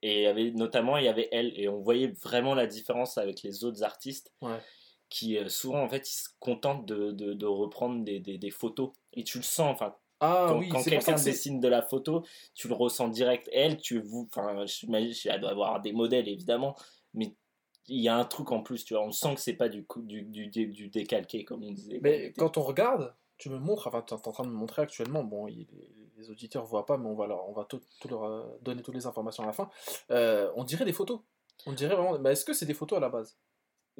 Et 0.03 0.21
il 0.21 0.23
y 0.23 0.27
avait, 0.27 0.51
notamment, 0.53 0.99
il 0.99 1.05
y 1.05 1.09
avait 1.09 1.29
elle. 1.33 1.59
Et 1.59 1.69
on 1.69 1.81
voyait 1.81 2.09
vraiment 2.23 2.55
la 2.55 2.67
différence 2.67 3.19
avec 3.19 3.43
les 3.43 3.65
autres 3.65 3.83
artistes 3.83 4.33
Ouais. 4.43 4.59
qui, 5.09 5.39
euh, 5.39 5.49
souvent, 5.49 5.83
en 5.83 5.89
fait, 5.89 6.09
ils 6.11 6.15
se 6.15 6.29
contentent 6.41 6.87
de, 6.87 7.13
de, 7.13 7.33
de 7.33 7.47
reprendre 7.47 8.05
des, 8.05 8.21
des, 8.21 8.39
des 8.39 8.51
photos. 8.51 8.93
Et 9.15 9.25
tu 9.25 9.39
le 9.39 9.45
sens, 9.45 9.73
enfin, 9.73 9.97
Ah 10.21 10.47
quand, 10.51 10.59
oui, 10.59 10.69
quelqu'un 10.85 11.15
dessine 11.17 11.61
de 11.61 11.69
la 11.69 11.83
photo, 11.83 12.25
tu 12.55 12.69
le 12.69 12.75
ressens 12.75 13.09
direct. 13.09 13.49
Elle, 13.53 13.79
tu 13.79 14.01
vous, 14.01 14.29
enfin, 14.31 14.67
j'imagine, 14.67 15.13
elle 15.33 15.41
doit 15.41 15.51
avoir 15.51 15.81
des 15.81 15.93
modèles 15.93 16.29
évidemment, 16.29 16.77
mais 17.15 17.35
il 17.89 18.01
y 18.01 18.09
a 18.09 18.17
un 18.17 18.25
truc 18.25 18.51
en 18.53 18.63
plus, 18.63 18.85
tu 18.85 18.95
vois. 18.95 19.05
On 19.05 19.13
sent 19.13 19.35
que 19.35 19.41
c'est 19.41 19.55
pas 19.55 19.69
du, 19.69 19.87
du, 19.97 20.23
du, 20.49 20.67
du 20.69 20.89
décalqué 20.89 21.45
comme 21.45 21.63
on 21.65 21.73
disait. 21.73 22.01
Mais 22.03 22.33
quand 22.37 22.59
on 22.59 22.63
regarde, 22.63 23.15
tu 23.39 23.51
me 23.51 23.59
montres, 23.59 23.87
enfin, 23.87 24.03
tu 24.03 24.15
es 24.15 24.17
en 24.17 24.33
train 24.33 24.45
de 24.45 24.49
me 24.51 24.55
montrer 24.55 24.83
actuellement, 24.83 25.25
bon, 25.25 25.47
il- 25.49 25.67
les, 26.17 26.31
auditeurs 26.31 26.65
voient 26.65 26.87
pas, 26.87 26.97
mais 26.97 27.09
on 27.09 27.15
va 27.15 27.27
leur, 27.27 27.49
on 27.49 27.53
va 27.53 27.65
tout, 27.65 27.81
tout 28.01 28.09
leur 28.09 28.25
euh, 28.25 28.59
donner 28.63 28.83
toutes 28.83 28.95
les 28.95 29.07
informations 29.07 29.43
à 29.43 29.47
la 29.47 29.53
fin. 29.53 29.69
Euh, 30.11 30.51
on 30.57 30.65
dirait 30.65 30.85
des 30.85 30.93
photos. 30.95 31.21
On 31.67 31.73
dirait 31.73 31.95
vraiment. 31.95 32.19
Mais 32.19 32.33
est-ce 32.33 32.45
que 32.45 32.53
c'est 32.55 32.67
des 32.67 32.75
photos 32.75 32.97
à 32.97 33.01
la 33.01 33.09
base? 33.11 33.37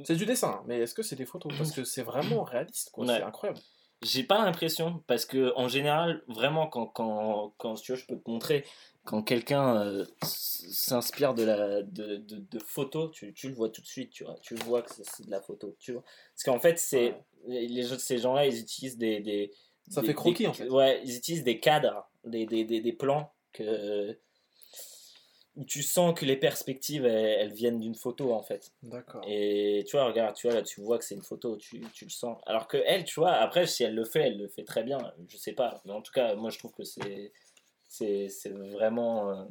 C'est 0.05 0.17
du 0.17 0.27
dessin, 0.27 0.63
mais 0.67 0.81
est-ce 0.81 0.95
que 0.95 1.03
c'est 1.03 1.17
des 1.17 1.25
photos? 1.25 1.53
Parce 1.57 1.73
que 1.73 1.85
c'est 1.85 2.03
vraiment 2.03 2.43
réaliste, 2.43 2.91
quoi. 2.91 3.07
Ouais. 3.07 3.17
C'est 3.17 3.23
incroyable. 3.23 3.61
J'ai 4.03 4.25
pas 4.25 4.45
l'impression, 4.45 5.03
parce 5.07 5.25
que 5.25 5.53
en 5.57 5.69
général, 5.69 6.23
vraiment, 6.29 6.67
quand, 6.67 6.87
quand, 6.87 7.55
quand 7.57 7.77
si 7.77 7.85
tu 7.85 7.93
veux, 7.93 7.99
je 7.99 8.07
peux 8.07 8.19
te 8.19 8.31
montrer, 8.31 8.65
quand 9.07 9.23
quelqu'un 9.23 9.81
euh, 9.83 10.05
s'inspire 10.23 11.33
de, 11.35 11.45
la, 11.45 11.83
de, 11.83 12.17
de, 12.17 12.37
de 12.51 12.59
photos, 12.59 13.11
tu, 13.13 13.33
tu 13.33 13.49
le 13.49 13.55
vois 13.55 13.71
tout 13.71 13.81
de 13.81 13.87
suite, 13.87 14.11
tu 14.11 14.25
vois. 14.25 14.37
Tu 14.43 14.55
vois 14.57 14.83
que 14.83 14.91
c'est 14.93 15.25
de 15.27 15.31
la 15.31 15.41
photo, 15.41 15.75
tu 15.79 15.93
vois. 15.93 16.03
Parce 16.35 16.43
qu'en 16.45 16.59
fait, 16.61 16.79
c'est 16.79 17.15
les, 17.47 17.67
les 17.69 17.85
ces 17.99 18.19
gens-là, 18.19 18.47
ils 18.47 18.61
utilisent 18.61 18.99
des. 18.99 19.21
des 19.21 19.53
Ça 19.89 20.01
des- 20.01 20.09
fait 20.09 20.15
croquis, 20.15 20.43
des- 20.43 20.47
en 20.49 20.53
fait. 20.53 20.69
Ouais, 20.69 21.01
ils 21.05 21.17
utilisent 21.17 21.45
des 21.45 21.61
cadres, 21.61 22.09
des, 22.25 22.45
des, 22.47 22.65
des, 22.65 22.81
des 22.81 22.93
plans 22.93 23.33
que, 23.53 24.19
où 25.57 25.65
tu 25.65 25.83
sens 25.83 26.13
que 26.19 26.27
les 26.27 26.37
perspectives, 26.37 27.07
elles, 27.07 27.39
elles 27.41 27.53
viennent 27.55 27.81
d'une 27.81 27.95
photo, 27.95 28.33
en 28.35 28.43
fait. 28.43 28.73
D'accord. 28.83 29.23
Et 29.27 29.85
tu 29.87 29.97
vois, 29.97 30.05
regarde, 30.07 30.35
tu 30.37 30.47
vois, 30.49 30.57
là, 30.57 30.63
tu 30.63 30.83
vois 30.83 30.99
que 30.99 31.05
c'est 31.05 31.15
une 31.15 31.23
photo, 31.23 31.57
tu, 31.57 31.81
tu 31.95 32.05
le 32.05 32.11
sens. 32.11 32.39
Alors 32.45 32.69
que 32.69 32.77
elle, 32.85 33.05
tu 33.05 33.21
vois, 33.21 33.33
après, 33.33 33.67
si 33.67 33.83
elle 33.83 33.95
le 33.95 34.05
fait, 34.05 34.21
elle 34.29 34.37
le 34.39 34.49
fait 34.49 34.65
très 34.65 34.83
bien, 34.83 34.99
je 35.29 35.37
sais 35.39 35.53
pas. 35.55 35.81
Mais 35.87 35.93
en 35.93 36.03
tout 36.03 36.13
cas, 36.13 36.35
moi, 36.35 36.51
je 36.51 36.59
trouve 36.59 36.73
que 36.73 36.85
c'est 36.85 37.33
c'est 37.89 38.29
vraiment, 38.49 39.31
euh, 39.31 39.45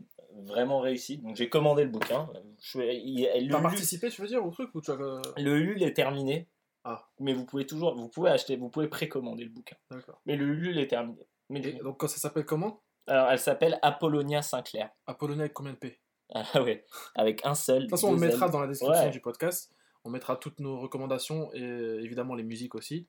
vraiment 0.44 0.80
réussi. 0.80 1.18
Donc, 1.18 1.36
j'ai 1.36 1.50
commandé 1.50 1.84
le 1.84 1.90
bouquin. 1.90 2.30
T'as 2.74 3.62
participé, 3.62 4.10
tu 4.10 4.22
veux 4.22 4.28
dire, 4.28 4.46
au 4.46 4.52
truc 4.52 4.70
ou 4.76 4.82
tu 4.82 4.92
as... 4.92 4.96
euh, 4.96 5.22
le 5.38 5.58
Ulule 5.58 5.84
est 5.84 5.94
terminé. 5.94 6.48
Ah. 6.84 7.08
Mais 7.20 7.34
vous 7.34 7.46
pouvez 7.46 7.66
toujours, 7.66 7.96
vous 7.96 8.10
pouvez 8.10 8.30
acheter, 8.30 8.58
vous 8.58 8.70
pouvez 8.70 8.88
précommander 8.88 9.44
le 9.44 9.50
bouquin. 9.50 9.76
D'accord. 9.90 10.22
Mais 10.26 10.36
le 10.36 10.46
Ulule 10.46 10.78
est 10.80 10.88
terminé. 10.88 11.28
Mais 11.50 11.60
Et 11.62 11.74
donc, 11.74 11.98
quand 12.00 12.08
ça 12.08 12.18
s'appelle 12.18 12.46
comment? 12.46 12.82
Alors, 13.08 13.30
elle 13.32 13.40
s'appelle 13.40 13.80
Apollonia 13.82 14.42
Sinclair. 14.42 14.90
Apollonia 15.08 15.44
avec 15.44 15.54
combien 15.54 15.74
de 15.74 15.78
P? 15.78 16.00
Ah 16.34 16.44
ouais, 16.62 16.84
avec 17.14 17.46
un 17.46 17.54
seul. 17.54 17.78
De 17.78 17.82
toute 17.84 17.92
façon, 17.92 18.10
on 18.10 18.14
le 18.14 18.20
mettra 18.20 18.48
L. 18.48 18.52
dans 18.52 18.60
la 18.62 18.68
description 18.68 19.04
Ouais. 19.04 19.12
du 19.12 19.22
podcast. 19.22 19.72
On 20.06 20.10
mettra 20.10 20.36
toutes 20.36 20.60
nos 20.60 20.80
recommandations 20.80 21.52
et 21.54 21.62
évidemment 21.62 22.36
les 22.36 22.44
musiques 22.44 22.76
aussi. 22.76 23.08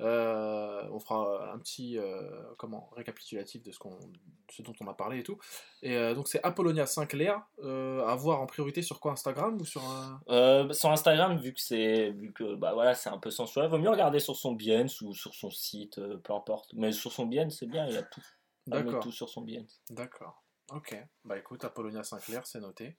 Euh, 0.00 0.82
on 0.92 1.00
fera 1.00 1.52
un 1.52 1.58
petit 1.58 1.98
euh, 1.98 2.42
comment 2.56 2.90
récapitulatif 2.94 3.62
de 3.62 3.72
ce, 3.72 3.78
qu'on, 3.78 3.96
de 3.96 4.52
ce 4.52 4.62
dont 4.62 4.74
on 4.80 4.86
a 4.86 4.94
parlé 4.94 5.18
et 5.18 5.22
tout. 5.22 5.38
Et 5.82 5.96
euh, 5.96 6.14
donc 6.14 6.28
c'est 6.28 6.40
Apollonia 6.44 6.86
Sinclair. 6.86 7.42
À 7.62 8.14
voir 8.14 8.40
en 8.40 8.46
priorité 8.46 8.82
sur 8.82 9.00
quoi 9.00 9.12
Instagram 9.12 9.60
ou 9.60 9.64
sur 9.64 9.82
un... 9.84 10.20
Euh, 10.28 10.72
sur 10.72 10.90
Instagram, 10.90 11.36
vu 11.36 11.52
que 11.52 11.60
c'est 11.60 12.10
vu 12.10 12.32
que 12.32 12.54
bah 12.54 12.74
voilà, 12.74 12.94
c'est 12.94 13.10
un 13.10 13.18
peu 13.18 13.30
censuré, 13.30 13.66
vaut 13.68 13.78
mieux 13.78 13.90
regarder 13.90 14.20
sur 14.20 14.36
son 14.36 14.52
Behance 14.52 15.00
ou 15.00 15.12
sur 15.14 15.34
son 15.34 15.50
site, 15.50 16.00
peu 16.18 16.32
importe. 16.32 16.72
Mais 16.74 16.92
sur 16.92 17.10
son 17.10 17.26
Behance, 17.26 17.58
c'est 17.58 17.66
bien, 17.66 17.86
il 17.88 17.94
y 17.94 17.98
a 17.98 18.02
tout. 18.02 18.24
D'accord. 18.68 19.02
tout 19.02 19.12
sur 19.12 19.28
son 19.28 19.42
Behance. 19.42 19.80
D'accord. 19.90 20.44
Ok. 20.72 20.96
Bah 21.24 21.38
écoute, 21.38 21.64
Apollonia 21.64 22.02
Sinclair, 22.02 22.46
c'est 22.46 22.60
noté. 22.60 22.96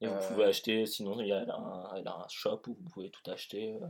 Et 0.00 0.06
vous 0.06 0.14
Euh, 0.14 0.28
pouvez 0.28 0.44
acheter, 0.44 0.86
sinon 0.86 1.20
il 1.20 1.28
y 1.28 1.32
a 1.32 1.40
un, 1.40 1.94
elle 1.96 2.08
a 2.08 2.14
un 2.24 2.28
shop 2.28 2.62
où 2.68 2.74
vous 2.80 2.88
pouvez 2.90 3.10
tout 3.10 3.28
acheter, 3.30 3.74
euh, 3.82 3.86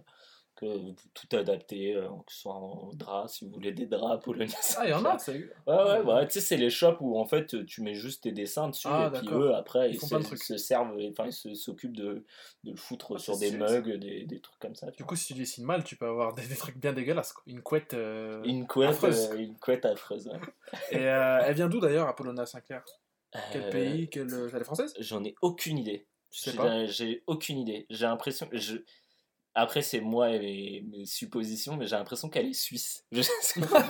que 0.56 0.66
tout 1.14 1.36
adapté, 1.36 1.94
euh, 1.94 2.08
que 2.26 2.32
ce 2.32 2.40
soit 2.40 2.52
en 2.54 2.90
drap, 2.94 3.28
si 3.28 3.46
vous 3.46 3.52
voulez 3.52 3.72
des 3.72 3.86
draps 3.86 4.22
polonais. 4.24 4.48
Ah, 4.76 4.82
il 4.84 4.90
y 4.90 4.92
en 4.92 5.04
a, 5.04 5.16
c'est. 5.18 5.32
Ouais, 5.66 5.74
ouais, 5.74 6.00
ouais, 6.02 6.26
tu 6.26 6.32
sais, 6.34 6.40
c'est 6.40 6.56
les 6.56 6.68
shops 6.68 6.96
où 7.00 7.18
en 7.18 7.24
fait 7.26 7.64
tu 7.64 7.80
mets 7.82 7.94
juste 7.94 8.24
tes 8.24 8.32
dessins 8.32 8.68
dessus 8.68 8.88
Ah, 8.90 9.11
et 9.14 9.18
puis 9.18 9.28
eux 9.30 9.54
après 9.54 9.90
Ils 9.90 10.00
se, 10.00 10.56
servent, 10.58 10.98
enfin 11.12 11.28
ils 11.44 11.56
s'occupent 11.56 11.96
de, 11.96 12.24
de 12.64 12.70
le 12.72 12.76
foutre 12.76 13.12
Ah, 13.14 13.18
sur 13.18 13.38
des 13.38 13.52
ça. 13.52 13.56
mugs, 13.56 13.96
des, 13.96 14.24
des 14.26 14.40
trucs 14.40 14.58
comme 14.58 14.74
ça. 14.74 14.90
Du 14.90 14.98
vois. 15.04 15.06
coup, 15.11 15.16
si 15.16 15.28
tu 15.32 15.34
dessines 15.38 15.64
mal, 15.64 15.84
tu 15.84 15.94
peux 15.96 16.06
avoir 16.08 16.34
des, 16.34 16.42
des 16.48 16.56
trucs 16.56 16.76
bien 16.76 16.92
dégueulasses. 16.92 17.32
quoi. 17.32 17.44
Une 17.46 17.62
couette. 17.62 17.94
euh, 17.94 18.42
une 18.42 18.66
couette, 18.66 18.90
affreuse. 18.90 19.30
euh, 19.32 19.38
une 19.38 19.56
couette 19.56 19.86
affreuse. 19.86 20.26
ouais. 20.28 20.40
Et 20.90 21.06
euh, 21.06 21.40
elle 21.46 21.54
vient 21.54 21.68
d'où 21.68 21.78
d'ailleurs, 21.80 22.08
Apollona 22.08 22.44
Sinclair? 22.44 22.82
Quel 23.52 23.62
Euh, 23.64 23.70
pays 23.70 24.08
Quelle... 24.10 24.50
Elle 24.52 24.60
est 24.60 24.64
française? 24.64 24.94
J'en 24.98 25.22
ai 25.24 25.34
aucune 25.42 25.78
idée. 25.78 26.06
Tu 26.30 26.40
sais 26.40 26.50
J'ai- 26.52 26.56
pas? 26.56 26.86
J'ai 26.86 27.22
aucune 27.26 27.58
idée. 27.58 27.86
J'ai 27.90 28.06
l'impression. 28.06 28.48
Je... 28.52 28.76
Après, 29.54 29.82
c'est 29.82 30.00
moi 30.00 30.30
et 30.30 30.38
mes, 30.38 30.84
mes 30.98 31.06
suppositions, 31.06 31.76
mais 31.76 31.86
j'ai 31.86 31.96
l'impression 31.96 32.28
qu'elle 32.28 32.46
est 32.46 32.52
suisse. 32.52 33.04
Je 33.12 33.22
sais 33.22 33.60
pas. 33.60 33.84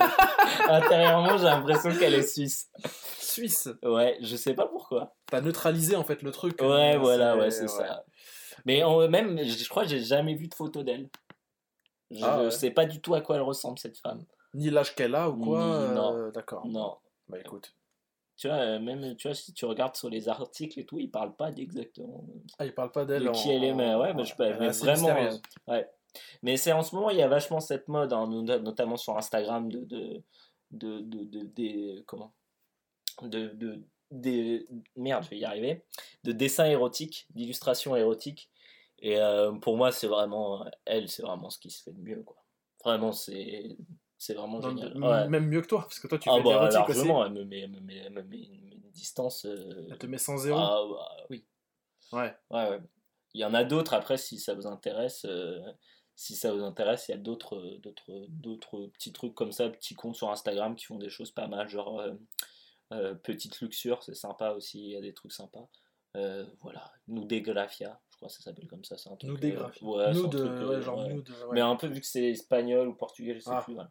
Intérieurement, 0.69 1.37
j'ai 1.37 1.45
l'impression 1.45 1.95
qu'elle 1.99 2.15
est 2.15 2.23
suisse. 2.27 2.71
Suisse? 3.19 3.69
Ouais, 3.83 4.17
je 4.23 4.37
sais 4.37 4.55
pas 4.55 4.67
pourquoi. 4.67 5.15
T'as 5.27 5.41
neutralisé 5.43 5.97
en 5.97 6.05
fait 6.05 6.23
le 6.23 6.31
truc. 6.31 6.61
Ouais, 6.63 6.95
euh, 6.95 6.99
voilà, 6.99 7.37
ouais, 7.37 7.51
c'est 7.51 7.69
ça. 7.69 8.05
Mais 8.65 8.83
en- 8.83 9.07
même, 9.09 9.39
je 9.39 9.53
je 9.65 9.69
crois 9.69 9.85
que 9.85 9.91
j'ai 9.91 10.01
jamais 10.03 10.35
vu 10.35 10.49
de 10.49 10.55
photo 10.55 10.83
d'elle. 10.83 11.09
Je 12.11 12.25
Ah 12.25 12.43
ouais. 12.45 12.51
sais 12.51 12.71
pas 12.71 12.87
du 12.87 13.01
tout 13.01 13.15
à 13.15 13.21
quoi 13.21 13.37
elle 13.37 13.43
ressemble, 13.43 13.79
cette 13.79 13.99
femme. 13.99 14.25
Ni 14.55 14.69
l'âge 14.71 14.95
qu'elle 14.97 15.15
a 15.15 15.29
ou 15.31 15.37
quoi 15.37 15.59
Ni- 15.65 15.73
euh, 15.73 15.95
non. 15.95 16.31
D'accord. 16.31 16.67
Non. 16.67 16.97
Bah 17.29 17.39
écoute. 17.39 17.73
Tu 18.41 18.49
vois, 18.49 18.57
euh, 18.57 18.79
même 18.81 19.17
tu 19.17 19.29
vois, 19.29 19.35
si 19.35 19.53
tu 19.53 19.67
regardes 19.67 19.97
sur 19.97 20.09
les 20.09 20.27
articles 20.31 20.81
et 20.81 20.87
tout, 20.87 20.99
ils 20.99 21.11
parlent 21.11 21.37
pas 21.37 21.51
d'exactement. 21.51 22.25
Ah, 22.59 22.65
il 22.65 22.73
parle 22.75 22.91
pas 22.91 23.05
d'elle. 23.05 23.25
De 23.25 23.29
en- 23.29 23.33
qui 23.33 23.51
elle 23.51 23.65
est, 23.65 23.75
mais 23.75 23.95
ouais, 23.95 24.15
mais 24.15 24.25
je 24.25 24.33
mais 24.39 24.51
vraiment, 24.53 24.71
mystérieuse. 24.95 25.43
Ouais. 25.69 25.87
Mais 26.43 26.57
c'est 26.57 26.73
en 26.73 26.83
ce 26.83 26.95
moment, 26.95 27.11
il 27.11 27.19
y 27.19 27.23
a 27.23 27.29
vachement 27.29 27.61
cette 27.61 27.87
mode, 27.89 28.15
hein, 28.15 28.27
no- 28.27 28.43
notamment 28.61 28.97
sur 28.97 29.19
Instagram, 29.19 29.71
de. 29.71 29.85
de, 29.85 30.23
de, 30.71 31.01
de, 31.01 31.25
de- 31.25 31.43
des- 31.43 32.03
comment 32.07 32.33
de, 33.21 33.49
de, 33.49 33.83
des, 34.11 34.67
Merde, 34.97 35.23
je 35.25 35.29
vais 35.31 35.39
y 35.39 35.45
arriver. 35.45 35.85
De 36.25 36.33
dessins 36.33 36.65
érotiques, 36.65 37.27
d'illustrations 37.35 37.95
érotiques. 37.95 38.49
Et 39.01 39.19
euh, 39.19 39.53
pour 39.53 39.77
moi, 39.77 39.93
c'est 39.93 40.07
vraiment. 40.07 40.65
Elle, 40.87 41.11
c'est 41.11 41.23
vraiment 41.23 41.51
ce 41.51 41.59
qui 41.59 41.71
se 41.71 41.83
fait 41.83 41.93
de 41.93 42.01
mieux, 42.01 42.23
quoi. 42.23 42.37
Vraiment, 42.85 43.13
c'est. 43.13 43.77
C'est 44.23 44.35
vraiment 44.35 44.59
Non, 44.61 44.69
génial. 44.69 45.03
Ouais. 45.03 45.29
Même 45.29 45.47
mieux 45.49 45.63
que 45.63 45.67
toi, 45.67 45.81
parce 45.81 45.99
que 45.99 46.07
toi 46.07 46.19
tu 46.19 46.29
Ah 46.29 46.35
fais 46.35 46.41
de 46.41 46.45
bah 46.45 46.51
l'érotique 46.69 46.89
aussi. 46.91 46.99
largement, 46.99 47.25
elle 47.25 47.33
me 47.33 47.45
met, 47.45 47.61
elle 47.61 47.71
me 47.71 47.81
met, 47.81 47.97
elle 47.97 48.13
me 48.13 48.23
met 48.23 48.37
une, 48.39 48.81
distance. 48.93 49.47
euh, 49.47 49.87
Elle 49.91 49.97
te 49.97 50.07
met 50.07 50.19
100 50.19 50.37
zéro. 50.37 50.59
ah 50.59 50.85
bah, 50.91 51.25
oui. 51.31 51.47
Ouais. 52.13 52.35
Ouais, 52.51 52.69
ouais. 52.69 52.81
Il 53.33 53.41
y 53.41 53.45
en 53.47 53.55
a 53.55 53.65
d'autres 53.65 53.95
après 53.95 54.19
si 54.19 54.39
ça 54.39 54.53
vous 54.55 54.67
intéresse. 54.67 55.25
euh, 55.25 55.59
si 56.17 56.35
ça 56.37 56.53
vous 56.53 56.63
intéresse, 56.63 57.09
il 57.09 57.13
y 57.13 57.15
a 57.15 57.19
d'autres, 57.19 57.79
d'autres, 57.79 58.27
d'autres 58.29 58.87
petits 58.89 59.13
trucs 59.15 59.35
comme 59.35 59.53
ça, 59.53 59.71
petits 59.71 59.95
comptes 59.95 60.17
sur 60.17 60.29
Instagram 60.31 60.77
qui 60.77 60.85
font 60.85 60.99
des 60.99 61.09
choses 61.09 61.31
pas 61.31 61.47
mal, 61.47 61.67
genre 61.71 61.99
euh, 62.01 62.13
euh, 62.93 63.15
Petite 63.15 63.59
Luxure, 63.63 64.03
c'est 64.03 64.15
sympa 64.15 64.51
aussi, 64.51 64.81
il 64.85 64.91
y 64.91 64.97
a 64.97 65.01
des 65.01 65.15
trucs 65.15 65.33
sympas. 65.33 65.67
Voilà, 66.61 66.93
Nudegrafia, 67.09 67.99
je 68.11 68.17
crois 68.17 68.29
que 68.29 68.35
ça 68.35 68.43
s'appelle 68.43 68.67
comme 68.67 68.85
ça. 68.85 68.99
C'est 68.99 69.09
un 69.09 69.17
truc, 69.17 69.31
Nous 69.31 69.39
dégraphie. 69.39 69.83
euh, 69.85 69.89
ouais, 69.89 70.05
c'est 70.13 70.19
un 70.19 70.23
Nude, 70.25 70.31
truc, 70.33 70.43
euh, 70.43 70.61
euh, 70.61 70.77
ouais, 70.77 70.83
genre 70.83 70.99
ouais. 70.99 71.15
nude. 71.15 71.31
ouais. 71.31 71.47
Mais 71.53 71.61
un 71.61 71.77
peu 71.77 71.87
vu 71.87 72.01
que 72.01 72.07
c'est 72.07 72.29
espagnol 72.31 72.89
ou 72.89 72.95
portugais, 72.95 73.35
je 73.35 73.41
sais 73.41 73.51
Ah. 73.53 73.63
plus. 73.65 73.75
Voilà. 73.75 73.91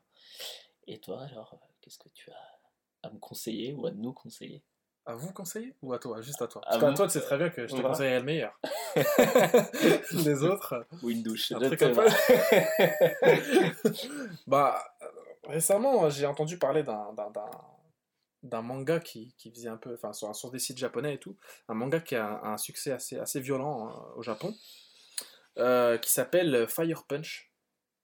Et 0.88 1.00
toi 1.00 1.24
alors, 1.24 1.54
euh, 1.54 1.58
qu'est-ce 1.82 1.98
que 2.00 2.10
tu 2.10 2.32
as 2.32 2.60
à 3.04 3.10
me 3.12 3.20
conseiller 3.20 3.74
ou 3.74 3.86
à 3.86 3.92
nous 3.92 4.14
conseiller? 4.14 4.64
À 5.06 5.16
vous 5.16 5.32
conseiller 5.34 5.74
Ou 5.82 5.94
à 5.94 6.00
toi 6.00 6.22
Juste 6.22 6.42
à 6.42 6.48
toi? 6.48 6.62
À 6.66 6.72
Parce 6.72 6.82
qu'à 6.82 6.94
toi, 6.94 7.08
tu 7.08 7.14
sais 7.14 7.22
très 7.22 7.38
bien 7.38 7.50
que 7.50 7.64
je 7.66 7.68
te 7.68 7.80
Voilà. 7.80 7.90
conseillerais 7.90 8.20
le 8.20 8.26
meilleur. 8.26 8.60
Les 10.26 10.44
autres. 10.44 10.74
euh, 10.74 10.84
Ou 11.04 11.10
une 11.10 11.24
douche 11.24 11.52
Un 11.52 11.60
truc 11.60 11.82
vois. 11.84 12.06
bah, 14.48 14.84
euh, 15.02 15.06
récemment, 15.46 16.10
j'ai 16.10 16.26
entendu 16.26 16.58
parler 16.58 16.84
d'un, 16.84 17.14
d'un, 17.14 17.30
d'un, 17.32 17.50
d'un 18.44 18.62
manga 18.62 19.00
qui, 19.00 19.34
qui 19.38 19.52
faisait 19.52 19.70
un 19.70 19.78
peu, 19.78 19.94
enfin, 19.94 20.14
sur, 20.14 20.36
sur 20.36 20.52
des 20.52 20.60
sites 20.60 20.78
japonais 20.78 21.16
et 21.16 21.20
tout, 21.20 21.36
un 21.68 21.74
manga 21.74 22.00
qui 22.00 22.16
a 22.16 22.26
un, 22.28 22.54
un 22.54 22.58
succès 22.58 22.92
assez, 22.92 23.18
assez 23.18 23.40
violent 23.40 23.88
hein, 23.90 24.06
au 24.16 24.22
Japon, 24.22 24.54
euh, 25.58 25.98
qui 25.98 26.12
s'appelle 26.12 26.68
Fire 26.68 27.04
Punch. 27.06 27.52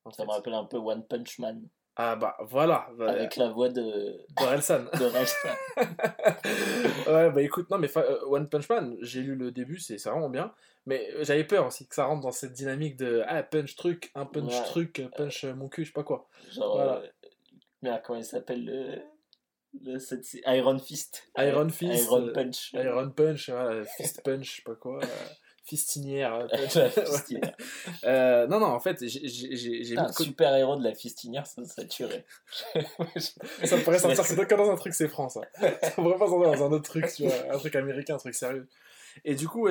en 0.05 0.11
Ça 0.11 0.23
fait. 0.23 0.27
me 0.27 0.31
rappelle 0.31 0.53
un 0.53 0.65
peu 0.65 0.77
One 0.77 1.05
Punch 1.05 1.39
Man, 1.39 1.67
Ah 1.97 2.15
bah 2.17 2.35
voilà, 2.41 2.89
bah, 2.97 3.09
avec 3.11 3.37
la 3.37 3.49
voix 3.49 3.69
de, 3.69 3.81
de 3.81 4.43
Relsan. 4.43 4.83
de 4.99 5.05
Ralph. 5.05 5.45
ouais, 7.07 7.31
bah 7.31 7.41
écoute, 7.41 7.69
non, 7.69 7.77
mais 7.77 7.89
euh, 7.97 8.19
One 8.27 8.49
Punch 8.49 8.67
Man, 8.69 8.97
j'ai 9.01 9.21
lu 9.21 9.35
le 9.35 9.51
début, 9.51 9.79
c'est 9.79 9.95
vraiment 10.03 10.29
bien. 10.29 10.53
Mais 10.85 11.09
euh, 11.13 11.23
j'avais 11.23 11.45
peur 11.45 11.65
aussi 11.67 11.87
que 11.87 11.95
ça 11.95 12.05
rentre 12.05 12.21
dans 12.21 12.31
cette 12.31 12.51
dynamique 12.53 12.97
de 12.97 13.23
ah, 13.27 13.41
punch 13.43 13.75
truc, 13.75 14.11
un 14.13 14.25
punch 14.25 14.51
Ouais. 14.53 14.63
truc, 14.65 15.03
punch 15.15 15.45
euh, 15.45 15.53
mon 15.55 15.69
cul, 15.69 15.83
je 15.83 15.89
sais 15.89 15.93
pas 15.93 16.03
quoi. 16.03 16.27
Genre, 16.51 16.75
Voilà. 16.75 16.97
euh, 16.97 17.07
merde, 17.81 18.01
comment 18.03 18.19
il 18.19 18.25
s'appelle 18.25 18.65
le, 18.65 19.01
le 19.81 19.97
cette- 19.99 20.25
Iron 20.45 20.77
Fist. 20.77 21.29
Iron 21.37 21.69
Fist, 21.69 22.05
Iron 22.11 22.29
Punch. 22.33 22.73
Iron 22.73 23.09
Punch, 23.11 23.49
Fist 23.97 24.21
Punch, 24.23 24.45
je 24.51 24.55
sais 24.57 24.61
pas 24.63 24.75
quoi. 24.75 24.99
Fistinière. 25.65 26.33
euh, 26.35 26.47
fistinière. 26.89 27.55
Euh, 28.03 28.45
non, 28.47 28.59
non, 28.59 28.67
en 28.67 28.79
fait, 28.79 29.03
j'ai- 29.07 29.97
un 29.97 30.03
de 30.03 30.07
côté- 30.11 30.23
super 30.25 30.55
héros 30.55 30.75
de 30.75 30.83
la 30.83 30.93
fistinière, 30.93 31.47
ça, 31.47 31.65
ça 31.65 31.83
tuerait. 31.85 32.23
Ça 33.63 33.77
pourrait 33.83 33.97
sortir 33.99 34.23
c'est 34.25 34.35
que 34.47 34.55
dans 34.55 34.69
un 34.69 34.75
truc, 34.75 34.93
c'est 34.93 35.07
France. 35.07 35.33
Ça. 35.33 35.41
ça 35.81 35.91
pourrait 35.91 36.17
pas 36.19 36.27
sortir 36.27 36.51
dans 36.51 36.65
un 36.65 36.71
autre 36.71 36.87
truc, 36.89 37.11
tu 37.13 37.23
vois, 37.23 37.33
un 37.53 37.57
truc 37.57 37.75
américain, 37.75 38.15
un 38.15 38.19
truc 38.19 38.35
sérieux. 38.35 38.67
Et 39.23 39.33
du 39.35 39.47
coup, 39.47 39.63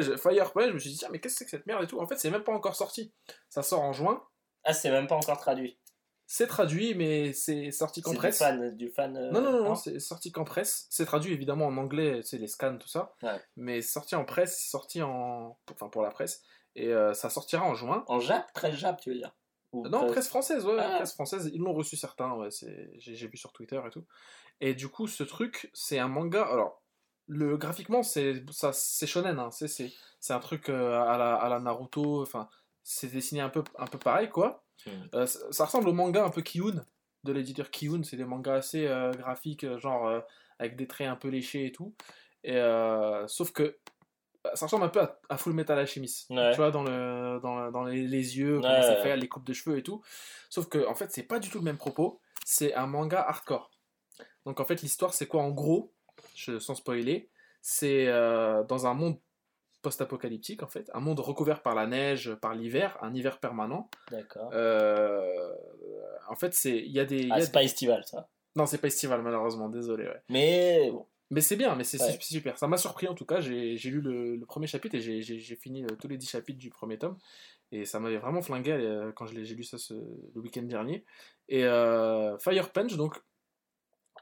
ouais, 0.57 0.67
je 0.69 0.73
me 0.73 0.79
suis 0.79 0.91
dit, 0.91 0.99
tiens, 0.99 1.09
mais 1.13 1.21
qu'est-ce 1.21 1.35
que 1.35 1.39
c'est 1.41 1.45
que 1.45 1.51
cette 1.53 1.67
merde 1.67 1.85
et 1.85 1.87
tout? 1.87 2.01
En 2.01 2.07
fait, 2.07 2.19
c'est 2.19 2.31
même 2.31 2.43
pas 2.45 2.53
encore 2.53 2.75
sorti. 2.75 3.13
Ça 3.49 3.63
sort 3.63 3.83
en 3.83 3.93
juin. 3.93 4.23
Ah, 4.65 4.73
c'est 4.73 4.91
même 4.91 5.07
pas 5.07 5.15
encore 5.17 5.39
traduit. 5.39 5.79
C'est 6.27 6.47
traduit, 6.47 6.95
mais 6.95 7.33
c'est 7.35 7.71
sorti 7.71 8.01
qu'en 8.01 8.11
C'est 8.11 8.15
du 8.17 8.19
presse. 8.19 8.39
fan. 8.39 8.77
Du 8.77 8.89
fan 8.89 9.17
euh, 9.17 9.31
Non, 9.31 9.41
non, 9.43 9.53
non, 9.53 9.65
non, 9.65 9.75
c'est 9.75 9.99
sorti 10.01 10.33
qu'en 10.33 10.45
presse. 10.45 10.87
C'est 10.91 11.05
traduit 11.05 11.33
évidemment 11.33 11.67
en 11.67 11.77
anglais, 11.77 12.21
c'est 12.23 12.39
les 12.39 12.47
scans, 12.49 12.79
tout 12.79 12.89
ça. 12.89 13.15
Ouais. 13.23 13.41
Mais 13.57 13.83
sorti 13.83 14.15
en 14.15 14.25
presse, 14.25 14.59
c'est 14.59 14.71
sorti 14.71 15.03
en. 15.03 15.57
Enfin, 15.71 15.89
pour 15.89 16.03
la 16.03 16.11
presse. 16.11 16.43
Et 16.77 16.89
euh, 16.89 17.13
ça 17.15 17.31
sortira 17.31 17.65
en 17.65 17.75
juin. 17.75 18.05
En 18.09 18.21
Jap, 18.21 18.53
très 18.53 18.73
Jap, 18.75 19.01
tu 19.01 19.11
veux 19.11 19.17
dire? 19.17 19.33
Ou 19.73 19.87
Non, 19.89 20.01
très- 20.05 20.13
presse 20.13 20.29
française, 20.29 20.65
ouais, 20.65 20.77
Ah. 20.81 20.97
presse 20.97 21.13
française. 21.13 21.51
Ils 21.53 21.61
l'ont 21.61 21.75
reçu 21.75 21.97
certains, 21.97 22.33
ouais, 22.35 22.49
j'ai 22.99 23.27
vu 23.29 23.37
sur 23.37 23.53
Twitter 23.53 23.81
et 23.87 23.91
tout. 23.91 24.05
Et 24.61 24.75
du 24.75 24.89
coup, 24.89 25.07
ce 25.07 25.23
truc, 25.25 25.71
c'est 25.75 25.99
un 25.99 26.09
manga. 26.09 26.43
Alors, 26.43 26.81
le 27.27 27.57
graphiquement, 27.57 28.03
c'est 28.03 28.43
ça, 28.51 28.73
c'est 28.73 29.07
shonen, 29.07 29.39
hein, 29.39 29.51
c'est 29.51 29.93
un 30.33 30.41
truc 30.41 30.69
euh, 30.69 31.01
à 31.03 31.17
la, 31.19 31.35
à 31.35 31.49
la 31.49 31.61
Naruto. 31.61 32.23
Enfin, 32.23 32.49
c'est 32.83 33.09
dessiné 33.09 33.41
un 33.41 33.51
peu 33.51 33.63
un 33.79 33.87
peu 33.87 33.99
pareil, 33.99 34.31
quoi. 34.31 34.64
Euh, 35.15 35.27
ça, 35.27 35.41
ça 35.51 35.65
ressemble 35.65 35.89
au 35.89 35.93
manga 35.93 36.25
un 36.25 36.31
peu 36.31 36.43
Kiyun 36.43 36.85
de 37.25 37.33
l'éditeur 37.33 37.71
Kiyun. 37.71 38.03
C'est 38.03 38.17
des 38.17 38.25
mangas 38.25 38.55
assez 38.55 38.87
euh, 38.87 39.13
graphiques, 39.13 39.65
euh, 39.65 39.79
genre 39.79 40.07
euh, 40.07 40.21
avec 40.59 40.77
des 40.77 40.87
traits 40.87 41.09
un 41.09 41.17
peu 41.17 41.29
léchés 41.29 41.67
et 41.67 41.73
tout. 41.73 41.95
Et 42.43 42.59
sauf 43.27 43.53
que 43.53 43.79
bah, 44.43 44.51
ça 44.55 44.67
ressemble 44.67 44.85
un 44.85 44.91
peu 44.91 45.01
à, 45.01 45.19
à 45.31 45.39
Full 45.39 45.55
Metal 45.55 45.79
Alchemist. 45.79 46.29
Ouais. 46.29 46.51
Tu 46.51 46.57
vois, 46.57 46.71
dans, 46.71 46.83
le, 46.83 47.41
dans, 47.43 47.71
dans 47.71 47.85
les, 47.85 48.07
les 48.07 48.39
yeux, 48.39 48.61
comment 48.61 48.69
Ouais, 48.69 48.83
c'est 48.83 48.97
ouais. 48.97 49.03
fait, 49.03 49.17
les 49.17 49.29
coupes 49.29 49.47
de 49.47 49.55
cheveux 49.55 49.79
et 49.79 49.83
tout. 49.83 50.03
Sauf 50.51 50.69
que, 50.69 50.87
en 50.87 50.95
fait, 50.95 51.11
c'est 51.11 51.23
pas 51.23 51.39
du 51.39 51.49
tout 51.49 51.59
le 51.59 51.65
même 51.65 51.79
propos. 51.79 52.21
C'est 52.45 52.75
un 52.75 52.87
manga 52.87 53.21
hardcore. 53.23 53.71
Donc, 54.45 54.61
en 54.61 54.67
fait, 54.67 54.83
l'histoire, 54.83 55.15
c'est 55.15 55.27
quoi? 55.27 55.43
En 55.43 55.51
gros, 55.51 55.95
je, 56.35 56.59
sans 56.59 56.75
spoiler, 56.75 57.31
c'est 57.63 58.07
dans 58.07 58.87
un 58.87 58.93
monde 58.93 59.19
post-apocalyptique, 59.85 60.63
en 60.65 60.67
fait. 60.69 60.91
Un 60.95 61.01
monde 61.01 61.21
recouvert 61.21 61.63
par 61.63 61.77
la 61.77 61.87
neige, 61.87 62.35
par 62.35 62.55
l'hiver, 62.55 62.99
un 63.03 63.15
hiver 63.15 63.39
permanent. 63.39 63.89
D'accord. 64.11 64.51
Euh, 64.53 65.53
en 66.29 66.35
fait, 66.35 66.53
c'est 66.55 66.77
il 66.79 66.91
y 66.91 66.99
a 66.99 67.05
des. 67.05 67.29
Ah, 67.31 67.41
c'est 67.41 67.47
des- 67.47 67.53
pas 67.53 67.63
estival, 67.63 68.03
ça. 68.05 68.29
Non, 68.57 68.67
c'est 68.67 68.79
pas 68.79 68.89
estival, 68.89 69.23
malheureusement, 69.23 69.69
désolé. 69.69 70.05
Ouais. 70.07 70.21
Mais 70.31 70.91
bon. 70.91 71.07
Mais 71.31 71.41
c'est 71.41 71.57
bien, 71.57 71.75
mais 71.75 71.85
c'est 71.85 72.01
Ouais. 72.01 72.17
super. 72.21 72.59
Ça 72.59 72.69
m'a 72.69 72.77
surpris 72.77 73.09
en 73.09 73.15
tout 73.15 73.25
cas. 73.25 73.41
J'ai 73.41 73.77
lu 73.77 74.01
le, 74.01 74.37
le 74.37 74.47
premier 74.47 74.67
chapitre 74.67 74.95
et 74.97 75.01
j'ai- 75.01 75.57
fini 75.57 75.83
euh, 75.85 75.89
tous 76.01 76.07
les 76.07 76.19
10 76.19 76.29
chapitres 76.29 76.59
du 76.59 76.71
premier 76.71 76.99
tome. 76.99 77.17
Et 77.73 77.87
ça 77.87 77.99
m'avait 77.99 78.19
vraiment 78.19 78.43
flingué 78.43 78.73
euh, 78.73 79.11
quand 79.13 79.27
j'ai 79.27 79.41
lu 79.55 79.65
ça 79.65 79.79
ce- 79.79 79.95
le 80.35 80.41
week-end 80.41 80.63
dernier. 80.63 81.05
Et 81.49 81.65
euh, 81.65 82.37
Fire 82.39 82.71
Punch, 82.73 82.95
donc. 82.97 83.21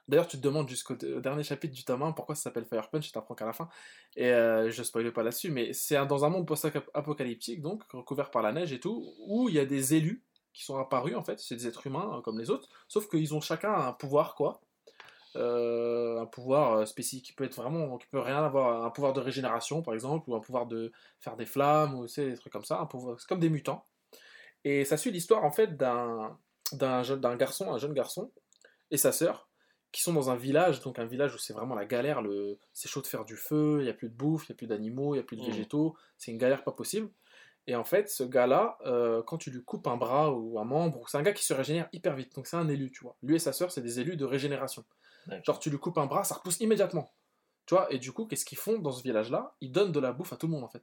D'ailleurs, 0.09 0.27
tu 0.27 0.37
te 0.37 0.43
demandes 0.43 0.69
jusqu'au 0.69 0.95
au 0.95 1.21
dernier 1.21 1.45
chapitre 1.45 1.75
du 1.75 1.85
tome 1.85 2.03
1 2.03 2.13
pourquoi 2.13 2.35
ça 2.35 2.43
s'appelle 2.43 2.65
Fire 2.65 2.91
Punch, 2.91 3.07
tu 3.07 3.13
t'apprends 3.13 3.35
qu'à 3.35 3.47
la 3.47 3.53
fin. 3.53 3.69
Et 4.17 4.31
euh, 4.31 4.71
je 4.71 4.83
spoile 4.83 5.13
pas 5.13 5.23
là-dessus, 5.23 5.51
mais 5.51 5.73
c'est 5.73 6.05
dans 6.07 6.25
un 6.25 6.29
monde 6.29 6.47
post-apocalyptique, 6.47 7.63
donc, 7.63 7.85
recouvert 7.93 8.31
par 8.31 8.43
la 8.43 8.53
neige 8.53 8.73
et 8.73 8.81
tout, 8.81 9.15
où 9.27 9.49
il 9.49 9.55
y 9.55 9.61
a 9.61 9.65
des 9.65 9.95
élus 9.95 10.25
qui 10.53 10.65
sont 10.65 10.77
apparus 10.77 11.17
en 11.17 11.23
fait, 11.23 11.39
c'est 11.41 11.57
des 11.57 11.67
êtres 11.67 11.87
humains 11.87 12.19
euh, 12.19 12.21
comme 12.21 12.39
les 12.39 12.51
autres, 12.51 12.69
sauf 12.89 13.09
qu'ils 13.09 13.35
ont 13.35 13.41
chacun 13.41 13.73
un 13.73 13.93
pouvoir 13.93 14.35
quoi. 14.35 14.61
Euh, 15.35 16.21
un 16.21 16.27
pouvoir 16.27 16.87
spécifique 16.87 17.25
qui 17.25 17.33
peut 17.33 17.45
être 17.45 17.55
vraiment, 17.57 17.97
qui 17.97 18.07
peut 18.09 18.19
rien 18.19 18.45
avoir, 18.45 18.85
un 18.85 18.91
pouvoir 18.91 19.15
de 19.15 19.21
régénération 19.21 19.81
par 19.81 19.95
exemple, 19.95 20.29
ou 20.29 20.35
un 20.35 20.41
pouvoir 20.41 20.67
de 20.67 20.93
faire 21.21 21.37
des 21.37 21.47
flammes, 21.47 21.95
ou 21.95 22.07
des 22.07 22.37
trucs 22.37 22.53
comme 22.53 22.65
ça, 22.65 22.87
c'est 23.19 23.29
comme 23.29 23.41
des 23.41 23.49
mutants. 23.49 23.87
Et 24.65 24.85
ça 24.85 24.97
suit 24.97 25.11
l'histoire 25.11 25.45
en 25.45 25.51
fait 25.51 25.77
d'un 25.77 26.39
d'un 26.73 27.37
garçon, 27.37 27.73
un 27.73 27.79
jeune 27.79 27.93
garçon 27.93 28.31
et 28.91 28.97
sa 28.97 29.13
sœur 29.13 29.49
qui 29.93 30.03
sont 30.03 30.13
dans 30.13 30.31
un 30.31 30.37
village, 30.37 30.81
donc 30.81 30.99
un 30.99 31.05
village 31.07 31.35
où 31.35 31.39
c'est 31.39 31.53
vraiment 31.53 31.75
la 31.75 31.85
galère, 31.85 32.23
le... 32.23 32.59
c'est 32.73 32.89
chaud 32.89 33.03
de 33.03 33.07
faire 33.07 33.25
du 33.25 33.37
feu, 33.37 33.79
il 33.81 33.85
n'y 33.85 33.91
a 33.91 33.95
plus 33.95 34.09
de 34.09 34.15
bouffe, 34.15 34.49
il 34.49 34.53
n'y 34.53 34.55
a 34.55 34.57
plus 34.57 34.67
d'animaux, 34.67 35.15
il 35.15 35.19
n'y 35.19 35.21
a 35.23 35.25
plus 35.25 35.37
de 35.37 35.43
Mhm. 35.43 35.49
végétaux, 35.51 35.97
c'est 36.19 36.31
une 36.33 36.39
galère 36.39 36.65
pas 36.65 36.73
possible. 36.73 37.11
Et 37.69 37.77
en 37.77 37.85
fait, 37.85 38.09
ce 38.11 38.25
gars-là, 38.25 38.77
euh, 38.87 39.23
quand 39.23 39.39
tu 39.39 39.51
lui 39.51 39.63
coupes 39.63 39.87
un 39.87 39.97
bras 39.97 40.33
ou 40.33 40.59
un 40.59 40.65
membre, 40.65 41.09
c'est 41.09 41.17
un 41.19 41.23
gars 41.23 41.33
qui 41.33 41.45
se 41.45 41.55
régénère 41.55 41.89
hyper 41.93 42.17
vite. 42.17 42.35
Donc 42.35 42.47
c'est 42.49 42.57
un 42.57 42.69
élu, 42.69 42.91
tu 42.91 43.05
vois. 43.05 43.17
Lui 43.23 43.37
et 43.37 43.39
sa 43.39 43.53
sœur, 43.53 43.71
c'est 43.71 43.83
des 43.83 44.01
élus 44.01 44.17
de 44.17 44.25
régénération. 44.25 44.85
Genre, 45.45 45.59
tu 45.61 45.71
lui 45.71 45.79
coupes 45.79 45.99
un 45.99 46.07
bras, 46.07 46.25
ça 46.25 46.35
repousse 46.37 46.59
immédiatement. 46.61 47.13
Tu 47.67 47.75
vois, 47.75 47.93
et 47.93 47.99
du 48.01 48.13
coup, 48.13 48.27
qu'est-ce 48.27 48.45
qu'ils 48.45 48.59
font 48.59 48.79
dans 48.79 48.91
ce 48.93 49.03
village-là? 49.05 49.55
Ils 49.61 49.71
donnent 49.71 49.93
de 49.93 50.01
la 50.01 50.13
bouffe 50.13 50.33
à 50.33 50.37
tout 50.37 50.47
le 50.49 50.53
monde, 50.53 50.65
en 50.65 50.69
fait. 50.69 50.83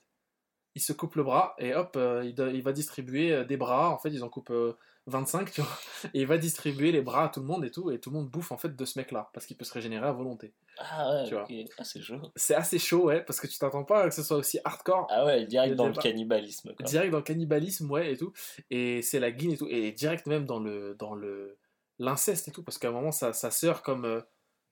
Ils 0.76 0.82
se 0.82 0.94
coupent 0.94 1.16
le 1.16 1.24
bras, 1.24 1.56
et 1.58 1.74
hop, 1.74 1.96
euh, 1.98 2.24
il, 2.24 2.40
il 2.56 2.62
va 2.62 2.72
distribuer 2.72 3.34
euh, 3.34 3.44
des 3.44 3.58
bras. 3.58 3.90
En 3.90 3.98
fait, 3.98 4.10
ils 4.10 4.24
en 4.24 4.30
coupent 4.30 4.52
euh, 4.52 4.78
25, 5.08 5.52
tu 5.52 5.62
vois. 5.62 5.78
Et 6.14 6.22
il 6.22 6.28
va 6.28 6.38
distribuer 6.38 6.92
les 6.92 7.02
bras 7.02 7.26
à 7.26 7.30
tout 7.30 7.40
le 7.40 7.46
monde 7.46 7.66
et 7.66 7.72
tout. 7.72 7.92
Et 7.92 8.00
tout 8.00 8.10
le 8.12 8.18
monde 8.18 8.30
bouffe, 8.30 8.52
en 8.52 8.58
fait, 8.58 8.76
de 8.76 8.86
ce 8.86 9.00
mec-là. 9.00 9.30
Parce 9.34 9.46
qu'il 9.46 9.58
peut 9.58 9.66
se 9.66 9.74
régénérer 9.74 10.06
à 10.06 10.12
volonté. 10.12 10.54
Ah 10.78 11.10
ouais, 11.12 11.28
Tu 11.28 11.34
vois. 11.34 11.44
ok. 11.44 11.54
Ah, 11.78 11.84
c'est 11.84 12.02
chaud. 12.02 12.22
C'est 12.36 12.56
assez 12.56 12.80
chaud, 12.80 13.06
ouais, 13.06 13.24
parce 13.24 13.40
que 13.40 13.48
tu 13.48 13.58
t'attends 13.58 13.84
pas 13.84 14.08
que 14.08 14.14
ce 14.14 14.24
soit 14.24 14.38
aussi 14.38 14.60
hardcore. 14.64 15.08
Ah 15.10 15.26
ouais, 15.26 15.46
direct 15.46 15.76
dans 15.76 15.88
le 15.88 15.94
cannibalisme. 15.94 16.74
Quoi. 16.76 16.86
Direct 16.86 17.12
dans 17.12 17.18
le 17.18 17.24
cannibalisme, 17.24 17.90
ouais, 17.92 18.14
et 18.14 18.18
tout. 18.18 18.32
Et 18.70 19.02
c'est 19.02 19.20
la 19.20 19.32
guine 19.32 19.52
et 19.52 19.58
tout. 19.58 19.68
Et 19.70 19.92
direct 19.92 20.28
même 20.28 20.46
dans 20.46 20.60
le 20.60 20.96
dans 20.96 21.16
le 21.16 21.58
l'inceste 21.98 22.48
et 22.48 22.52
tout. 22.52 22.64
Parce 22.64 22.78
qu'à 22.78 22.90
un 22.90 22.92
moment, 22.92 23.12
sa, 23.12 23.34
sa 23.34 23.52
sœur, 23.52 23.82
comme. 23.82 24.06
Euh, 24.06 24.22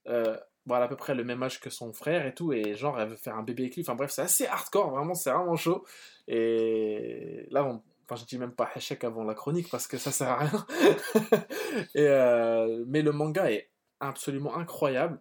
euh, 0.07 0.38
bon, 0.68 0.76
elle 0.76 0.81
a 0.81 0.85
à 0.85 0.88
peu 0.88 0.95
près 0.95 1.15
le 1.15 1.23
même 1.23 1.41
âge 1.41 1.60
que 1.60 1.69
son 1.69 1.94
frère 1.94 2.26
et 2.26 2.35
tout. 2.35 2.53
Et 2.53 2.76
genre, 2.76 2.99
elle 2.99 3.10
veut 3.10 3.15
faire 3.15 3.35
un 3.35 3.44
bébé 3.44 3.64
avec 3.64 3.76
lui. 3.76 3.81
Enfin 3.81 3.95
bref, 3.95 4.11
c'est 4.11 4.22
assez 4.22 4.45
hardcore, 4.45 4.91
vraiment, 4.91 5.15
c'est 5.15 5.31
vraiment 5.31 5.56
chaud. 5.56 5.85
Et 6.27 7.48
là, 7.49 7.65
on. 7.65 7.81
Enfin, 8.10 8.22
je 8.22 8.26
dis 8.26 8.38
même 8.38 8.53
pas 8.53 8.69
Hachek 8.73 9.03
avant 9.03 9.26
la 9.26 9.34
chronique 9.34 9.69
parce 9.69 9.85
que 9.85 9.98
ça 9.98 10.11
sert 10.11 10.30
à 10.30 10.38
rien. 10.38 10.65
et, 11.95 12.07
euh, 12.07 12.85
mais 12.88 13.02
le 13.02 13.11
manga 13.11 13.52
est 13.52 13.69
absolument 13.99 14.56
incroyable. 14.56 15.19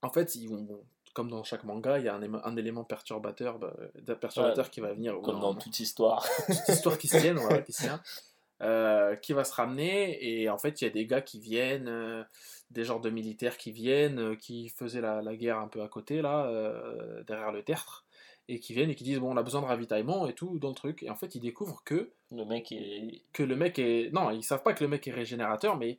En 0.00 0.08
fait, 0.08 0.34
ils 0.34 0.48
vont, 0.48 0.82
comme 1.12 1.28
dans 1.28 1.42
chaque 1.42 1.64
manga, 1.64 1.98
il 1.98 2.06
y 2.06 2.08
a 2.08 2.14
un, 2.14 2.56
élément 2.56 2.84
perturbateur, 2.84 3.58
bah, 3.58 3.74
perturbateur 4.18 4.70
qui 4.70 4.80
va 4.80 4.94
venir. 4.94 5.20
Comme 5.22 5.40
dans 5.40 5.54
toute 5.54 5.78
histoire. 5.78 6.26
petite 6.46 6.68
histoire 6.68 6.96
qui 6.96 7.08
se 7.08 7.18
tienne, 7.18 7.36
voilà, 7.36 7.60
qui 7.60 7.74
se 7.74 7.82
tient, 7.82 8.00
euh, 8.62 9.16
qui 9.16 9.32
va 9.32 9.44
se 9.44 9.54
ramener. 9.54 10.18
Et 10.24 10.48
en 10.50 10.58
fait, 10.58 10.80
il 10.80 10.84
y 10.84 10.86
a 10.86 10.90
des 10.90 11.06
gars 11.06 11.20
qui 11.20 11.40
viennent, 11.40 11.88
euh, 11.88 12.22
des 12.70 12.84
genres 12.84 13.00
de 13.00 13.10
militaires 13.10 13.56
qui 13.56 13.72
viennent, 13.72 14.18
euh, 14.18 14.36
qui 14.36 14.68
faisaient 14.68 15.00
la, 15.00 15.22
la 15.22 15.36
guerre 15.36 15.58
un 15.58 15.68
peu 15.68 15.82
à 15.82 15.88
côté, 15.88 16.22
là, 16.22 16.46
euh, 16.46 17.22
derrière 17.24 17.52
le 17.52 17.62
tertre, 17.62 18.04
et 18.48 18.60
qui 18.60 18.72
viennent 18.74 18.90
et 18.90 18.94
qui 18.94 19.04
disent 19.04 19.18
Bon, 19.18 19.32
on 19.32 19.36
a 19.36 19.42
besoin 19.42 19.60
de 19.60 19.66
ravitaillement 19.66 20.26
et 20.26 20.34
tout 20.34 20.58
dans 20.58 20.68
le 20.68 20.74
truc. 20.74 21.02
Et 21.02 21.10
en 21.10 21.16
fait, 21.16 21.34
ils 21.34 21.40
découvrent 21.40 21.82
que, 21.84 22.10
Le 22.30 22.44
mec 22.44 22.72
est. 22.72 23.22
que 23.32 23.42
le 23.42 23.56
mec 23.56 23.78
est. 23.78 24.10
Non, 24.12 24.30
ils 24.30 24.42
savent 24.42 24.62
pas 24.62 24.74
que 24.74 24.84
le 24.84 24.88
mec 24.88 25.06
est 25.08 25.12
régénérateur, 25.12 25.76
mais 25.76 25.98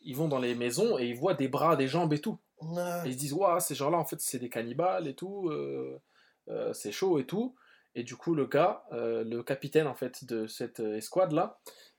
ils 0.00 0.16
vont 0.16 0.28
dans 0.28 0.38
les 0.38 0.54
maisons 0.54 0.98
et 0.98 1.06
ils 1.06 1.16
voient 1.16 1.34
des 1.34 1.48
bras, 1.48 1.76
des 1.76 1.88
jambes 1.88 2.12
et 2.12 2.20
tout. 2.20 2.38
Et 2.60 3.08
ils 3.08 3.12
se 3.14 3.18
disent, 3.18 3.32
waouh, 3.32 3.60
ces 3.60 3.74
gens-là, 3.74 3.98
en 3.98 4.04
fait, 4.04 4.20
c'est 4.20 4.38
des 4.38 4.48
cannibales 4.48 5.06
et 5.06 5.14
tout, 5.14 5.48
euh, 5.48 6.00
euh, 6.48 6.72
c'est 6.72 6.92
chaud 6.92 7.18
et 7.18 7.24
tout. 7.24 7.54
Et 7.94 8.02
du 8.02 8.16
coup, 8.16 8.34
le 8.34 8.46
gars, 8.46 8.84
euh, 8.92 9.24
le 9.24 9.42
capitaine, 9.42 9.86
en 9.86 9.94
fait, 9.94 10.24
de 10.24 10.46
cette 10.46 10.80
euh, 10.80 10.96
escouade-là, 10.96 11.58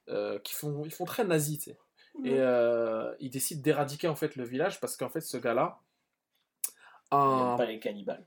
euh, 0.10 0.40
qui 0.40 0.54
font, 0.54 0.84
ils 0.86 0.92
font 0.92 1.06
très 1.06 1.24
nazi, 1.24 1.58
tu 1.58 1.72
sais. 1.72 1.78
Et 2.26 2.36
euh, 2.40 3.14
il 3.20 3.30
décide 3.30 3.62
d'éradiquer, 3.62 4.08
en 4.10 4.16
fait, 4.16 4.36
le 4.36 4.44
village 4.44 4.80
parce 4.82 4.98
qu'en 4.98 5.10
fait, 5.10 5.22
ce 5.22 5.38
gars-là, 5.38 5.80
Il 7.12 7.16
aime 7.18 7.58
pas 7.58 7.66
les 7.66 7.80
cannibales. 7.80 8.24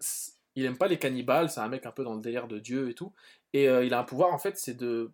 il 0.54 0.64
aime 0.64 0.76
pas 0.78 0.88
les 0.88 0.98
cannibales, 0.98 1.50
c'est 1.50 1.60
un 1.60 1.68
mec 1.68 1.86
un 1.86 1.92
peu 1.92 2.04
dans 2.04 2.14
le 2.14 2.20
délire 2.20 2.48
de 2.48 2.58
Dieu 2.58 2.88
et 2.90 2.94
tout. 2.94 3.12
Et 3.52 3.68
euh, 3.68 3.84
il 3.84 3.92
a 3.94 3.98
un 3.98 4.04
pouvoir, 4.04 4.32
en 4.32 4.38
fait, 4.38 4.56
c'est 4.58 4.74
de 4.74 5.12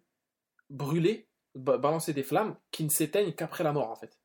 brûler, 0.71 1.27
ba- 1.55 1.79
balancer 1.79 2.13
des 2.13 2.23
flammes 2.23 2.57
qui 2.71 2.85
ne 2.85 2.89
s'éteignent 2.89 3.33
qu'après 3.33 3.65
la 3.65 3.73
mort, 3.73 3.91
en 3.91 3.97
fait. 3.97 4.19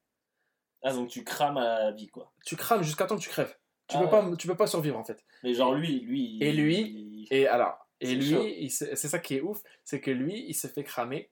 Ah, 0.84 0.94
donc 0.94 1.10
tu 1.10 1.24
crames 1.24 1.57
à 1.57 1.91
vie, 1.91 2.07
quoi. 2.10 2.32
Tu 2.45 2.56
crames 2.56 2.84
jusqu'à 2.84 3.06
temps 3.06 3.15
que 3.18 3.22
tu 3.22 3.30
crèves. 3.30 3.56
Tu, 3.88 3.95
Ah 3.98 3.99
peux 3.99 4.06
ouais. 4.06 4.11
pas, 4.32 4.36
tu 4.38 4.48
peux 4.48 4.56
pas 4.56 4.68
survivre, 4.68 4.98
en 4.98 5.03
fait. 5.03 5.24
Mais 5.44 5.53
genre, 5.53 5.74
lui, 5.74 6.02
lui. 6.02 6.38
Et 6.41 6.52
lui, 6.52 6.78
il- 6.80 7.28
Et 7.32 7.48
alors, 7.48 7.88
et 8.02 8.15
lui, 8.15 8.70
c'est 8.70 8.95
ça 8.95 9.20
qui 9.20 9.36
est 9.36 9.41
ouf, 9.41 9.61
c'est 9.86 10.02
que 10.02 10.11
lui, 10.11 10.45
il 10.48 10.53
se 10.53 10.68
fait 10.68 10.84
cramer 10.84 11.32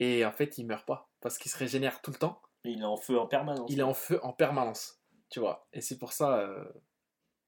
et 0.00 0.24
en 0.24 0.32
fait, 0.32 0.58
il 0.58 0.66
meurt 0.66 0.86
pas 0.86 1.10
parce 1.20 1.38
qu'il 1.38 1.50
se 1.50 1.58
régénère 1.58 2.00
tout 2.02 2.10
le 2.10 2.18
temps. 2.18 2.40
il 2.64 2.80
est 2.80 2.84
en 2.84 2.96
feu 2.96 3.18
en 3.18 3.26
permanence. 3.26 3.70
Il 3.70 3.80
est 3.80 3.84
en 3.84 3.94
feu 3.94 4.20
en 4.22 4.32
permanence, 4.32 5.00
tu 5.30 5.40
vois. 5.40 5.68
Et 5.72 5.80
c'est 5.80 5.98
pour 5.98 6.12
ça, 6.12 6.38
euh, 6.38 6.64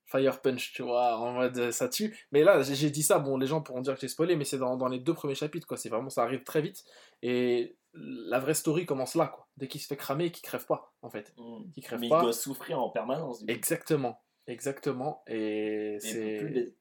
Fire 0.06 0.40
Punch, 0.40 0.72
tu 0.72 0.82
vois, 0.82 1.16
en 1.18 1.32
mode 1.32 1.56
euh, 1.58 1.70
ça 1.70 1.88
tue. 1.88 2.26
Mais 2.32 2.42
là, 2.42 2.62
j'ai 2.62 2.90
dit 2.90 3.02
ça, 3.02 3.18
bon, 3.18 3.36
les 3.36 3.46
gens 3.46 3.62
pourront 3.62 3.80
dire 3.80 3.94
que 3.94 4.00
j'ai 4.00 4.08
spoilé, 4.08 4.34
mais 4.34 4.44
c'est 4.44 4.58
dans, 4.58 4.76
dans 4.76 4.88
les 4.88 4.98
deux 4.98 5.14
premiers 5.14 5.36
chapitres, 5.36 5.66
quoi. 5.66 5.76
C'est 5.76 5.88
vraiment, 5.88 6.10
ça 6.10 6.22
arrive 6.22 6.42
très 6.42 6.62
vite. 6.62 6.84
Et 7.22 7.76
la 7.94 8.40
vraie 8.40 8.54
story 8.54 8.86
commence 8.86 9.14
là, 9.14 9.28
quoi. 9.28 9.48
Dès 9.56 9.68
qu'il 9.68 9.80
se 9.80 9.86
fait 9.86 9.96
cramer 9.96 10.26
et 10.26 10.32
qu'il 10.32 10.42
crève 10.42 10.66
pas, 10.66 10.92
en 11.02 11.10
fait. 11.10 11.32
Mm. 11.38 11.80
Crève 11.82 12.00
Mais 12.00 12.08
pas. 12.08 12.18
il 12.18 12.22
doit 12.22 12.32
souffrir 12.32 12.80
en 12.80 12.90
permanence. 12.90 13.40
Du 13.40 13.46
coup. 13.46 13.52
Exactement, 13.52 14.20
exactement. 14.48 15.22
Et 15.28 15.98
c'est. 16.00 16.38
plus. 16.38 16.74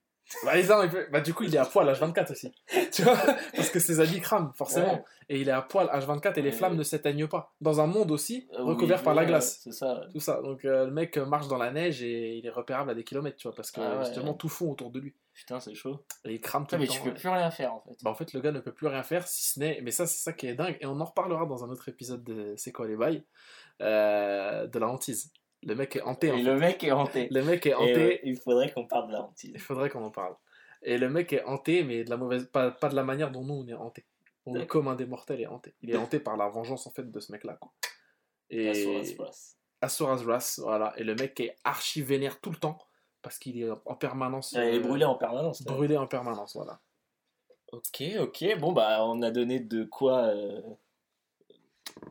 Bah, 0.46 0.58
il 0.60 0.68
peut- 0.90 1.08
bah, 1.12 1.22
du 1.22 1.34
coup, 1.34 1.44
il 1.44 1.56
est 1.56 1.58
à 1.58 1.66
poil 1.66 1.88
H24 1.92 2.32
aussi. 2.32 2.52
tu 2.94 3.02
vois 3.04 3.18
Parce 3.56 3.70
que 3.70 3.80
ses 3.80 4.00
habits 4.00 4.22
crament, 4.22 4.52
forcément. 4.56 4.94
Ouais. 4.94 5.04
Et 5.30 5.42
il 5.42 5.50
est 5.50 5.52
à 5.52 5.62
poil 5.62 5.88
H24 5.88 6.38
et 6.38 6.42
les 6.42 6.50
Ouais. 6.50 6.56
flammes 6.56 6.76
ne 6.76 6.84
s'éteignent 6.84 7.28
pas. 7.28 7.54
Dans 7.62 7.82
un 7.82 7.88
monde 7.88 8.12
aussi 8.12 8.48
Euh, 8.54 8.64
recouvert 8.64 9.02
par 9.04 9.14
la 9.16 9.22
ouais, 9.24 9.28
glace. 9.28 9.60
C'est 9.64 9.72
ça. 9.72 10.02
Tout 10.12 10.20
ça. 10.20 10.42
Donc 10.42 10.66
euh, 10.66 10.86
le 10.86 10.92
mec 10.92 11.18
marche 11.18 11.48
dans 11.48 11.58
la 11.58 11.72
neige 11.72 12.02
et 12.04 12.38
il 12.38 12.46
est 12.46 12.50
repérable 12.52 12.92
à 12.92 12.96
des 12.96 13.04
kilomètres, 13.04 13.38
tu 13.38 13.48
vois, 13.48 13.56
parce 13.56 13.72
que 13.72 13.82
Ah 13.82 13.98
ouais. 14.00 14.06
justement 14.06 14.34
tout 14.34 14.50
fond 14.50 14.72
autour 14.72 14.92
de 14.92 15.00
lui. 15.00 15.16
Putain, 15.34 15.60
c'est 15.60 15.74
chaud. 15.74 16.04
Et 16.26 16.34
il 16.34 16.42
crame 16.42 16.64
tout 16.64 16.76
Putain, 16.76 16.78
mais 16.80 16.86
le 16.86 16.92
tu 16.92 16.98
temps. 17.00 17.04
peux 17.06 17.14
plus 17.14 17.30
rien 17.30 17.50
faire 17.52 17.74
en 17.74 17.82
fait. 17.82 17.96
Bah, 18.04 18.10
en 18.12 18.16
fait, 18.16 18.34
le 18.34 18.42
gars 18.42 18.52
ne 18.52 18.60
peut 18.60 18.74
plus 18.74 18.88
rien 18.88 19.04
faire 19.04 19.28
si 19.28 19.52
ce 19.54 19.60
n'est. 19.60 19.80
Mais 19.82 19.92
ça, 19.92 20.06
c'est 20.06 20.22
ça 20.22 20.34
qui 20.34 20.48
est 20.48 20.56
dingue. 20.56 20.78
Et 20.82 20.86
on 20.86 21.00
en 21.00 21.06
reparlera 21.06 21.46
dans 21.46 21.64
un 21.64 21.70
autre 21.70 21.88
épisode 21.90 22.24
de 22.24 22.54
C'est 22.58 22.72
quoi 22.72 22.88
les 22.88 22.96
bails 22.98 23.24
Euh, 23.82 24.68
De 24.68 24.80
la 24.80 24.88
hantise. 24.88 25.32
Le 25.64 25.76
mec 25.76 25.96
est 25.96 26.02
hanté. 26.02 26.32
en 26.32 26.36
Et 26.38 26.44
fait. 26.44 26.50
le 26.52 26.58
mec 26.58 26.84
est 26.84 26.92
hanté. 26.92 27.28
Le 27.32 27.44
mec 27.44 27.66
est 27.66 27.74
hanté. 27.74 28.16
euh, 28.16 28.18
il 28.24 28.38
faudrait 28.38 28.72
qu'on 28.72 28.86
parle 28.88 29.08
de 29.08 29.14
la 29.14 29.22
hantise. 29.24 29.52
Il 29.54 29.60
faudrait 29.60 29.90
qu'on 29.90 30.04
en 30.04 30.12
parle. 30.12 30.36
Et 30.82 30.98
le 30.98 31.10
mec 31.10 31.34
est 31.34 31.44
hanté, 31.44 31.84
mais 31.84 32.04
de 32.06 32.10
la 32.10 32.16
mauvaise, 32.18 32.46
pas, 32.46 32.72
pas 32.72 32.88
de 32.90 32.96
la 32.96 33.04
manière 33.04 33.32
dont 33.32 33.44
nous 33.44 33.56
on 33.56 33.68
est 33.68 33.74
hanté. 33.74 34.06
On 34.46 34.56
est 34.56 34.66
comme 34.66 34.88
un 34.88 34.96
des 34.96 35.06
mortels 35.06 35.42
est 35.42 35.48
hanté. 35.48 35.74
Il 35.82 35.92
est 35.92 35.98
hanté 35.98 36.20
par 36.20 36.38
la 36.38 36.48
vengeance 36.48 36.88
en 36.88 36.92
fait 36.92 37.12
de 37.12 37.20
ce 37.20 37.32
mec-là. 37.34 37.58
quoi. 37.60 37.72
Et 38.50 38.70
Asuras. 38.70 39.56
Asuras 39.82 40.24
Wrath, 40.24 40.60
voilà. 40.60 40.94
Et 40.98 41.04
le 41.04 41.14
mec 41.16 41.40
est 41.40 41.56
archi 41.64 42.02
vénère 42.02 42.40
tout 42.40 42.50
le 42.50 42.56
temps 42.58 42.80
parce 43.22 43.38
qu'il 43.38 43.62
est 43.62 43.70
en 43.86 43.96
permanence 43.96 44.54
Elle 44.56 44.76
est 44.76 44.78
euh, 44.78 44.82
brûlée 44.82 45.06
en 45.06 45.16
permanence. 45.16 45.62
brûlé 45.64 45.98
en 45.98 46.08
permanence, 46.08 46.56
voilà. 46.56 46.80
Ok, 47.72 48.02
ok. 48.20 48.58
Bon, 48.60 48.72
bah, 48.72 49.06
on 49.06 49.22
a 49.22 49.30
donné 49.30 49.60
de 49.60 49.84
quoi. 49.84 50.24
euh, 50.28 50.62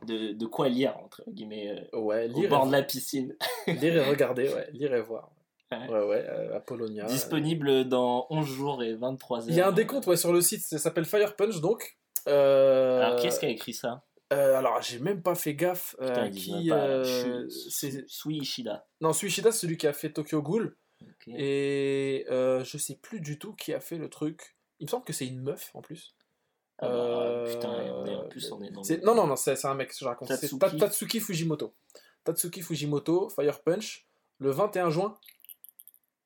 De, 0.05 0.33
de 0.33 0.45
quoi 0.45 0.69
lire, 0.69 0.97
entre 1.03 1.23
guillemets, 1.29 1.87
euh, 1.93 1.99
Ouais, 1.99 2.29
au 2.33 2.39
lire, 2.39 2.49
bord 2.49 2.63
et, 2.63 2.67
de 2.67 2.71
la 2.71 2.83
piscine. 2.83 3.35
lire 3.67 3.95
et 3.97 4.09
regarder, 4.09 4.47
ouais, 4.53 4.69
lire 4.71 4.93
et 4.93 5.01
voir. 5.01 5.31
Ouais. 5.71 5.87
Ouais, 5.87 6.03
ouais, 6.07 6.25
euh, 6.27 6.55
Apollonia. 6.57 7.05
Disponible 7.05 7.87
dans 7.87 8.25
11 8.29 8.47
jours 8.47 8.83
et 8.83 8.95
23 8.95 9.41
heures. 9.43 9.49
Il 9.49 9.55
y 9.55 9.61
a 9.61 9.67
un 9.67 9.71
décompte 9.71 10.07
ouais, 10.07 10.17
sur 10.17 10.33
le 10.33 10.41
site, 10.41 10.61
ça 10.61 10.77
s'appelle 10.79 11.05
Fire 11.05 11.35
Punch 11.35 11.59
donc. 11.61 11.97
Euh, 12.27 13.01
Alors, 13.01 13.19
qui 13.19 13.27
est-ce 13.27 13.39
qui 13.39 13.45
a 13.45 13.49
écrit 13.49 13.73
ça? 13.73 14.03
euh, 14.33 14.55
alors, 14.57 14.81
j'ai 14.81 14.99
même 14.99 15.21
pas 15.23 15.35
fait 15.35 15.55
gaffe. 15.55 15.95
euh, 16.01 16.07
Putain, 16.07 16.29
qui, 16.29 16.71
euh, 16.71 17.47
c'est- 17.49 18.07
Sui 18.07 18.37
Ishida. 18.37 18.85
Non, 19.01 19.11
Suishida, 19.13 19.51
c'est 19.51 19.59
celui 19.61 19.77
qui 19.77 19.87
a 19.87 19.93
fait 19.93 20.11
Tokyo 20.11 20.41
Ghoul. 20.41 20.75
Et 21.27 22.25
euh, 22.29 22.63
je 22.63 22.77
sais 22.77 22.95
plus 22.95 23.21
du 23.21 23.37
tout 23.39 23.53
qui 23.53 23.73
a 23.73 23.79
fait 23.79 23.97
le 23.97 24.09
truc. 24.09 24.55
Il 24.79 24.85
me 24.85 24.89
semble 24.89 25.03
que 25.05 25.13
c'est 25.13 25.27
une 25.27 25.41
meuf 25.41 25.71
en 25.73 25.81
plus. 25.81 26.15
Ah 26.81 26.87
bah, 26.87 27.43
putain, 27.47 27.69
on 27.69 28.05
est, 28.05 28.15
en 28.15 28.27
plus, 28.29 28.51
on 28.51 28.61
est 28.61 28.69
dans. 28.71 28.81
Le- 28.87 29.05
Non, 29.05 29.15
non, 29.15 29.27
non, 29.27 29.35
c'est 29.35 29.65
un 29.65 29.73
mec, 29.75 29.91
je 29.97 30.05
raconte. 30.05 30.27
Tatsuki. 30.29 30.57
Ta- 30.59 30.71
Tatsuki 30.71 31.19
Fujimoto. 31.19 31.73
Tatsuki 32.23 32.61
Fujimoto, 32.61 33.29
Fire 33.29 33.61
Punch, 33.61 34.07
le 34.39 34.51
21 34.51 34.89
juin, 34.89 35.15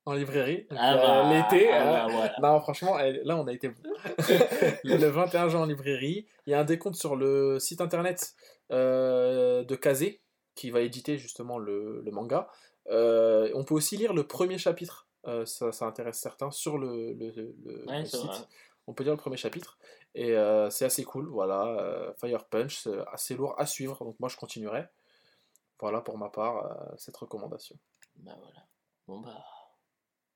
en 0.05 0.13
librairie. 0.13 0.67
Ah 0.71 0.93
euh, 0.93 1.23
bah, 1.23 1.33
L'été. 1.51 1.71
ah 1.71 1.81
euh, 1.81 2.07
bah, 2.07 2.07
voilà. 2.11 2.35
Non, 2.41 2.59
franchement, 2.61 2.97
là, 2.97 3.37
on 3.37 3.47
a 3.47 3.53
été 3.53 3.69
bon. 3.69 3.81
le 4.83 4.97
le 4.97 5.07
21 5.07 5.49
juin 5.49 5.61
en 5.61 5.65
librairie. 5.65 6.27
Il 6.45 6.51
y 6.51 6.53
a 6.53 6.59
un 6.59 6.65
décompte 6.65 6.95
sur 6.97 7.15
le 7.15 7.57
site 7.59 7.79
internet 7.81 8.33
euh, 8.71 9.63
de 9.63 9.75
Kazé, 9.75 10.21
qui 10.55 10.71
va 10.71 10.81
éditer 10.81 11.17
justement 11.17 11.57
le, 11.57 12.01
le 12.01 12.11
manga. 12.11 12.49
On 12.89 13.63
peut 13.65 13.73
aussi 13.75 13.97
lire 13.97 14.13
le 14.13 14.27
premier 14.27 14.57
chapitre, 14.57 15.07
ça, 15.45 15.71
ça 15.71 15.85
intéresse 15.85 16.19
certains, 16.19 16.51
sur 16.51 16.77
le, 16.77 17.13
le- 17.13 17.31
le- 17.31 17.85
Ouais, 17.87 17.99
le 18.01 18.05
c'est 18.05 18.17
site. 18.17 18.25
vrai. 18.27 18.37
On 18.87 18.93
peut 18.93 19.03
lire 19.05 19.13
le 19.13 19.17
premier 19.17 19.37
chapitre. 19.37 19.77
Et 20.15 20.33
euh, 20.33 20.69
c'est 20.69 20.85
assez 20.85 21.03
cool, 21.03 21.27
voilà. 21.27 21.65
euh, 21.79 22.13
Fire 22.15 22.45
Punch, 22.45 22.87
assez 23.11 23.35
lourd 23.35 23.55
à 23.57 23.65
suivre, 23.65 24.03
donc 24.05 24.19
moi 24.19 24.29
je 24.29 24.37
continuerai. 24.37 24.85
Voilà 25.79 26.01
pour 26.01 26.17
ma 26.17 26.29
part, 26.29 26.65
euh, 26.65 26.95
cette 26.97 27.17
recommandation. 27.17 27.75
Bah 28.17 28.35
voilà. 28.39 28.65
Bon 29.07 29.19
bah. 29.19 29.43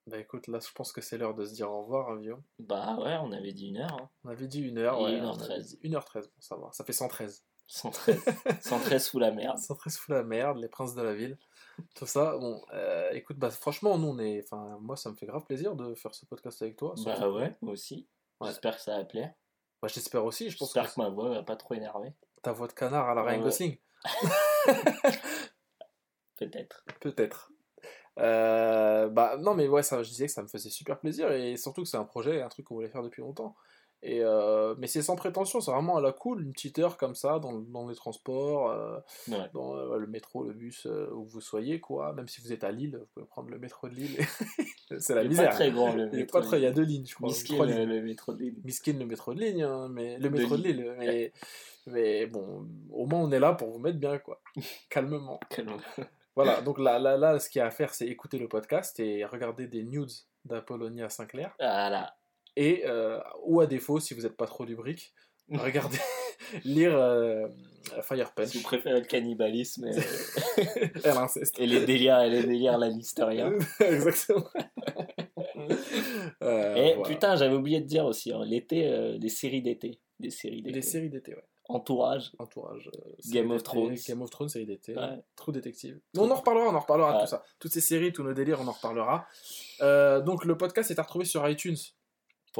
Bah 0.07 0.17
écoute, 0.19 0.47
là 0.47 0.59
je 0.59 0.71
pense 0.73 0.91
que 0.91 1.01
c'est 1.01 1.17
l'heure 1.17 1.35
de 1.35 1.45
se 1.45 1.53
dire 1.53 1.71
au 1.71 1.83
revoir, 1.83 2.09
hein. 2.11 2.21
Bah 2.59 2.97
ouais, 2.97 3.17
on 3.21 3.31
avait 3.31 3.51
dit 3.53 3.67
une 3.67 3.77
heure. 3.77 3.93
Hein. 4.01 4.09
On 4.23 4.29
avait 4.29 4.47
dit 4.47 4.65
1 4.67 4.77
heure, 4.77 4.99
Et 4.99 5.03
ouais. 5.03 5.19
1h13. 5.21 5.23
on 5.23 5.41
avait 5.51 5.61
dit 5.63 5.79
1h13, 5.83 6.21
bon 6.23 6.29
ça 6.39 6.55
va. 6.55 6.69
Ça 6.71 6.83
fait 6.83 6.93
113. 6.93 7.43
113. 7.67 8.23
113 8.61 9.05
sous 9.05 9.19
la 9.19 9.31
merde. 9.31 9.57
113 9.57 9.93
sous 9.93 10.11
la 10.11 10.23
merde, 10.23 10.57
les 10.57 10.69
princes 10.69 10.95
de 10.95 11.01
la 11.01 11.13
ville. 11.13 11.37
Tout 11.93 12.05
ça, 12.05 12.37
bon, 12.37 12.63
euh, 12.73 13.11
écoute, 13.11 13.37
bah 13.37 13.51
franchement, 13.51 13.97
nous 13.97 14.07
on 14.07 14.19
est. 14.19 14.41
Enfin, 14.43 14.77
moi 14.81 14.95
ça 14.95 15.11
me 15.11 15.15
fait 15.15 15.25
grave 15.27 15.43
plaisir 15.45 15.75
de 15.75 15.93
faire 15.93 16.15
ce 16.15 16.25
podcast 16.25 16.61
avec 16.61 16.77
toi. 16.77 16.95
Bah 17.05 17.29
ouais, 17.29 17.55
moi 17.61 17.73
aussi. 17.73 18.07
Ouais. 18.39 18.47
J'espère 18.47 18.75
que 18.77 18.81
ça 18.81 18.97
va 18.97 19.05
plaire. 19.05 19.33
Bah, 19.81 19.87
J'espère 19.87 20.25
aussi, 20.25 20.49
je 20.49 20.57
pense 20.57 20.73
que 20.73 20.79
que 20.79 20.99
ma 21.01 21.09
voix 21.09 21.29
va 21.29 21.43
pas 21.43 21.55
trop 21.55 21.73
énerver. 21.75 22.13
ta 22.41 22.51
voix 22.51 22.67
de 22.67 22.73
canard 22.73 23.09
à 23.09 23.13
la 23.15 23.23
Ryan. 23.23 23.41
Gosling. 23.41 23.77
Peut-être. 26.37 26.83
Peut-être. 26.99 27.51
Euh, 28.19 29.09
bah 29.09 29.37
non 29.37 29.53
mais 29.53 29.67
ouais 29.67 29.83
ça 29.83 30.01
je 30.01 30.09
disais 30.09 30.25
que 30.25 30.31
ça 30.31 30.41
me 30.41 30.47
faisait 30.47 30.71
super 30.71 30.99
plaisir 30.99 31.31
et 31.31 31.55
surtout 31.55 31.83
que 31.83 31.87
c'est 31.87 31.97
un 31.97 32.03
projet 32.03 32.41
un 32.41 32.49
truc 32.49 32.65
qu'on 32.65 32.73
voulait 32.73 32.89
faire 32.89 33.03
depuis 33.03 33.21
longtemps 33.21 33.55
Et, 34.03 34.21
euh, 34.23 34.75
mais 34.77 34.85
c'est 34.87 35.01
sans 35.01 35.15
prétention, 35.15 35.59
c'est 35.59 35.71
vraiment 35.71 35.97
à 35.97 36.01
la 36.01 36.11
cool, 36.11 36.43
une 36.43 36.51
petite 36.53 36.77
heure 36.79 36.97
comme 36.97 37.15
ça, 37.15 37.39
dans, 37.39 37.53
dans 37.53 37.87
les 37.89 37.95
transports, 37.95 38.69
euh, 38.69 38.99
Ouais. 39.27 39.49
dans 39.53 39.75
euh, 39.75 39.97
le 39.97 40.05
métro, 40.07 40.43
le 40.43 40.53
bus, 40.53 40.85
où 41.13 41.23
vous 41.25 41.41
soyez, 41.41 41.79
quoi. 41.79 42.13
Même 42.13 42.27
si 42.27 42.39
vous 42.41 42.53
êtes 42.53 42.63
à 42.63 42.71
Lille, 42.71 42.97
vous 42.99 43.05
pouvez 43.13 43.25
prendre 43.25 43.49
le 43.49 43.57
métro 43.57 43.89
de 43.89 43.95
Lille. 43.95 44.17
c'est 44.99 45.15
la 45.15 45.23
Il 45.23 45.29
misère. 45.29 45.49
pas 45.49 45.55
très 45.55 45.71
grand 45.71 45.93
le 45.93 46.09
Il 46.13 46.19
métro. 46.19 46.39
pas 46.39 46.45
très, 46.45 46.59
il 46.59 46.63
y 46.63 46.67
a 46.67 46.71
deux 46.71 46.83
lignes, 46.83 47.05
je 47.07 47.15
crois. 47.15 47.27
Miskin, 47.29 47.65
le, 47.65 48.01
métro 48.01 48.33
de 48.33 48.39
Lille. 48.43 48.55
Miskin, 48.63 48.93
le 48.99 49.05
métro 49.05 49.33
de 49.33 49.39
ligne, 49.39 49.63
hein, 49.63 49.87
mais 49.89 50.17
le 50.19 50.29
métro 50.29 50.57
de 50.57 50.63
Lille. 50.63 50.77
Lille. 50.77 50.93
Mais, 50.99 51.31
mais 51.87 52.25
bon, 52.27 52.67
au 52.91 53.05
moins 53.07 53.21
on 53.21 53.31
est 53.31 53.39
là 53.39 53.53
pour 53.53 53.71
vous 53.71 53.79
mettre 53.79 53.97
bien, 53.97 54.17
quoi. 54.19 54.41
Calmement. 54.89 55.39
Calme. 55.49 55.77
Voilà, 56.35 56.61
donc 56.61 56.77
là, 56.79 56.99
là, 56.99 57.17
là, 57.17 57.39
ce 57.39 57.49
qu'il 57.49 57.59
y 57.59 57.61
a 57.63 57.65
à 57.65 57.71
faire, 57.71 57.93
c'est 57.93 58.05
écouter 58.05 58.37
le 58.37 58.47
podcast 58.47 58.99
et 58.99 59.25
regarder 59.25 59.65
des 59.67 59.83
nudes 59.83 60.11
d'Apollonia 60.45 61.09
Sinclair. 61.09 61.55
Voilà. 61.59 62.15
Et, 62.59 62.83
euh, 62.87 63.19
ou 63.43 63.61
à 63.61 63.67
défaut, 63.67 63.99
si 63.99 64.13
vous 64.15 64.21
n'êtes 64.23 64.35
pas 64.35 64.47
trop 64.47 64.65
lubrique, 64.65 65.13
regardez, 65.51 65.99
lire 66.65 66.97
euh, 66.97 67.47
Fire 68.01 68.33
Punch. 68.33 68.47
Si 68.49 68.57
vous 68.57 68.63
préférez 68.63 68.99
le 68.99 69.05
cannibalisme 69.05 69.85
et, 69.87 69.91
et 71.05 71.07
l'inceste. 71.07 71.59
et 71.59 71.67
les 71.67 71.85
délires, 71.85 72.19
et 72.21 72.29
les 72.31 72.41
délires 72.43 72.77
lannistériens. 72.79 73.53
Exactement. 73.79 74.47
Euh, 76.41 76.75
Et 76.75 76.93
voilà. 76.95 77.09
putain, 77.13 77.35
j'avais 77.35 77.55
oublié 77.55 77.79
de 77.81 77.85
dire 77.85 78.05
aussi, 78.05 78.31
hein, 78.31 78.43
l'été, 78.45 78.87
euh, 78.87 79.17
des 79.17 79.29
séries 79.29 79.61
d'été. 79.61 79.99
Des 80.19 80.29
séries 80.29 80.61
d'été. 80.61 80.75
Les 80.75 80.81
séries 80.81 81.09
d'été, 81.09 81.35
ouais. 81.35 81.43
Entourage. 81.69 82.31
Entourage. 82.39 82.89
euh, 82.95 83.11
Game 83.29 83.51
of 83.51 83.61
Thrones. 83.63 83.95
Game 84.07 84.21
of 84.21 84.29
Thrones, 84.29 84.47
série 84.49 84.65
d'été. 84.65 84.95
Ouais. 84.95 85.19
True 85.35 85.51
Detective. 85.51 85.99
Mais 86.13 86.21
on 86.21 86.31
en 86.31 86.35
reparlera, 86.35 86.67
on 86.69 86.75
en 86.75 86.79
reparlera 86.79 87.15
Ouais. 87.17 87.21
tout 87.23 87.27
ça. 87.29 87.43
Toutes 87.59 87.73
ces 87.73 87.81
séries, 87.81 88.13
tous 88.13 88.23
nos 88.23 88.33
délires, 88.33 88.59
on 88.61 88.67
en 88.67 88.71
reparlera. 88.71 89.27
Euh, 89.81 90.21
donc 90.21 90.45
le 90.45 90.57
podcast 90.57 90.91
est 90.91 90.99
à 90.99 91.03
retrouver 91.03 91.25
sur 91.25 91.47
iTunes. 91.47 91.75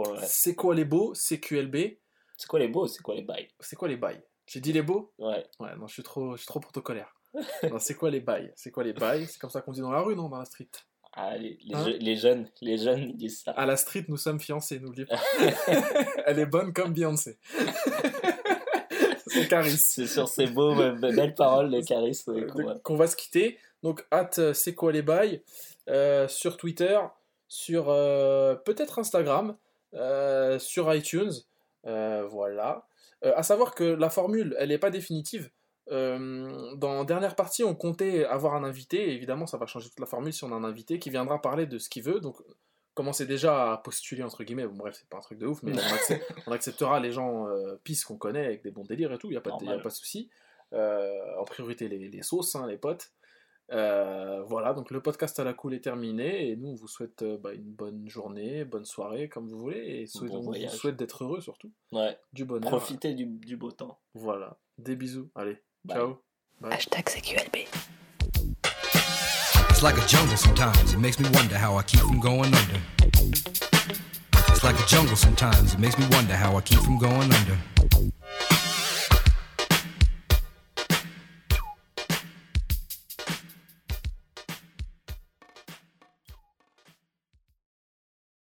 Pour 0.04 0.14
le- 0.14 0.20
C'est 0.24 0.54
quoi 0.54 0.76
les 0.76 0.86
beaux 0.86 1.14
CQLB. 1.16 1.98
C'est 2.38 2.48
quoi 2.48 2.60
les 2.60 2.68
beaux, 2.68 2.86
c'est 2.88 3.02
quoi 3.02 3.16
les 3.16 3.24
bails? 3.24 3.48
C'est 3.60 3.76
quoi 3.76 3.88
les 3.88 3.98
bails? 3.98 4.22
J'ai 4.46 4.60
dit 4.60 4.72
les 4.72 4.84
beaux 4.84 5.12
Ouais. 5.18 5.44
Ouais, 5.60 5.76
non, 5.76 5.88
je 5.88 5.94
suis 5.94 6.04
trop, 6.04 6.34
je 6.34 6.38
suis 6.38 6.46
trop 6.48 6.60
protocolaire. 6.60 7.14
non, 7.64 7.80
c'est 7.80 7.96
quoi 7.96 8.12
les 8.12 8.20
bails? 8.20 8.52
C'est 8.56 8.70
quoi 8.72 8.84
les 8.84 8.94
bails? 8.94 9.26
C'est 9.26 9.40
comme 9.40 9.50
ça 9.50 9.62
qu'on 9.62 9.72
dit 9.72 9.82
dans 9.82 9.92
la 9.92 10.02
rue, 10.02 10.16
non 10.16 10.30
Dans 10.30 10.38
la 10.38 10.46
street. 10.46 10.68
Ah, 11.14 11.36
les, 11.36 11.58
les, 11.66 11.76
Hein? 11.76 11.84
je- 11.86 11.98
les 11.98 12.16
jeunes, 12.16 12.48
les 12.62 12.78
jeunes 12.78 13.10
ils 13.10 13.16
disent 13.18 13.42
ça. 13.42 13.52
À 13.54 13.66
la 13.66 13.76
street, 13.76 14.06
nous 14.08 14.18
sommes 14.18 14.40
fiancés, 14.40 14.80
n'oubliez 14.80 15.08
pas. 15.08 15.20
Elle 16.28 16.38
est 16.40 16.46
bonne 16.46 16.72
comme 16.74 16.94
Beyoncé. 16.94 17.40
c'est 19.28 19.48
Caris. 19.48 19.78
C'est 19.78 20.08
sur 20.08 20.28
ces 20.28 20.46
beaux, 20.48 20.76
be- 20.76 20.96
be- 21.00 21.16
belles 21.16 21.34
paroles 21.36 21.72
de 21.72 21.82
Caris 21.82 22.22
euh, 22.28 22.78
qu'on 22.84 22.96
va- 22.96 23.08
se 23.08 23.16
quitter. 23.16 23.58
Donc, 23.84 24.06
hâte, 24.12 24.40
euh, 24.40 24.54
c'est 24.54 24.74
quoi 24.76 24.92
les 24.92 25.02
bails? 25.02 25.42
Euh, 25.90 26.28
Sur 26.28 26.58
Twitter, 26.58 27.00
sur 27.48 27.86
euh, 27.90 28.56
peut-être 28.56 29.00
Instagram, 29.00 29.56
euh, 29.94 30.60
sur 30.60 30.94
iTunes. 30.94 31.32
euh, 31.86 32.26
voilà. 32.28 32.86
Euh, 33.26 33.34
à 33.36 33.44
savoir 33.44 33.74
que 33.76 33.84
la 33.84 34.10
formule, 34.10 34.56
elle 34.60 34.70
n'est 34.70 34.78
pas 34.78 34.90
définitive. 34.92 35.50
Dans 35.90 37.04
dernière 37.06 37.36
partie, 37.36 37.64
on 37.64 37.76
comptait 37.76 38.26
avoir 38.26 38.56
un 38.56 38.64
invité. 38.64 39.10
et 39.10 39.14
évidemment, 39.14 39.48
ça 39.48 39.58
va 39.58 39.66
changer 39.66 39.90
toute 39.90 40.00
la 40.00 40.06
formule 40.06 40.34
si 40.34 40.44
on 40.44 40.52
a 40.52 40.56
un 40.56 40.64
invité 40.64 41.00
qui 41.00 41.10
viendra 41.10 41.42
parler 41.42 41.66
de 41.66 41.78
ce 41.78 41.90
qu'il 41.90 42.04
veut. 42.04 42.20
Donc, 42.20 42.38
commencez 42.94 43.26
déjà 43.26 43.74
à 43.74 43.78
postuler, 43.78 44.24
entre 44.24 44.44
guillemets. 44.44 44.68
Bon, 44.68 44.76
bref, 44.76 44.96
c'est 45.00 45.10
pas 45.10 45.18
un 45.18 45.22
truc 45.22 45.38
de 45.40 45.48
ouf, 45.48 45.62
mais 45.64 45.72
on, 45.74 45.76
accep- 45.96 46.22
on 46.48 46.52
acceptera 46.52 47.00
les 47.00 47.12
gens 47.12 47.48
euh, 47.48 47.76
qu'on 48.06 48.18
connaît 48.18 48.46
avec 48.46 48.64
des 48.64 48.72
bons 48.72 48.84
délires 48.86 49.14
et 49.14 49.18
tout. 49.18 49.28
Il 49.28 49.32
n'y 49.32 49.38
a, 49.38 49.42
pas 49.42 49.52
de- 49.52 49.66
y 49.66 49.70
a 49.70 49.80
pas 49.84 49.90
de 49.90 49.94
souci. 49.94 50.30
Euh, 50.74 51.12
en 51.40 51.46
priorité, 51.46 51.88
les, 51.88 52.10
les 52.10 52.22
sauces, 52.24 52.56
hein, 52.56 52.68
les 52.68 52.78
potes. 52.78 53.12
Euh, 53.74 54.42
voilà, 54.44 54.74
donc 54.74 54.92
le 54.92 55.02
podcast 55.02 55.38
à 55.40 55.44
la 55.44 55.54
cool 55.54 55.74
est 55.74 55.82
terminé 55.84 56.50
et 56.50 56.56
nous 56.56 56.70
on 56.70 56.76
vous 56.76 56.88
souhaite 56.88 57.22
euh, 57.24 57.38
bah, 57.38 57.52
une 57.54 57.70
bonne 57.70 58.08
journée, 58.08 58.64
bonne 58.64 58.86
soirée 58.86 59.28
comme 59.28 59.50
vous 59.50 59.60
voulez 59.60 59.80
et 60.04 60.08
souhaite- 60.08 60.32
Bon 60.32 60.38
on 60.38 60.52
vous 60.52 60.70
souhaite 60.70 60.96
d'être 60.96 61.26
heureux 61.26 61.42
surtout, 61.42 61.70
Ouais. 61.92 62.18
du 62.32 62.46
bonheur. 62.46 62.70
Profitez 62.70 63.14
du, 63.14 63.26
du 63.26 63.58
beau 63.58 63.72
temps. 63.72 64.00
Voilà, 64.14 64.58
des 64.78 64.96
bisous, 64.96 65.30
allez, 65.36 65.58
Bye. 65.84 65.98
ciao. 65.98 66.22
Bye. 66.62 66.74
Hashtag 66.74 67.10
CQLB. 67.10 67.68
It's 69.70 69.82
like 69.84 69.98
a 69.98 70.08
jungle 70.08 70.38
sometimes. 70.38 70.94
It 70.94 71.00
makes 71.00 71.20
me 71.20 71.26
wonder 71.36 71.56
how 71.58 71.78
I 71.78 71.84
keep 71.84 72.00
from 72.00 72.20
going 72.20 72.46
under. 72.54 72.80
It's 74.50 74.64
like 74.64 74.76
a 74.80 74.86
jungle 74.88 75.16
sometimes. 75.16 75.74
It 75.74 75.80
makes 75.80 75.98
me 76.00 76.06
wonder 76.14 76.34
how 76.36 76.58
I 76.58 76.62
keep 76.62 76.80
from 76.80 76.98
going 76.98 77.30
under. 77.32 77.58